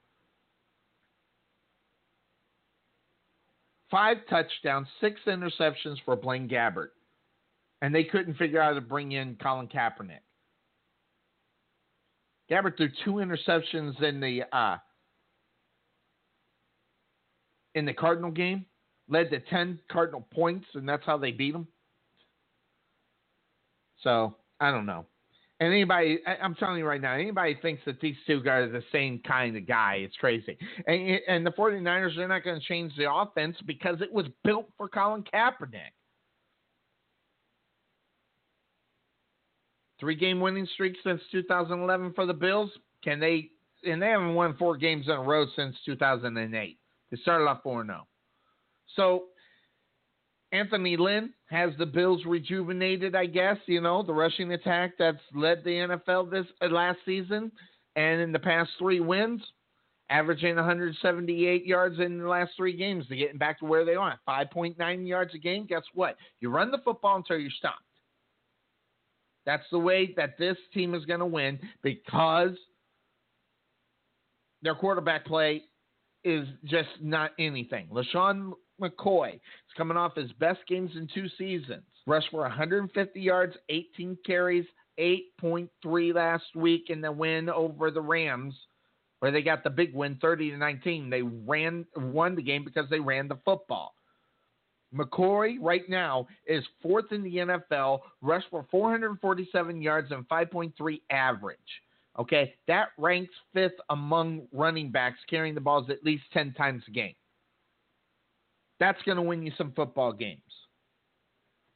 Five 3.90 4.18
touchdowns, 4.28 4.88
six 5.00 5.20
interceptions 5.26 5.96
for 6.04 6.16
Blaine 6.16 6.48
Gabbert 6.48 6.88
and 7.82 7.92
they 7.92 8.04
couldn't 8.04 8.34
figure 8.34 8.60
out 8.60 8.68
how 8.68 8.74
to 8.74 8.80
bring 8.80 9.12
in 9.12 9.36
Colin 9.42 9.66
Kaepernick. 9.66 10.20
Gabbert 12.50 12.76
threw 12.76 12.88
two 13.04 13.14
interceptions 13.14 14.00
in 14.02 14.20
the 14.20 14.42
uh, 14.56 14.76
in 17.74 17.84
the 17.84 17.92
Cardinal 17.92 18.30
game, 18.30 18.66
led 19.08 19.30
to 19.30 19.40
ten 19.40 19.80
Cardinal 19.90 20.26
points, 20.32 20.66
and 20.74 20.88
that's 20.88 21.04
how 21.04 21.18
they 21.18 21.32
beat 21.32 21.52
them. 21.52 21.66
So 24.02 24.36
I 24.60 24.70
don't 24.70 24.86
know. 24.86 25.06
And 25.62 25.72
anybody, 25.72 26.18
I'm 26.42 26.56
telling 26.56 26.78
you 26.78 26.84
right 26.84 27.00
now, 27.00 27.14
anybody 27.14 27.56
thinks 27.62 27.82
that 27.86 28.00
these 28.00 28.16
two 28.26 28.42
guys 28.42 28.68
are 28.68 28.72
the 28.72 28.82
same 28.90 29.20
kind 29.20 29.56
of 29.56 29.64
guy, 29.64 29.98
it's 30.00 30.16
crazy. 30.16 30.58
And, 30.88 31.20
and 31.28 31.46
the 31.46 31.52
49ers, 31.52 32.16
they're 32.16 32.26
not 32.26 32.42
going 32.42 32.58
to 32.58 32.66
change 32.66 32.92
the 32.96 33.08
offense 33.08 33.56
because 33.64 34.00
it 34.00 34.12
was 34.12 34.26
built 34.42 34.66
for 34.76 34.88
Colin 34.88 35.22
Kaepernick. 35.22 35.92
Three 40.00 40.16
game 40.16 40.40
winning 40.40 40.66
streak 40.74 40.96
since 41.04 41.20
2011 41.30 42.14
for 42.14 42.26
the 42.26 42.34
Bills. 42.34 42.72
Can 43.04 43.20
they? 43.20 43.50
And 43.84 44.02
they 44.02 44.08
haven't 44.08 44.34
won 44.34 44.56
four 44.56 44.76
games 44.76 45.06
in 45.06 45.12
a 45.12 45.22
row 45.22 45.46
since 45.54 45.76
2008. 45.86 46.76
They 47.12 47.16
started 47.18 47.44
off 47.44 47.62
4 47.62 47.86
0. 47.86 48.08
So 48.96 49.26
Anthony 50.52 50.98
Lynn 50.98 51.32
has 51.46 51.70
the 51.78 51.86
Bills 51.86 52.22
rejuvenated, 52.26 53.14
I 53.14 53.26
guess, 53.26 53.56
you 53.66 53.80
know, 53.80 54.02
the 54.02 54.12
rushing 54.12 54.52
attack 54.52 54.92
that's 54.98 55.16
led 55.34 55.64
the 55.64 55.70
NFL 55.70 56.30
this 56.30 56.46
uh, 56.60 56.66
last 56.66 56.98
season 57.06 57.50
and 57.96 58.20
in 58.20 58.32
the 58.32 58.38
past 58.38 58.70
three 58.78 59.00
wins. 59.00 59.40
averaging 60.10 60.56
178 60.56 61.64
yards 61.64 61.98
in 62.00 62.18
the 62.18 62.28
last 62.28 62.52
three 62.56 62.76
games. 62.76 63.06
They're 63.08 63.16
getting 63.16 63.38
back 63.38 63.60
to 63.60 63.64
where 63.64 63.86
they 63.86 63.94
are, 63.94 64.20
5.9 64.28 65.08
yards 65.08 65.34
a 65.34 65.38
game. 65.38 65.66
Guess 65.66 65.84
what? 65.94 66.16
You 66.40 66.50
run 66.50 66.70
the 66.70 66.78
football 66.84 67.16
until 67.16 67.38
you're 67.38 67.50
stopped. 67.50 67.78
That's 69.46 69.64
the 69.72 69.78
way 69.78 70.12
that 70.16 70.38
this 70.38 70.56
team 70.74 70.94
is 70.94 71.04
going 71.06 71.20
to 71.20 71.26
win 71.26 71.58
because 71.82 72.52
their 74.62 74.74
quarterback 74.74 75.24
play 75.24 75.62
is 76.24 76.46
just 76.64 76.90
not 77.00 77.32
anything. 77.38 77.88
LeSean 77.90 78.52
McCoy 78.80 79.40
is 79.72 79.76
coming 79.76 79.96
off 79.96 80.16
his 80.16 80.32
best 80.32 80.60
games 80.68 80.90
in 80.96 81.08
two 81.12 81.28
seasons. 81.38 81.82
Rushed 82.06 82.30
for 82.30 82.40
150 82.40 83.20
yards, 83.20 83.56
18 83.68 84.18
carries, 84.24 84.66
8.3 84.98 86.14
last 86.14 86.44
week 86.54 86.90
in 86.90 87.00
the 87.00 87.12
win 87.12 87.48
over 87.48 87.90
the 87.90 88.00
Rams, 88.00 88.54
where 89.20 89.30
they 89.30 89.42
got 89.42 89.64
the 89.64 89.70
big 89.70 89.94
win 89.94 90.18
30 90.20 90.50
to 90.50 90.56
19. 90.56 91.10
They 91.10 91.22
ran 91.22 91.86
won 91.96 92.34
the 92.34 92.42
game 92.42 92.64
because 92.64 92.88
they 92.90 93.00
ran 93.00 93.28
the 93.28 93.38
football. 93.44 93.94
McCoy 94.94 95.56
right 95.60 95.88
now 95.88 96.26
is 96.46 96.62
fourth 96.82 97.12
in 97.12 97.22
the 97.22 97.36
NFL, 97.36 98.00
rushed 98.20 98.48
for 98.50 98.66
447 98.70 99.80
yards 99.80 100.10
and 100.10 100.28
5.3 100.28 101.00
average. 101.10 101.58
Okay, 102.18 102.52
that 102.68 102.88
ranks 102.98 103.32
fifth 103.54 103.80
among 103.88 104.42
running 104.52 104.90
backs 104.90 105.18
carrying 105.30 105.54
the 105.54 105.62
balls 105.62 105.88
at 105.88 106.04
least 106.04 106.24
10 106.34 106.52
times 106.52 106.82
a 106.88 106.90
game. 106.90 107.14
That's 108.82 109.00
going 109.02 109.14
to 109.14 109.22
win 109.22 109.44
you 109.44 109.52
some 109.56 109.72
football 109.76 110.12
games. 110.12 110.40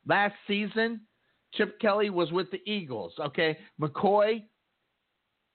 Last 0.08 0.34
season, 0.48 1.02
Chip 1.54 1.78
Kelly 1.78 2.10
was 2.10 2.32
with 2.32 2.50
the 2.50 2.60
Eagles. 2.66 3.12
Okay, 3.20 3.56
McCoy, 3.80 4.42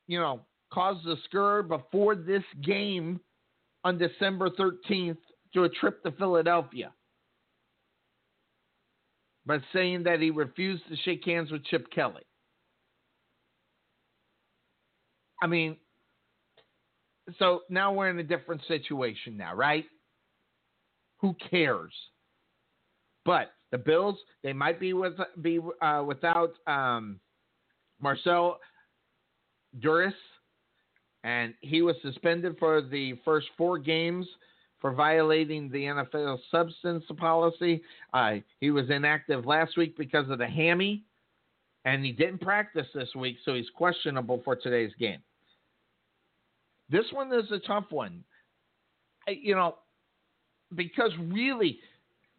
you 0.07 0.17
know, 0.17 0.45
caused 0.73 1.05
a 1.07 1.17
scur 1.27 1.67
before 1.67 2.15
this 2.15 2.45
game 2.63 3.19
on 3.83 3.97
December 3.97 4.49
13th 4.51 5.17
to 5.53 5.65
a 5.65 5.69
trip 5.69 6.01
to 6.03 6.11
Philadelphia. 6.13 6.93
But 9.45 9.59
saying 9.73 10.03
that 10.03 10.21
he 10.21 10.29
refused 10.29 10.83
to 10.87 10.95
shake 11.03 11.25
hands 11.25 11.51
with 11.51 11.65
Chip 11.65 11.91
Kelly. 11.93 12.23
I 15.43 15.47
mean, 15.47 15.75
so 17.39 17.63
now 17.69 17.91
we're 17.91 18.09
in 18.09 18.19
a 18.19 18.23
different 18.23 18.61
situation 18.69 19.35
now, 19.35 19.53
right? 19.53 19.83
Who 21.21 21.35
cares? 21.49 21.93
But 23.25 23.51
the 23.71 23.77
Bills, 23.77 24.17
they 24.43 24.53
might 24.53 24.79
be 24.79 24.93
with 24.93 25.13
be 25.41 25.59
uh, 25.81 26.03
without 26.05 26.53
um, 26.67 27.19
Marcell 28.01 28.59
Dareus, 29.79 30.13
and 31.23 31.53
he 31.61 31.81
was 31.81 31.95
suspended 32.01 32.57
for 32.59 32.81
the 32.81 33.13
first 33.23 33.47
four 33.57 33.77
games 33.77 34.27
for 34.79 34.91
violating 34.91 35.69
the 35.69 35.83
NFL 35.83 36.39
substance 36.49 37.03
policy. 37.17 37.83
Uh, 38.13 38.37
he 38.59 38.71
was 38.71 38.89
inactive 38.89 39.45
last 39.45 39.77
week 39.77 39.95
because 39.95 40.29
of 40.29 40.39
the 40.39 40.47
hammy, 40.47 41.03
and 41.85 42.03
he 42.03 42.11
didn't 42.11 42.41
practice 42.41 42.87
this 42.95 43.09
week, 43.15 43.37
so 43.45 43.53
he's 43.53 43.69
questionable 43.75 44.41
for 44.43 44.55
today's 44.55 44.91
game. 44.99 45.19
This 46.89 47.05
one 47.11 47.31
is 47.31 47.49
a 47.51 47.59
tough 47.59 47.85
one. 47.91 48.23
You 49.27 49.55
know, 49.55 49.75
because 50.75 51.11
really, 51.19 51.79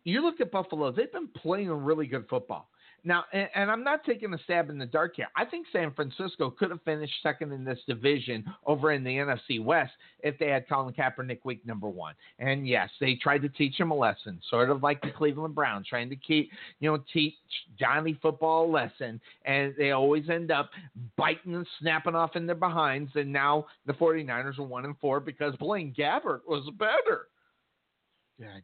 you 0.04 0.22
look 0.22 0.40
at 0.40 0.50
Buffalo, 0.50 0.90
they've 0.90 1.12
been 1.12 1.28
playing 1.28 1.70
really 1.70 2.06
good 2.06 2.26
football. 2.28 2.68
Now, 3.04 3.24
and, 3.32 3.48
and, 3.56 3.70
I'm 3.70 3.82
not 3.82 4.04
taking 4.04 4.32
a 4.32 4.38
stab 4.44 4.70
in 4.70 4.78
the 4.78 4.86
dark 4.86 5.16
here. 5.16 5.26
I 5.36 5.44
think 5.44 5.66
San 5.72 5.92
Francisco 5.92 6.50
could 6.50 6.70
have 6.70 6.82
finished 6.82 7.12
second 7.20 7.52
in 7.52 7.64
this 7.64 7.80
division 7.88 8.44
over 8.64 8.92
in 8.92 9.02
the 9.02 9.10
NFC 9.10 9.62
West 9.62 9.92
if 10.20 10.38
they 10.38 10.46
had 10.46 10.68
Colin 10.68 10.94
Kaepernick 10.94 11.40
week 11.44 11.66
number 11.66 11.88
one. 11.88 12.14
And 12.38 12.66
yes, 12.66 12.90
they 13.00 13.16
tried 13.16 13.42
to 13.42 13.48
teach 13.48 13.78
him 13.78 13.90
a 13.90 13.94
lesson, 13.94 14.40
sort 14.48 14.70
of 14.70 14.84
like 14.84 15.02
the 15.02 15.10
Cleveland 15.10 15.54
Browns, 15.54 15.88
trying 15.88 16.10
to 16.10 16.16
keep, 16.16 16.50
you 16.78 16.92
know, 16.92 17.02
teach 17.12 17.34
Johnny 17.76 18.16
football 18.22 18.66
a 18.66 18.70
lesson. 18.70 19.20
And 19.46 19.74
they 19.76 19.90
always 19.90 20.30
end 20.30 20.52
up 20.52 20.70
biting 21.16 21.56
and 21.56 21.66
snapping 21.80 22.14
off 22.14 22.36
in 22.36 22.46
their 22.46 22.54
behinds. 22.54 23.10
And 23.16 23.32
now 23.32 23.66
the 23.84 23.94
49ers 23.94 24.60
are 24.60 24.62
one 24.62 24.84
and 24.84 24.96
four 25.00 25.18
because 25.18 25.56
Blaine 25.56 25.92
Gabbert 25.98 26.42
was 26.46 26.70
better. 26.78 27.26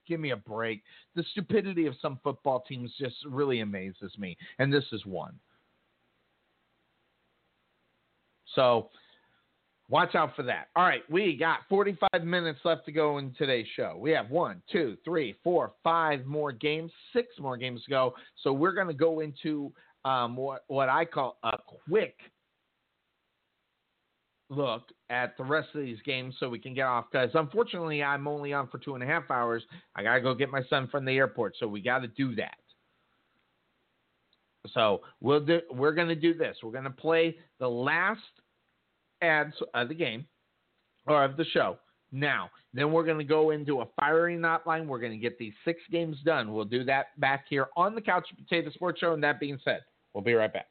Give 0.06 0.20
me 0.20 0.30
a 0.30 0.36
break. 0.36 0.82
The 1.14 1.24
stupidity 1.32 1.86
of 1.86 1.94
some 2.00 2.18
football 2.22 2.64
teams 2.68 2.92
just 2.98 3.16
really 3.26 3.60
amazes 3.60 4.12
me, 4.18 4.36
and 4.58 4.72
this 4.72 4.84
is 4.92 5.04
one. 5.06 5.38
So 8.54 8.88
watch 9.88 10.14
out 10.14 10.34
for 10.34 10.42
that. 10.44 10.68
All 10.76 10.84
right, 10.84 11.02
we 11.10 11.36
got 11.36 11.60
45 11.68 12.24
minutes 12.24 12.60
left 12.64 12.84
to 12.86 12.92
go 12.92 13.18
in 13.18 13.34
today's 13.38 13.66
show. 13.76 13.96
We 13.98 14.10
have 14.12 14.30
one, 14.30 14.62
two, 14.70 14.96
three, 15.04 15.36
four, 15.44 15.72
five 15.82 16.26
more 16.26 16.52
games, 16.52 16.90
six 17.12 17.28
more 17.38 17.56
games 17.56 17.84
to 17.84 17.90
go. 17.90 18.14
So 18.42 18.52
we're 18.52 18.72
going 18.72 18.88
to 18.88 18.94
go 18.94 19.20
into 19.20 19.72
um, 20.04 20.36
what 20.36 20.64
what 20.68 20.88
I 20.88 21.04
call 21.04 21.38
a 21.42 21.58
quick 21.88 22.16
look 24.50 24.88
at 25.10 25.36
the 25.36 25.44
rest 25.44 25.68
of 25.74 25.82
these 25.82 26.00
games 26.04 26.34
so 26.40 26.48
we 26.48 26.58
can 26.58 26.74
get 26.74 26.86
off 26.86 27.06
because 27.10 27.30
unfortunately 27.34 28.02
I'm 28.02 28.26
only 28.26 28.52
on 28.52 28.68
for 28.68 28.78
two 28.78 28.94
and 28.94 29.02
a 29.02 29.06
half 29.06 29.30
hours. 29.30 29.62
I 29.94 30.02
gotta 30.02 30.20
go 30.20 30.34
get 30.34 30.50
my 30.50 30.62
son 30.70 30.88
from 30.88 31.04
the 31.04 31.16
airport, 31.16 31.54
so 31.58 31.66
we 31.66 31.82
got 31.82 32.00
to 32.00 32.08
do 32.08 32.34
that. 32.36 32.56
So 34.74 35.02
we'll 35.20 35.44
do. 35.44 35.60
We're 35.70 35.92
gonna 35.92 36.16
do 36.16 36.34
this. 36.34 36.56
We're 36.62 36.72
gonna 36.72 36.90
play 36.90 37.36
the 37.58 37.68
last 37.68 38.20
ads 39.22 39.54
of 39.74 39.88
the 39.88 39.94
game 39.94 40.26
or 41.06 41.24
of 41.24 41.36
the 41.36 41.44
show. 41.44 41.78
Now, 42.10 42.50
then 42.72 42.92
we're 42.92 43.04
going 43.04 43.18
to 43.18 43.24
go 43.24 43.50
into 43.50 43.80
a 43.80 43.86
firing 44.00 44.40
hotline. 44.40 44.86
We're 44.86 45.00
going 45.00 45.12
to 45.12 45.18
get 45.18 45.38
these 45.38 45.52
six 45.64 45.80
games 45.90 46.16
done. 46.24 46.52
We'll 46.52 46.64
do 46.64 46.84
that 46.84 47.18
back 47.18 47.44
here 47.48 47.68
on 47.76 47.94
the 47.94 48.00
Couch 48.00 48.26
Potato 48.36 48.70
Sports 48.70 49.00
Show. 49.00 49.12
And 49.12 49.22
that 49.22 49.40
being 49.40 49.58
said, 49.64 49.80
we'll 50.14 50.24
be 50.24 50.34
right 50.34 50.52
back. 50.52 50.66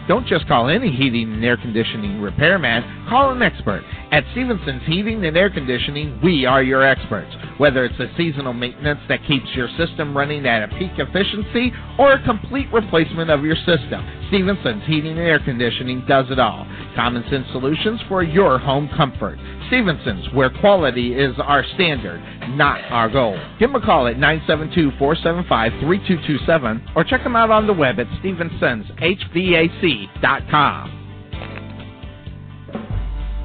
Don't 0.08 0.26
just 0.26 0.48
call 0.48 0.68
any 0.68 0.90
heating 0.90 1.34
and 1.34 1.44
air 1.44 1.58
conditioning 1.58 2.22
repairman, 2.22 2.97
call 3.08 3.32
an 3.32 3.42
expert. 3.42 3.82
At 4.12 4.24
Stevenson's 4.32 4.82
Heating 4.86 5.24
and 5.24 5.36
Air 5.36 5.50
Conditioning, 5.50 6.20
we 6.22 6.46
are 6.46 6.62
your 6.62 6.82
experts. 6.82 7.34
Whether 7.58 7.84
it's 7.84 7.98
a 7.98 8.06
seasonal 8.16 8.52
maintenance 8.52 9.00
that 9.08 9.26
keeps 9.26 9.48
your 9.54 9.68
system 9.76 10.16
running 10.16 10.46
at 10.46 10.62
a 10.62 10.68
peak 10.78 10.92
efficiency 10.98 11.72
or 11.98 12.12
a 12.12 12.24
complete 12.24 12.72
replacement 12.72 13.30
of 13.30 13.44
your 13.44 13.56
system, 13.56 14.06
Stevenson's 14.28 14.84
Heating 14.86 15.10
and 15.12 15.20
Air 15.20 15.40
Conditioning 15.40 16.04
does 16.06 16.26
it 16.30 16.38
all. 16.38 16.66
Common 16.94 17.24
sense 17.30 17.46
solutions 17.52 18.00
for 18.08 18.22
your 18.22 18.58
home 18.58 18.90
comfort. 18.96 19.38
Stevenson's, 19.68 20.26
where 20.32 20.50
quality 20.50 21.14
is 21.14 21.34
our 21.38 21.64
standard, 21.74 22.20
not 22.56 22.80
our 22.90 23.08
goal. 23.08 23.40
Give 23.58 23.72
them 23.72 23.82
a 23.82 23.84
call 23.84 24.06
at 24.06 24.16
972-475-3227 24.16 26.96
or 26.96 27.04
check 27.04 27.22
them 27.22 27.36
out 27.36 27.50
on 27.50 27.66
the 27.66 27.72
web 27.72 28.00
at 28.00 28.06
stevensonshvac.com. 28.22 30.97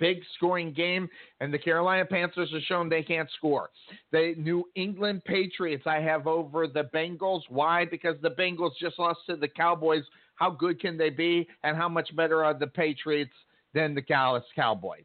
Big 0.00 0.18
scoring 0.36 0.72
game, 0.72 1.08
and 1.40 1.54
the 1.54 1.58
Carolina 1.58 2.04
Panthers 2.04 2.50
have 2.52 2.62
shown 2.62 2.88
they 2.88 3.04
can't 3.04 3.28
score. 3.36 3.70
The 4.10 4.34
New 4.36 4.64
England 4.74 5.22
Patriots 5.24 5.84
I 5.86 6.00
have 6.00 6.26
over 6.26 6.66
the 6.66 6.90
Bengals. 6.92 7.42
Why? 7.48 7.84
Because 7.84 8.16
the 8.20 8.30
Bengals 8.30 8.72
just 8.80 8.98
lost 8.98 9.20
to 9.28 9.36
the 9.36 9.46
Cowboys. 9.46 10.02
How 10.34 10.50
good 10.50 10.80
can 10.80 10.98
they 10.98 11.10
be, 11.10 11.46
and 11.62 11.76
how 11.76 11.88
much 11.88 12.14
better 12.16 12.44
are 12.44 12.54
the 12.54 12.66
Patriots 12.66 13.34
than 13.72 13.94
the 13.94 14.02
Dallas 14.02 14.42
Cowboys? 14.56 15.04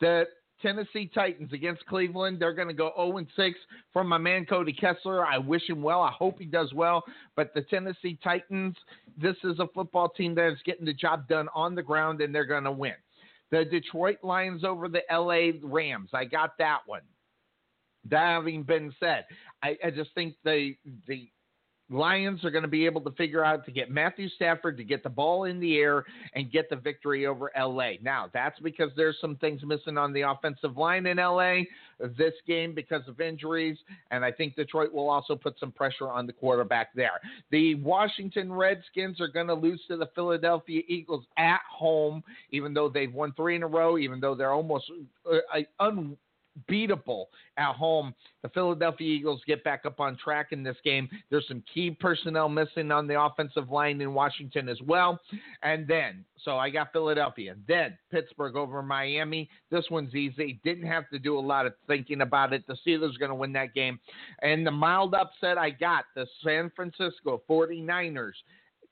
The 0.00 0.24
Tennessee 0.60 1.10
Titans 1.14 1.52
against 1.52 1.84
Cleveland. 1.86 2.38
They're 2.40 2.54
going 2.54 2.68
to 2.68 2.74
go 2.74 2.92
0 2.96 3.24
6 3.36 3.58
from 3.92 4.08
my 4.08 4.18
man 4.18 4.44
Cody 4.44 4.72
Kessler. 4.72 5.24
I 5.24 5.38
wish 5.38 5.68
him 5.68 5.82
well. 5.82 6.02
I 6.02 6.10
hope 6.10 6.38
he 6.38 6.46
does 6.46 6.72
well. 6.74 7.04
But 7.36 7.54
the 7.54 7.62
Tennessee 7.62 8.18
Titans, 8.22 8.76
this 9.20 9.36
is 9.44 9.58
a 9.58 9.68
football 9.74 10.08
team 10.08 10.34
that 10.34 10.52
is 10.52 10.58
getting 10.64 10.86
the 10.86 10.92
job 10.92 11.28
done 11.28 11.48
on 11.54 11.74
the 11.74 11.82
ground, 11.82 12.20
and 12.20 12.34
they're 12.34 12.44
going 12.44 12.64
to 12.64 12.72
win. 12.72 12.94
The 13.50 13.64
Detroit 13.64 14.18
Lions 14.22 14.64
over 14.64 14.88
the 14.88 15.02
LA 15.10 15.58
Rams. 15.62 16.10
I 16.12 16.24
got 16.24 16.58
that 16.58 16.80
one. 16.86 17.02
That 18.10 18.34
having 18.34 18.62
been 18.62 18.94
said, 19.00 19.24
I, 19.62 19.76
I 19.84 19.90
just 19.90 20.10
think 20.14 20.34
the 20.44 20.74
the 21.06 21.28
Lions 21.90 22.44
are 22.44 22.50
going 22.50 22.62
to 22.62 22.68
be 22.68 22.86
able 22.86 23.00
to 23.02 23.10
figure 23.12 23.44
out 23.44 23.64
to 23.66 23.72
get 23.72 23.90
Matthew 23.90 24.28
Stafford 24.30 24.76
to 24.76 24.84
get 24.84 25.02
the 25.02 25.08
ball 25.08 25.44
in 25.44 25.58
the 25.58 25.78
air 25.78 26.04
and 26.34 26.50
get 26.52 26.68
the 26.68 26.76
victory 26.76 27.26
over 27.26 27.50
LA. 27.58 27.92
Now, 28.02 28.28
that's 28.32 28.58
because 28.60 28.90
there's 28.96 29.16
some 29.20 29.36
things 29.36 29.62
missing 29.64 29.96
on 29.96 30.12
the 30.12 30.22
offensive 30.22 30.76
line 30.76 31.06
in 31.06 31.16
LA 31.16 31.62
this 32.16 32.34
game 32.46 32.74
because 32.74 33.02
of 33.08 33.20
injuries, 33.20 33.76
and 34.10 34.24
I 34.24 34.30
think 34.30 34.54
Detroit 34.54 34.92
will 34.92 35.10
also 35.10 35.34
put 35.34 35.58
some 35.58 35.72
pressure 35.72 36.08
on 36.08 36.26
the 36.26 36.32
quarterback 36.32 36.90
there. 36.94 37.20
The 37.50 37.74
Washington 37.76 38.52
Redskins 38.52 39.20
are 39.20 39.28
going 39.28 39.48
to 39.48 39.54
lose 39.54 39.80
to 39.88 39.96
the 39.96 40.08
Philadelphia 40.14 40.82
Eagles 40.86 41.24
at 41.36 41.60
home, 41.70 42.22
even 42.50 42.72
though 42.72 42.88
they've 42.88 43.12
won 43.12 43.32
three 43.32 43.56
in 43.56 43.62
a 43.62 43.66
row, 43.66 43.98
even 43.98 44.20
though 44.20 44.34
they're 44.34 44.52
almost 44.52 44.84
uh, 45.30 45.58
un 45.80 46.16
beatable 46.70 47.26
at 47.56 47.74
home. 47.74 48.14
The 48.42 48.48
Philadelphia 48.50 49.06
Eagles 49.06 49.42
get 49.46 49.64
back 49.64 49.84
up 49.84 50.00
on 50.00 50.16
track 50.16 50.48
in 50.52 50.62
this 50.62 50.76
game. 50.84 51.08
There's 51.30 51.46
some 51.48 51.62
key 51.72 51.90
personnel 51.90 52.48
missing 52.48 52.90
on 52.90 53.06
the 53.06 53.20
offensive 53.20 53.70
line 53.70 54.00
in 54.00 54.14
Washington 54.14 54.68
as 54.68 54.80
well. 54.82 55.20
And 55.62 55.86
then, 55.86 56.24
so 56.44 56.56
I 56.56 56.70
got 56.70 56.92
Philadelphia. 56.92 57.56
Then 57.66 57.98
Pittsburgh 58.10 58.56
over 58.56 58.82
Miami. 58.82 59.48
This 59.70 59.84
one's 59.90 60.14
easy. 60.14 60.60
Didn't 60.64 60.86
have 60.86 61.08
to 61.10 61.18
do 61.18 61.38
a 61.38 61.40
lot 61.40 61.66
of 61.66 61.74
thinking 61.86 62.20
about 62.20 62.52
it. 62.52 62.64
The 62.66 62.76
Steelers 62.86 63.14
are 63.16 63.18
going 63.18 63.30
to 63.30 63.34
win 63.34 63.52
that 63.54 63.74
game. 63.74 63.98
And 64.42 64.66
the 64.66 64.70
mild 64.70 65.14
upset 65.14 65.58
I 65.58 65.70
got 65.70 66.04
the 66.14 66.26
San 66.42 66.70
Francisco 66.74 67.42
49ers 67.48 68.32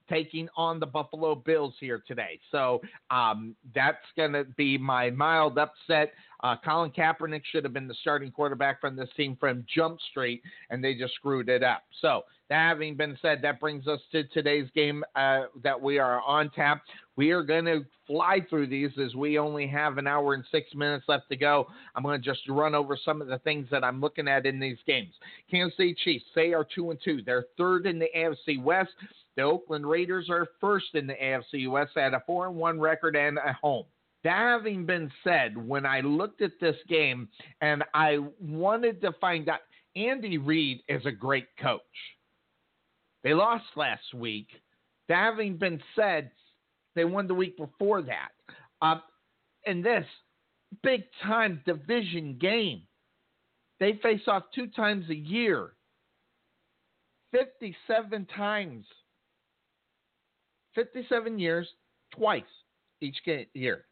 taking 0.08 0.48
on 0.56 0.80
the 0.80 0.86
Buffalo 0.86 1.34
Bills 1.34 1.74
here 1.80 2.02
today. 2.06 2.38
So 2.50 2.80
um, 3.10 3.54
that's 3.74 4.04
going 4.16 4.32
to 4.32 4.44
be 4.44 4.78
my 4.78 5.10
mild 5.10 5.58
upset. 5.58 6.12
Uh, 6.42 6.56
Colin 6.64 6.90
Kaepernick 6.90 7.42
should 7.50 7.64
have 7.64 7.72
been 7.72 7.88
the 7.88 7.94
starting 8.00 8.30
quarterback 8.30 8.80
from 8.80 8.96
this 8.96 9.08
team 9.16 9.36
from 9.38 9.64
Jump 9.74 9.98
Street, 10.10 10.42
and 10.70 10.82
they 10.82 10.94
just 10.94 11.14
screwed 11.14 11.48
it 11.48 11.62
up. 11.62 11.82
So, 12.00 12.22
that 12.48 12.68
having 12.68 12.94
been 12.94 13.18
said, 13.20 13.42
that 13.42 13.58
brings 13.58 13.88
us 13.88 14.00
to 14.12 14.24
today's 14.24 14.68
game 14.74 15.02
uh, 15.16 15.44
that 15.64 15.80
we 15.80 15.98
are 15.98 16.22
on 16.22 16.50
tap. 16.50 16.82
We 17.16 17.32
are 17.32 17.42
going 17.42 17.64
to 17.64 17.84
fly 18.06 18.38
through 18.48 18.68
these 18.68 18.90
as 19.04 19.14
we 19.14 19.38
only 19.38 19.66
have 19.66 19.98
an 19.98 20.06
hour 20.06 20.34
and 20.34 20.44
six 20.52 20.72
minutes 20.74 21.06
left 21.08 21.28
to 21.30 21.36
go. 21.36 21.66
I'm 21.94 22.04
going 22.04 22.20
to 22.20 22.24
just 22.24 22.48
run 22.48 22.74
over 22.74 22.96
some 23.02 23.20
of 23.20 23.26
the 23.26 23.38
things 23.38 23.66
that 23.70 23.82
I'm 23.82 24.00
looking 24.00 24.28
at 24.28 24.46
in 24.46 24.60
these 24.60 24.78
games. 24.86 25.12
Kansas 25.50 25.76
City 25.76 25.96
Chiefs, 26.04 26.24
they 26.34 26.54
are 26.54 26.66
two 26.72 26.90
and 26.90 27.00
two. 27.04 27.20
They're 27.24 27.46
third 27.58 27.86
in 27.86 27.98
the 27.98 28.08
AFC 28.16 28.62
West. 28.62 28.92
The 29.36 29.42
Oakland 29.42 29.86
Raiders 29.88 30.30
are 30.30 30.46
first 30.60 30.94
in 30.94 31.06
the 31.06 31.14
AFC 31.14 31.68
West 31.68 31.96
at 31.96 32.14
a 32.14 32.22
four 32.26 32.46
and 32.46 32.56
one 32.56 32.78
record 32.78 33.16
and 33.16 33.38
a 33.38 33.54
home. 33.54 33.86
That 34.26 34.38
having 34.38 34.86
been 34.86 35.12
said, 35.22 35.56
when 35.56 35.86
I 35.86 36.00
looked 36.00 36.42
at 36.42 36.58
this 36.60 36.74
game 36.88 37.28
and 37.60 37.84
I 37.94 38.18
wanted 38.40 39.00
to 39.02 39.12
find 39.20 39.48
out, 39.48 39.60
Andy 39.94 40.36
Reid 40.36 40.80
is 40.88 41.06
a 41.06 41.12
great 41.12 41.46
coach. 41.62 41.80
They 43.22 43.34
lost 43.34 43.66
last 43.76 44.12
week. 44.12 44.48
That 45.08 45.30
having 45.30 45.58
been 45.58 45.80
said, 45.94 46.32
They 46.96 47.04
won 47.04 47.28
the 47.28 47.34
week 47.34 47.56
before 47.56 48.02
that. 48.02 48.30
Um, 48.82 49.00
and 49.64 49.84
this 49.84 50.04
big 50.82 51.04
time 51.22 51.62
division 51.64 52.36
game, 52.40 52.82
they 53.78 53.92
face 54.02 54.22
off 54.26 54.42
two 54.52 54.66
times 54.66 55.08
a 55.08 55.14
year, 55.14 55.70
57 57.30 58.26
times. 58.36 58.86
57 60.74 61.38
years, 61.38 61.68
twice 62.12 62.42
each 63.00 63.18
year. 63.54 63.84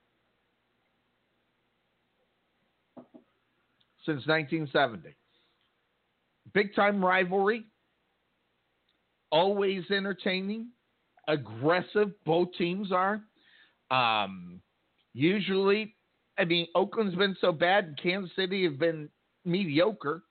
Since 4.06 4.26
1970. 4.26 5.16
Big 6.52 6.74
time 6.74 7.02
rivalry, 7.02 7.64
always 9.31 9.82
entertaining, 9.90 10.68
aggressive. 11.26 12.12
Both 12.26 12.48
teams 12.59 12.93
are. 12.93 13.22
Um, 13.90 14.60
usually, 15.14 15.94
I 16.39 16.44
mean, 16.44 16.66
Oakland's 16.74 17.14
been 17.14 17.36
so 17.40 17.51
bad, 17.51 17.85
and 17.85 18.01
Kansas 18.02 18.31
City 18.36 18.64
have 18.64 18.78
been 18.78 19.09
mediocre. 19.44 20.22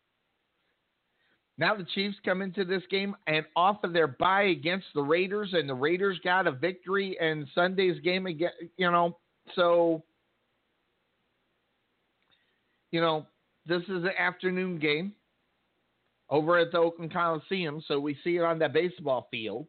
Now 1.57 1.75
the 1.75 1.85
Chiefs 1.95 2.17
come 2.25 2.41
into 2.41 2.65
this 2.65 2.81
game 2.89 3.15
and 3.27 3.45
off 3.55 3.83
of 3.83 3.93
their 3.93 4.07
bye 4.07 4.43
against 4.43 4.87
the 4.95 5.01
Raiders, 5.01 5.49
and 5.53 5.69
the 5.69 5.75
Raiders 5.75 6.19
got 6.23 6.47
a 6.47 6.51
victory 6.51 7.17
in 7.19 7.47
Sunday's 7.53 7.99
game 8.01 8.25
again. 8.25 8.51
You 8.77 8.91
know, 8.91 9.17
so 9.55 10.03
you 12.91 13.01
know 13.01 13.27
this 13.65 13.83
is 13.83 14.03
an 14.03 14.11
afternoon 14.17 14.77
game 14.77 15.13
over 16.29 16.57
at 16.57 16.71
the 16.71 16.77
Oakland 16.77 17.13
Coliseum, 17.13 17.83
so 17.87 17.99
we 17.99 18.17
see 18.23 18.37
it 18.37 18.43
on 18.43 18.59
that 18.59 18.73
baseball 18.73 19.27
field. 19.29 19.67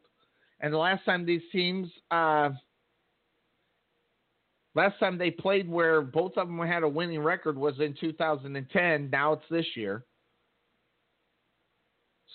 And 0.60 0.72
the 0.72 0.78
last 0.78 1.04
time 1.04 1.26
these 1.26 1.42
teams, 1.52 1.88
uh, 2.10 2.50
last 4.74 4.98
time 4.98 5.18
they 5.18 5.30
played 5.30 5.68
where 5.68 6.00
both 6.00 6.36
of 6.36 6.48
them 6.48 6.58
had 6.60 6.82
a 6.82 6.88
winning 6.88 7.20
record 7.20 7.56
was 7.56 7.74
in 7.80 7.94
2010. 8.00 9.10
Now 9.10 9.34
it's 9.34 9.44
this 9.50 9.66
year. 9.74 10.04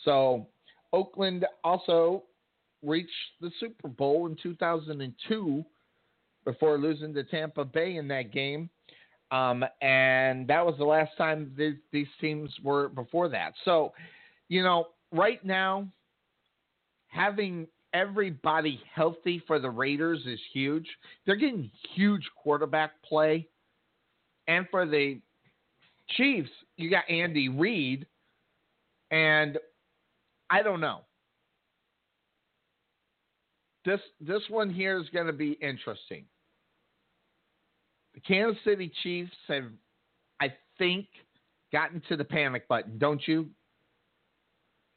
So 0.06 0.48
Oakland 0.94 1.45
also 1.64 2.23
reached 2.84 3.10
the 3.41 3.52
Super 3.60 3.88
Bowl 3.88 4.27
in 4.27 4.38
2002 4.41 5.65
before 6.45 6.77
losing 6.77 7.14
to 7.14 7.23
Tampa 7.23 7.65
Bay 7.65 7.98
in 7.98 8.07
that 8.10 8.31
game. 8.31 8.69
Um, 9.31 9.64
and 9.81 10.47
that 10.47 10.65
was 10.65 10.76
the 10.77 10.85
last 10.85 11.11
time 11.18 11.51
these, 11.56 11.76
these 11.91 12.07
teams 12.19 12.51
were 12.64 12.89
before 12.89 13.30
that. 13.30 13.53
So, 13.64 13.93
you 14.47 14.64
know, 14.64 14.88
right 15.11 15.43
now, 15.45 15.88
having 17.07 17.68
everybody 17.93 18.81
healthy 18.93 19.41
for 19.47 19.60
the 19.60 19.69
Raiders 19.69 20.19
is 20.26 20.39
huge. 20.53 20.88
They're 21.26 21.35
getting 21.35 21.69
huge 21.95 22.23
quarterback 22.41 22.91
play. 23.03 23.47
And 24.47 24.68
for 24.72 24.85
the 24.85 25.19
Chiefs, 26.18 26.49
you 26.77 26.89
got 26.89 27.10
Andy 27.10 27.49
Reid. 27.49 28.06
And 29.11 29.57
I 30.49 30.64
don't 30.64 30.81
know. 30.81 31.01
This 33.85 33.99
this 34.19 34.41
one 34.49 34.69
here 34.69 34.99
is 34.99 35.07
going 35.10 35.27
to 35.27 35.34
be 35.34 35.51
interesting. 35.53 36.26
The 38.19 38.33
Kansas 38.33 38.61
City 38.65 38.91
Chiefs 39.01 39.31
have, 39.47 39.65
I 40.41 40.53
think, 40.77 41.07
gotten 41.71 42.01
to 42.09 42.17
the 42.17 42.25
panic 42.25 42.67
button, 42.67 42.97
don't 42.97 43.25
you? 43.25 43.47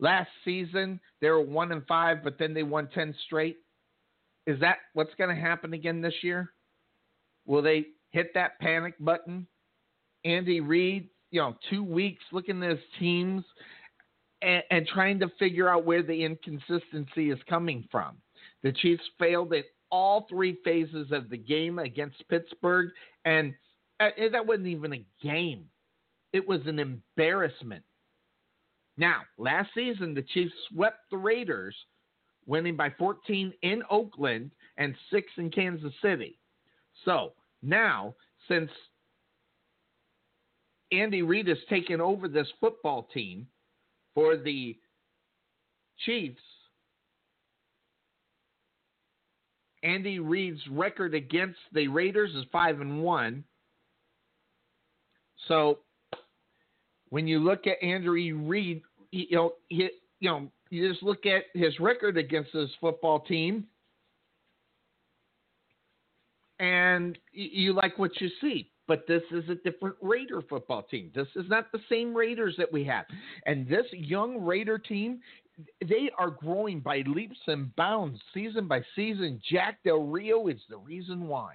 Last 0.00 0.30
season 0.44 0.98
they 1.20 1.30
were 1.30 1.40
one 1.40 1.70
and 1.70 1.86
five, 1.86 2.24
but 2.24 2.36
then 2.38 2.52
they 2.52 2.64
won 2.64 2.88
ten 2.92 3.14
straight. 3.26 3.58
Is 4.46 4.58
that 4.60 4.78
what's 4.94 5.14
going 5.14 5.34
to 5.34 5.40
happen 5.40 5.72
again 5.72 6.00
this 6.00 6.14
year? 6.22 6.50
Will 7.46 7.62
they 7.62 7.86
hit 8.10 8.34
that 8.34 8.58
panic 8.60 8.94
button? 8.98 9.46
Andy 10.24 10.60
Reid, 10.60 11.08
you 11.30 11.40
know, 11.40 11.56
two 11.70 11.84
weeks 11.84 12.24
looking 12.32 12.60
at 12.64 12.70
his 12.70 12.80
teams 12.98 13.44
and, 14.40 14.64
and 14.72 14.86
trying 14.88 15.20
to 15.20 15.30
figure 15.38 15.68
out 15.68 15.84
where 15.84 16.02
the 16.02 16.24
inconsistency 16.24 17.30
is 17.30 17.38
coming 17.48 17.86
from. 17.92 18.16
The 18.64 18.72
Chiefs 18.72 19.04
failed 19.20 19.52
at 19.52 19.66
all 19.92 20.26
three 20.28 20.58
phases 20.64 21.12
of 21.12 21.30
the 21.30 21.36
game 21.36 21.78
against 21.78 22.28
Pittsburgh, 22.28 22.90
and 23.24 23.54
uh, 24.00 24.08
that 24.32 24.44
wasn't 24.44 24.66
even 24.66 24.94
a 24.94 25.06
game. 25.22 25.66
It 26.32 26.48
was 26.48 26.62
an 26.66 26.80
embarrassment. 26.80 27.84
Now, 28.96 29.20
last 29.38 29.70
season, 29.74 30.14
the 30.14 30.22
Chiefs 30.22 30.52
swept 30.70 30.98
the 31.10 31.18
Raiders, 31.18 31.76
winning 32.46 32.76
by 32.76 32.90
14 32.98 33.52
in 33.62 33.82
Oakland 33.90 34.50
and 34.78 34.94
6 35.12 35.26
in 35.36 35.50
Kansas 35.50 35.92
City. 36.02 36.38
So, 37.04 37.34
now, 37.62 38.14
since 38.48 38.70
Andy 40.90 41.22
Reid 41.22 41.48
has 41.48 41.58
taken 41.68 42.00
over 42.00 42.28
this 42.28 42.48
football 42.60 43.08
team, 43.14 43.46
for 44.14 44.36
the 44.36 44.76
Chiefs, 46.04 46.42
Andy 49.82 50.18
Reid's 50.18 50.60
record 50.70 51.14
against 51.14 51.58
the 51.72 51.88
Raiders 51.88 52.34
is 52.34 52.44
five 52.52 52.80
and 52.80 53.02
one. 53.02 53.44
So 55.48 55.80
when 57.10 57.26
you 57.26 57.40
look 57.40 57.66
at 57.66 57.82
Andy 57.82 58.32
Reid, 58.32 58.82
you 59.10 59.26
know, 59.36 59.52
he, 59.68 59.90
you 60.20 60.30
know, 60.30 60.48
you 60.70 60.88
just 60.88 61.02
look 61.02 61.26
at 61.26 61.44
his 61.54 61.78
record 61.80 62.16
against 62.16 62.52
this 62.52 62.70
football 62.80 63.20
team, 63.20 63.66
and 66.58 67.18
you 67.32 67.72
like 67.74 67.98
what 67.98 68.18
you 68.20 68.30
see 68.40 68.72
but 68.88 69.06
this 69.06 69.22
is 69.30 69.48
a 69.48 69.54
different 69.54 69.96
Raider 70.00 70.42
football 70.42 70.82
team. 70.82 71.10
This 71.14 71.28
is 71.36 71.48
not 71.48 71.70
the 71.72 71.78
same 71.88 72.14
Raiders 72.14 72.54
that 72.58 72.70
we 72.70 72.84
have. 72.84 73.06
And 73.46 73.66
this 73.66 73.86
young 73.92 74.44
Raider 74.44 74.76
team, 74.76 75.20
they 75.80 76.10
are 76.18 76.30
growing 76.30 76.80
by 76.80 77.02
leaps 77.06 77.38
and 77.46 77.74
bounds, 77.76 78.20
season 78.32 78.66
by 78.66 78.82
season. 78.96 79.40
Jack 79.50 79.78
Del 79.84 80.02
Rio 80.06 80.48
is 80.48 80.60
the 80.68 80.78
reason 80.78 81.28
why. 81.28 81.54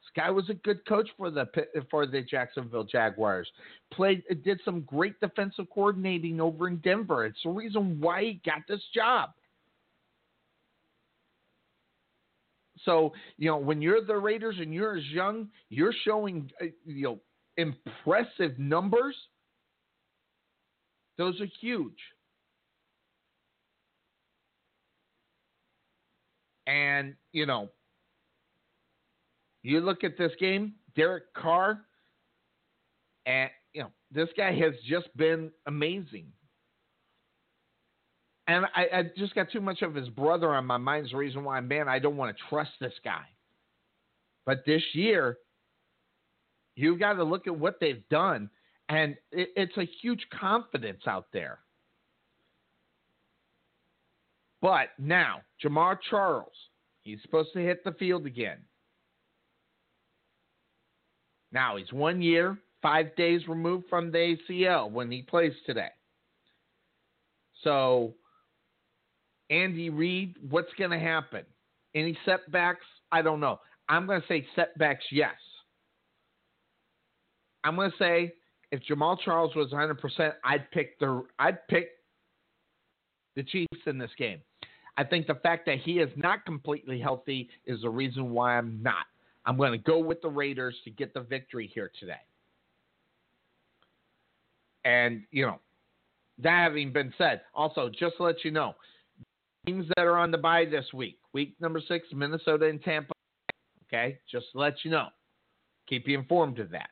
This 0.00 0.22
guy 0.22 0.30
was 0.30 0.48
a 0.50 0.54
good 0.54 0.84
coach 0.86 1.08
for 1.16 1.30
the 1.30 1.46
for 1.90 2.06
the 2.06 2.22
Jacksonville 2.22 2.84
Jaguars. 2.84 3.48
Played 3.92 4.24
did 4.44 4.60
some 4.64 4.82
great 4.82 5.18
defensive 5.20 5.66
coordinating 5.72 6.40
over 6.40 6.68
in 6.68 6.76
Denver. 6.78 7.26
It's 7.26 7.42
the 7.44 7.50
reason 7.50 8.00
why 8.00 8.22
he 8.22 8.40
got 8.44 8.62
this 8.68 8.82
job. 8.94 9.30
So, 12.84 13.12
you 13.36 13.50
know, 13.50 13.56
when 13.56 13.82
you're 13.82 14.04
the 14.04 14.16
Raiders 14.16 14.56
and 14.60 14.72
you're 14.72 14.96
as 14.96 15.04
young, 15.06 15.48
you're 15.70 15.94
showing, 16.04 16.50
uh, 16.62 16.66
you 16.84 17.02
know, 17.02 17.20
impressive 17.56 18.58
numbers. 18.58 19.16
Those 21.18 21.40
are 21.40 21.48
huge. 21.60 21.98
And, 26.66 27.14
you 27.32 27.46
know, 27.46 27.70
you 29.62 29.80
look 29.80 30.04
at 30.04 30.18
this 30.18 30.32
game, 30.38 30.74
Derek 30.94 31.32
Carr, 31.34 31.80
and, 33.24 33.50
you 33.72 33.82
know, 33.82 33.90
this 34.10 34.28
guy 34.36 34.52
has 34.52 34.74
just 34.88 35.14
been 35.16 35.50
amazing 35.66 36.32
and 38.48 38.64
I, 38.74 38.98
I, 38.98 39.02
just 39.16 39.34
got 39.34 39.50
too 39.50 39.60
much 39.60 39.82
of 39.82 39.94
his 39.94 40.08
brother 40.08 40.54
on 40.54 40.66
my 40.66 40.76
mind. 40.76 41.06
Is 41.06 41.12
the 41.12 41.18
reason 41.18 41.42
why, 41.44 41.60
man, 41.60 41.88
I 41.88 41.98
don't 41.98 42.16
want 42.16 42.36
to 42.36 42.42
trust 42.48 42.70
this 42.80 42.92
guy. 43.04 43.24
But 44.44 44.64
this 44.64 44.82
year, 44.92 45.38
you 46.76 46.96
got 46.96 47.14
to 47.14 47.24
look 47.24 47.48
at 47.48 47.58
what 47.58 47.80
they've 47.80 48.08
done, 48.08 48.48
and 48.88 49.16
it, 49.32 49.48
it's 49.56 49.76
a 49.76 49.88
huge 50.00 50.24
confidence 50.38 51.02
out 51.08 51.26
there. 51.32 51.58
But 54.62 54.88
now, 54.98 55.42
Jamaal 55.62 55.98
Charles, 56.10 56.52
he's 57.02 57.20
supposed 57.22 57.50
to 57.52 57.60
hit 57.60 57.84
the 57.84 57.92
field 57.92 58.26
again. 58.26 58.58
Now, 61.52 61.76
he's 61.76 61.92
one 61.92 62.20
year, 62.22 62.58
five 62.82 63.14
days 63.16 63.46
removed 63.48 63.86
from 63.88 64.10
the 64.10 64.36
ACL 64.50 64.90
when 64.90 65.10
he 65.10 65.22
plays 65.22 65.52
today. 65.64 65.88
So 67.62 68.14
Andy 69.50 69.90
Reid, 69.90 70.36
what's 70.48 70.72
going 70.78 70.90
to 70.90 70.98
happen? 70.98 71.44
Any 71.94 72.16
setbacks? 72.24 72.84
I 73.10 73.22
don't 73.22 73.40
know. 73.40 73.60
I'm 73.88 74.06
going 74.06 74.20
to 74.20 74.26
say 74.26 74.46
setbacks, 74.54 75.04
yes. 75.10 75.34
I'm 77.64 77.76
going 77.76 77.90
to 77.90 77.96
say 77.96 78.32
if 78.70 78.80
Jamaal 78.88 79.18
Charles 79.24 79.54
was 79.54 79.70
100%, 79.72 80.32
I'd 80.44 80.70
pick 80.70 80.98
the 80.98 81.24
I'd 81.38 81.66
pick 81.68 81.88
the 83.36 83.42
Chiefs 83.44 83.82
in 83.86 83.98
this 83.98 84.10
game. 84.18 84.40
I 84.98 85.04
think 85.04 85.26
the 85.26 85.34
fact 85.34 85.66
that 85.66 85.78
he 85.78 85.98
is 85.98 86.10
not 86.16 86.44
completely 86.44 86.98
healthy 86.98 87.48
is 87.66 87.82
the 87.82 87.90
reason 87.90 88.30
why 88.30 88.56
I'm 88.56 88.82
not. 88.82 89.04
I'm 89.44 89.56
going 89.56 89.72
to 89.72 89.78
go 89.78 89.98
with 89.98 90.20
the 90.22 90.28
Raiders 90.28 90.74
to 90.84 90.90
get 90.90 91.14
the 91.14 91.20
victory 91.20 91.70
here 91.72 91.92
today. 92.00 92.14
And, 94.84 95.22
you 95.30 95.46
know, 95.46 95.60
that 96.42 96.64
having 96.64 96.92
been 96.92 97.12
said, 97.18 97.42
also, 97.54 97.88
just 97.88 98.16
to 98.16 98.24
let 98.24 98.44
you 98.44 98.50
know, 98.50 98.74
teams 99.66 99.86
that 99.96 100.02
are 100.04 100.16
on 100.16 100.30
the 100.30 100.38
bye 100.38 100.64
this 100.64 100.86
week. 100.94 101.18
Week 101.32 101.54
number 101.60 101.80
six, 101.86 102.06
Minnesota 102.12 102.66
and 102.66 102.82
Tampa. 102.82 103.12
Okay, 103.88 104.18
just 104.30 104.46
to 104.52 104.58
let 104.58 104.74
you 104.84 104.90
know. 104.90 105.08
Keep 105.88 106.08
you 106.08 106.18
informed 106.18 106.58
of 106.58 106.70
that. 106.70 106.90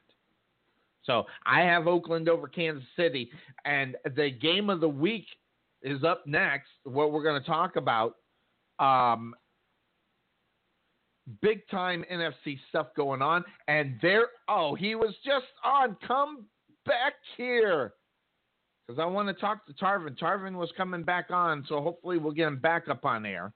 So 1.05 1.27
I 1.45 1.61
have 1.63 1.87
Oakland 1.87 2.29
over 2.29 2.49
Kansas 2.49 2.85
City, 2.97 3.31
and 3.65 3.97
the 4.17 4.31
game 4.31 4.71
of 4.71 4.81
the 4.81 4.89
week 4.89 5.27
is 5.85 6.03
up 6.03 6.27
next. 6.27 6.71
What 6.83 7.13
we're 7.13 7.23
going 7.23 7.41
to 7.41 7.47
talk 7.47 7.77
about, 7.77 8.17
um, 8.81 9.35
big 11.41 11.61
time 11.71 12.05
NFC 12.11 12.59
stuff 12.69 12.89
going 12.97 13.23
on, 13.23 13.45
and 13.69 13.97
there. 14.03 14.27
Oh, 14.49 14.75
he 14.75 14.97
was 14.97 15.15
just 15.25 15.47
on. 15.65 15.97
Come 16.07 16.47
back 16.87 17.15
here, 17.37 17.93
because 18.87 18.99
I 18.99 19.05
want 19.05 19.29
to 19.29 19.35
talk 19.35 19.65
to 19.67 19.73
Tarvin. 19.75 20.19
Tarvin 20.19 20.55
was 20.55 20.73
coming 20.77 21.05
back 21.05 21.31
on, 21.31 21.65
so 21.69 21.81
hopefully 21.81 22.19
we'll 22.19 22.33
get 22.33 22.49
him 22.49 22.59
back 22.59 22.89
up 22.89 23.05
on 23.05 23.25
air, 23.25 23.53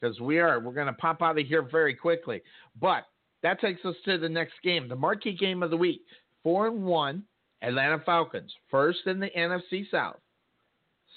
because 0.00 0.18
we 0.20 0.40
are. 0.40 0.58
We're 0.58 0.72
going 0.72 0.86
to 0.88 0.92
pop 0.94 1.22
out 1.22 1.38
of 1.38 1.46
here 1.46 1.62
very 1.62 1.94
quickly, 1.94 2.42
but. 2.80 3.04
That 3.44 3.60
takes 3.60 3.84
us 3.84 3.94
to 4.04 4.18
the 4.18 4.28
next 4.28 4.54
game, 4.64 4.88
the 4.88 4.96
marquee 4.96 5.32
game 5.32 5.62
of 5.62 5.70
the 5.70 5.76
week 5.76 6.00
four 6.42 6.66
and 6.66 6.82
one 6.82 7.22
Atlanta 7.62 8.00
Falcons, 8.04 8.52
first 8.70 9.00
in 9.06 9.20
the 9.20 9.30
NFC 9.36 9.88
South. 9.90 10.16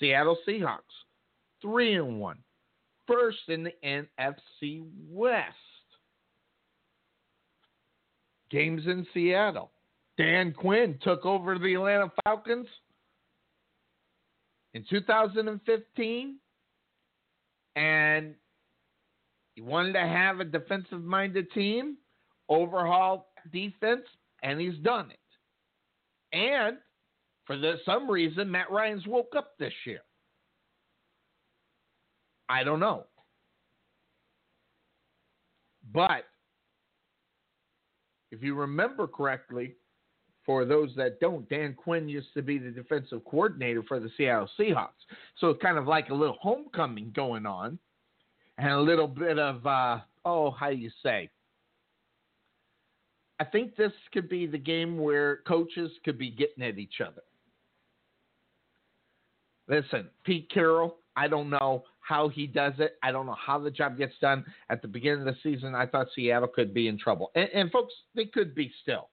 Seattle 0.01 0.37
Seahawks, 0.47 0.79
three 1.61 1.93
and 1.93 2.19
one, 2.19 2.39
first 3.07 3.37
in 3.47 3.63
the 3.63 3.73
NFC 3.85 4.83
West. 5.07 5.55
Games 8.49 8.81
in 8.87 9.07
Seattle. 9.13 9.71
Dan 10.17 10.51
Quinn 10.51 10.99
took 11.01 11.25
over 11.25 11.57
the 11.57 11.75
Atlanta 11.75 12.11
Falcons 12.25 12.67
in 14.73 14.83
2015, 14.89 16.35
and 17.75 18.35
he 19.55 19.61
wanted 19.61 19.93
to 19.93 19.99
have 19.99 20.39
a 20.39 20.45
defensive 20.45 21.03
minded 21.03 21.49
team, 21.51 21.97
overhaul 22.49 23.27
defense, 23.53 24.03
and 24.43 24.59
he's 24.59 24.77
done 24.79 25.11
it. 25.11 26.37
And 26.37 26.77
for 27.45 27.57
the, 27.57 27.75
some 27.85 28.09
reason, 28.09 28.49
Matt 28.49 28.71
Ryan's 28.71 29.07
woke 29.07 29.33
up 29.35 29.57
this 29.57 29.73
year. 29.85 30.01
I 32.49 32.63
don't 32.63 32.79
know. 32.79 33.05
But 35.93 36.25
if 38.31 38.41
you 38.41 38.55
remember 38.55 39.07
correctly, 39.07 39.75
for 40.45 40.65
those 40.65 40.89
that 40.95 41.19
don't, 41.19 41.47
Dan 41.49 41.73
Quinn 41.73 42.09
used 42.09 42.33
to 42.33 42.41
be 42.41 42.57
the 42.57 42.71
defensive 42.71 43.23
coordinator 43.25 43.83
for 43.83 43.99
the 43.99 44.09
Seattle 44.17 44.49
Seahawks. 44.59 44.89
So 45.39 45.49
it's 45.49 45.61
kind 45.61 45.77
of 45.77 45.87
like 45.87 46.09
a 46.09 46.13
little 46.13 46.37
homecoming 46.41 47.11
going 47.15 47.45
on 47.45 47.77
and 48.57 48.69
a 48.69 48.79
little 48.79 49.07
bit 49.07 49.37
of, 49.37 49.65
uh, 49.65 49.99
oh, 50.25 50.51
how 50.51 50.69
do 50.69 50.75
you 50.75 50.89
say? 51.03 51.29
I 53.39 53.43
think 53.43 53.75
this 53.75 53.91
could 54.13 54.29
be 54.29 54.45
the 54.45 54.57
game 54.57 54.99
where 54.99 55.37
coaches 55.47 55.91
could 56.05 56.17
be 56.17 56.29
getting 56.29 56.63
at 56.63 56.77
each 56.77 57.01
other. 57.01 57.21
Listen, 59.71 60.09
Pete 60.25 60.51
Carroll, 60.53 60.97
I 61.15 61.29
don't 61.29 61.49
know 61.49 61.85
how 62.01 62.27
he 62.27 62.45
does 62.45 62.73
it. 62.79 62.97
I 63.01 63.13
don't 63.13 63.25
know 63.25 63.37
how 63.39 63.57
the 63.57 63.71
job 63.71 63.97
gets 63.97 64.13
done. 64.19 64.43
At 64.69 64.81
the 64.81 64.87
beginning 64.89 65.25
of 65.25 65.33
the 65.33 65.37
season, 65.41 65.73
I 65.75 65.85
thought 65.85 66.07
Seattle 66.13 66.49
could 66.49 66.73
be 66.73 66.89
in 66.89 66.99
trouble. 66.99 67.31
And, 67.35 67.47
and 67.53 67.71
folks, 67.71 67.93
they 68.13 68.25
could 68.25 68.53
be 68.53 68.69
still. 68.81 69.07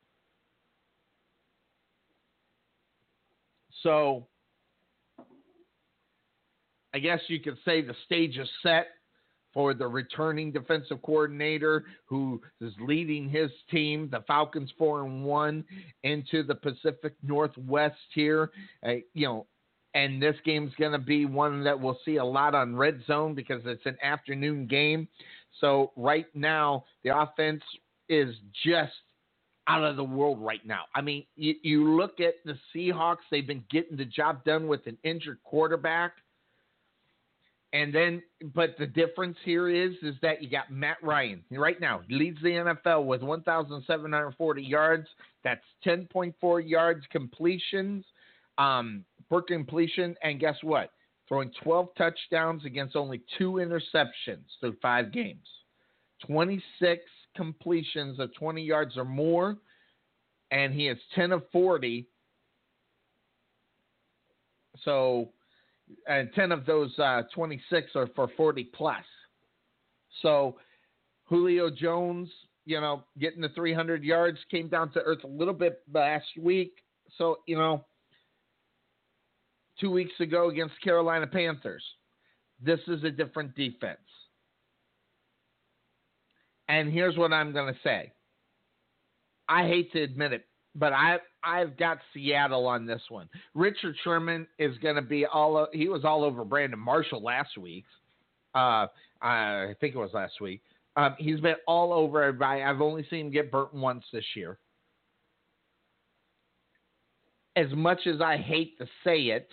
So 3.84 4.26
I 6.92 6.98
guess 6.98 7.20
you 7.28 7.38
could 7.38 7.58
say 7.64 7.80
the 7.80 7.94
stage 8.06 8.36
is 8.36 8.48
set 8.60 8.88
for 9.54 9.74
the 9.74 9.86
returning 9.86 10.50
defensive 10.50 11.00
coordinator 11.02 11.84
who 12.06 12.42
is 12.60 12.72
leading 12.80 13.28
his 13.28 13.52
team, 13.70 14.08
the 14.10 14.24
Falcons 14.26 14.72
four 14.76 15.04
and 15.04 15.24
one, 15.24 15.64
into 16.02 16.42
the 16.42 16.54
Pacific 16.56 17.14
Northwest 17.22 17.94
here. 18.12 18.50
Uh, 18.84 18.94
you 19.14 19.26
know, 19.26 19.46
and 19.94 20.22
this 20.22 20.36
game's 20.44 20.72
going 20.78 20.92
to 20.92 20.98
be 20.98 21.24
one 21.24 21.64
that 21.64 21.78
we'll 21.78 21.98
see 22.04 22.16
a 22.16 22.24
lot 22.24 22.54
on 22.54 22.76
red 22.76 23.02
zone 23.06 23.34
because 23.34 23.62
it's 23.64 23.86
an 23.86 23.96
afternoon 24.02 24.66
game. 24.66 25.08
So 25.60 25.92
right 25.96 26.26
now, 26.34 26.84
the 27.04 27.16
offense 27.16 27.62
is 28.08 28.34
just 28.64 28.92
out 29.66 29.84
of 29.84 29.96
the 29.96 30.04
world 30.04 30.40
right 30.40 30.64
now. 30.64 30.82
I 30.94 31.00
mean, 31.00 31.24
you, 31.36 31.54
you 31.62 31.96
look 31.96 32.20
at 32.20 32.34
the 32.44 32.56
Seahawks; 32.74 33.18
they've 33.30 33.46
been 33.46 33.64
getting 33.70 33.96
the 33.96 34.04
job 34.04 34.44
done 34.44 34.66
with 34.66 34.86
an 34.86 34.96
injured 35.04 35.38
quarterback. 35.44 36.12
And 37.74 37.94
then, 37.94 38.22
but 38.54 38.76
the 38.78 38.86
difference 38.86 39.36
here 39.44 39.68
is, 39.68 39.92
is 40.02 40.14
that 40.22 40.42
you 40.42 40.48
got 40.48 40.70
Matt 40.70 40.96
Ryan 41.02 41.44
right 41.50 41.78
now 41.78 42.00
leads 42.08 42.40
the 42.40 42.48
NFL 42.48 43.04
with 43.04 43.22
1,740 43.22 44.62
yards. 44.62 45.06
That's 45.44 45.60
10.4 45.84 46.66
yards 46.66 47.04
completions 47.12 48.06
um, 48.58 49.04
per 49.30 49.42
completion. 49.42 50.14
And 50.22 50.40
guess 50.40 50.56
what? 50.62 50.90
Throwing 51.28 51.50
12 51.62 51.88
touchdowns 51.96 52.64
against 52.64 52.96
only 52.96 53.22
two 53.36 53.54
interceptions 53.54 54.44
through 54.60 54.76
five 54.80 55.12
games. 55.12 55.46
26 56.26 57.02
completions 57.36 58.18
of 58.18 58.34
20 58.34 58.62
yards 58.62 58.96
or 58.96 59.04
more, 59.04 59.56
and 60.50 60.72
he 60.72 60.88
is 60.88 60.98
10 61.14 61.32
of 61.32 61.42
40. 61.52 62.06
So 64.84 65.30
and 66.06 66.32
10 66.34 66.52
of 66.52 66.66
those 66.66 66.96
uh, 66.98 67.22
26 67.34 67.90
are 67.94 68.08
for 68.14 68.28
40 68.36 68.64
plus. 68.74 69.04
So 70.22 70.56
Julio 71.24 71.70
Jones, 71.70 72.28
you 72.64 72.80
know, 72.80 73.04
getting 73.18 73.40
the 73.40 73.48
300 73.50 74.02
yards 74.02 74.38
came 74.50 74.68
down 74.68 74.92
to 74.92 75.00
earth 75.00 75.24
a 75.24 75.28
little 75.28 75.54
bit 75.54 75.80
last 75.92 76.26
week. 76.40 76.72
So, 77.16 77.38
you 77.46 77.56
know, 77.56 77.84
two 79.80 79.90
weeks 79.90 80.14
ago 80.20 80.48
against 80.48 80.80
Carolina 80.82 81.26
Panthers, 81.26 81.82
this 82.60 82.80
is 82.88 83.04
a 83.04 83.10
different 83.10 83.54
defense. 83.54 83.98
And 86.68 86.92
here's 86.92 87.16
what 87.16 87.32
I'm 87.32 87.52
going 87.52 87.72
to 87.72 87.80
say. 87.82 88.12
I 89.48 89.66
hate 89.66 89.90
to 89.92 90.02
admit 90.02 90.32
it, 90.32 90.44
but 90.74 90.92
I 90.92 91.18
I've 91.42 91.78
got 91.78 91.98
Seattle 92.12 92.66
on 92.66 92.84
this 92.84 93.00
one. 93.08 93.28
Richard 93.54 93.96
Sherman 94.04 94.46
is 94.58 94.76
going 94.78 94.96
to 94.96 95.02
be 95.02 95.24
all 95.24 95.66
he 95.72 95.88
was 95.88 96.04
all 96.04 96.22
over 96.24 96.44
Brandon 96.44 96.78
Marshall 96.78 97.22
last 97.22 97.56
week. 97.56 97.84
Uh, 98.54 98.86
I 99.22 99.74
think 99.80 99.94
it 99.94 99.98
was 99.98 100.10
last 100.12 100.40
week. 100.40 100.60
Um, 100.96 101.14
he's 101.18 101.40
been 101.40 101.54
all 101.66 101.92
over 101.92 102.22
everybody. 102.22 102.62
I've 102.62 102.80
only 102.80 103.06
seen 103.08 103.26
him 103.26 103.32
get 103.32 103.50
burnt 103.50 103.72
once 103.72 104.04
this 104.12 104.24
year. 104.34 104.58
As 107.56 107.70
much 107.72 108.00
as 108.06 108.20
I 108.20 108.36
hate 108.36 108.78
to 108.78 108.86
say 109.04 109.18
it, 109.26 109.48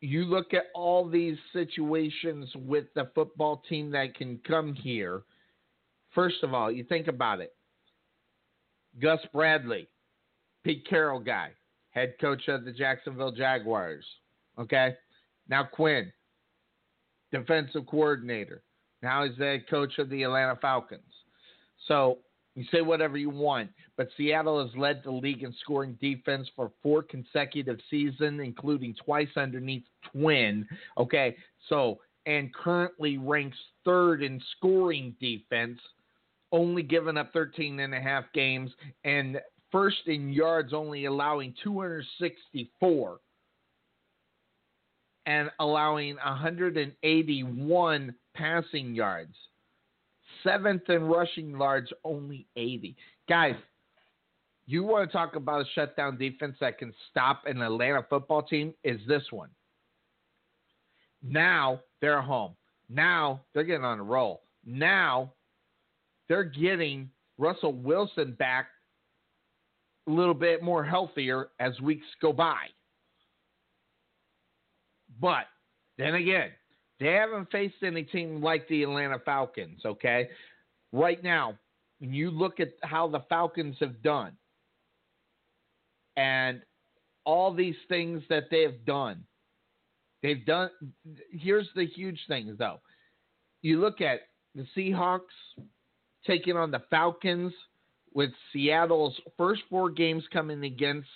you 0.00 0.24
look 0.24 0.54
at 0.54 0.66
all 0.74 1.08
these 1.08 1.36
situations 1.52 2.48
with 2.54 2.86
the 2.94 3.10
football 3.14 3.62
team 3.68 3.90
that 3.90 4.14
can 4.14 4.40
come 4.46 4.74
here. 4.74 5.22
First 6.14 6.42
of 6.42 6.54
all, 6.54 6.70
you 6.70 6.84
think 6.84 7.08
about 7.08 7.40
it 7.40 7.52
Gus 9.00 9.20
Bradley, 9.32 9.88
Pete 10.64 10.86
Carroll 10.88 11.20
guy, 11.20 11.50
head 11.90 12.14
coach 12.20 12.48
of 12.48 12.64
the 12.64 12.72
Jacksonville 12.72 13.32
Jaguars. 13.32 14.04
Okay. 14.58 14.94
Now 15.48 15.64
Quinn, 15.64 16.12
defensive 17.32 17.86
coordinator. 17.86 18.62
Now 19.02 19.24
he's 19.24 19.36
the 19.38 19.44
head 19.44 19.68
coach 19.68 19.98
of 19.98 20.10
the 20.10 20.24
Atlanta 20.24 20.56
Falcons. 20.60 21.02
So 21.86 22.18
you 22.58 22.64
say 22.72 22.80
whatever 22.82 23.16
you 23.16 23.30
want, 23.30 23.70
but 23.96 24.08
Seattle 24.16 24.66
has 24.66 24.76
led 24.76 25.02
the 25.04 25.10
league 25.10 25.42
in 25.42 25.54
scoring 25.60 25.96
defense 26.00 26.48
for 26.56 26.72
four 26.82 27.02
consecutive 27.02 27.78
seasons, 27.90 28.40
including 28.42 28.94
twice 29.04 29.28
underneath 29.36 29.84
Quinn. 30.10 30.66
Okay, 30.96 31.36
so 31.68 32.00
and 32.26 32.52
currently 32.52 33.16
ranks 33.16 33.56
third 33.84 34.22
in 34.22 34.42
scoring 34.56 35.14
defense 35.20 35.78
only 36.52 36.82
giving 36.82 37.16
up 37.16 37.32
13 37.32 37.80
and 37.80 37.94
a 37.94 38.00
half 38.00 38.24
games, 38.34 38.70
and 39.04 39.40
first 39.70 40.06
in 40.06 40.30
yards 40.30 40.72
only 40.72 41.04
allowing 41.04 41.54
264 41.62 43.18
and 45.26 45.50
allowing 45.60 46.16
181 46.16 48.14
passing 48.34 48.94
yards. 48.94 49.34
Seventh 50.42 50.88
in 50.88 51.04
rushing 51.04 51.50
yards, 51.50 51.90
only 52.04 52.46
80. 52.56 52.96
Guys, 53.28 53.54
you 54.66 54.84
want 54.84 55.08
to 55.08 55.12
talk 55.16 55.34
about 55.34 55.62
a 55.62 55.64
shutdown 55.74 56.18
defense 56.18 56.56
that 56.60 56.78
can 56.78 56.92
stop 57.10 57.42
an 57.46 57.62
Atlanta 57.62 58.04
football 58.08 58.42
team? 58.42 58.74
Is 58.84 59.00
this 59.08 59.22
one. 59.30 59.50
Now 61.22 61.80
they're 62.00 62.22
home. 62.22 62.54
Now 62.88 63.40
they're 63.52 63.64
getting 63.64 63.84
on 63.84 63.98
a 63.98 64.04
roll. 64.04 64.42
Now 64.64 65.32
they're 66.28 66.44
getting 66.44 67.10
Russell 67.38 67.72
Wilson 67.72 68.32
back 68.38 68.68
a 70.06 70.10
little 70.10 70.34
bit 70.34 70.62
more 70.62 70.84
healthier 70.84 71.48
as 71.60 71.78
weeks 71.80 72.06
go 72.20 72.32
by. 72.32 72.66
But 75.20 75.46
Then 75.96 76.14
again, 76.14 76.50
they 77.00 77.12
haven't 77.12 77.50
faced 77.50 77.82
any 77.82 78.02
team 78.02 78.42
like 78.42 78.66
the 78.68 78.82
Atlanta 78.82 79.18
Falcons, 79.24 79.80
okay? 79.84 80.28
Right 80.92 81.22
now, 81.22 81.58
when 82.00 82.12
you 82.12 82.30
look 82.30 82.60
at 82.60 82.70
how 82.82 83.08
the 83.08 83.20
Falcons 83.28 83.76
have 83.80 84.02
done 84.02 84.32
and 86.16 86.62
all 87.24 87.54
these 87.54 87.76
things 87.88 88.22
that 88.28 88.44
they 88.50 88.62
have 88.62 88.84
done, 88.84 89.24
they've 90.22 90.44
done. 90.44 90.70
Here's 91.30 91.68
the 91.74 91.86
huge 91.86 92.20
thing, 92.26 92.56
though. 92.58 92.80
You 93.62 93.80
look 93.80 94.00
at 94.00 94.20
the 94.54 94.66
Seahawks 94.76 95.20
taking 96.26 96.56
on 96.56 96.70
the 96.70 96.82
Falcons 96.90 97.52
with 98.14 98.30
Seattle's 98.52 99.20
first 99.36 99.62
four 99.70 99.90
games 99.90 100.24
coming 100.32 100.64
against 100.64 101.08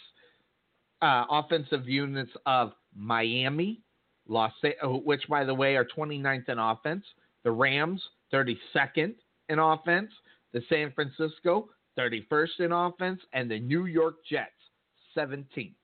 uh, 1.00 1.24
offensive 1.30 1.88
units 1.88 2.30
of 2.46 2.72
Miami, 2.94 3.80
Los, 4.28 4.52
oh, 4.82 4.98
which 4.98 5.22
by 5.28 5.44
the 5.44 5.54
way 5.54 5.76
are 5.76 5.86
29th 5.96 6.48
in 6.48 6.58
offense, 6.58 7.04
the 7.44 7.50
Rams 7.50 8.02
32nd 8.32 9.14
in 9.48 9.58
offense, 9.58 10.10
the 10.52 10.62
San 10.68 10.92
Francisco 10.92 11.68
31st 11.98 12.60
in 12.60 12.72
offense, 12.72 13.20
and 13.32 13.50
the 13.50 13.58
New 13.58 13.86
York 13.86 14.16
Jets 14.28 14.50
17th. 15.16 15.74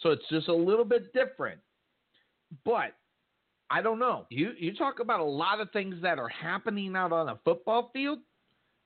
So 0.00 0.10
it's 0.10 0.28
just 0.30 0.48
a 0.48 0.54
little 0.54 0.84
bit 0.84 1.12
different. 1.12 1.60
But 2.64 2.94
I 3.70 3.80
don't 3.80 3.98
know. 3.98 4.26
You 4.28 4.52
you 4.58 4.74
talk 4.74 5.00
about 5.00 5.20
a 5.20 5.24
lot 5.24 5.60
of 5.60 5.70
things 5.70 5.96
that 6.02 6.18
are 6.18 6.28
happening 6.28 6.94
out 6.96 7.12
on 7.12 7.28
a 7.28 7.38
football 7.44 7.90
field. 7.92 8.18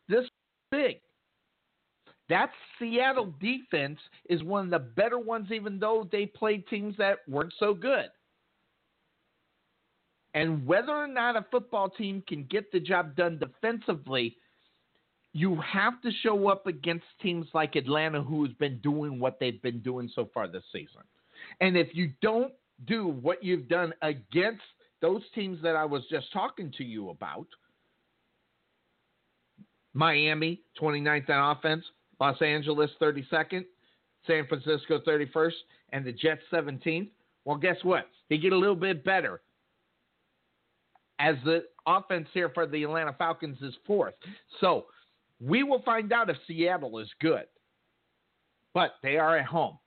This 0.09 0.25
big. 0.71 1.01
That 2.29 2.51
Seattle 2.79 3.33
defense 3.41 3.99
is 4.29 4.43
one 4.43 4.65
of 4.67 4.71
the 4.71 4.79
better 4.79 5.19
ones, 5.19 5.51
even 5.53 5.79
though 5.79 6.09
they 6.11 6.27
played 6.27 6.67
teams 6.69 6.97
that 6.99 7.19
weren't 7.29 7.55
so 7.59 7.73
good. 7.73 8.07
And 10.37 10.67
whether 10.67 10.93
or 10.93 11.07
not 11.09 11.35
a 11.35 11.47
football 11.51 11.89
team 11.89 12.23
can 12.29 12.45
get 12.45 12.71
the 12.71 12.79
job 12.79 13.17
done 13.17 13.39
defensively, 13.39 14.37
you 15.33 15.59
have 15.63 16.03
to 16.03 16.11
show 16.23 16.51
up 16.51 16.67
against 16.67 17.07
teams 17.23 17.47
like 17.55 17.75
Atlanta, 17.75 18.23
who's 18.23 18.53
been 18.53 18.79
doing 18.83 19.19
what 19.19 19.41
they've 19.41 19.63
been 19.63 19.81
doing 19.81 20.11
so 20.15 20.29
far 20.35 20.47
this 20.47 20.63
season. 20.71 21.01
And 21.63 21.75
if 21.75 21.89
you 21.95 22.13
don't 22.21 22.53
do 22.87 23.09
what 23.09 23.43
you've 23.43 23.67
done 23.67 23.95
against 24.03 24.61
those 25.01 25.23
teams 25.35 25.63
that 25.63 25.75
I 25.75 25.87
was 25.87 26.03
just 26.11 26.31
talking 26.35 26.71
to 26.77 26.85
you 26.85 27.09
about, 27.09 27.47
Miami, 29.95 30.61
29th 30.79 31.31
on 31.31 31.57
offense, 31.57 31.85
Los 32.21 32.43
Angeles 32.43 32.91
32nd, 33.01 33.65
San 34.27 34.47
Francisco 34.49 35.01
31st, 35.01 35.55
and 35.95 36.05
the 36.05 36.13
Jets 36.13 36.43
17th. 36.53 37.09
Well, 37.47 37.57
guess 37.57 37.77
what? 37.85 38.07
They 38.29 38.37
get 38.37 38.53
a 38.53 38.59
little 38.59 38.77
bit 38.77 39.03
better 39.03 39.41
as 41.19 41.37
the 41.45 41.65
offense 41.87 42.29
here 42.33 42.51
for 42.51 42.67
the 42.67 42.85
Atlanta 42.85 43.15
Falcons 43.17 43.59
is 43.63 43.75
fourth. 43.87 44.15
So 44.61 44.87
we 45.41 45.63
will 45.63 45.83
find 45.83 46.13
out 46.13 46.31
if 46.31 46.37
Seattle 46.47 46.99
is 46.99 47.09
good. 47.21 47.45
But 48.75 48.93
they 49.03 49.17
are 49.17 49.39
at 49.39 49.47
home. 49.47 49.79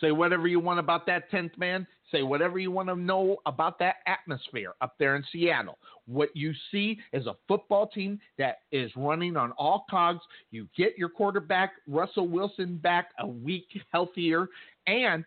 Say 0.00 0.12
whatever 0.12 0.46
you 0.46 0.60
want 0.60 0.80
about 0.80 1.06
that 1.06 1.30
10th 1.30 1.56
man. 1.58 1.86
Say 2.12 2.22
whatever 2.22 2.58
you 2.58 2.70
want 2.70 2.88
to 2.88 2.96
know 2.96 3.36
about 3.46 3.78
that 3.80 3.96
atmosphere 4.06 4.74
up 4.80 4.94
there 4.98 5.16
in 5.16 5.24
Seattle. 5.30 5.78
What 6.06 6.30
you 6.34 6.52
see 6.70 6.98
is 7.12 7.26
a 7.26 7.36
football 7.46 7.86
team 7.86 8.18
that 8.38 8.60
is 8.72 8.90
running 8.96 9.36
on 9.36 9.52
all 9.52 9.84
cogs. 9.90 10.20
You 10.50 10.68
get 10.76 10.96
your 10.96 11.08
quarterback, 11.08 11.72
Russell 11.86 12.28
Wilson, 12.28 12.76
back 12.76 13.10
a 13.18 13.26
week 13.26 13.66
healthier. 13.92 14.48
And 14.86 15.24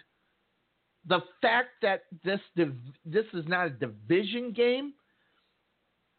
the 1.07 1.21
fact 1.41 1.69
that 1.81 2.03
this 2.23 2.39
this 2.55 3.25
is 3.33 3.47
not 3.47 3.67
a 3.67 3.71
division 3.71 4.51
game 4.51 4.93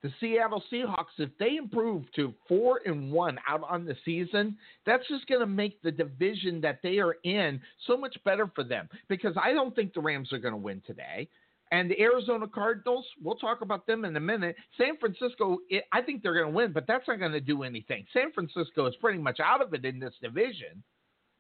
the 0.03 0.13
Seattle 0.19 0.63
Seahawks, 0.71 1.19
if 1.19 1.31
they 1.39 1.57
improve 1.57 2.11
to 2.17 2.35
four 2.49 2.81
and 2.85 3.13
one 3.13 3.39
out 3.49 3.63
on 3.69 3.85
the 3.85 3.97
season, 4.05 4.57
that's 4.85 5.07
just 5.09 5.27
going 5.29 5.41
to 5.41 5.47
make 5.47 5.81
the 5.83 5.93
division 5.93 6.61
that 6.61 6.81
they 6.83 6.99
are 6.99 7.17
in 7.23 7.61
so 7.87 7.97
much 7.97 8.17
better 8.25 8.51
for 8.55 8.65
them. 8.65 8.89
Because 9.09 9.35
I 9.41 9.53
don't 9.53 9.75
think 9.75 9.95
the 9.95 10.01
Rams 10.01 10.33
are 10.33 10.39
going 10.39 10.55
to 10.55 10.59
win 10.59 10.83
today. 10.87 11.29
And 11.71 11.91
the 11.91 11.99
Arizona 12.01 12.47
Cardinals, 12.47 13.07
we'll 13.23 13.37
talk 13.37 13.63
about 13.63 13.87
them 13.87 14.05
in 14.05 14.15
a 14.17 14.21
minute. 14.21 14.57
San 14.77 14.99
Francisco, 14.99 15.59
it, 15.71 15.85
I 15.93 16.03
think 16.03 16.23
they're 16.23 16.35
going 16.35 16.53
to 16.53 16.57
win, 16.57 16.73
but 16.73 16.87
that's 16.87 17.09
not 17.09 17.19
going 17.19 17.33
to 17.33 17.41
do 17.41 17.63
anything. 17.63 18.05
San 18.13 18.31
Francisco 18.33 18.87
is 18.87 18.95
pretty 19.01 19.19
much 19.19 19.41
out 19.41 19.63
of 19.63 19.73
it 19.73 19.85
in 19.85 19.99
this 19.99 20.13
division. 20.21 20.83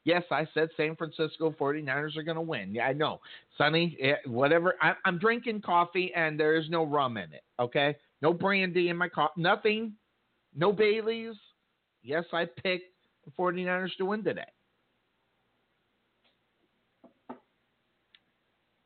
Yes, 0.04 0.22
I 0.30 0.48
said 0.54 0.68
San 0.76 0.96
Francisco 0.96 1.54
49ers 1.58 2.16
are 2.16 2.22
going 2.22 2.36
to 2.36 2.40
win. 2.40 2.74
Yeah, 2.74 2.86
I 2.86 2.92
know. 2.92 3.20
Sonny, 3.58 3.96
eh, 4.00 4.14
whatever. 4.26 4.74
I'm 5.04 5.18
drinking 5.18 5.60
coffee 5.60 6.12
and 6.14 6.40
there 6.40 6.56
is 6.56 6.68
no 6.70 6.84
rum 6.84 7.18
in 7.18 7.32
it. 7.32 7.44
Okay. 7.60 7.94
No 8.22 8.32
brandy 8.32 8.88
in 8.88 8.96
my 8.96 9.08
coffee. 9.08 9.40
Nothing. 9.40 9.94
No 10.54 10.72
Baileys. 10.72 11.34
Yes, 12.02 12.24
I 12.32 12.44
picked 12.44 12.94
the 13.24 13.32
49ers 13.38 13.96
to 13.98 14.06
win 14.06 14.24
today. 14.24 14.42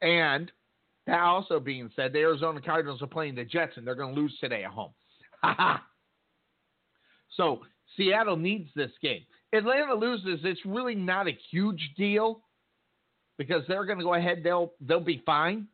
And 0.02 0.50
that 1.06 1.20
also 1.20 1.60
being 1.60 1.90
said, 1.96 2.12
the 2.12 2.18
Arizona 2.20 2.60
Cardinals 2.60 3.02
are 3.02 3.06
playing 3.06 3.34
the 3.34 3.44
Jets 3.44 3.76
and 3.76 3.86
they're 3.86 3.94
going 3.94 4.14
to 4.14 4.20
lose 4.20 4.36
today 4.40 4.64
at 4.64 4.70
home. 4.70 4.92
so 7.36 7.60
Seattle 7.96 8.36
needs 8.36 8.68
this 8.74 8.90
game. 9.02 9.22
Atlanta 9.52 9.94
loses, 9.94 10.40
it's 10.44 10.60
really 10.66 10.94
not 10.94 11.28
a 11.28 11.38
huge 11.50 11.92
deal 11.96 12.42
because 13.38 13.62
they're 13.68 13.84
going 13.84 13.98
to 13.98 14.04
go 14.04 14.14
ahead. 14.14 14.40
They'll 14.42 14.72
they'll 14.80 15.00
be 15.00 15.22
fine. 15.24 15.68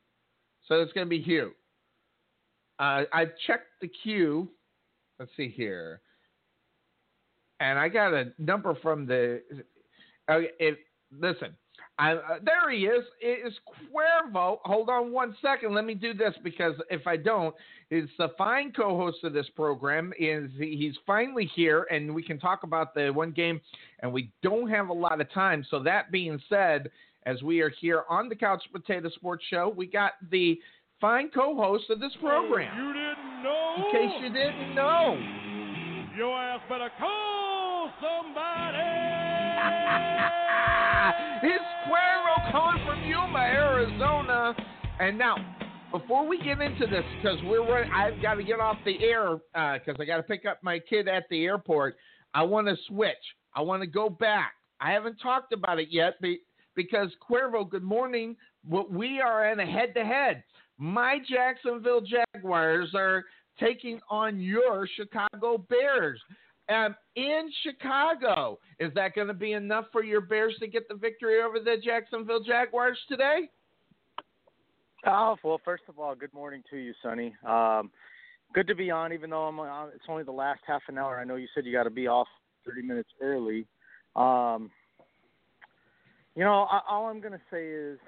So 0.69 0.77
it's 0.77 0.93
going 0.93 1.07
to 1.07 1.11
be 1.11 1.21
huge. 1.21 1.53
Uh, 2.83 3.05
I've 3.13 3.31
checked 3.47 3.69
the 3.81 3.87
queue. 3.87 4.49
Let's 5.21 5.31
see 5.37 5.49
here, 5.49 6.01
and 7.61 7.79
I 7.79 7.89
got 7.89 8.13
a 8.13 8.33
number 8.39 8.75
from 8.83 9.07
the. 9.07 9.41
Uh, 10.29 10.41
it, 10.59 10.79
listen, 11.17 11.55
I, 12.01 12.15
uh, 12.15 12.39
there 12.45 12.69
he 12.73 12.87
is. 12.87 13.05
It 13.21 13.47
is 13.47 13.55
Cuervo. 13.95 14.59
Hold 14.65 14.89
on 14.89 15.13
one 15.13 15.37
second. 15.41 15.75
Let 15.75 15.85
me 15.85 15.95
do 15.95 16.13
this 16.13 16.35
because 16.43 16.75
if 16.91 17.07
I 17.07 17.17
don't, 17.17 17.55
it's 17.91 18.11
the 18.19 18.31
fine 18.37 18.73
co-host 18.73 19.19
of 19.23 19.33
this 19.33 19.49
program. 19.55 20.13
Is 20.19 20.51
he's 20.59 20.97
finally 21.07 21.49
here, 21.55 21.87
and 21.89 22.13
we 22.13 22.25
can 22.25 22.41
talk 22.41 22.65
about 22.65 22.95
the 22.95 23.11
one 23.11 23.31
game. 23.31 23.61
And 24.01 24.13
we 24.13 24.33
don't 24.43 24.69
have 24.69 24.89
a 24.89 24.93
lot 24.93 25.21
of 25.21 25.31
time. 25.33 25.65
So 25.71 25.81
that 25.85 26.11
being 26.11 26.41
said, 26.49 26.91
as 27.27 27.43
we 27.43 27.61
are 27.61 27.71
here 27.81 28.03
on 28.11 28.29
the 28.29 28.35
Couch 28.35 28.65
Potato 28.73 29.09
Sports 29.11 29.45
Show, 29.49 29.73
we 29.77 29.87
got 29.87 30.15
the 30.33 30.59
fine 31.03 31.29
co-host 31.35 31.91
of 31.91 31.99
this 31.99 32.13
program. 32.21 32.79
You 32.79 32.93
didn't 32.95 33.43
know? 33.43 33.75
In 33.77 33.83
case 33.91 34.13
you 34.23 34.33
didn't 34.33 34.77
know. 34.77 35.19
Your 36.17 36.39
ass 36.39 36.61
better 36.69 36.93
call 36.97 37.91
somebody. 38.01 38.79
it's 41.43 41.65
Cuervo 41.89 42.53
calling 42.53 42.87
from 42.87 43.03
Yuma, 43.05 43.41
Arizona. 43.41 44.55
And 45.01 45.19
now, 45.19 45.35
before 45.91 46.25
we 46.25 46.41
get 46.41 46.61
into 46.61 46.87
this, 46.87 47.03
because 47.21 47.39
we're 47.47 47.69
running, 47.69 47.91
I've 47.93 48.23
got 48.23 48.35
to 48.35 48.45
get 48.45 48.61
off 48.61 48.77
the 48.85 49.03
air 49.03 49.39
because 49.53 49.97
uh, 49.99 50.03
I 50.03 50.05
got 50.05 50.19
to 50.19 50.23
pick 50.23 50.47
up 50.47 50.61
my 50.63 50.79
kid 50.79 51.09
at 51.09 51.25
the 51.31 51.45
airport. 51.45 51.97
I 52.33 52.45
want 52.45 52.69
to 52.69 52.77
switch. 52.87 53.17
I 53.57 53.63
want 53.63 53.83
to 53.83 53.89
go 53.89 54.09
back. 54.09 54.53
I 54.81 54.93
haven't 54.93 55.17
talked 55.17 55.53
about 55.53 55.81
it 55.81 55.89
yet 55.91 56.23
because 56.77 57.09
Cuervo, 57.29 57.69
good 57.69 57.83
morning. 57.83 58.37
We 58.69 59.21
are 59.21 59.51
in 59.51 59.59
a 59.59 59.67
head-to-head 59.67 60.45
my 60.79 61.19
Jacksonville 61.29 62.01
Jaguars 62.01 62.91
are 62.95 63.25
taking 63.61 64.01
on 64.11 64.41
your 64.41 64.89
Chicago 64.97 65.59
Bears. 65.69 66.21
Um, 66.69 66.95
in 67.17 67.51
Chicago, 67.63 68.59
is 68.79 68.93
that 68.95 69.15
going 69.15 69.27
to 69.27 69.35
be 69.35 69.53
enough 69.53 69.87
for 69.93 70.03
your 70.03 70.21
Bears 70.21 70.55
to 70.61 70.67
get 70.67 70.89
the 70.89 70.95
victory 70.95 71.43
over 71.43 71.59
the 71.59 71.77
Jacksonville 71.85 72.43
Jaguars 72.43 72.99
today? 73.09 73.51
Oh 75.05 75.37
well, 75.43 75.61
first 75.65 75.83
of 75.89 75.99
all, 75.99 76.15
good 76.15 76.33
morning 76.33 76.63
to 76.71 76.77
you, 76.77 76.95
Sonny. 77.03 77.35
Um, 77.45 77.91
good 78.55 78.69
to 78.69 78.75
be 78.75 78.91
on, 78.91 79.13
even 79.13 79.31
though 79.31 79.43
I'm 79.43 79.59
on, 79.59 79.89
it's 79.95 80.05
only 80.09 80.23
the 80.23 80.31
last 80.31 80.61
half 80.65 80.83
an 80.89 80.97
hour. 80.97 81.19
I 81.19 81.25
know 81.25 81.35
you 81.35 81.49
said 81.55 81.67
you 81.67 81.73
got 81.73 81.85
to 81.85 81.91
be 81.91 82.07
off 82.07 82.29
30 82.67 82.83
minutes 82.83 83.11
early. 83.21 83.67
Um, 84.15 84.71
you 86.37 86.45
know, 86.45 86.67
I, 86.71 86.81
all 86.89 87.07
I'm 87.07 87.21
going 87.21 87.33
to 87.33 87.41
say 87.51 87.67
is, 87.67 87.99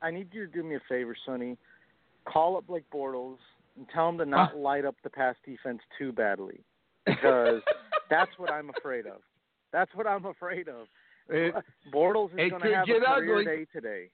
I 0.00 0.12
need 0.12 0.28
you 0.32 0.46
to 0.46 0.52
do 0.52 0.62
me 0.62 0.76
a 0.76 0.80
favor, 0.88 1.16
Sonny 1.26 1.58
call 2.24 2.56
up 2.56 2.66
Blake 2.66 2.84
Bortles 2.92 3.38
and 3.76 3.86
tell 3.92 4.08
him 4.08 4.18
to 4.18 4.26
not 4.26 4.56
light 4.56 4.84
up 4.84 4.96
the 5.02 5.10
pass 5.10 5.34
defense 5.44 5.80
too 5.98 6.12
badly 6.12 6.60
because 7.06 7.60
that's 8.10 8.30
what 8.36 8.50
I'm 8.50 8.70
afraid 8.76 9.06
of. 9.06 9.20
That's 9.72 9.90
what 9.94 10.06
I'm 10.06 10.24
afraid 10.26 10.68
of. 10.68 10.86
It, 11.28 11.54
Bortles 11.94 12.30
is 12.32 12.50
going 12.50 12.62
to 12.62 12.74
have 12.74 12.88
a 12.88 13.20
career 13.20 13.40
ugly. 13.40 13.44
day 13.44 13.66
today. 13.72 14.10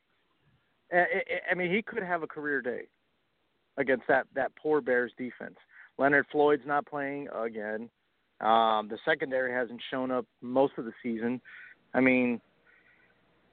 I 0.92 1.54
mean, 1.54 1.72
he 1.72 1.82
could 1.82 2.02
have 2.02 2.22
a 2.22 2.26
career 2.26 2.60
day 2.60 2.82
against 3.76 4.08
that 4.08 4.26
that 4.34 4.50
poor 4.60 4.80
Bears 4.80 5.12
defense. 5.16 5.56
Leonard 5.98 6.26
Floyd's 6.32 6.62
not 6.66 6.86
playing 6.86 7.28
again. 7.28 7.88
Um, 8.40 8.88
the 8.88 8.98
secondary 9.04 9.52
hasn't 9.52 9.80
shown 9.90 10.10
up 10.10 10.24
most 10.40 10.72
of 10.78 10.86
the 10.86 10.92
season. 11.02 11.40
I 11.92 12.00
mean, 12.00 12.40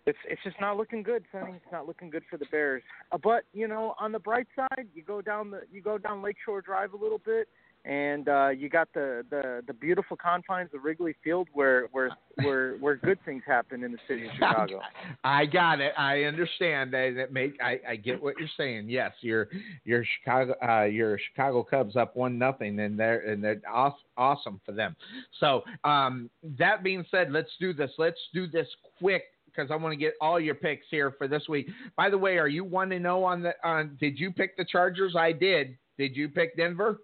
it's 0.07 0.17
it's 0.27 0.41
just 0.43 0.55
not 0.59 0.77
looking 0.77 1.03
good, 1.03 1.25
Sonny. 1.31 1.53
It's 1.57 1.71
not 1.71 1.85
looking 1.85 2.09
good 2.09 2.23
for 2.29 2.37
the 2.37 2.45
Bears. 2.49 2.81
Uh, 3.11 3.17
but 3.21 3.43
you 3.53 3.67
know, 3.67 3.93
on 3.99 4.13
the 4.13 4.19
bright 4.19 4.47
side, 4.55 4.87
you 4.95 5.03
go 5.03 5.21
down 5.21 5.51
the 5.51 5.61
you 5.71 5.81
go 5.81 5.97
down 5.97 6.21
Lakeshore 6.21 6.61
Drive 6.61 6.93
a 6.93 6.97
little 6.97 7.19
bit, 7.19 7.49
and 7.83 8.29
uh, 8.29 8.49
you 8.49 8.69
got 8.69 8.87
the, 8.93 9.25
the 9.29 9.63
the 9.67 9.73
beautiful 9.73 10.15
confines 10.15 10.69
of 10.73 10.85
Wrigley 10.85 11.13
Field, 11.25 11.49
where 11.51 11.87
where 11.91 12.11
where 12.35 12.77
where 12.77 12.95
good 12.95 13.19
things 13.25 13.43
happen 13.45 13.83
in 13.83 13.91
the 13.91 13.97
city 14.07 14.27
of 14.27 14.31
Chicago. 14.35 14.79
I 15.25 15.45
got 15.45 15.81
it. 15.81 15.91
I 15.97 16.23
understand 16.23 16.93
that. 16.93 17.13
That 17.17 17.33
make 17.33 17.57
I, 17.61 17.79
I 17.85 17.95
get 17.97 18.23
what 18.23 18.35
you're 18.39 18.47
saying. 18.55 18.89
Yes, 18.89 19.11
your 19.19 19.49
your 19.83 20.05
Chicago 20.19 20.55
uh, 20.65 20.83
your 20.83 21.19
Chicago 21.29 21.63
Cubs 21.63 21.97
up 21.97 22.15
one 22.15 22.37
nothing, 22.37 22.79
and 22.79 22.97
they're 22.97 23.19
and 23.29 23.43
they're 23.43 23.61
awesome, 23.69 23.99
awesome 24.15 24.61
for 24.65 24.71
them. 24.71 24.95
So 25.41 25.63
um, 25.83 26.29
that 26.57 26.81
being 26.81 27.05
said, 27.11 27.29
let's 27.29 27.51
do 27.59 27.73
this. 27.73 27.91
Let's 27.97 28.19
do 28.33 28.47
this 28.47 28.67
quick 28.99 29.23
because 29.57 29.71
I 29.71 29.75
want 29.75 29.93
to 29.93 29.97
get 29.97 30.13
all 30.21 30.39
your 30.39 30.55
picks 30.55 30.85
here 30.89 31.13
for 31.17 31.27
this 31.27 31.43
week. 31.49 31.67
By 31.95 32.09
the 32.09 32.17
way, 32.17 32.37
are 32.37 32.47
you 32.47 32.63
one 32.63 32.89
to 32.89 32.99
know 32.99 33.23
on 33.23 33.41
the 33.41 33.53
on? 33.63 33.97
Did 33.99 34.19
you 34.19 34.31
pick 34.31 34.55
the 34.57 34.65
Chargers? 34.65 35.15
I 35.15 35.31
did. 35.31 35.77
Did 35.97 36.15
you 36.15 36.29
pick 36.29 36.55
Denver? 36.55 36.99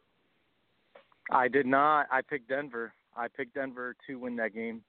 I 1.32 1.48
did 1.48 1.66
not. 1.66 2.08
I 2.12 2.22
picked 2.22 2.50
Denver. 2.50 2.94
I 3.16 3.28
picked 3.28 3.56
Denver 3.56 3.96
to 4.08 4.16
win 4.16 4.36
that 4.38 4.54
game. 4.54 4.82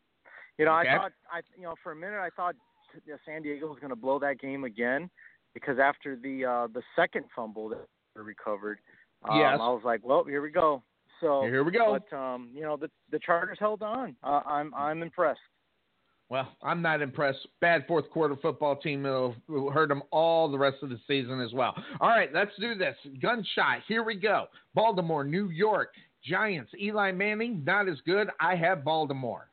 You 0.58 0.66
know, 0.66 0.78
Okay. 0.78 0.90
I 0.90 0.96
thought 0.96 1.12
I 1.32 1.40
you 1.56 1.62
know 1.64 1.74
for 1.82 1.92
a 1.92 1.96
minute 1.96 2.18
I 2.18 2.30
thought 2.36 2.54
San 3.24 3.42
Diego 3.42 3.66
was 3.66 3.78
going 3.80 3.90
to 3.90 3.96
blow 3.96 4.18
that 4.20 4.38
game 4.38 4.64
again 4.64 5.10
because 5.52 5.78
after 5.78 6.16
the 6.16 6.44
uh 6.44 6.66
the 6.72 6.82
second 6.94 7.24
fumble 7.34 7.70
that 7.70 7.78
recovered, 8.14 8.78
um, 9.28 9.38
Yes. 9.38 9.58
I 9.60 9.68
was 9.68 9.82
like, 9.84 10.00
well, 10.04 10.24
here 10.24 10.42
we 10.42 10.50
go. 10.50 10.82
So 11.20 11.42
Here 11.42 11.64
we 11.64 11.72
go. 11.72 11.98
But 12.10 12.16
um, 12.16 12.50
you 12.54 12.62
know, 12.62 12.76
the 12.76 12.90
the 13.10 13.18
Chargers 13.18 13.58
held 13.58 13.82
on. 13.82 14.16
Uh, 14.22 14.42
I'm 14.46 14.74
I'm 14.74 15.02
impressed. 15.02 15.40
Well, 16.30 16.48
I'm 16.62 16.80
not 16.80 17.02
impressed. 17.02 17.46
Bad 17.60 17.84
fourth 17.86 18.08
quarter 18.10 18.36
football 18.40 18.76
team 18.76 19.02
will 19.02 19.34
hurt 19.70 19.88
them 19.88 20.02
all 20.10 20.50
the 20.50 20.58
rest 20.58 20.78
of 20.82 20.88
the 20.88 20.98
season 21.06 21.40
as 21.40 21.52
well. 21.52 21.74
All 22.00 22.08
right, 22.08 22.32
let's 22.32 22.50
do 22.58 22.74
this. 22.74 22.96
Gunshot. 23.20 23.82
Here 23.86 24.02
we 24.02 24.16
go. 24.16 24.46
Baltimore, 24.74 25.24
New 25.24 25.50
York, 25.50 25.90
Giants. 26.24 26.72
Eli 26.80 27.12
Manning, 27.12 27.62
not 27.64 27.88
as 27.88 27.98
good. 28.06 28.28
I 28.40 28.56
have 28.56 28.84
Baltimore. 28.84 29.48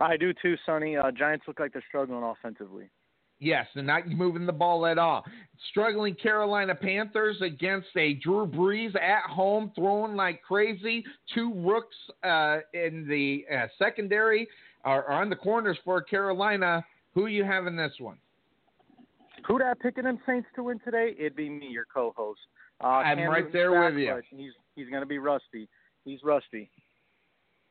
I 0.00 0.16
do 0.16 0.32
too, 0.40 0.54
Sonny. 0.64 0.96
Uh, 0.96 1.10
Giants 1.10 1.44
look 1.48 1.58
like 1.58 1.72
they're 1.72 1.84
struggling 1.88 2.22
offensively. 2.22 2.88
Yes, 3.40 3.66
they're 3.74 3.84
not 3.84 4.08
moving 4.08 4.46
the 4.46 4.52
ball 4.52 4.86
at 4.86 4.98
all. 4.98 5.24
Struggling 5.70 6.14
Carolina 6.14 6.74
Panthers 6.74 7.40
against 7.40 7.88
a 7.96 8.14
Drew 8.14 8.46
Brees 8.46 8.96
at 8.96 9.30
home, 9.30 9.70
throwing 9.76 10.16
like 10.16 10.42
crazy. 10.42 11.04
Two 11.34 11.52
rooks 11.54 11.96
uh, 12.24 12.58
in 12.74 13.06
the 13.08 13.44
uh, 13.54 13.66
secondary 13.78 14.48
are, 14.88 15.10
on 15.10 15.28
the 15.28 15.36
corners 15.36 15.78
for 15.84 16.00
Carolina. 16.00 16.84
Who 17.14 17.26
you 17.26 17.44
have 17.44 17.66
in 17.66 17.76
this 17.76 17.92
one? 17.98 18.18
Who 19.46 19.58
that 19.58 19.80
picking 19.80 20.04
them 20.04 20.18
Saints 20.26 20.48
to 20.56 20.62
win 20.62 20.78
today? 20.84 21.14
It'd 21.18 21.36
be 21.36 21.48
me, 21.48 21.68
your 21.68 21.86
co-host. 21.92 22.40
Uh, 22.82 22.86
I'm 22.86 23.18
Cam 23.18 23.30
right 23.30 23.52
there 23.52 23.70
with 23.84 23.98
you. 23.98 24.20
He's 24.30 24.52
he's 24.76 24.88
going 24.88 25.02
to 25.02 25.06
be 25.06 25.18
rusty. 25.18 25.68
He's 26.04 26.20
rusty. 26.22 26.70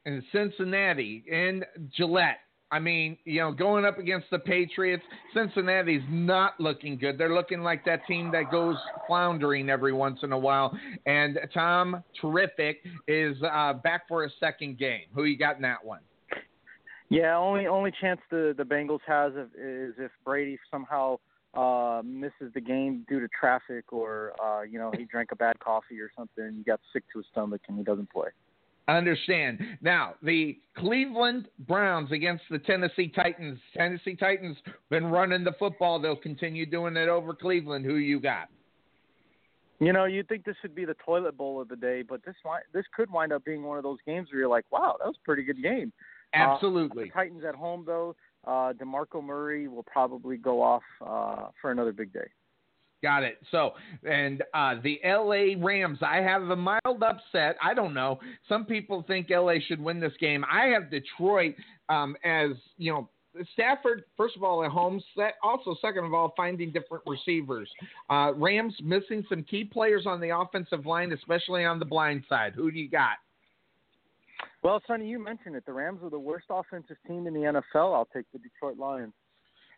in 0.07 0.23
Cincinnati 0.31 1.23
and 1.31 1.65
Gillette. 1.95 2.39
I 2.71 2.79
mean, 2.79 3.17
you 3.23 3.39
know, 3.39 3.51
going 3.51 3.85
up 3.85 3.97
against 3.97 4.27
the 4.29 4.39
Patriots, 4.39 5.03
Cincinnati's 5.33 6.01
not 6.09 6.59
looking 6.59 6.97
good. 6.97 7.17
They're 7.17 7.33
looking 7.33 7.61
like 7.61 7.85
that 7.85 8.05
team 8.07 8.31
that 8.31 8.51
goes 8.51 8.75
floundering 9.07 9.69
every 9.69 9.93
once 9.93 10.19
in 10.23 10.33
a 10.33 10.37
while. 10.37 10.77
And 11.05 11.39
Tom 11.53 12.03
Terrific 12.19 12.79
is 13.07 13.37
uh, 13.43 13.73
back 13.73 14.07
for 14.07 14.25
a 14.25 14.29
second 14.39 14.77
game. 14.77 15.03
Who 15.13 15.23
you 15.25 15.37
got 15.37 15.57
in 15.57 15.61
that 15.61 15.83
one? 15.83 16.01
Yeah, 17.09 17.37
only 17.37 17.67
only 17.67 17.91
chance 18.01 18.19
the 18.29 18.53
the 18.57 18.63
Bengals 18.63 18.99
has 19.07 19.33
if, 19.35 19.47
is 19.55 19.95
if 19.97 20.11
Brady 20.25 20.59
somehow 20.69 21.17
uh 21.53 22.01
misses 22.03 22.53
the 22.53 22.61
game 22.61 23.05
due 23.07 23.19
to 23.19 23.27
traffic 23.39 23.93
or 23.93 24.33
uh 24.43 24.63
you 24.63 24.77
know 24.77 24.91
he 24.97 25.05
drank 25.05 25.31
a 25.31 25.35
bad 25.35 25.59
coffee 25.59 25.99
or 25.99 26.11
something. 26.17 26.55
He 26.57 26.63
got 26.63 26.79
sick 26.91 27.03
to 27.13 27.19
his 27.19 27.25
stomach 27.31 27.61
and 27.67 27.77
he 27.77 27.83
doesn't 27.83 28.11
play. 28.11 28.29
I 28.89 28.97
understand. 28.97 29.59
Now, 29.81 30.13
the 30.23 30.57
Cleveland 30.77 31.49
Browns 31.59 32.11
against 32.13 32.45
the 32.49 32.59
Tennessee 32.59 33.11
Titans. 33.13 33.59
Tennessee 33.75 34.15
Titans 34.15 34.55
been 34.89 35.07
running 35.07 35.43
the 35.43 35.51
football. 35.59 35.99
They'll 35.99 36.15
continue 36.15 36.65
doing 36.65 36.95
it 36.95 37.09
over 37.09 37.33
Cleveland. 37.33 37.83
Who 37.83 37.95
you 37.95 38.21
got? 38.21 38.47
You 39.79 39.91
know, 39.91 40.05
you'd 40.05 40.29
think 40.29 40.45
this 40.45 40.55
would 40.63 40.73
be 40.73 40.85
the 40.85 40.95
toilet 41.05 41.37
bowl 41.37 41.61
of 41.61 41.67
the 41.67 41.75
day, 41.75 42.01
but 42.01 42.23
this 42.25 42.35
this 42.73 42.85
could 42.95 43.11
wind 43.11 43.33
up 43.33 43.43
being 43.43 43.63
one 43.63 43.77
of 43.77 43.83
those 43.83 43.99
games 44.07 44.29
where 44.31 44.39
you're 44.39 44.49
like, 44.49 44.65
wow, 44.71 44.95
that 44.99 45.05
was 45.05 45.17
a 45.21 45.25
pretty 45.25 45.43
good 45.43 45.61
game. 45.61 45.91
Uh, 46.37 46.53
Absolutely. 46.53 47.05
the 47.05 47.09
Titans 47.11 47.43
at 47.47 47.55
home 47.55 47.83
though, 47.85 48.15
uh 48.45 48.73
DeMarco 48.73 49.23
Murray 49.23 49.67
will 49.67 49.83
probably 49.83 50.37
go 50.37 50.61
off 50.61 50.83
uh 51.05 51.49
for 51.61 51.71
another 51.71 51.91
big 51.91 52.13
day. 52.13 52.27
Got 53.03 53.23
it. 53.23 53.37
So, 53.51 53.73
and 54.03 54.43
uh, 54.55 54.75
the 54.81 54.99
LA 55.05 55.63
Rams, 55.63 55.99
I 56.01 56.17
have 56.17 56.41
a 56.49 56.55
mild 56.55 57.03
upset. 57.03 57.55
I 57.63 57.75
don't 57.75 57.93
know. 57.93 58.19
Some 58.49 58.65
people 58.65 59.03
think 59.05 59.27
LA 59.29 59.55
should 59.67 59.79
win 59.79 59.99
this 59.99 60.13
game. 60.19 60.43
I 60.51 60.65
have 60.67 60.89
Detroit 60.89 61.53
um, 61.89 62.15
as, 62.23 62.51
you 62.77 62.91
know, 62.91 63.09
Stafford, 63.53 64.05
first 64.15 64.35
of 64.35 64.43
all, 64.43 64.63
at 64.63 64.71
home. 64.71 64.99
Set, 65.15 65.35
also, 65.43 65.75
second 65.79 66.05
of 66.05 66.13
all, 66.15 66.33
finding 66.35 66.71
different 66.71 67.03
receivers. 67.05 67.69
Uh, 68.09 68.31
Rams 68.35 68.73
missing 68.83 69.23
some 69.29 69.43
key 69.43 69.63
players 69.63 70.07
on 70.07 70.19
the 70.19 70.35
offensive 70.35 70.87
line, 70.87 71.11
especially 71.11 71.65
on 71.65 71.77
the 71.77 71.85
blind 71.85 72.23
side. 72.27 72.53
Who 72.55 72.71
do 72.71 72.79
you 72.79 72.89
got? 72.89 73.17
Well, 74.63 74.81
Sonny, 74.87 75.07
you 75.07 75.23
mentioned 75.23 75.55
it. 75.55 75.65
The 75.65 75.73
Rams 75.73 75.99
are 76.03 76.09
the 76.09 76.19
worst 76.19 76.47
offensive 76.49 76.97
team 77.07 77.27
in 77.27 77.33
the 77.33 77.41
NFL. 77.41 77.93
I'll 77.93 78.07
take 78.13 78.25
the 78.33 78.39
Detroit 78.39 78.77
Lions. 78.77 79.13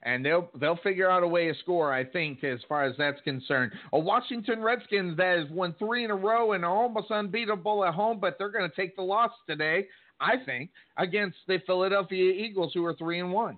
and 0.04 0.26
they'll 0.26 0.50
they'll 0.60 0.78
figure 0.78 1.10
out 1.12 1.24
a 1.24 1.28
way 1.28 1.48
to 1.52 1.54
score. 1.60 1.94
I 1.94 2.06
think, 2.06 2.44
as 2.44 2.60
far 2.70 2.86
as 2.86 2.96
that's 2.98 3.20
concerned. 3.22 3.74
A 3.94 4.00
Washington 4.00 4.62
Redskins 4.62 5.18
that 5.18 5.38
has 5.40 5.50
won 5.50 5.76
three 5.78 6.06
in 6.06 6.12
a 6.12 6.16
row 6.16 6.54
and 6.54 6.64
are 6.64 6.74
almost 6.76 7.12
unbeatable 7.12 7.84
at 7.86 7.94
home, 7.94 8.20
but 8.20 8.38
they're 8.38 8.52
going 8.52 8.70
to 8.70 8.76
take 8.76 8.96
the 8.96 9.02
loss 9.02 9.32
today. 9.48 9.88
I 10.22 10.36
think 10.46 10.70
against 10.98 11.38
the 11.48 11.60
Philadelphia 11.66 12.32
Eagles, 12.34 12.72
who 12.74 12.86
are 12.86 12.94
three 12.96 13.20
and 13.20 13.32
one. 13.32 13.58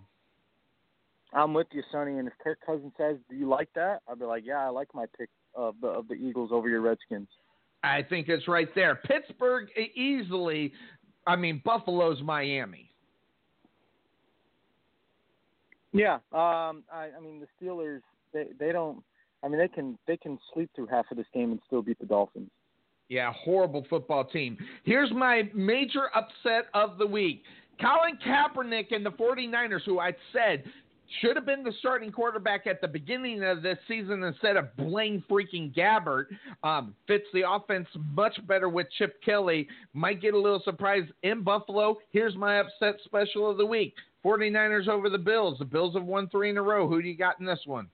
I'm 1.34 1.54
with 1.54 1.68
you, 1.72 1.82
Sonny. 1.92 2.18
And 2.18 2.28
if 2.28 2.34
Kirk 2.44 2.60
Cousins 2.66 2.92
says, 2.98 3.18
"Do 3.30 3.36
you 3.36 3.48
like 3.48 3.70
that?" 3.76 4.02
I'll 4.08 4.16
be 4.16 4.26
like, 4.26 4.44
"Yeah, 4.46 4.66
I 4.66 4.70
like 4.70 4.90
my 4.94 5.06
pick 5.18 5.30
of 5.56 5.76
the 5.82 5.88
of 5.88 6.08
the 6.08 6.16
Eagles 6.16 6.52
over 6.52 6.68
your 6.68 6.82
Redskins." 6.82 7.30
I 7.84 8.04
think 8.04 8.30
it's 8.30 8.48
right 8.48 8.70
there. 8.76 8.96
Pittsburgh 8.96 9.68
easily. 9.96 10.72
I 11.28 11.36
mean, 11.36 11.62
Buffalo's 11.64 12.22
Miami. 12.22 12.92
Yeah, 15.94 16.16
um, 16.32 16.84
I, 16.92 17.10
I 17.18 17.20
mean 17.22 17.42
the 17.42 17.48
Steelers. 17.66 18.02
They 18.34 18.46
they 18.60 18.72
don't. 18.72 19.04
I 19.44 19.48
mean 19.48 19.60
they 19.60 19.68
can 19.68 19.98
they 20.08 20.18
can 20.18 20.40
sleep 20.54 20.70
through 20.76 20.88
half 20.88 21.06
of 21.12 21.18
this 21.18 21.26
game 21.34 21.52
and 21.52 21.60
still 21.68 21.82
beat 21.82 22.00
the 22.00 22.06
Dolphins. 22.06 22.50
Yeah, 23.10 23.34
horrible 23.34 23.86
football 23.90 24.24
team. 24.24 24.58
Here's 24.86 25.12
my 25.12 25.50
major 25.54 26.10
upset 26.16 26.68
of 26.74 26.98
the 26.98 27.06
week. 27.06 27.44
Colin 27.82 28.18
Kaepernick 28.26 28.96
and 28.96 29.06
the 29.06 29.12
49ers, 29.12 29.82
who 29.86 30.00
I 30.00 30.14
said 30.32 30.64
should 31.20 31.36
have 31.36 31.46
been 31.46 31.64
the 31.64 31.74
starting 31.80 32.12
quarterback 32.12 32.68
at 32.68 32.82
the 32.82 32.88
beginning 32.88 33.44
of 33.44 33.62
this 33.62 33.78
season 33.88 34.24
instead 34.24 34.56
of 34.56 34.76
Blaine 34.78 35.24
freaking 35.30 35.74
Gabbert, 35.76 36.26
um, 36.64 36.96
fits 37.08 37.26
the 37.34 37.50
offense 37.50 37.88
much 38.14 38.36
better 38.48 38.70
with 38.70 38.88
Chip 38.98 39.22
Kelly. 39.24 39.68
Might 39.94 40.22
get 40.22 40.34
a 40.34 40.40
little 40.40 40.62
surprise 40.64 41.04
in 41.24 41.44
Buffalo. 41.44 41.98
Here's 42.12 42.36
my 42.36 42.60
upset 42.60 42.96
special 43.06 43.50
of 43.50 43.58
the 43.58 43.66
week 43.66 43.94
49ers 44.24 44.88
over 44.88 45.10
the 45.10 45.18
Bills. 45.18 45.58
The 45.60 45.66
Bills 45.66 45.96
have 45.96 46.06
won 46.06 46.30
three 46.30 46.50
in 46.50 46.58
a 46.58 46.62
row. 46.62 46.88
Who 46.88 47.02
do 47.02 47.08
you 47.08 47.18
got 47.18 47.40
in 47.40 47.46
this 47.46 47.62
one? 47.66 47.88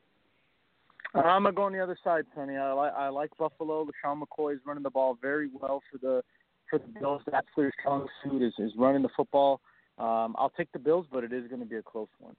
I'm 1.16 1.44
gonna 1.44 1.54
go 1.54 1.64
on 1.64 1.74
the 1.74 1.82
other 1.82 1.98
side, 2.04 2.26
Sonny. 2.36 2.58
I 2.58 2.74
like 2.74 2.94
I 2.94 3.08
like 3.08 3.32
Buffalo. 3.38 3.86
LeSean 3.86 4.22
McCoy 4.22 4.56
is 4.56 4.60
running 4.66 4.84
the 4.84 4.90
ball 4.90 5.18
very 5.22 5.50
well 5.54 5.82
for 5.90 5.98
the 5.98 6.22
for 6.70 6.80
the 6.80 7.00
Bills. 7.00 7.22
That's 7.32 7.48
their 7.56 7.72
strong 7.80 8.08
suit 8.24 8.42
is 8.42 8.54
is 8.60 8.74
running 8.78 9.02
the 9.02 9.10
football. 9.16 9.62
Um, 9.98 10.36
I'll 10.38 10.52
take 10.56 10.72
the 10.74 10.80
Bills, 10.80 11.06
but 11.12 11.24
it 11.24 11.34
is 11.34 11.48
going 11.48 11.62
to 11.62 11.66
be 11.66 11.78
a 11.78 11.82
close 11.82 12.10
one. 12.20 12.36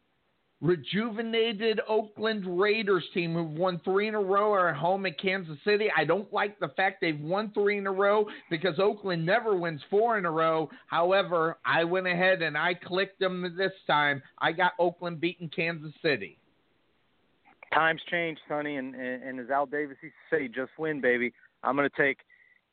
Rejuvenated 0.60 1.80
Oakland 1.88 2.60
Raiders 2.60 3.04
team 3.14 3.34
who've 3.34 3.52
won 3.52 3.80
three 3.84 4.08
in 4.08 4.14
a 4.14 4.20
row 4.20 4.52
are 4.52 4.70
at 4.70 4.76
home 4.76 5.06
at 5.06 5.20
Kansas 5.20 5.56
City. 5.64 5.88
I 5.96 6.04
don't 6.04 6.32
like 6.32 6.58
the 6.58 6.68
fact 6.76 7.00
they've 7.00 7.20
won 7.20 7.52
three 7.52 7.78
in 7.78 7.86
a 7.86 7.92
row 7.92 8.26
because 8.50 8.78
Oakland 8.78 9.24
never 9.24 9.56
wins 9.56 9.80
four 9.88 10.18
in 10.18 10.24
a 10.24 10.30
row. 10.30 10.68
However, 10.88 11.58
I 11.64 11.84
went 11.84 12.08
ahead 12.08 12.42
and 12.42 12.58
I 12.58 12.74
clicked 12.74 13.20
them 13.20 13.54
this 13.56 13.72
time. 13.86 14.20
I 14.38 14.52
got 14.52 14.72
Oakland 14.78 15.20
beating 15.20 15.48
Kansas 15.54 15.92
City. 16.02 16.38
Times 17.72 18.00
change, 18.10 18.38
Sonny, 18.48 18.76
and, 18.76 18.94
and, 18.94 19.22
and 19.22 19.40
as 19.40 19.50
Al 19.50 19.66
Davis 19.66 19.98
used 20.02 20.14
to 20.30 20.36
say, 20.36 20.48
just 20.48 20.72
win, 20.78 21.00
baby. 21.00 21.32
I'm 21.62 21.76
going 21.76 21.88
to 21.88 22.02
take 22.02 22.18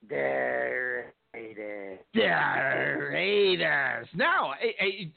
Derek 0.08 1.14
Raiders. 1.36 2.00
Yeah, 2.14 2.56
Raiders. 2.58 4.08
Now, 4.14 4.54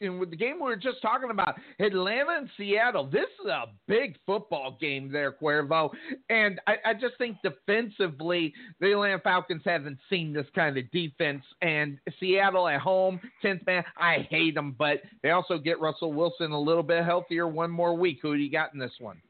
with 0.00 0.30
the 0.30 0.36
game 0.36 0.56
we 0.56 0.62
were 0.62 0.76
just 0.76 1.00
talking 1.00 1.30
about, 1.30 1.54
Atlanta 1.78 2.38
and 2.38 2.50
Seattle, 2.56 3.06
this 3.06 3.28
is 3.44 3.50
a 3.50 3.66
big 3.86 4.16
football 4.26 4.76
game 4.80 5.12
there, 5.12 5.32
Cuervo. 5.32 5.90
And 6.28 6.60
I, 6.66 6.74
I 6.84 6.94
just 6.94 7.16
think 7.18 7.36
defensively, 7.42 8.52
the 8.80 8.92
Atlanta 8.92 9.20
Falcons 9.20 9.62
haven't 9.64 9.98
seen 10.10 10.32
this 10.32 10.46
kind 10.54 10.76
of 10.76 10.90
defense. 10.90 11.44
And 11.62 11.98
Seattle 12.18 12.66
at 12.66 12.80
home, 12.80 13.20
10th 13.44 13.64
man, 13.66 13.84
I 13.96 14.26
hate 14.28 14.54
them, 14.54 14.74
but 14.76 15.02
they 15.22 15.30
also 15.30 15.56
get 15.58 15.80
Russell 15.80 16.12
Wilson 16.12 16.50
a 16.50 16.60
little 16.60 16.82
bit 16.82 17.04
healthier 17.04 17.46
one 17.46 17.70
more 17.70 17.94
week. 17.94 18.18
Who 18.22 18.36
do 18.36 18.42
you 18.42 18.50
got 18.50 18.72
in 18.72 18.80
this 18.80 18.92
one? 18.98 19.20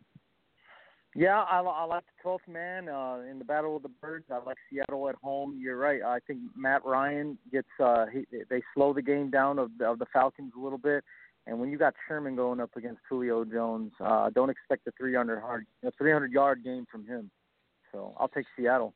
Yeah, 1.18 1.42
I, 1.50 1.62
I 1.62 1.82
like 1.82 2.04
the 2.06 2.28
12th 2.28 2.46
man 2.46 2.88
uh, 2.88 3.28
in 3.28 3.40
the 3.40 3.44
Battle 3.44 3.74
of 3.74 3.82
the 3.82 3.88
Birds. 3.88 4.26
I 4.30 4.38
like 4.46 4.56
Seattle 4.70 5.08
at 5.08 5.16
home. 5.16 5.58
You're 5.60 5.76
right. 5.76 6.00
I 6.00 6.20
think 6.24 6.38
Matt 6.56 6.84
Ryan 6.84 7.36
gets 7.50 7.66
uh, 7.82 8.06
he, 8.06 8.24
they 8.48 8.62
slow 8.72 8.92
the 8.92 9.02
game 9.02 9.28
down 9.28 9.58
of, 9.58 9.72
of 9.84 9.98
the 9.98 10.06
Falcons 10.12 10.52
a 10.56 10.62
little 10.62 10.78
bit. 10.78 11.02
And 11.48 11.58
when 11.58 11.72
you 11.72 11.78
got 11.78 11.94
Sherman 12.06 12.36
going 12.36 12.60
up 12.60 12.70
against 12.76 13.00
Julio 13.08 13.44
Jones, 13.44 13.90
uh, 13.98 14.30
don't 14.30 14.48
expect 14.48 14.86
a 14.86 14.92
300 14.96 15.40
hard, 15.40 15.66
a 15.84 15.90
300 15.98 16.30
yard 16.30 16.62
game 16.62 16.86
from 16.88 17.04
him. 17.04 17.32
So 17.90 18.14
I'll 18.16 18.28
take 18.28 18.46
Seattle. 18.56 18.94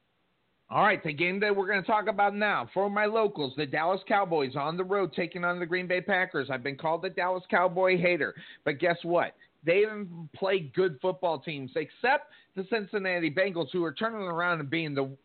All 0.70 0.84
right, 0.84 1.02
the 1.02 1.12
game 1.12 1.40
that 1.40 1.54
we're 1.54 1.66
going 1.66 1.82
to 1.82 1.86
talk 1.86 2.06
about 2.06 2.36
now 2.36 2.70
for 2.72 2.88
my 2.88 3.06
locals, 3.06 3.52
the 3.56 3.66
Dallas 3.66 4.00
Cowboys 4.06 4.54
on 4.54 4.76
the 4.76 4.84
road 4.84 5.12
taking 5.12 5.42
on 5.44 5.58
the 5.58 5.66
Green 5.66 5.88
Bay 5.88 6.00
Packers. 6.00 6.50
I've 6.52 6.62
been 6.62 6.76
called 6.76 7.02
the 7.02 7.10
Dallas 7.10 7.42
Cowboy 7.50 7.98
hater, 7.98 8.32
but 8.64 8.78
guess 8.78 8.98
what? 9.02 9.34
They 9.64 9.82
haven't 9.82 10.30
played 10.34 10.74
good 10.74 10.98
football 11.00 11.38
teams 11.38 11.72
except 11.76 12.32
the 12.54 12.66
Cincinnati 12.70 13.30
Bengals, 13.30 13.68
who 13.72 13.82
are 13.84 13.92
turning 13.92 14.20
around 14.20 14.60
and 14.60 14.68
being 14.68 14.94
the 14.94 15.16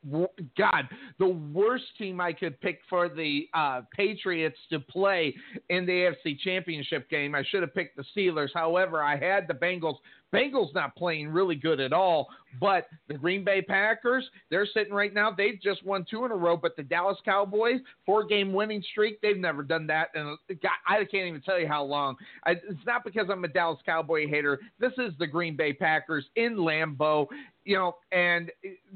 God, 0.58 0.88
the 1.20 1.28
worst 1.28 1.86
team 1.98 2.22
I 2.22 2.34
could 2.34 2.60
pick 2.62 2.80
for 2.90 3.10
the 3.10 3.48
uh, 3.54 3.82
Patriots 3.94 4.58
to 4.72 4.80
play 4.80 5.36
in 5.70 5.86
the 5.86 5.92
AFC 6.26 6.40
Championship 6.40 7.10
game. 7.10 7.36
I 7.36 7.44
should 7.50 7.62
have 7.62 7.74
picked 7.74 7.98
the 7.98 8.06
Steelers. 8.16 8.50
However, 8.54 9.02
I 9.02 9.18
had 9.18 9.48
the 9.48 9.54
Bengals. 9.54 9.98
Bengals 10.34 10.74
not 10.74 10.96
playing 10.96 11.30
really 11.30 11.56
good 11.56 11.80
at 11.80 11.94
all, 11.94 12.28
but 12.60 12.88
the 13.08 13.14
Green 13.14 13.46
Bay 13.46 13.62
Packers, 13.62 14.30
they're 14.50 14.68
sitting 14.74 14.94
right 14.94 15.14
now. 15.14 15.32
They've 15.32 15.60
just 15.62 15.86
won 15.86 16.06
two 16.10 16.26
in 16.26 16.32
a 16.32 16.36
row, 16.36 16.58
but 16.58 16.76
the 16.76 16.84
Dallas 16.84 17.18
Cowboys, 17.24 17.80
four 18.06 18.26
game 18.26 18.52
winning 18.52 18.84
streak, 18.92 19.22
they've 19.22 19.38
never 19.38 19.64
done 19.64 19.88
that. 19.88 20.10
And 20.16 20.38
I 20.86 20.98
can't 21.06 21.28
even 21.28 21.42
tell 21.42 21.58
you 21.58 21.68
how 21.68 21.84
long. 21.84 22.18
I, 22.46 22.52
it's 22.52 22.86
not 22.86 23.06
because 23.06 23.28
I'm 23.32 23.46
a 23.46 23.48
Dallas 23.48 23.80
Cowboy 23.86 24.28
hater. 24.28 24.60
This 24.80 24.92
is 24.98 25.14
the 25.18 25.28
Green 25.28 25.56
Bay 25.56 25.72
Packers 25.72 26.26
in 26.36 26.58
Lambeau 26.58 27.17
you 27.66 27.76
know, 27.76 27.96
and 28.12 28.52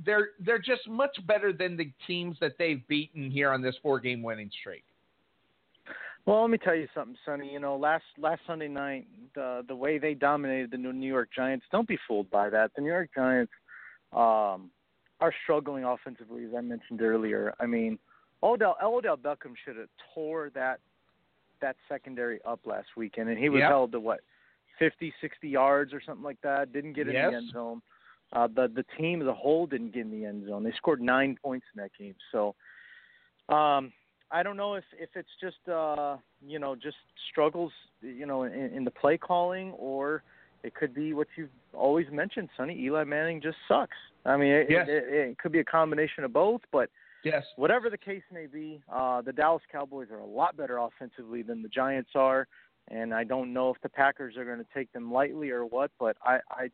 they're 0.06 0.30
they're 0.40 0.60
just 0.60 0.88
much 0.88 1.16
better 1.28 1.54
than 1.54 1.78
the 1.78 1.92
teams 2.08 2.38
that 2.42 2.54
they've 2.58 2.86
beaten 2.88 3.32
here 3.32 3.52
on 3.52 3.62
this 3.62 3.76
four 3.82 4.00
game 4.00 4.22
winning 4.22 4.50
streak. 4.60 4.84
Well, 6.26 6.42
let 6.42 6.52
me 6.52 6.58
tell 6.60 6.76
you 6.76 6.88
something, 6.94 7.16
Sonny. 7.26 7.52
You 7.52 7.60
know, 7.60 7.76
last 7.76 8.04
last 8.18 8.42
Sunday 8.46 8.68
night, 8.68 9.08
the 9.34 9.64
the 9.68 9.76
way 9.76 9.98
they 9.98 10.14
dominated 10.14 10.72
the 10.72 10.78
New 10.78 11.08
York 11.08 11.30
Giants, 11.36 11.66
don't 11.72 11.88
be 11.88 11.98
fooled 12.08 12.30
by 12.30 12.50
that. 12.50 12.72
The 12.76 12.82
New 12.82 12.90
York 12.90 13.10
Giants 13.16 13.52
um, 14.14 14.70
are 15.20 15.34
struggling 15.44 15.84
offensively, 15.84 16.46
as 16.46 16.52
I 16.56 16.62
mentioned 16.62 17.02
earlier. 17.02 17.54
I 17.60 17.66
mean, 17.66 17.98
Odell 18.44 18.78
Odell 18.84 19.18
Beckham 19.18 19.54
should 19.66 19.78
have 19.78 19.90
tore 20.14 20.52
that 20.54 20.80
that 21.62 21.76
secondary 21.90 22.40
up 22.46 22.60
last 22.66 22.90
weekend, 22.96 23.30
and 23.30 23.38
he 23.38 23.50
was 23.50 23.60
yep. 23.60 23.70
held 23.70 23.92
to 23.94 24.00
what 24.00 24.20
50, 24.80 25.14
60 25.22 25.48
yards 25.48 25.94
or 25.94 26.02
something 26.04 26.24
like 26.24 26.42
that. 26.42 26.74
Didn't 26.74 26.94
get 26.94 27.08
in 27.08 27.14
yes. 27.14 27.30
the 27.32 27.38
end 27.38 27.52
zone. 27.52 27.82
Uh, 28.34 28.48
the 28.48 28.72
the 28.74 28.86
team 28.98 29.22
as 29.22 29.28
a 29.28 29.34
whole 29.34 29.68
didn't 29.68 29.94
get 29.94 30.02
in 30.02 30.12
the 30.12 30.26
end 30.26 30.48
zone. 30.48 30.64
They 30.64 30.72
scored 30.78 31.02
nine 31.02 31.38
points 31.42 31.66
in 31.76 31.82
that 31.82 31.92
game. 31.98 32.16
So 32.32 32.56
um, 33.54 33.92
I 34.32 34.44
don't 34.44 34.58
know 34.58 34.76
if 34.76 34.86
if 34.98 35.10
it's 35.16 35.30
just 35.40 35.68
uh, 35.68 36.18
you 36.46 36.60
know 36.60 36.76
just 36.76 36.98
struggles 37.30 37.72
you 38.02 38.26
know 38.26 38.44
in, 38.44 38.54
in 38.54 38.84
the 38.86 38.92
play 38.92 39.18
calling 39.18 39.72
or 39.72 40.24
it 40.64 40.76
could 40.76 40.94
be 40.94 41.14
what 41.14 41.28
you've 41.36 41.50
always 41.74 42.06
mentioned, 42.12 42.50
Sonny. 42.56 42.80
Eli 42.84 43.04
Manning 43.04 43.42
just 43.42 43.58
sucks. 43.68 43.98
I 44.26 44.38
mean, 44.38 44.52
it, 44.52 44.68
yes. 44.70 44.88
it, 44.88 44.92
it, 44.92 45.30
it 45.30 45.38
could 45.40 45.52
be 45.52 45.60
a 45.60 45.64
combination 45.64 46.24
of 46.24 46.32
both, 46.32 46.62
but 46.72 46.90
yes, 47.24 47.44
whatever 47.56 47.90
the 47.90 47.98
case 47.98 48.22
may 48.32 48.46
be, 48.46 48.80
uh, 48.94 49.22
the 49.22 49.34
Dallas 49.34 49.64
Cowboys 49.72 50.10
are 50.12 50.20
a 50.20 50.26
lot 50.26 50.56
better 50.56 50.78
offensively 50.78 51.42
than 51.42 51.64
the 51.64 51.70
Giants 51.70 52.12
are 52.14 52.48
and 52.90 53.14
I 53.14 53.24
don't 53.24 53.54
know 53.54 53.70
if 53.70 53.82
the 53.82 53.90
Packers 53.90 54.38
are 54.38 54.46
going 54.46 54.60
to 54.60 54.66
take 54.74 54.92
them 54.92 55.12
lightly 55.12 55.50
or 55.50 55.66
what, 55.66 55.92
but 56.00 56.18
I 56.24 56.40
I, 56.50 56.70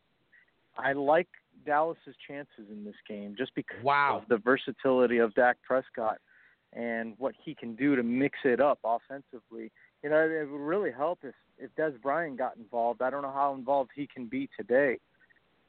I 0.78 0.94
like 0.94 1.28
Dallas's 1.66 2.16
chances 2.28 2.66
in 2.72 2.86
this 2.86 2.96
game 3.08 3.36
just 3.38 3.54
because 3.56 3.84
wow. 3.84 4.22
of 4.22 4.30
the 4.30 4.38
versatility 4.38 5.18
of 5.18 5.34
Dak 5.36 5.58
Prescott 5.66 6.18
and 6.74 7.14
what 7.18 7.34
he 7.44 7.56
can 7.56 7.76
do 7.76 7.96
to 7.96 8.04
mix 8.04 8.40
it 8.44 8.60
up 8.60 8.80
offensively. 8.84 9.72
You 10.04 10.10
know, 10.10 10.18
it 10.18 10.50
would 10.50 10.60
really 10.60 10.92
help 10.92 11.20
if 11.24 11.34
if 11.58 11.72
Dez 11.76 12.00
Bryant 12.02 12.38
got 12.38 12.56
involved. 12.58 13.02
I 13.02 13.10
don't 13.10 13.24
know 13.24 13.32
how 13.32 13.56
involved 13.56 13.90
he 13.96 14.08
can 14.08 14.28
be 14.28 14.48
today, 14.56 15.00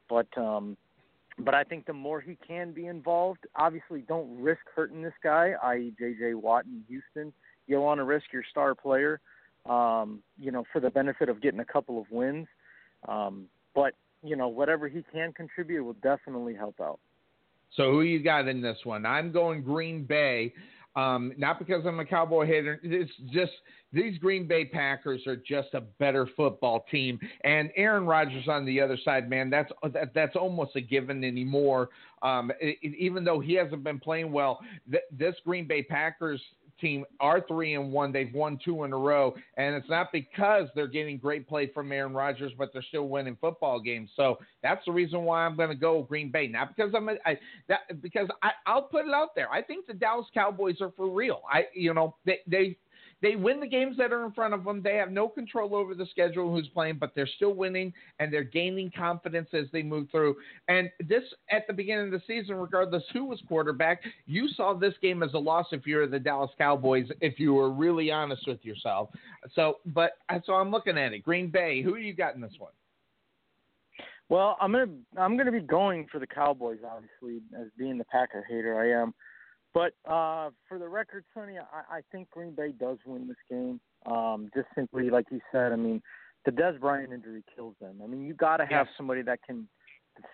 but 0.07 0.27
um, 0.37 0.77
but 1.39 1.55
I 1.55 1.63
think 1.63 1.85
the 1.85 1.93
more 1.93 2.21
he 2.21 2.37
can 2.47 2.73
be 2.73 2.85
involved, 2.85 3.47
obviously 3.55 4.01
don't 4.07 4.39
risk 4.39 4.61
hurting 4.75 5.01
this 5.01 5.13
guy, 5.23 5.53
i.e. 5.63 5.93
J.J. 5.97 6.35
Watt 6.35 6.65
in 6.65 6.83
Houston. 6.87 7.33
You 7.65 7.81
want 7.81 7.99
to 7.99 8.03
risk 8.03 8.25
your 8.31 8.43
star 8.51 8.75
player 8.75 9.19
um, 9.65 10.21
you 10.37 10.51
know, 10.51 10.63
for 10.71 10.79
the 10.79 10.89
benefit 10.89 11.29
of 11.29 11.41
getting 11.41 11.59
a 11.59 11.65
couple 11.65 11.99
of 11.99 12.05
wins. 12.11 12.47
Um, 13.07 13.45
but 13.75 13.93
you 14.23 14.35
know, 14.35 14.47
whatever 14.47 14.87
he 14.87 15.03
can 15.11 15.33
contribute 15.33 15.83
will 15.83 15.93
definitely 16.01 16.53
help 16.53 16.79
out. 16.81 16.99
So 17.75 17.91
who 17.91 18.01
you 18.01 18.23
got 18.23 18.47
in 18.47 18.61
this 18.61 18.77
one? 18.83 19.05
I'm 19.05 19.31
going 19.31 19.61
Green 19.61 20.03
Bay. 20.03 20.53
Um, 20.95 21.33
not 21.37 21.59
because 21.59 21.85
I'm 21.85 21.99
a 21.99 22.05
Cowboy 22.05 22.45
hater. 22.45 22.79
It's 22.83 23.11
just 23.31 23.51
these 23.93 24.17
Green 24.17 24.47
Bay 24.47 24.65
Packers 24.65 25.25
are 25.27 25.35
just 25.35 25.69
a 25.73 25.81
better 25.81 26.27
football 26.35 26.85
team, 26.91 27.19
and 27.43 27.69
Aaron 27.75 28.05
Rodgers 28.05 28.47
on 28.47 28.65
the 28.65 28.81
other 28.81 28.97
side, 29.05 29.29
man, 29.29 29.49
that's 29.49 29.71
that, 29.93 30.13
that's 30.13 30.35
almost 30.35 30.75
a 30.75 30.81
given 30.81 31.23
anymore. 31.23 31.89
Um, 32.21 32.51
it, 32.59 32.77
even 32.83 33.23
though 33.23 33.39
he 33.39 33.53
hasn't 33.53 33.83
been 33.83 33.99
playing 33.99 34.31
well, 34.31 34.59
th- 34.91 35.03
this 35.11 35.35
Green 35.45 35.67
Bay 35.67 35.83
Packers 35.83 36.41
team 36.79 37.05
are 37.19 37.41
three 37.47 37.75
and 37.75 37.91
one. 37.91 38.11
They've 38.11 38.33
won 38.33 38.59
two 38.63 38.83
in 38.83 38.93
a 38.93 38.97
row, 38.97 39.33
and 39.57 39.75
it's 39.75 39.89
not 39.89 40.11
because 40.11 40.67
they're 40.75 40.87
getting 40.87 41.17
great 41.17 41.47
play 41.47 41.67
from 41.73 41.91
Aaron 41.91 42.13
Rodgers, 42.13 42.51
but 42.57 42.71
they're 42.73 42.85
still 42.87 43.07
winning 43.07 43.37
football 43.39 43.79
games. 43.79 44.09
So 44.15 44.39
that's 44.63 44.83
the 44.85 44.91
reason 44.91 45.23
why 45.23 45.45
I'm 45.45 45.55
going 45.55 45.69
to 45.69 45.75
go 45.75 46.03
Green 46.03 46.31
Bay. 46.31 46.47
Not 46.47 46.75
because 46.75 46.91
I'm 46.95 47.09
a, 47.09 47.15
I, 47.25 47.37
that 47.67 48.01
because 48.01 48.27
I, 48.41 48.51
I'll 48.65 48.83
put 48.83 49.05
it 49.05 49.13
out 49.13 49.35
there. 49.35 49.51
I 49.51 49.61
think 49.61 49.87
the 49.87 49.93
Dallas 49.93 50.27
Cowboys 50.33 50.81
are 50.81 50.91
for 50.95 51.09
real. 51.09 51.41
I 51.51 51.65
you 51.73 51.93
know 51.93 52.15
they 52.25 52.39
they 52.47 52.77
they 53.21 53.35
win 53.35 53.59
the 53.59 53.67
games 53.67 53.97
that 53.97 54.13
are 54.13 54.25
in 54.25 54.31
front 54.31 54.53
of 54.53 54.63
them. 54.63 54.81
They 54.81 54.95
have 54.95 55.11
no 55.11 55.27
control 55.27 55.75
over 55.75 55.93
the 55.93 56.05
schedule 56.07 56.51
who's 56.51 56.67
playing, 56.69 56.97
but 56.99 57.11
they're 57.15 57.29
still 57.35 57.53
winning 57.53 57.93
and 58.19 58.31
they're 58.31 58.43
gaining 58.43 58.91
confidence 58.95 59.49
as 59.53 59.65
they 59.71 59.83
move 59.83 60.07
through. 60.11 60.35
And 60.67 60.89
this 61.07 61.23
at 61.51 61.67
the 61.67 61.73
beginning 61.73 62.05
of 62.05 62.11
the 62.11 62.21
season, 62.27 62.55
regardless 62.55 63.03
who 63.13 63.25
was 63.25 63.41
quarterback, 63.47 64.01
you 64.25 64.47
saw 64.49 64.73
this 64.73 64.93
game 65.01 65.23
as 65.23 65.33
a 65.33 65.39
loss 65.39 65.67
if 65.71 65.85
you're 65.85 66.07
the 66.07 66.19
Dallas 66.19 66.51
Cowboys, 66.57 67.07
if 67.21 67.39
you 67.39 67.53
were 67.53 67.71
really 67.71 68.11
honest 68.11 68.47
with 68.47 68.63
yourself. 68.63 69.09
So, 69.53 69.79
but 69.85 70.11
so 70.45 70.53
I'm 70.53 70.71
looking 70.71 70.97
at 70.97 71.13
it. 71.13 71.23
Green 71.23 71.49
Bay, 71.49 71.81
who 71.81 71.95
you 71.97 72.13
got 72.13 72.35
in 72.35 72.41
this 72.41 72.53
one? 72.57 72.71
Well, 74.29 74.57
I'm 74.61 74.71
gonna 74.71 74.91
I'm 75.17 75.37
gonna 75.37 75.51
be 75.51 75.59
going 75.59 76.07
for 76.11 76.19
the 76.19 76.27
Cowboys, 76.27 76.79
obviously, 76.85 77.41
as 77.59 77.67
being 77.77 77.97
the 77.97 78.05
Packer 78.05 78.45
hater 78.47 78.79
I 78.79 79.01
am. 79.01 79.13
But 79.73 79.93
uh, 80.05 80.49
for 80.67 80.79
the 80.79 80.87
record, 80.87 81.23
Sonny, 81.33 81.57
I, 81.57 81.97
I 81.97 82.01
think 82.11 82.29
Green 82.31 82.53
Bay 82.55 82.71
does 82.71 82.97
win 83.05 83.27
this 83.27 83.37
game. 83.49 83.79
Um, 84.05 84.49
just 84.55 84.67
simply, 84.73 85.09
like 85.09 85.25
you 85.31 85.41
said, 85.51 85.71
I 85.71 85.75
mean, 85.75 86.01
the 86.45 86.51
Dez 86.51 86.79
Bryant 86.79 87.13
injury 87.13 87.43
kills 87.55 87.75
them. 87.79 87.97
I 88.03 88.07
mean, 88.07 88.25
you 88.25 88.33
got 88.33 88.57
to 88.57 88.63
have 88.63 88.87
yes. 88.87 88.95
somebody 88.97 89.21
that 89.23 89.39
can 89.45 89.67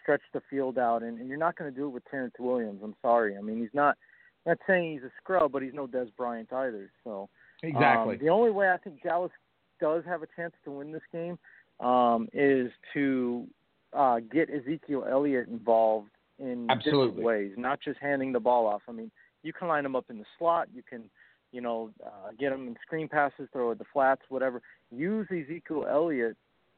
stretch 0.02 0.22
the 0.34 0.42
field 0.50 0.78
out, 0.78 1.04
and, 1.04 1.20
and 1.20 1.28
you're 1.28 1.38
not 1.38 1.56
going 1.58 1.72
to 1.72 1.78
do 1.78 1.88
it 1.88 1.90
with 1.90 2.04
Terrance 2.10 2.34
Williams. 2.40 2.82
I'm 2.84 2.96
sorry. 3.02 3.38
I 3.38 3.42
mean, 3.42 3.60
he's 3.60 3.74
not. 3.74 3.98
I'm 4.46 4.52
not 4.52 4.58
saying 4.68 4.94
he's 4.94 5.04
a 5.04 5.12
scrub, 5.22 5.52
but 5.52 5.64
he's 5.64 5.74
no 5.74 5.88
Dez 5.88 6.10
Bryant 6.16 6.54
either. 6.54 6.92
So 7.04 7.30
exactly, 7.64 8.16
um, 8.16 8.20
the 8.22 8.30
only 8.30 8.52
way 8.52 8.70
I 8.70 8.78
think 8.78 9.02
Dallas 9.02 9.32
does 9.82 10.04
have 10.06 10.22
a 10.24 10.28
chance 10.36 10.54
to 10.64 10.72
win 10.72 10.92
this 10.92 11.02
game 11.12 11.38
um, 11.80 12.28
is 12.32 12.72
to 12.94 13.48
uh, 13.94 14.20
get 14.32 14.50
Ezekiel 14.50 15.06
Elliott 15.10 15.48
involved 15.48 16.12
in 16.38 16.68
Absolutely. 16.70 17.08
different 17.08 17.26
ways, 17.26 17.52
not 17.58 17.80
just 17.82 18.00
handing 18.00 18.32
the 18.34 18.40
ball 18.40 18.68
off. 18.68 18.82
I 18.88 18.92
mean, 18.92 19.12
you 19.46 19.54
can 19.54 19.68
line 19.68 19.84
them 19.84 19.96
up 19.96 20.06
in 20.10 20.18
the 20.18 20.26
slot. 20.38 20.68
You 20.74 20.82
can, 20.82 21.04
you 21.52 21.62
know, 21.62 21.92
uh, 22.04 22.32
get 22.38 22.50
them 22.50 22.68
in 22.68 22.76
screen 22.86 23.08
passes, 23.08 23.48
throw 23.54 23.72
at 23.72 23.78
the 23.78 23.86
flats, 23.94 24.22
whatever. 24.30 24.62
Use 24.92 25.28
Ezekiel 25.30 25.86
Elliott 25.90 26.36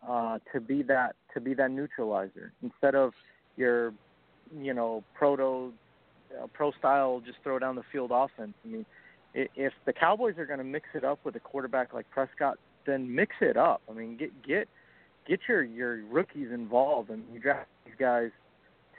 uh, 0.08 0.40
to 0.54 0.60
be 0.60 0.84
that 0.84 1.16
to 1.34 1.40
be 1.40 1.54
that 1.54 1.72
neutralizer 1.72 2.52
instead 2.62 2.94
of 2.94 3.14
your, 3.56 3.94
you 4.60 4.74
know, 4.74 5.04
proto 5.16 5.72
uh, 6.38 6.48
pro 6.54 6.72
style 6.74 7.22
just 7.26 7.38
throw 7.42 7.58
down 7.58 7.76
the 7.76 7.84
field 7.92 8.12
offense. 8.14 8.54
I 8.66 8.68
mean, 8.68 8.86
if 9.34 9.74
the 9.86 9.94
Cowboys 9.94 10.38
are 10.38 10.46
going 10.46 10.60
to 10.60 10.66
mix 10.66 10.88
it 10.94 11.04
up 11.04 11.20
with 11.24 11.36
a 11.36 11.40
quarterback 11.40 11.94
like 11.94 12.10
Prescott, 12.10 12.58
then 12.86 13.14
mix 13.14 13.36
it 13.40 13.56
up. 13.56 13.82
I 13.90 13.94
mean, 13.94 14.18
get 14.18 14.46
get 14.46 14.68
get 15.26 15.40
your 15.48 15.64
your 15.64 16.04
rookies 16.06 16.52
involved 16.52 17.10
and 17.10 17.24
you 17.34 17.40
draft 17.40 17.70
these 17.86 17.96
guys 17.98 18.32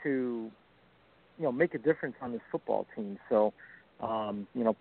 to 0.03 0.51
you 1.39 1.45
know 1.45 1.53
make 1.53 1.75
a 1.75 1.79
difference 1.79 2.17
on 2.21 2.33
this 2.33 2.41
football 2.51 2.87
team. 2.95 3.19
So, 3.29 3.53
um, 4.01 4.47
you 4.55 4.65
know, 4.65 4.77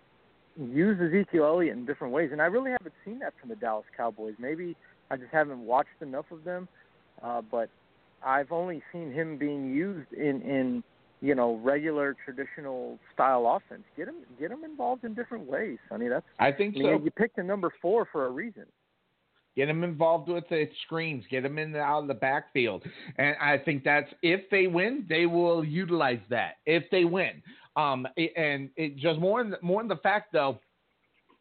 use 0.56 0.98
Ezekiel 1.00 1.44
Elliott 1.44 1.76
in 1.76 1.86
different 1.86 2.12
ways, 2.12 2.30
and 2.32 2.42
I 2.42 2.46
really 2.46 2.70
haven't 2.70 2.94
seen 3.04 3.18
that 3.20 3.34
from 3.40 3.48
the 3.48 3.56
Dallas 3.56 3.86
Cowboys. 3.96 4.34
Maybe 4.38 4.76
I 5.10 5.16
just 5.16 5.32
haven't 5.32 5.60
watched 5.60 6.00
enough 6.00 6.26
of 6.30 6.44
them, 6.44 6.68
uh, 7.22 7.42
but 7.42 7.70
I've 8.24 8.52
only 8.52 8.82
seen 8.92 9.12
him 9.12 9.38
being 9.38 9.72
used 9.74 10.12
in 10.12 10.42
in 10.42 10.84
you 11.20 11.34
know 11.34 11.60
regular 11.62 12.16
traditional 12.24 12.98
style 13.14 13.46
offense. 13.46 13.84
Get 13.96 14.08
him 14.08 14.16
get 14.38 14.50
him 14.50 14.64
involved 14.64 15.04
in 15.04 15.14
different 15.14 15.46
ways, 15.46 15.78
Sonny. 15.88 16.08
That's 16.08 16.26
I 16.38 16.52
think 16.52 16.74
so. 16.76 17.00
You 17.02 17.10
picked 17.10 17.36
the 17.36 17.42
number 17.42 17.72
four 17.80 18.06
for 18.10 18.26
a 18.26 18.30
reason. 18.30 18.64
Get 19.58 19.68
him 19.68 19.82
involved 19.82 20.28
with 20.28 20.48
the 20.48 20.68
screens. 20.84 21.24
Get 21.28 21.44
him 21.44 21.58
in 21.58 21.72
the, 21.72 21.80
out 21.80 22.02
of 22.02 22.06
the 22.06 22.14
backfield. 22.14 22.84
And 23.16 23.34
I 23.42 23.58
think 23.58 23.82
that's 23.82 24.08
if 24.22 24.48
they 24.50 24.68
win, 24.68 25.04
they 25.08 25.26
will 25.26 25.64
utilize 25.64 26.20
that. 26.30 26.58
If 26.64 26.84
they 26.92 27.04
win, 27.04 27.42
um, 27.74 28.06
and 28.36 28.70
it 28.76 28.96
just 28.98 29.18
more 29.18 29.40
in 29.40 29.56
more 29.60 29.82
in 29.82 29.88
the 29.88 29.96
fact 29.96 30.32
though, 30.32 30.60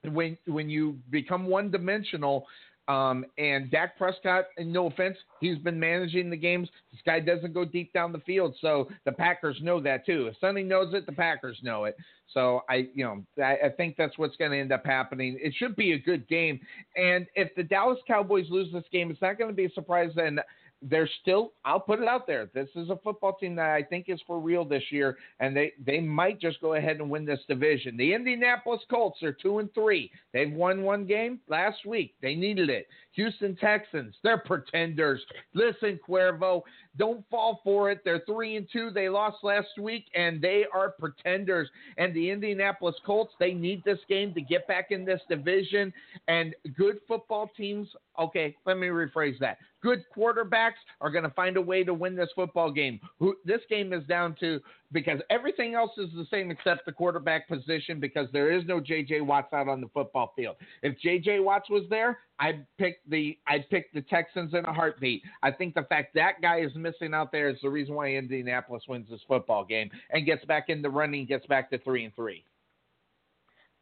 when 0.03 0.35
when 0.47 0.67
you 0.67 0.97
become 1.11 1.45
one 1.45 1.69
dimensional, 1.69 2.47
um, 2.87 3.25
and 3.37 3.69
Dak 3.69 3.97
Prescott, 3.97 4.45
and 4.57 4.71
no 4.71 4.87
offense, 4.87 5.17
he's 5.41 5.57
been 5.57 5.79
managing 5.79 6.29
the 6.29 6.37
games. 6.37 6.69
This 6.91 7.01
guy 7.05 7.19
doesn't 7.19 7.53
go 7.53 7.65
deep 7.65 7.91
down 7.93 8.11
the 8.11 8.19
field, 8.19 8.55
so 8.61 8.89
the 9.05 9.11
Packers 9.11 9.57
know 9.61 9.81
that 9.81 10.05
too. 10.05 10.27
If 10.27 10.37
Sonny 10.39 10.63
knows 10.63 10.93
it, 10.93 11.05
the 11.05 11.11
Packers 11.11 11.59
know 11.61 11.85
it. 11.85 11.97
So 12.33 12.61
I, 12.69 12.87
you 12.93 13.03
know, 13.03 13.23
I, 13.43 13.67
I 13.67 13.69
think 13.75 13.95
that's 13.97 14.17
what's 14.17 14.37
going 14.37 14.51
to 14.51 14.57
end 14.57 14.71
up 14.71 14.85
happening. 14.85 15.37
It 15.41 15.53
should 15.57 15.75
be 15.75 15.93
a 15.93 15.99
good 15.99 16.27
game, 16.27 16.59
and 16.95 17.27
if 17.35 17.53
the 17.55 17.63
Dallas 17.63 17.99
Cowboys 18.07 18.47
lose 18.49 18.71
this 18.71 18.85
game, 18.91 19.11
it's 19.11 19.21
not 19.21 19.37
going 19.37 19.49
to 19.49 19.55
be 19.55 19.65
a 19.65 19.71
surprise. 19.71 20.11
Then 20.15 20.39
they're 20.81 21.09
still 21.21 21.53
I'll 21.65 21.79
put 21.79 21.99
it 21.99 22.07
out 22.07 22.27
there. 22.27 22.49
This 22.53 22.69
is 22.75 22.89
a 22.89 22.97
football 22.97 23.33
team 23.33 23.55
that 23.55 23.69
I 23.69 23.83
think 23.83 24.05
is 24.09 24.21
for 24.27 24.39
real 24.39 24.63
this 24.65 24.83
year 24.91 25.17
and 25.39 25.55
they 25.55 25.73
they 25.85 25.99
might 25.99 26.39
just 26.39 26.61
go 26.61 26.75
ahead 26.75 26.97
and 26.97 27.09
win 27.09 27.25
this 27.25 27.39
division. 27.47 27.97
The 27.97 28.13
Indianapolis 28.13 28.81
Colts 28.89 29.21
are 29.23 29.33
2 29.33 29.59
and 29.59 29.73
3. 29.73 30.11
They've 30.33 30.51
won 30.51 30.83
one 30.83 31.05
game 31.05 31.39
last 31.47 31.85
week. 31.85 32.15
They 32.21 32.35
needed 32.35 32.69
it. 32.69 32.87
Houston 33.17 33.55
Texans, 33.55 34.15
they're 34.23 34.37
pretenders. 34.37 35.19
Listen, 35.55 35.99
Cuervo, 36.07 36.61
don't 36.97 37.27
fall 37.29 37.61
for 37.63 37.89
it. 37.89 38.01
They're 38.05 38.21
3 38.27 38.57
and 38.57 38.67
2. 38.71 38.91
They 38.91 39.09
lost 39.09 39.37
last 39.43 39.79
week 39.79 40.05
and 40.15 40.39
they 40.39 40.65
are 40.71 40.91
pretenders. 40.99 41.67
And 41.97 42.13
the 42.15 42.29
Indianapolis 42.29 42.95
Colts, 43.03 43.33
they 43.39 43.53
need 43.53 43.83
this 43.83 43.99
game 44.07 44.35
to 44.35 44.41
get 44.41 44.67
back 44.67 44.91
in 44.91 45.03
this 45.03 45.21
division 45.27 45.91
and 46.27 46.55
good 46.77 46.99
football 47.07 47.49
teams, 47.57 47.87
okay, 48.19 48.55
let 48.67 48.77
me 48.77 48.87
rephrase 48.87 49.39
that 49.39 49.57
good 49.81 50.03
quarterbacks 50.15 50.81
are 51.01 51.09
going 51.09 51.23
to 51.23 51.29
find 51.31 51.55
a 51.57 51.61
way 51.61 51.83
to 51.83 51.93
win 51.93 52.15
this 52.15 52.29
football 52.35 52.71
game. 52.71 52.99
Who, 53.19 53.35
this 53.45 53.61
game 53.69 53.93
is 53.93 54.03
down 54.05 54.35
to 54.39 54.59
because 54.91 55.19
everything 55.29 55.75
else 55.75 55.91
is 55.97 56.09
the 56.15 56.25
same 56.31 56.51
except 56.51 56.85
the 56.85 56.91
quarterback 56.91 57.47
position 57.47 57.99
because 57.99 58.27
there 58.31 58.51
is 58.51 58.65
no 58.65 58.79
J.J. 58.79 59.21
Watts 59.21 59.53
out 59.53 59.67
on 59.67 59.81
the 59.81 59.89
football 59.93 60.33
field. 60.35 60.55
If 60.81 60.97
J.J. 60.99 61.41
Watts 61.41 61.69
was 61.69 61.83
there, 61.89 62.19
I'd 62.39 62.65
pick 62.77 62.99
the 63.07 63.37
I'd 63.47 63.69
pick 63.69 63.91
the 63.93 64.01
Texans 64.01 64.53
in 64.53 64.63
a 64.65 64.73
heartbeat. 64.73 65.23
I 65.43 65.51
think 65.51 65.73
the 65.73 65.83
fact 65.83 66.13
that 66.15 66.41
guy 66.41 66.61
is 66.61 66.71
missing 66.75 67.13
out 67.13 67.31
there 67.31 67.49
is 67.49 67.57
the 67.61 67.69
reason 67.69 67.95
why 67.95 68.11
Indianapolis 68.11 68.83
wins 68.87 69.07
this 69.09 69.21
football 69.27 69.65
game 69.65 69.89
and 70.11 70.25
gets 70.25 70.45
back 70.45 70.69
in 70.69 70.81
the 70.81 70.89
running, 70.89 71.25
gets 71.25 71.45
back 71.47 71.69
to 71.71 71.77
three 71.79 72.05
and 72.05 72.15
three. 72.15 72.43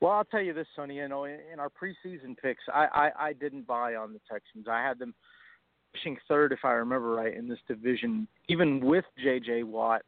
Well, 0.01 0.11
I'll 0.11 0.25
tell 0.25 0.41
you 0.41 0.53
this, 0.53 0.67
Sonny. 0.75 0.95
You 0.95 1.07
know, 1.07 1.25
in 1.25 1.59
our 1.59 1.69
preseason 1.69 2.35
picks, 2.41 2.63
I, 2.73 2.87
I 2.93 3.27
I 3.27 3.33
didn't 3.33 3.67
buy 3.67 3.95
on 3.95 4.13
the 4.13 4.19
Texans. 4.29 4.67
I 4.69 4.81
had 4.81 4.99
them 4.99 5.13
finishing 5.93 6.17
third, 6.27 6.51
if 6.51 6.59
I 6.63 6.71
remember 6.71 7.11
right, 7.11 7.35
in 7.35 7.47
this 7.47 7.59
division, 7.67 8.27
even 8.49 8.83
with 8.83 9.05
J.J. 9.23 9.63
Watt 9.63 10.01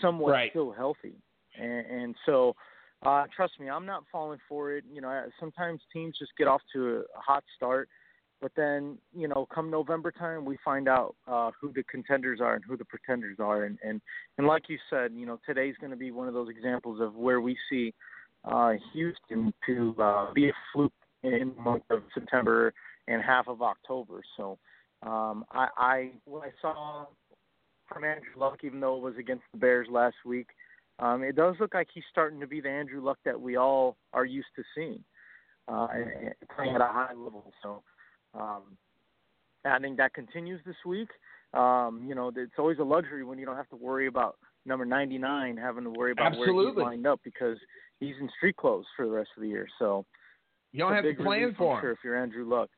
somewhat 0.00 0.32
right. 0.32 0.50
still 0.50 0.72
healthy. 0.72 1.14
And, 1.58 1.86
and 1.86 2.14
so, 2.26 2.54
uh, 3.02 3.24
trust 3.34 3.60
me, 3.60 3.68
I'm 3.68 3.86
not 3.86 4.04
falling 4.10 4.38
for 4.48 4.72
it. 4.72 4.84
You 4.92 5.00
know, 5.00 5.26
sometimes 5.38 5.80
teams 5.92 6.16
just 6.18 6.32
get 6.38 6.48
off 6.48 6.62
to 6.72 7.04
a 7.16 7.20
hot 7.20 7.44
start, 7.56 7.88
but 8.40 8.52
then, 8.56 8.98
you 9.14 9.28
know, 9.28 9.46
come 9.54 9.70
November 9.70 10.10
time, 10.10 10.44
we 10.44 10.58
find 10.64 10.88
out 10.88 11.14
uh, 11.26 11.50
who 11.60 11.72
the 11.72 11.82
contenders 11.84 12.40
are 12.40 12.54
and 12.54 12.64
who 12.66 12.76
the 12.76 12.84
pretenders 12.84 13.36
are. 13.38 13.64
And, 13.64 13.78
and, 13.84 14.00
and 14.38 14.46
like 14.46 14.68
you 14.68 14.78
said, 14.90 15.12
you 15.14 15.26
know, 15.26 15.38
today's 15.46 15.74
going 15.80 15.90
to 15.92 15.96
be 15.96 16.10
one 16.10 16.28
of 16.28 16.34
those 16.34 16.48
examples 16.48 17.00
of 17.00 17.14
where 17.14 17.40
we 17.40 17.56
see 17.70 17.94
uh, 18.44 18.72
Houston 18.92 19.52
to 19.66 19.94
uh, 19.98 20.32
be 20.32 20.48
a 20.48 20.52
fluke 20.72 20.92
in 21.22 21.52
the 21.56 21.62
month 21.62 21.84
of 21.90 22.02
September 22.12 22.74
and 23.06 23.22
half 23.22 23.48
of 23.48 23.62
October. 23.62 24.22
So, 24.36 24.58
um, 25.02 25.44
I, 25.50 25.68
I 25.76 26.10
what 26.24 26.44
I 26.44 26.52
saw 26.62 27.06
from 27.88 28.04
Andrew 28.04 28.32
Luck, 28.36 28.58
even 28.62 28.80
though 28.80 28.96
it 28.96 29.02
was 29.02 29.14
against 29.18 29.44
the 29.52 29.58
Bears 29.58 29.88
last 29.90 30.16
week, 30.24 30.48
um, 30.98 31.22
it 31.22 31.36
does 31.36 31.56
look 31.58 31.74
like 31.74 31.88
he's 31.92 32.04
starting 32.10 32.40
to 32.40 32.46
be 32.46 32.60
the 32.60 32.68
Andrew 32.68 33.02
Luck 33.02 33.18
that 33.24 33.40
we 33.40 33.56
all 33.56 33.96
are 34.12 34.24
used 34.24 34.48
to 34.56 34.62
seeing, 34.74 35.02
uh, 35.68 35.88
playing 36.54 36.74
at 36.74 36.80
a 36.80 36.86
high 36.86 37.12
level. 37.16 37.52
So 37.62 37.82
um, 38.38 38.62
I 39.64 39.78
think 39.78 39.96
that 39.96 40.14
continues 40.14 40.60
this 40.64 40.76
week. 40.86 41.08
Um, 41.52 42.04
you 42.06 42.14
know, 42.14 42.32
it's 42.34 42.52
always 42.58 42.78
a 42.78 42.84
luxury 42.84 43.24
when 43.24 43.38
you 43.38 43.46
don't 43.46 43.56
have 43.56 43.68
to 43.70 43.76
worry 43.76 44.06
about 44.06 44.36
number 44.66 44.84
99 44.84 45.56
having 45.56 45.84
to 45.84 45.90
worry 45.90 46.12
about 46.12 46.28
Absolutely. 46.28 46.54
where 46.54 46.68
he's 46.68 46.76
lined 46.76 47.06
up 47.06 47.20
because 47.24 47.58
he's 48.00 48.14
in 48.20 48.28
street 48.36 48.56
clothes 48.56 48.86
for 48.96 49.06
the 49.06 49.12
rest 49.12 49.30
of 49.36 49.42
the 49.42 49.48
year. 49.48 49.66
So 49.78 50.04
you 50.72 50.80
don't 50.80 50.92
have 50.92 51.04
to 51.04 51.14
plan 51.14 51.54
for 51.56 51.76
him. 51.76 51.82
Sure, 51.82 51.92
if 51.92 51.98
you're 52.02 52.20
Andrew 52.20 52.48
Luck. 52.48 52.70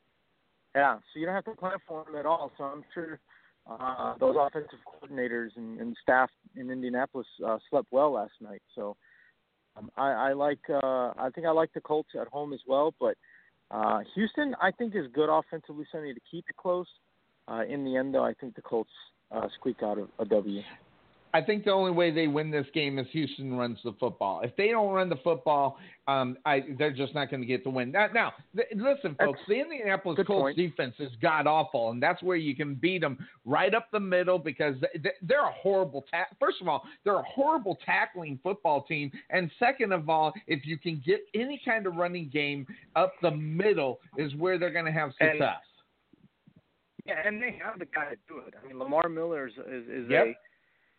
Yeah, 0.74 0.96
so 0.96 1.20
you 1.20 1.24
don't 1.24 1.34
have 1.34 1.44
to 1.44 1.54
plan 1.54 1.78
for 1.88 2.06
him 2.06 2.16
at 2.16 2.26
all. 2.26 2.52
So 2.58 2.64
I'm 2.64 2.84
sure 2.92 3.18
uh, 3.68 4.14
those 4.18 4.36
offensive 4.38 4.78
coordinators 4.86 5.50
and, 5.56 5.80
and 5.80 5.96
staff 6.02 6.30
in 6.54 6.70
Indianapolis 6.70 7.26
uh, 7.44 7.58
slept 7.68 7.88
well 7.90 8.12
last 8.12 8.32
night. 8.40 8.62
So 8.74 8.96
um, 9.76 9.90
I, 9.96 10.10
I 10.10 10.32
like. 10.32 10.60
Uh, 10.70 11.12
I 11.18 11.30
think 11.34 11.46
I 11.46 11.50
like 11.50 11.72
the 11.74 11.80
Colts 11.80 12.10
at 12.20 12.28
home 12.28 12.52
as 12.52 12.60
well. 12.66 12.94
But 12.98 13.16
uh, 13.70 14.00
Houston, 14.14 14.54
I 14.62 14.70
think, 14.70 14.94
is 14.94 15.06
good 15.12 15.28
offensively, 15.28 15.86
Sonny, 15.90 16.14
to 16.14 16.20
keep 16.30 16.44
it 16.48 16.56
close. 16.56 16.86
Uh, 17.48 17.62
in 17.68 17.84
the 17.84 17.96
end, 17.96 18.14
though, 18.14 18.24
I 18.24 18.34
think 18.34 18.54
the 18.54 18.62
Colts 18.62 18.90
uh, 19.30 19.48
squeak 19.56 19.82
out 19.82 19.98
a, 19.98 20.22
a 20.22 20.24
W. 20.26 20.62
I 21.36 21.42
think 21.42 21.64
the 21.64 21.70
only 21.70 21.90
way 21.90 22.10
they 22.10 22.28
win 22.28 22.50
this 22.50 22.66
game 22.72 22.98
is 22.98 23.06
Houston 23.12 23.58
runs 23.58 23.78
the 23.84 23.92
football. 24.00 24.40
If 24.40 24.56
they 24.56 24.68
don't 24.68 24.90
run 24.94 25.10
the 25.10 25.18
football, 25.22 25.76
um, 26.08 26.38
I, 26.46 26.64
they're 26.78 26.94
just 26.94 27.14
not 27.14 27.28
going 27.28 27.42
to 27.42 27.46
get 27.46 27.62
the 27.62 27.68
win. 27.68 27.92
Now, 27.92 28.06
now 28.10 28.32
th- 28.56 28.68
listen, 28.74 29.14
folks, 29.16 29.40
that's 29.40 29.48
the 29.48 29.60
Indianapolis 29.60 30.18
Colts 30.26 30.28
point. 30.28 30.56
defense 30.56 30.94
is 30.98 31.10
god 31.20 31.46
awful, 31.46 31.90
and 31.90 32.02
that's 32.02 32.22
where 32.22 32.38
you 32.38 32.56
can 32.56 32.74
beat 32.74 33.02
them 33.02 33.18
right 33.44 33.74
up 33.74 33.88
the 33.92 34.00
middle 34.00 34.38
because 34.38 34.76
they're 35.20 35.44
a 35.44 35.52
horrible. 35.52 36.06
Ta- 36.10 36.24
First 36.40 36.62
of 36.62 36.68
all, 36.68 36.84
they're 37.04 37.20
a 37.20 37.24
horrible 37.24 37.76
tackling 37.84 38.40
football 38.42 38.84
team, 38.84 39.12
and 39.28 39.50
second 39.58 39.92
of 39.92 40.08
all, 40.08 40.32
if 40.46 40.64
you 40.64 40.78
can 40.78 41.02
get 41.04 41.20
any 41.34 41.60
kind 41.66 41.86
of 41.86 41.96
running 41.96 42.30
game 42.32 42.66
up 42.94 43.12
the 43.20 43.30
middle, 43.30 44.00
is 44.16 44.34
where 44.36 44.58
they're 44.58 44.72
going 44.72 44.86
to 44.86 44.90
have 44.90 45.10
success. 45.10 45.38
And, 45.38 45.52
yeah, 47.04 47.28
and 47.28 47.42
they 47.42 47.58
have 47.62 47.78
the 47.78 47.84
guy 47.84 48.08
to 48.08 48.16
do 48.26 48.38
it. 48.48 48.54
I 48.58 48.66
mean, 48.66 48.78
Lamar 48.78 49.10
Miller 49.10 49.48
is 49.48 49.54
is, 49.70 49.86
is 49.86 50.10
yep. 50.10 50.28
a 50.28 50.36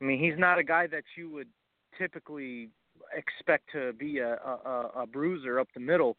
I 0.02 0.06
mean, 0.06 0.20
he's 0.20 0.38
not 0.38 0.60
a 0.60 0.64
guy 0.64 0.88
that 0.88 1.04
you 1.16 1.30
would 1.30 1.48
typically 1.98 2.70
expect 3.16 3.72
to 3.72 3.94
be 3.94 4.20
a, 4.20 4.34
a, 4.34 4.92
a 4.96 5.08
bruiser 5.08 5.60
up 5.60 5.68
the 5.74 5.80
middle. 5.80 6.18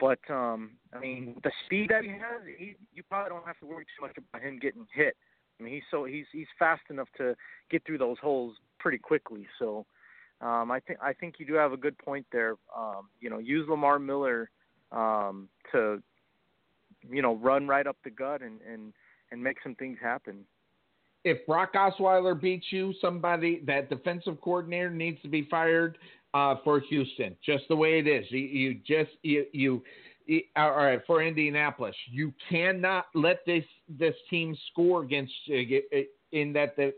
But 0.00 0.18
um, 0.30 0.72
I 0.92 0.98
mean, 0.98 1.36
the 1.44 1.52
speed 1.64 1.90
that 1.90 2.02
he 2.02 2.10
has, 2.10 2.42
he, 2.58 2.74
you 2.92 3.02
probably 3.08 3.30
don't 3.30 3.46
have 3.46 3.58
to 3.60 3.66
worry 3.66 3.84
too 3.84 4.02
much 4.06 4.16
about 4.16 4.42
him 4.42 4.58
getting 4.58 4.86
hit. 4.92 5.16
I 5.60 5.62
mean, 5.62 5.74
he's 5.74 5.82
so 5.90 6.04
he's 6.04 6.26
he's 6.32 6.48
fast 6.58 6.82
enough 6.90 7.08
to 7.18 7.36
get 7.70 7.84
through 7.84 7.98
those 7.98 8.16
holes 8.20 8.56
pretty 8.80 8.98
quickly. 8.98 9.46
So 9.60 9.86
um, 10.40 10.72
I 10.72 10.80
think 10.80 10.98
I 11.00 11.12
think 11.12 11.36
you 11.38 11.46
do 11.46 11.54
have 11.54 11.72
a 11.72 11.76
good 11.76 11.96
point 11.98 12.26
there. 12.32 12.56
Um, 12.76 13.10
you 13.20 13.30
know, 13.30 13.38
use 13.38 13.68
Lamar 13.68 14.00
Miller 14.00 14.50
um, 14.90 15.48
to 15.70 16.02
you 17.08 17.22
know 17.22 17.36
run 17.36 17.68
right 17.68 17.86
up 17.86 17.96
the 18.02 18.10
gut 18.10 18.42
and 18.42 18.60
and 18.68 18.92
and 19.30 19.42
make 19.42 19.58
some 19.62 19.76
things 19.76 19.98
happen 20.02 20.44
if 21.24 21.46
Brock 21.46 21.74
Osweiler 21.74 22.38
beats 22.40 22.66
you, 22.70 22.92
somebody 23.00 23.62
that 23.66 23.88
defensive 23.88 24.40
coordinator 24.40 24.90
needs 24.90 25.20
to 25.22 25.28
be 25.28 25.46
fired 25.50 25.98
uh, 26.34 26.56
for 26.64 26.80
Houston. 26.80 27.36
Just 27.44 27.64
the 27.68 27.76
way 27.76 27.98
it 27.98 28.06
is. 28.06 28.24
You, 28.30 28.38
you 28.38 28.74
just 28.86 29.10
you, 29.22 29.46
you, 29.52 29.82
you 30.26 30.42
all 30.56 30.72
right 30.72 31.00
for 31.06 31.22
Indianapolis. 31.22 31.94
You 32.10 32.32
cannot 32.48 33.06
let 33.14 33.40
this 33.46 33.64
this 33.88 34.14
team 34.30 34.56
score 34.70 35.02
against 35.02 35.32
uh, 35.50 35.98
in 36.32 36.52
that 36.54 36.76
the 36.76 36.92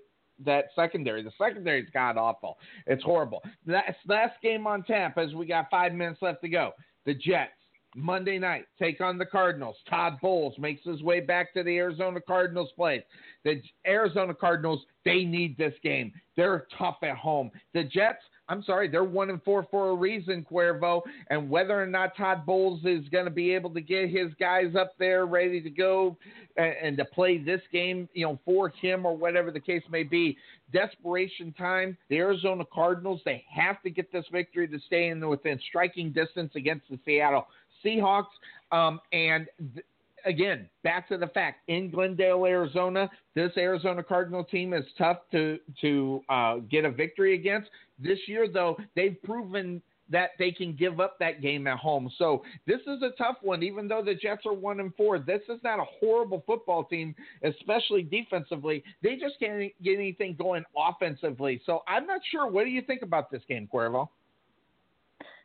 that 0.44 0.66
secondary. 0.74 1.22
The 1.22 1.32
secondary 1.38 1.82
is 1.82 1.88
god 1.92 2.16
awful. 2.16 2.58
It's 2.86 3.02
horrible. 3.02 3.42
Last 3.66 3.96
last 4.06 4.40
game 4.42 4.66
on 4.66 4.84
tap 4.84 5.18
as 5.18 5.34
we 5.34 5.46
got 5.46 5.66
five 5.70 5.92
minutes 5.92 6.22
left 6.22 6.42
to 6.42 6.48
go. 6.48 6.72
The 7.06 7.14
Jets 7.14 7.52
Monday 7.94 8.38
night 8.38 8.66
take 8.78 9.00
on 9.00 9.18
the 9.18 9.26
Cardinals. 9.26 9.76
Todd 9.88 10.18
Bowles 10.20 10.54
makes 10.58 10.84
his 10.84 11.02
way 11.02 11.20
back 11.20 11.52
to 11.54 11.62
the 11.62 11.76
Arizona 11.76 12.20
Cardinals 12.20 12.70
place. 12.76 13.02
The 13.44 13.62
Arizona 13.86 14.34
Cardinals, 14.34 14.84
they 15.04 15.24
need 15.24 15.56
this 15.56 15.74
game. 15.82 16.12
They're 16.36 16.66
tough 16.78 16.98
at 17.02 17.16
home. 17.16 17.50
The 17.72 17.84
Jets, 17.84 18.22
I'm 18.48 18.62
sorry, 18.62 18.88
they're 18.88 19.04
one 19.04 19.30
and 19.30 19.42
four 19.42 19.66
for 19.70 19.90
a 19.90 19.94
reason, 19.94 20.44
Cuervo. 20.50 21.02
And 21.30 21.48
whether 21.48 21.80
or 21.80 21.86
not 21.86 22.16
Todd 22.16 22.44
Bowles 22.44 22.80
is 22.84 23.08
going 23.08 23.24
to 23.24 23.30
be 23.30 23.54
able 23.54 23.70
to 23.70 23.80
get 23.80 24.10
his 24.10 24.28
guys 24.38 24.74
up 24.78 24.92
there 24.98 25.26
ready 25.26 25.62
to 25.62 25.70
go 25.70 26.16
and, 26.56 26.74
and 26.82 26.96
to 26.98 27.04
play 27.06 27.38
this 27.38 27.62
game, 27.72 28.08
you 28.12 28.26
know, 28.26 28.38
for 28.44 28.68
him 28.68 29.06
or 29.06 29.16
whatever 29.16 29.50
the 29.50 29.60
case 29.60 29.82
may 29.90 30.02
be, 30.02 30.36
desperation 30.72 31.54
time. 31.56 31.96
The 32.10 32.18
Arizona 32.18 32.64
Cardinals, 32.72 33.22
they 33.24 33.44
have 33.50 33.80
to 33.82 33.90
get 33.90 34.12
this 34.12 34.26
victory 34.30 34.68
to 34.68 34.78
stay 34.86 35.08
in 35.08 35.26
within 35.26 35.58
striking 35.68 36.12
distance 36.12 36.52
against 36.54 36.88
the 36.90 36.98
Seattle 37.04 37.46
Seahawks. 37.84 38.26
Um, 38.72 39.00
and 39.12 39.46
th- 39.74 39.86
again, 40.24 40.68
back 40.82 41.08
to 41.08 41.18
the 41.18 41.28
fact 41.28 41.68
in 41.68 41.90
Glendale, 41.90 42.44
Arizona, 42.46 43.10
this 43.34 43.52
Arizona 43.56 44.02
Cardinal 44.02 44.44
team 44.44 44.72
is 44.72 44.84
tough 44.96 45.18
to 45.32 45.58
to 45.80 46.22
uh, 46.28 46.56
get 46.70 46.84
a 46.84 46.90
victory 46.90 47.34
against. 47.34 47.68
This 47.98 48.18
year, 48.26 48.48
though, 48.48 48.76
they've 48.96 49.16
proven 49.22 49.80
that 50.10 50.30
they 50.38 50.50
can 50.50 50.74
give 50.74 51.00
up 51.00 51.18
that 51.18 51.40
game 51.40 51.66
at 51.66 51.78
home. 51.78 52.10
So 52.18 52.42
this 52.66 52.80
is 52.86 53.02
a 53.02 53.10
tough 53.16 53.36
one. 53.42 53.62
Even 53.62 53.88
though 53.88 54.02
the 54.04 54.14
Jets 54.14 54.42
are 54.44 54.52
one 54.52 54.80
and 54.80 54.94
four, 54.96 55.18
this 55.18 55.40
is 55.48 55.58
not 55.62 55.78
a 55.78 55.84
horrible 56.00 56.42
football 56.46 56.84
team, 56.84 57.14
especially 57.42 58.02
defensively. 58.02 58.84
They 59.02 59.16
just 59.16 59.38
can't 59.38 59.72
get 59.82 59.94
anything 59.94 60.36
going 60.38 60.64
offensively. 60.76 61.62
So 61.64 61.82
I'm 61.88 62.06
not 62.06 62.20
sure. 62.30 62.50
What 62.50 62.64
do 62.64 62.70
you 62.70 62.82
think 62.82 63.02
about 63.02 63.30
this 63.30 63.42
game, 63.48 63.68
Cuervo? 63.72 64.08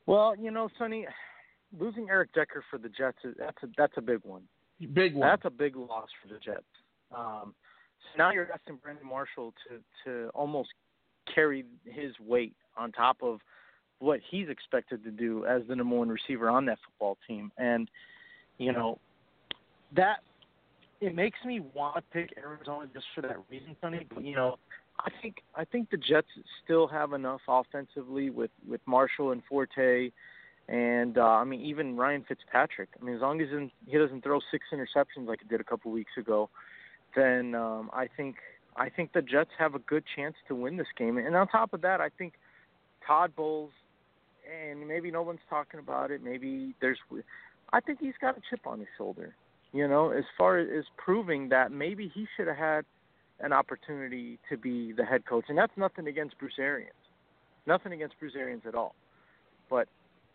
Well, 0.06 0.36
you 0.36 0.52
know, 0.52 0.70
Sonny, 0.78 1.08
losing 1.78 2.10
Eric 2.10 2.34
Decker 2.34 2.64
for 2.70 2.78
the 2.78 2.90
Jets 2.90 3.18
is 3.24 3.36
that's 3.38 3.58
a 3.64 3.68
that's 3.78 3.94
a 3.98 4.02
big 4.02 4.20
one. 4.24 4.44
Big 4.94 5.14
one. 5.14 5.28
That's 5.28 5.44
a 5.46 5.50
big 5.50 5.76
loss 5.76 6.08
for 6.22 6.34
the 6.34 6.40
Jets. 6.40 6.64
Um, 7.16 7.54
so 8.02 8.18
now 8.18 8.32
you're 8.32 8.52
asking 8.52 8.78
Brandon 8.78 9.06
Marshall 9.06 9.54
to 9.68 9.80
to 10.06 10.30
almost 10.30 10.70
carry 11.34 11.66
his 11.86 12.14
weight 12.20 12.54
on 12.78 12.92
top 12.92 13.18
of 13.22 13.40
what 14.00 14.20
he's 14.30 14.48
expected 14.50 15.04
to 15.04 15.12
do 15.12 15.46
as 15.46 15.62
the 15.68 15.76
number 15.76 15.96
one 15.96 16.10
receiver 16.10 16.50
on 16.50 16.66
that 16.66 16.78
football 16.86 17.18
team, 17.28 17.52
and 17.58 17.90
you 18.58 18.72
know 18.72 19.00
that 19.96 20.20
it 21.02 21.16
makes 21.16 21.40
me 21.46 21.62
want 21.74 21.96
to 21.96 22.02
pick 22.12 22.34
Arizona 22.38 22.88
just 22.94 23.06
for 23.16 23.22
that 23.22 23.38
reason, 23.50 23.76
Sonny. 23.82 24.06
But 24.14 24.24
you 24.24 24.36
know, 24.36 24.58
I 25.00 25.10
think 25.22 25.38
I 25.56 25.66
think 25.66 25.90
the 25.90 25.98
Jets 25.98 26.28
still 26.64 26.88
have 26.88 27.14
enough 27.14 27.42
offensively 27.48 28.30
with 28.30 28.52
with 28.68 28.82
Marshall 28.86 29.32
and 29.32 29.42
Forte 29.50 30.12
and 30.70 31.18
uh, 31.18 31.24
I 31.24 31.44
mean, 31.46 31.62
even 31.62 31.98
Ryan 31.98 32.24
Fitzpatrick. 32.28 32.90
I 33.02 33.04
mean, 33.04 33.16
as 33.16 33.22
long 33.22 33.42
as 33.42 33.48
he 33.88 33.98
doesn't 33.98 34.24
throw 34.24 34.40
six 34.52 34.68
interceptions 34.72 35.28
like 35.28 35.40
he 35.42 35.48
did 35.48 35.60
a 35.60 35.64
couple 35.64 35.92
weeks 35.92 36.12
ago, 36.16 36.50
then 37.16 37.56
um, 37.56 37.90
I 37.92 38.08
think 38.16 38.36
I 38.76 38.90
think 38.90 39.14
the 39.14 39.24
Jets 39.24 39.50
have 39.58 39.74
a 39.74 39.80
good 39.80 40.04
chance 40.16 40.36
to 40.48 40.54
win 40.54 40.78
this 40.78 40.88
game. 40.96 41.18
And 41.18 41.36
on 41.36 41.48
top 41.48 41.74
of 41.74 41.82
that, 41.82 42.02
I 42.02 42.10
think 42.10 42.34
Todd 43.06 43.36
Bowles, 43.36 43.72
and 44.48 44.88
maybe 44.88 45.10
no 45.10 45.24
one's 45.24 45.40
talking 45.50 45.80
about 45.80 46.12
it. 46.12 46.24
Maybe 46.24 46.76
there's, 46.82 47.00
I 47.74 47.80
think 47.80 48.00
he's 48.00 48.14
got 48.22 48.38
a 48.38 48.42
chip 48.48 48.68
on 48.68 48.80
his 48.80 48.88
shoulder. 48.96 49.34
You 49.74 49.88
know, 49.88 50.12
as 50.12 50.24
far 50.38 50.60
as 50.60 50.86
proving 50.98 51.50
that 51.50 51.72
maybe 51.72 52.12
he 52.14 52.28
should 52.38 52.48
have 52.48 52.58
had 52.58 52.86
an 53.40 53.54
opportunity 53.54 54.38
to 54.50 54.58
be 54.58 54.92
the 54.92 55.04
head 55.04 55.26
coach, 55.26 55.46
and 55.50 55.58
that's 55.58 55.76
nothing 55.78 56.08
against 56.08 56.38
Bruce 56.38 56.60
Arians, 56.60 56.94
nothing 57.66 57.92
against 57.92 58.20
Bruce 58.20 58.34
Arians 58.38 58.64
at 58.68 58.76
all. 58.76 58.94
But 59.70 59.88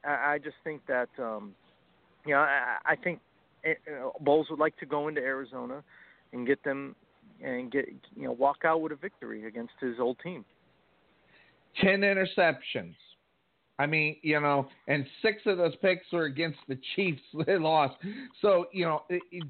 I, 0.07 0.39
just 0.39 0.57
think 0.65 0.83
that 0.87 1.09
um, 1.19 1.55
you 2.27 2.35
know 2.35 2.41
I, 2.41 2.77
I 2.85 2.97
think 2.97 3.21
it, 3.63 3.79
eh, 3.87 3.91
you 3.91 3.97
know, 3.97 4.13
Bowles 4.21 4.49
would 4.51 4.59
like 4.59 4.77
to 4.79 4.87
go 4.87 5.09
into 5.09 5.21
Arizona 5.21 5.83
and 6.33 6.47
get 6.47 6.63
them 6.65 6.95
and 7.43 7.71
get 7.71 7.87
you 8.17 8.25
know 8.25 8.33
walk 8.33 8.59
out 8.65 8.81
with 8.81 8.93
a 8.93 8.97
victory 8.97 9.47
against 9.47 9.75
his 9.81 9.97
old 9.99 10.19
team. 10.23 10.45
Ten 11.81 12.01
interceptions. 12.01 12.95
I 13.77 13.87
mean, 13.87 14.17
you 14.23 14.41
know, 14.41 14.69
and 14.87 15.05
six 15.21 15.43
of 15.47 15.59
those 15.59 15.75
picks 15.83 16.07
were 16.13 16.25
against 16.25 16.59
the 16.69 16.79
Chiefs. 16.95 17.21
They 17.47 17.59
lost. 17.59 17.97
So, 18.41 18.67
you 18.73 18.85
know, 18.85 19.03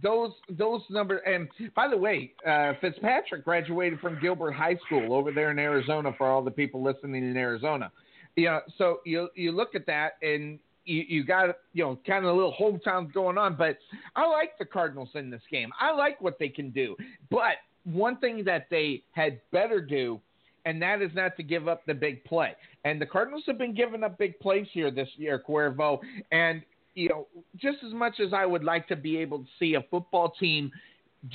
those 0.02 0.32
those 0.48 0.80
numbers. 0.88 1.20
And 1.26 1.48
by 1.76 1.88
the 1.88 1.96
way, 1.96 2.32
uh, 2.46 2.72
Fitzpatrick 2.80 3.44
graduated 3.44 4.00
from 4.00 4.18
Gilbert 4.20 4.52
High 4.52 4.76
School 4.86 5.12
over 5.12 5.30
there 5.30 5.50
in 5.50 5.58
Arizona. 5.58 6.12
For 6.16 6.26
all 6.26 6.42
the 6.42 6.50
people 6.50 6.82
listening 6.82 7.22
in 7.22 7.36
Arizona, 7.36 7.92
know, 8.36 8.60
so 8.78 9.00
you 9.04 9.28
you 9.34 9.52
look 9.52 9.74
at 9.74 9.86
that 9.86 10.12
and 10.22 10.58
you, 10.84 11.04
you 11.08 11.24
got 11.24 11.56
you 11.72 11.84
know 11.84 11.98
kind 12.06 12.24
of 12.24 12.32
a 12.32 12.34
little 12.34 12.54
hometown 12.58 13.12
going 13.12 13.38
on, 13.38 13.56
but 13.56 13.78
I 14.16 14.26
like 14.26 14.58
the 14.58 14.64
Cardinals 14.64 15.10
in 15.14 15.30
this 15.30 15.42
game. 15.50 15.70
I 15.80 15.92
like 15.92 16.20
what 16.20 16.38
they 16.38 16.48
can 16.48 16.70
do, 16.70 16.96
but 17.30 17.56
one 17.84 18.18
thing 18.18 18.44
that 18.44 18.66
they 18.70 19.02
had 19.12 19.40
better 19.52 19.80
do, 19.80 20.20
and 20.64 20.80
that 20.82 21.02
is 21.02 21.10
not 21.14 21.36
to 21.36 21.42
give 21.42 21.68
up 21.68 21.84
the 21.86 21.94
big 21.94 22.24
play. 22.24 22.54
And 22.84 23.00
the 23.00 23.06
Cardinals 23.06 23.44
have 23.46 23.58
been 23.58 23.74
giving 23.74 24.02
up 24.02 24.18
big 24.18 24.38
plays 24.40 24.66
here 24.72 24.90
this 24.90 25.08
year, 25.16 25.42
Cuervo, 25.46 26.00
and 26.32 26.62
you 26.94 27.08
know 27.08 27.26
just 27.56 27.78
as 27.86 27.92
much 27.92 28.20
as 28.20 28.32
I 28.32 28.46
would 28.46 28.64
like 28.64 28.88
to 28.88 28.96
be 28.96 29.16
able 29.18 29.40
to 29.40 29.48
see 29.58 29.74
a 29.74 29.82
football 29.90 30.34
team 30.40 30.70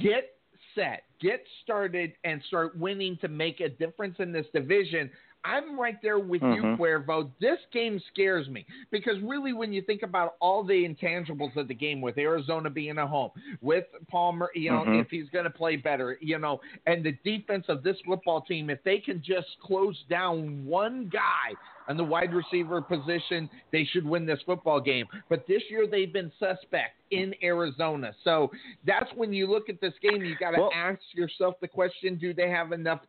get 0.01 0.35
set, 0.75 1.03
get 1.21 1.43
started, 1.63 2.13
and 2.23 2.41
start 2.47 2.77
winning 2.77 3.17
to 3.21 3.27
make 3.27 3.59
a 3.59 3.69
difference 3.69 4.15
in 4.19 4.31
this 4.31 4.45
division. 4.53 5.09
I'm 5.45 5.79
right 5.79 5.97
there 6.01 6.19
with 6.19 6.41
mm-hmm. 6.41 6.71
you, 6.71 6.77
Cuervo. 6.77 7.29
This 7.39 7.59
game 7.71 8.01
scares 8.11 8.47
me 8.47 8.65
because 8.91 9.15
really, 9.23 9.53
when 9.53 9.71
you 9.71 9.81
think 9.81 10.03
about 10.03 10.35
all 10.39 10.63
the 10.63 10.73
intangibles 10.73 11.55
of 11.55 11.67
the 11.67 11.73
game, 11.73 12.01
with 12.01 12.17
Arizona 12.17 12.69
being 12.69 12.97
a 12.97 13.07
home, 13.07 13.31
with 13.61 13.85
Palmer, 14.09 14.49
you 14.53 14.71
know, 14.71 14.81
mm-hmm. 14.81 14.99
if 14.99 15.07
he's 15.09 15.29
going 15.29 15.45
to 15.45 15.49
play 15.49 15.75
better, 15.75 16.17
you 16.21 16.37
know, 16.37 16.59
and 16.85 17.03
the 17.03 17.13
defense 17.23 17.65
of 17.69 17.83
this 17.83 17.97
football 18.05 18.41
team, 18.41 18.69
if 18.69 18.83
they 18.83 18.99
can 18.99 19.23
just 19.25 19.47
close 19.63 19.97
down 20.09 20.65
one 20.65 21.09
guy 21.11 21.55
on 21.87 21.97
the 21.97 22.03
wide 22.03 22.33
receiver 22.33 22.81
position, 22.81 23.49
they 23.71 23.83
should 23.83 24.05
win 24.05 24.25
this 24.25 24.39
football 24.45 24.79
game. 24.79 25.05
But 25.27 25.45
this 25.47 25.63
year, 25.69 25.87
they've 25.87 26.13
been 26.13 26.31
suspect 26.39 27.01
in 27.11 27.33
Arizona. 27.41 28.13
So 28.23 28.51
that's 28.85 29.09
when 29.15 29.33
you 29.33 29.49
look 29.49 29.69
at 29.69 29.81
this 29.81 29.93
game, 30.01 30.23
you 30.23 30.35
got 30.39 30.51
to 30.51 30.61
well, 30.61 30.71
ask 30.75 30.99
yourself 31.13 31.55
the 31.61 31.67
question: 31.67 32.17
Do 32.17 32.33
they 32.33 32.49
have 32.49 32.71
enough 32.71 33.01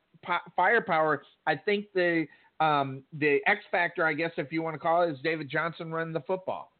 firepower. 0.57 1.23
I 1.47 1.57
think 1.57 1.87
the 1.95 2.27
um, 2.61 3.03
the 3.19 3.39
X 3.47 3.61
factor, 3.71 4.05
I 4.05 4.13
guess, 4.13 4.33
if 4.37 4.53
you 4.53 4.63
want 4.63 4.75
to 4.75 4.79
call 4.79 5.03
it, 5.03 5.11
is 5.11 5.19
David 5.25 5.49
Johnson 5.51 5.91
running 5.91 6.13
the 6.13 6.21
football. 6.21 6.73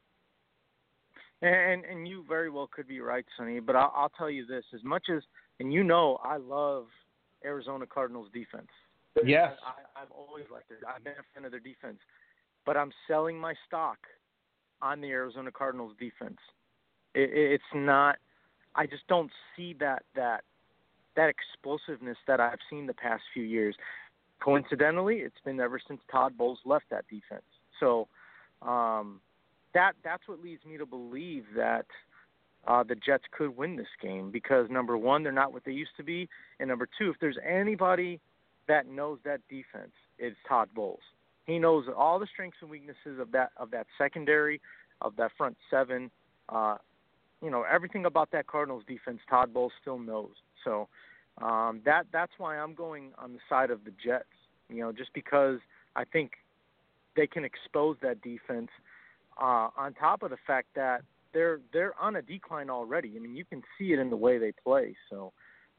And 1.43 1.85
and 1.87 2.07
you 2.07 2.25
very 2.29 2.51
well 2.51 2.69
could 2.71 2.87
be 2.87 3.01
right, 3.01 3.25
Sonny. 3.37 3.61
But 3.61 3.77
I'll, 3.77 3.93
I'll 3.97 4.11
tell 4.11 4.31
you 4.31 4.45
this: 4.45 4.65
as 4.75 4.85
much 4.85 5.05
as 5.15 5.23
and 5.59 5.73
you 5.73 5.83
know, 5.83 6.19
I 6.23 6.37
love 6.37 6.87
Arizona 7.45 7.87
Cardinals 7.87 8.29
defense. 8.33 8.69
Yes, 9.25 9.53
I, 9.65 10.03
I've 10.03 10.11
always 10.11 10.45
liked 10.53 10.71
it. 10.71 10.79
I've 10.87 11.03
been 11.03 11.15
a 11.15 11.25
fan 11.35 11.45
of 11.45 11.51
their 11.51 11.61
defense, 11.61 11.99
but 12.67 12.77
I'm 12.77 12.93
selling 13.09 13.39
my 13.39 13.55
stock 13.67 13.99
on 14.83 15.01
the 15.01 15.09
Arizona 15.09 15.51
Cardinals 15.51 15.95
defense. 15.99 16.39
It, 17.15 17.31
it's 17.33 17.65
not. 17.75 18.17
I 18.75 18.87
just 18.87 19.07
don't 19.09 19.31
see 19.57 19.75
that 19.81 20.03
that 20.15 20.45
that 21.21 21.29
explosiveness 21.29 22.17
that 22.27 22.41
I've 22.41 22.61
seen 22.71 22.87
the 22.87 22.95
past 22.95 23.23
few 23.35 23.43
years. 23.43 23.77
Coincidentally, 24.43 25.17
it's 25.17 25.37
been 25.45 25.61
ever 25.61 25.79
since 25.87 26.01
Todd 26.11 26.37
Bowles 26.39 26.61
left 26.65 26.87
that 26.91 27.05
defense. 27.09 27.45
So 27.79 28.09
um, 28.63 29.21
that 29.75 29.93
that's 30.03 30.27
what 30.27 30.43
leads 30.43 30.65
me 30.65 30.79
to 30.79 30.87
believe 30.87 31.45
that 31.55 31.85
uh, 32.67 32.83
the 32.85 32.95
Jets 32.95 33.25
could 33.37 33.55
win 33.55 33.77
this 33.77 33.87
game 34.01 34.31
because 34.31 34.69
number 34.71 34.97
one, 34.97 35.23
they're 35.23 35.31
not 35.31 35.53
what 35.53 35.65
they 35.65 35.73
used 35.73 35.97
to 35.99 36.03
be, 36.03 36.27
and 36.59 36.69
number 36.71 36.89
two, 36.99 37.11
if 37.11 37.17
there's 37.21 37.39
anybody 37.47 38.19
that 38.67 38.87
knows 38.87 39.19
that 39.25 39.41
defense, 39.51 39.93
it's 40.19 40.37
Todd 40.49 40.71
Bowles. 40.75 41.01
He 41.45 41.59
knows 41.59 41.85
all 41.95 42.19
the 42.19 42.27
strengths 42.33 42.59
and 42.63 42.71
weaknesses 42.71 43.19
of 43.21 43.33
that 43.33 43.51
of 43.59 43.71
that 43.73 43.87
secondary, 43.99 44.63
of 45.03 45.17
that 45.17 45.33
front 45.37 45.59
seven. 45.71 46.11
Uh, 46.49 46.77
you 47.43 47.51
know 47.51 47.65
everything 47.71 48.07
about 48.07 48.31
that 48.31 48.47
Cardinals 48.47 48.85
defense. 48.89 49.19
Todd 49.29 49.53
Bowles 49.53 49.73
still 49.83 49.99
knows. 49.99 50.33
So 50.65 50.89
um, 51.41 51.81
that 51.85 52.07
that's 52.13 52.33
why 52.39 52.59
I'm 52.59 52.75
going 52.75 53.13
on 53.19 53.33
the 53.33 53.39
side 53.49 53.71
of 53.71 53.85
the 53.85 53.93
Jets. 54.03 54.25
You 54.69 54.83
know, 54.83 54.93
just 54.93 55.13
because 55.15 55.59
I 55.97 56.05
think 56.05 56.33
they 57.17 57.27
can 57.27 57.45
expose 57.45 57.97
that 58.03 58.23
defense. 58.23 58.69
Uh, 59.41 59.71
on 59.77 59.95
top 59.99 60.23
of 60.23 60.31
the 60.31 60.37
fact 60.47 60.69
that 60.75 61.03
they're 61.33 61.61
they're 61.73 61.95
on 62.01 62.17
a 62.17 62.23
decline 62.23 62.71
already. 62.71 63.13
I 63.17 63.21
mean, 63.21 63.37
you 63.37 63.45
can 63.45 63.63
see 63.79 63.93
it 63.93 63.99
in 63.99 64.11
the 64.11 64.17
way 64.17 64.39
they 64.39 64.53
play. 64.65 64.95
So 65.09 65.33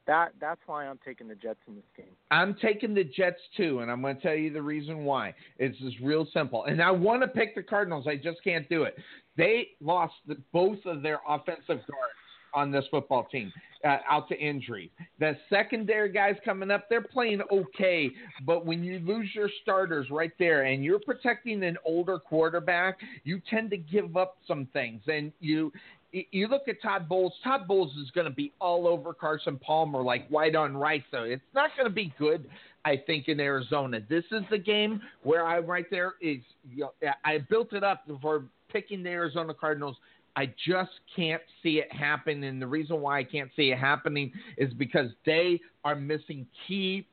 that 0.07 0.33
that's 0.40 0.61
why 0.65 0.88
I'm 0.88 0.99
taking 1.06 1.27
the 1.27 1.35
Jets 1.35 1.59
in 1.67 1.75
this 1.75 1.83
game. 1.95 2.14
I'm 2.31 2.56
taking 2.61 2.93
the 2.93 3.03
Jets 3.03 3.40
too, 3.56 3.80
and 3.80 3.91
I'm 3.91 4.01
going 4.01 4.15
to 4.15 4.22
tell 4.22 4.35
you 4.35 4.51
the 4.51 4.61
reason 4.61 5.03
why. 5.03 5.33
It's 5.57 5.77
just 5.80 5.98
real 6.01 6.27
simple. 6.33 6.65
And 6.65 6.81
I 6.81 6.91
want 6.91 7.22
to 7.22 7.27
pick 7.27 7.56
the 7.56 7.64
Cardinals. 7.64 8.07
I 8.07 8.15
just 8.15 8.43
can't 8.43 8.67
do 8.69 8.83
it. 8.83 8.95
They 9.38 9.69
lost 9.80 10.14
the, 10.27 10.38
both 10.51 10.80
of 10.85 11.01
their 11.01 11.19
offensive 11.27 11.67
guards 11.67 12.20
on 12.54 12.72
this 12.72 12.86
football 12.92 13.26
team 13.32 13.52
uh, 13.84 13.98
out 14.10 14.28
to 14.30 14.38
injury. 14.38 14.92
The 15.20 15.38
secondary 15.50 16.12
guys 16.12 16.36
coming 16.44 16.72
up, 16.72 16.90
they're 16.90 17.02
playing 17.02 17.42
okay, 17.52 18.10
but 18.46 18.66
when 18.66 18.84
you 18.84 19.00
lose 19.00 19.30
your 19.34 19.50
starters 19.62 20.10
right 20.10 20.32
there 20.40 20.64
and 20.64 20.84
you're 20.84 21.00
protecting 21.00 21.64
an 21.64 21.78
older 21.86 22.20
quarterback, 22.20 22.98
you 23.24 23.42
tend 23.50 23.70
to 23.72 23.78
give 23.78 24.18
up 24.18 24.38
some 24.48 24.68
things. 24.74 25.02
And 25.08 25.32
you 25.40 25.72
you 26.12 26.50
look 26.50 26.68
at 26.68 26.82
Todd 26.82 27.08
Bowles. 27.08 27.34
Todd 27.42 27.68
Bowles 27.70 27.96
is 27.96 28.12
going 28.12 28.26
to 28.26 28.34
be 28.34 28.52
all 28.60 28.86
over 28.86 29.14
Carson 29.14 29.58
Palmer 29.58 30.02
like 30.02 30.28
white 30.28 30.56
on 30.58 30.76
rice. 30.76 31.04
So 31.10 31.24
it's 31.24 31.42
not 31.56 31.72
going 31.78 31.88
to 31.88 31.94
be 31.94 32.14
good 32.20 32.50
I 32.86 32.98
think, 33.06 33.28
in 33.28 33.40
Arizona. 33.40 34.00
This 34.10 34.24
is 34.32 34.42
the 34.50 34.58
game 34.58 35.02
where 35.24 35.46
I'm 35.46 35.66
right 35.66 35.86
there. 35.92 36.14
Is 36.22 36.40
you 36.70 36.88
know, 37.02 37.12
I 37.24 37.40
built 37.50 37.74
it 37.74 37.84
up 37.84 38.04
for 38.22 38.46
picking 38.70 39.04
the 39.04 39.10
Arizona 39.10 39.54
Cardinals. 39.54 39.98
I 40.35 40.48
just 40.68 40.92
can't 41.16 41.42
see 41.61 41.80
it 41.80 41.92
happen, 41.92 42.43
and 42.43 42.61
the 42.61 42.68
reason 42.68 43.01
why 43.01 43.19
I 43.19 43.24
can't 43.24 43.50
see 43.56 43.72
it 43.72 43.77
happening 43.77 44.32
is 44.58 44.74
because 44.74 45.10
they 45.26 45.60
are 45.84 45.95
missing 45.95 46.48
key 46.68 47.08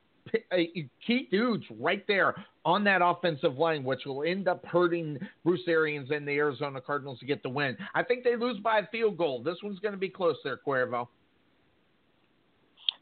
uh, 0.53 0.57
key 1.07 1.27
dudes 1.31 1.65
right 1.81 2.05
there 2.07 2.35
on 2.65 2.85
that 2.85 3.01
offensive 3.03 3.57
line, 3.57 3.83
which 3.83 4.01
will 4.05 4.23
end 4.25 4.47
up 4.47 4.65
hurting 4.67 5.19
Bruce 5.45 5.63
Arians 5.67 6.11
and 6.11 6.29
the 6.29 6.33
Arizona 6.33 6.81
Cardinals 6.81 7.19
to 7.21 7.27
get 7.27 7.43
the 7.43 7.49
win. 7.49 7.77
I 7.95 8.03
think 8.03 8.25
they 8.25 8.37
lose 8.37 8.59
by 8.61 8.81
a 8.81 8.87
field 8.89 9.17
goal. 9.17 9.43
This 9.43 9.57
one's 9.63 9.79
going 9.79 9.95
to 9.95 9.99
be 9.99 10.11
close 10.11 10.37
there, 10.45 10.59
Cuervo. 10.67 11.09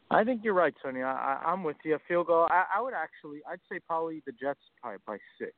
I 0.09 0.23
think 0.23 0.41
you're 0.43 0.53
right, 0.53 0.73
Sonny. 0.81 1.01
I, 1.01 1.41
I, 1.45 1.51
am 1.51 1.63
with 1.63 1.75
you. 1.83 1.95
A 1.95 1.99
field 2.07 2.27
goal. 2.27 2.47
I, 2.49 2.63
I 2.77 2.81
would 2.81 2.93
actually. 2.93 3.39
I'd 3.49 3.59
say 3.69 3.79
probably 3.85 4.21
the 4.25 4.31
Jets 4.31 4.59
probably 4.81 4.99
by 5.05 5.17
six. 5.37 5.51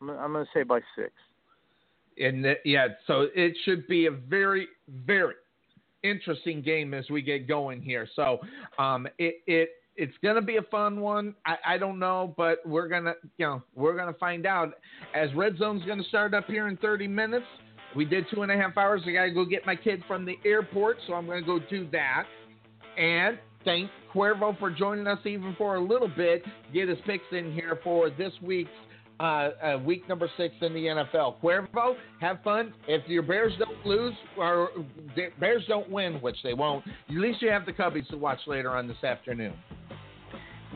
I'm, 0.00 0.10
I'm 0.10 0.32
going 0.32 0.44
to 0.44 0.50
say 0.54 0.62
by 0.62 0.80
six. 0.96 1.12
And 2.18 2.46
yeah, 2.64 2.88
so 3.06 3.26
it 3.34 3.56
should 3.64 3.86
be 3.88 4.06
a 4.06 4.10
very, 4.10 4.68
very 4.88 5.34
interesting 6.02 6.62
game 6.62 6.94
as 6.94 7.08
we 7.10 7.22
get 7.22 7.48
going 7.48 7.82
here. 7.82 8.08
So 8.14 8.38
um, 8.78 9.08
it 9.18 9.36
it 9.46 9.70
it's 9.96 10.14
gonna 10.22 10.42
be 10.42 10.56
a 10.56 10.62
fun 10.62 11.00
one. 11.00 11.34
I, 11.46 11.56
I 11.66 11.78
don't 11.78 11.98
know, 11.98 12.34
but 12.36 12.58
we're 12.64 12.88
gonna 12.88 13.14
you 13.38 13.46
know 13.46 13.62
we're 13.74 13.96
gonna 13.96 14.14
find 14.14 14.46
out 14.46 14.74
as 15.14 15.32
Red 15.34 15.56
Zone's 15.58 15.84
gonna 15.86 16.04
start 16.04 16.34
up 16.34 16.46
here 16.46 16.68
in 16.68 16.76
30 16.76 17.08
minutes. 17.08 17.46
We 17.96 18.04
did 18.04 18.26
two 18.32 18.42
and 18.42 18.50
a 18.50 18.56
half 18.56 18.76
hours. 18.76 19.02
I 19.06 19.12
gotta 19.12 19.30
go 19.30 19.44
get 19.44 19.66
my 19.66 19.76
kid 19.76 20.02
from 20.06 20.24
the 20.24 20.36
airport, 20.44 20.98
so 21.06 21.14
I'm 21.14 21.26
gonna 21.26 21.42
go 21.42 21.58
do 21.70 21.88
that. 21.92 22.24
And 22.98 23.38
thank 23.64 23.90
Cuervo 24.12 24.58
for 24.58 24.70
joining 24.70 25.06
us 25.06 25.18
even 25.24 25.54
for 25.56 25.76
a 25.76 25.82
little 25.82 26.10
bit. 26.14 26.44
Get 26.72 26.88
his 26.88 26.98
picks 27.06 27.24
in 27.32 27.52
here 27.52 27.80
for 27.82 28.10
this 28.10 28.32
week's 28.42 28.70
uh, 29.20 29.22
uh, 29.22 29.78
week 29.84 30.08
number 30.08 30.28
six 30.36 30.54
in 30.60 30.72
the 30.74 30.80
NFL. 30.80 31.36
Cuervo, 31.40 31.94
have 32.20 32.38
fun. 32.42 32.74
If 32.88 33.06
your 33.08 33.22
Bears 33.22 33.52
don't 33.58 33.86
lose 33.86 34.14
or 34.36 34.70
Bears 35.38 35.64
don't 35.68 35.90
win, 35.90 36.14
which 36.14 36.36
they 36.42 36.54
won't, 36.54 36.84
at 36.86 37.14
least 37.14 37.42
you 37.42 37.50
have 37.50 37.66
the 37.66 37.72
Cubbies 37.72 38.08
to 38.08 38.16
watch 38.16 38.40
later 38.46 38.70
on 38.70 38.88
this 38.88 39.02
afternoon. 39.04 39.54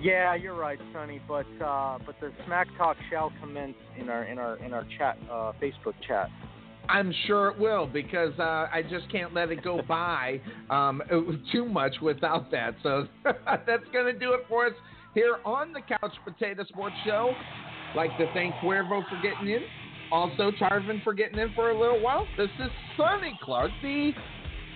Yeah, 0.00 0.34
you're 0.36 0.54
right, 0.54 0.78
Sonny. 0.92 1.20
But 1.26 1.46
uh, 1.60 1.98
but 2.06 2.14
the 2.20 2.32
smack 2.46 2.68
talk 2.76 2.96
shall 3.10 3.32
commence 3.40 3.74
in 3.98 4.08
our 4.08 4.24
in 4.24 4.38
our 4.38 4.56
in 4.58 4.72
our 4.72 4.86
chat 4.96 5.18
uh, 5.30 5.52
Facebook 5.60 5.94
chat. 6.06 6.30
I'm 6.88 7.12
sure 7.26 7.48
it 7.48 7.58
will 7.58 7.86
because 7.86 8.32
uh, 8.38 8.66
I 8.72 8.82
just 8.88 9.10
can't 9.10 9.34
let 9.34 9.50
it 9.50 9.62
go 9.62 9.82
by 9.88 10.40
um, 10.70 11.02
too 11.52 11.64
much 11.64 11.96
without 12.00 12.50
that. 12.50 12.76
So 12.82 13.06
that's 13.24 13.84
going 13.92 14.12
to 14.12 14.18
do 14.18 14.34
it 14.34 14.40
for 14.48 14.66
us 14.66 14.72
here 15.14 15.38
on 15.44 15.72
the 15.72 15.80
Couch 15.80 16.14
Potato 16.24 16.64
Sports 16.64 16.94
Show. 17.04 17.32
Like 17.94 18.16
to 18.18 18.26
thank 18.32 18.54
Cuervo 18.56 19.02
for 19.08 19.20
getting 19.22 19.48
in. 19.48 19.62
Also, 20.10 20.50
Tarvin 20.52 21.02
for 21.04 21.12
getting 21.12 21.38
in 21.38 21.52
for 21.54 21.70
a 21.70 21.78
little 21.78 22.00
while. 22.00 22.26
This 22.36 22.48
is 22.58 22.70
Sonny 22.96 23.38
Clark, 23.42 23.70
the 23.82 24.12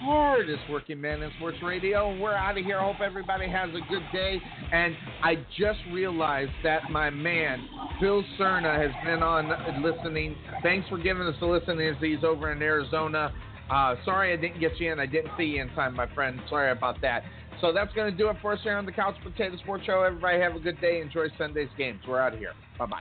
hardest 0.01 0.63
working 0.69 1.01
man 1.01 1.23
in 1.23 1.31
sports 1.37 1.59
radio. 1.63 2.19
We're 2.19 2.35
out 2.35 2.59
of 2.59 2.65
here. 2.65 2.79
I 2.79 2.85
hope 2.85 3.01
everybody 3.01 3.49
has 3.49 3.71
a 3.71 3.81
good 3.89 4.03
day. 4.13 4.41
And 4.73 4.97
I 5.23 5.37
just 5.59 5.79
realized 5.91 6.51
that 6.65 6.91
my 6.91 7.09
man, 7.09 7.67
Phil 8.01 8.25
Cerna, 8.39 8.77
has 8.77 8.91
been 9.05 9.23
on 9.23 9.51
listening. 9.83 10.37
Thanks 10.63 10.89
for 10.89 10.99
giving 10.99 11.27
us 11.27 11.37
a 11.41 11.47
listen 11.47 11.81
as 11.81 11.97
he's 12.01 12.25
over 12.25 12.53
in 12.53 12.61
Arizona. 12.61 13.33
Uh, 13.71 13.95
sorry 14.05 14.33
I 14.33 14.37
didn't 14.37 14.61
get 14.61 14.79
you 14.79 14.93
in. 14.93 15.01
I 15.01 15.07
didn't 15.07 15.31
see 15.39 15.45
you 15.45 15.63
in 15.63 15.71
time, 15.71 15.95
my 15.95 16.13
friend. 16.15 16.41
Sorry 16.51 16.71
about 16.73 17.01
that. 17.03 17.23
So 17.63 17.73
that's 17.73 17.95
going 17.95 18.11
to 18.11 18.19
do 18.19 18.29
it 18.29 18.37
for 18.43 18.53
us 18.53 18.59
here 18.65 18.77
on 18.77 18.85
the 18.85 18.93
Couch 18.93 19.15
Potato 19.23 19.57
Sports 19.59 19.85
Show. 19.87 20.03
Everybody 20.03 20.41
have 20.41 20.57
a 20.57 20.59
good 20.59 20.81
day. 20.81 21.01
Enjoy 21.01 21.29
Sunday's 21.39 21.69
games. 21.79 22.01
We're 22.07 22.21
out 22.21 22.35
of 22.35 22.41
here. 22.41 22.55
Bye 22.77 22.87
bye. 22.87 22.99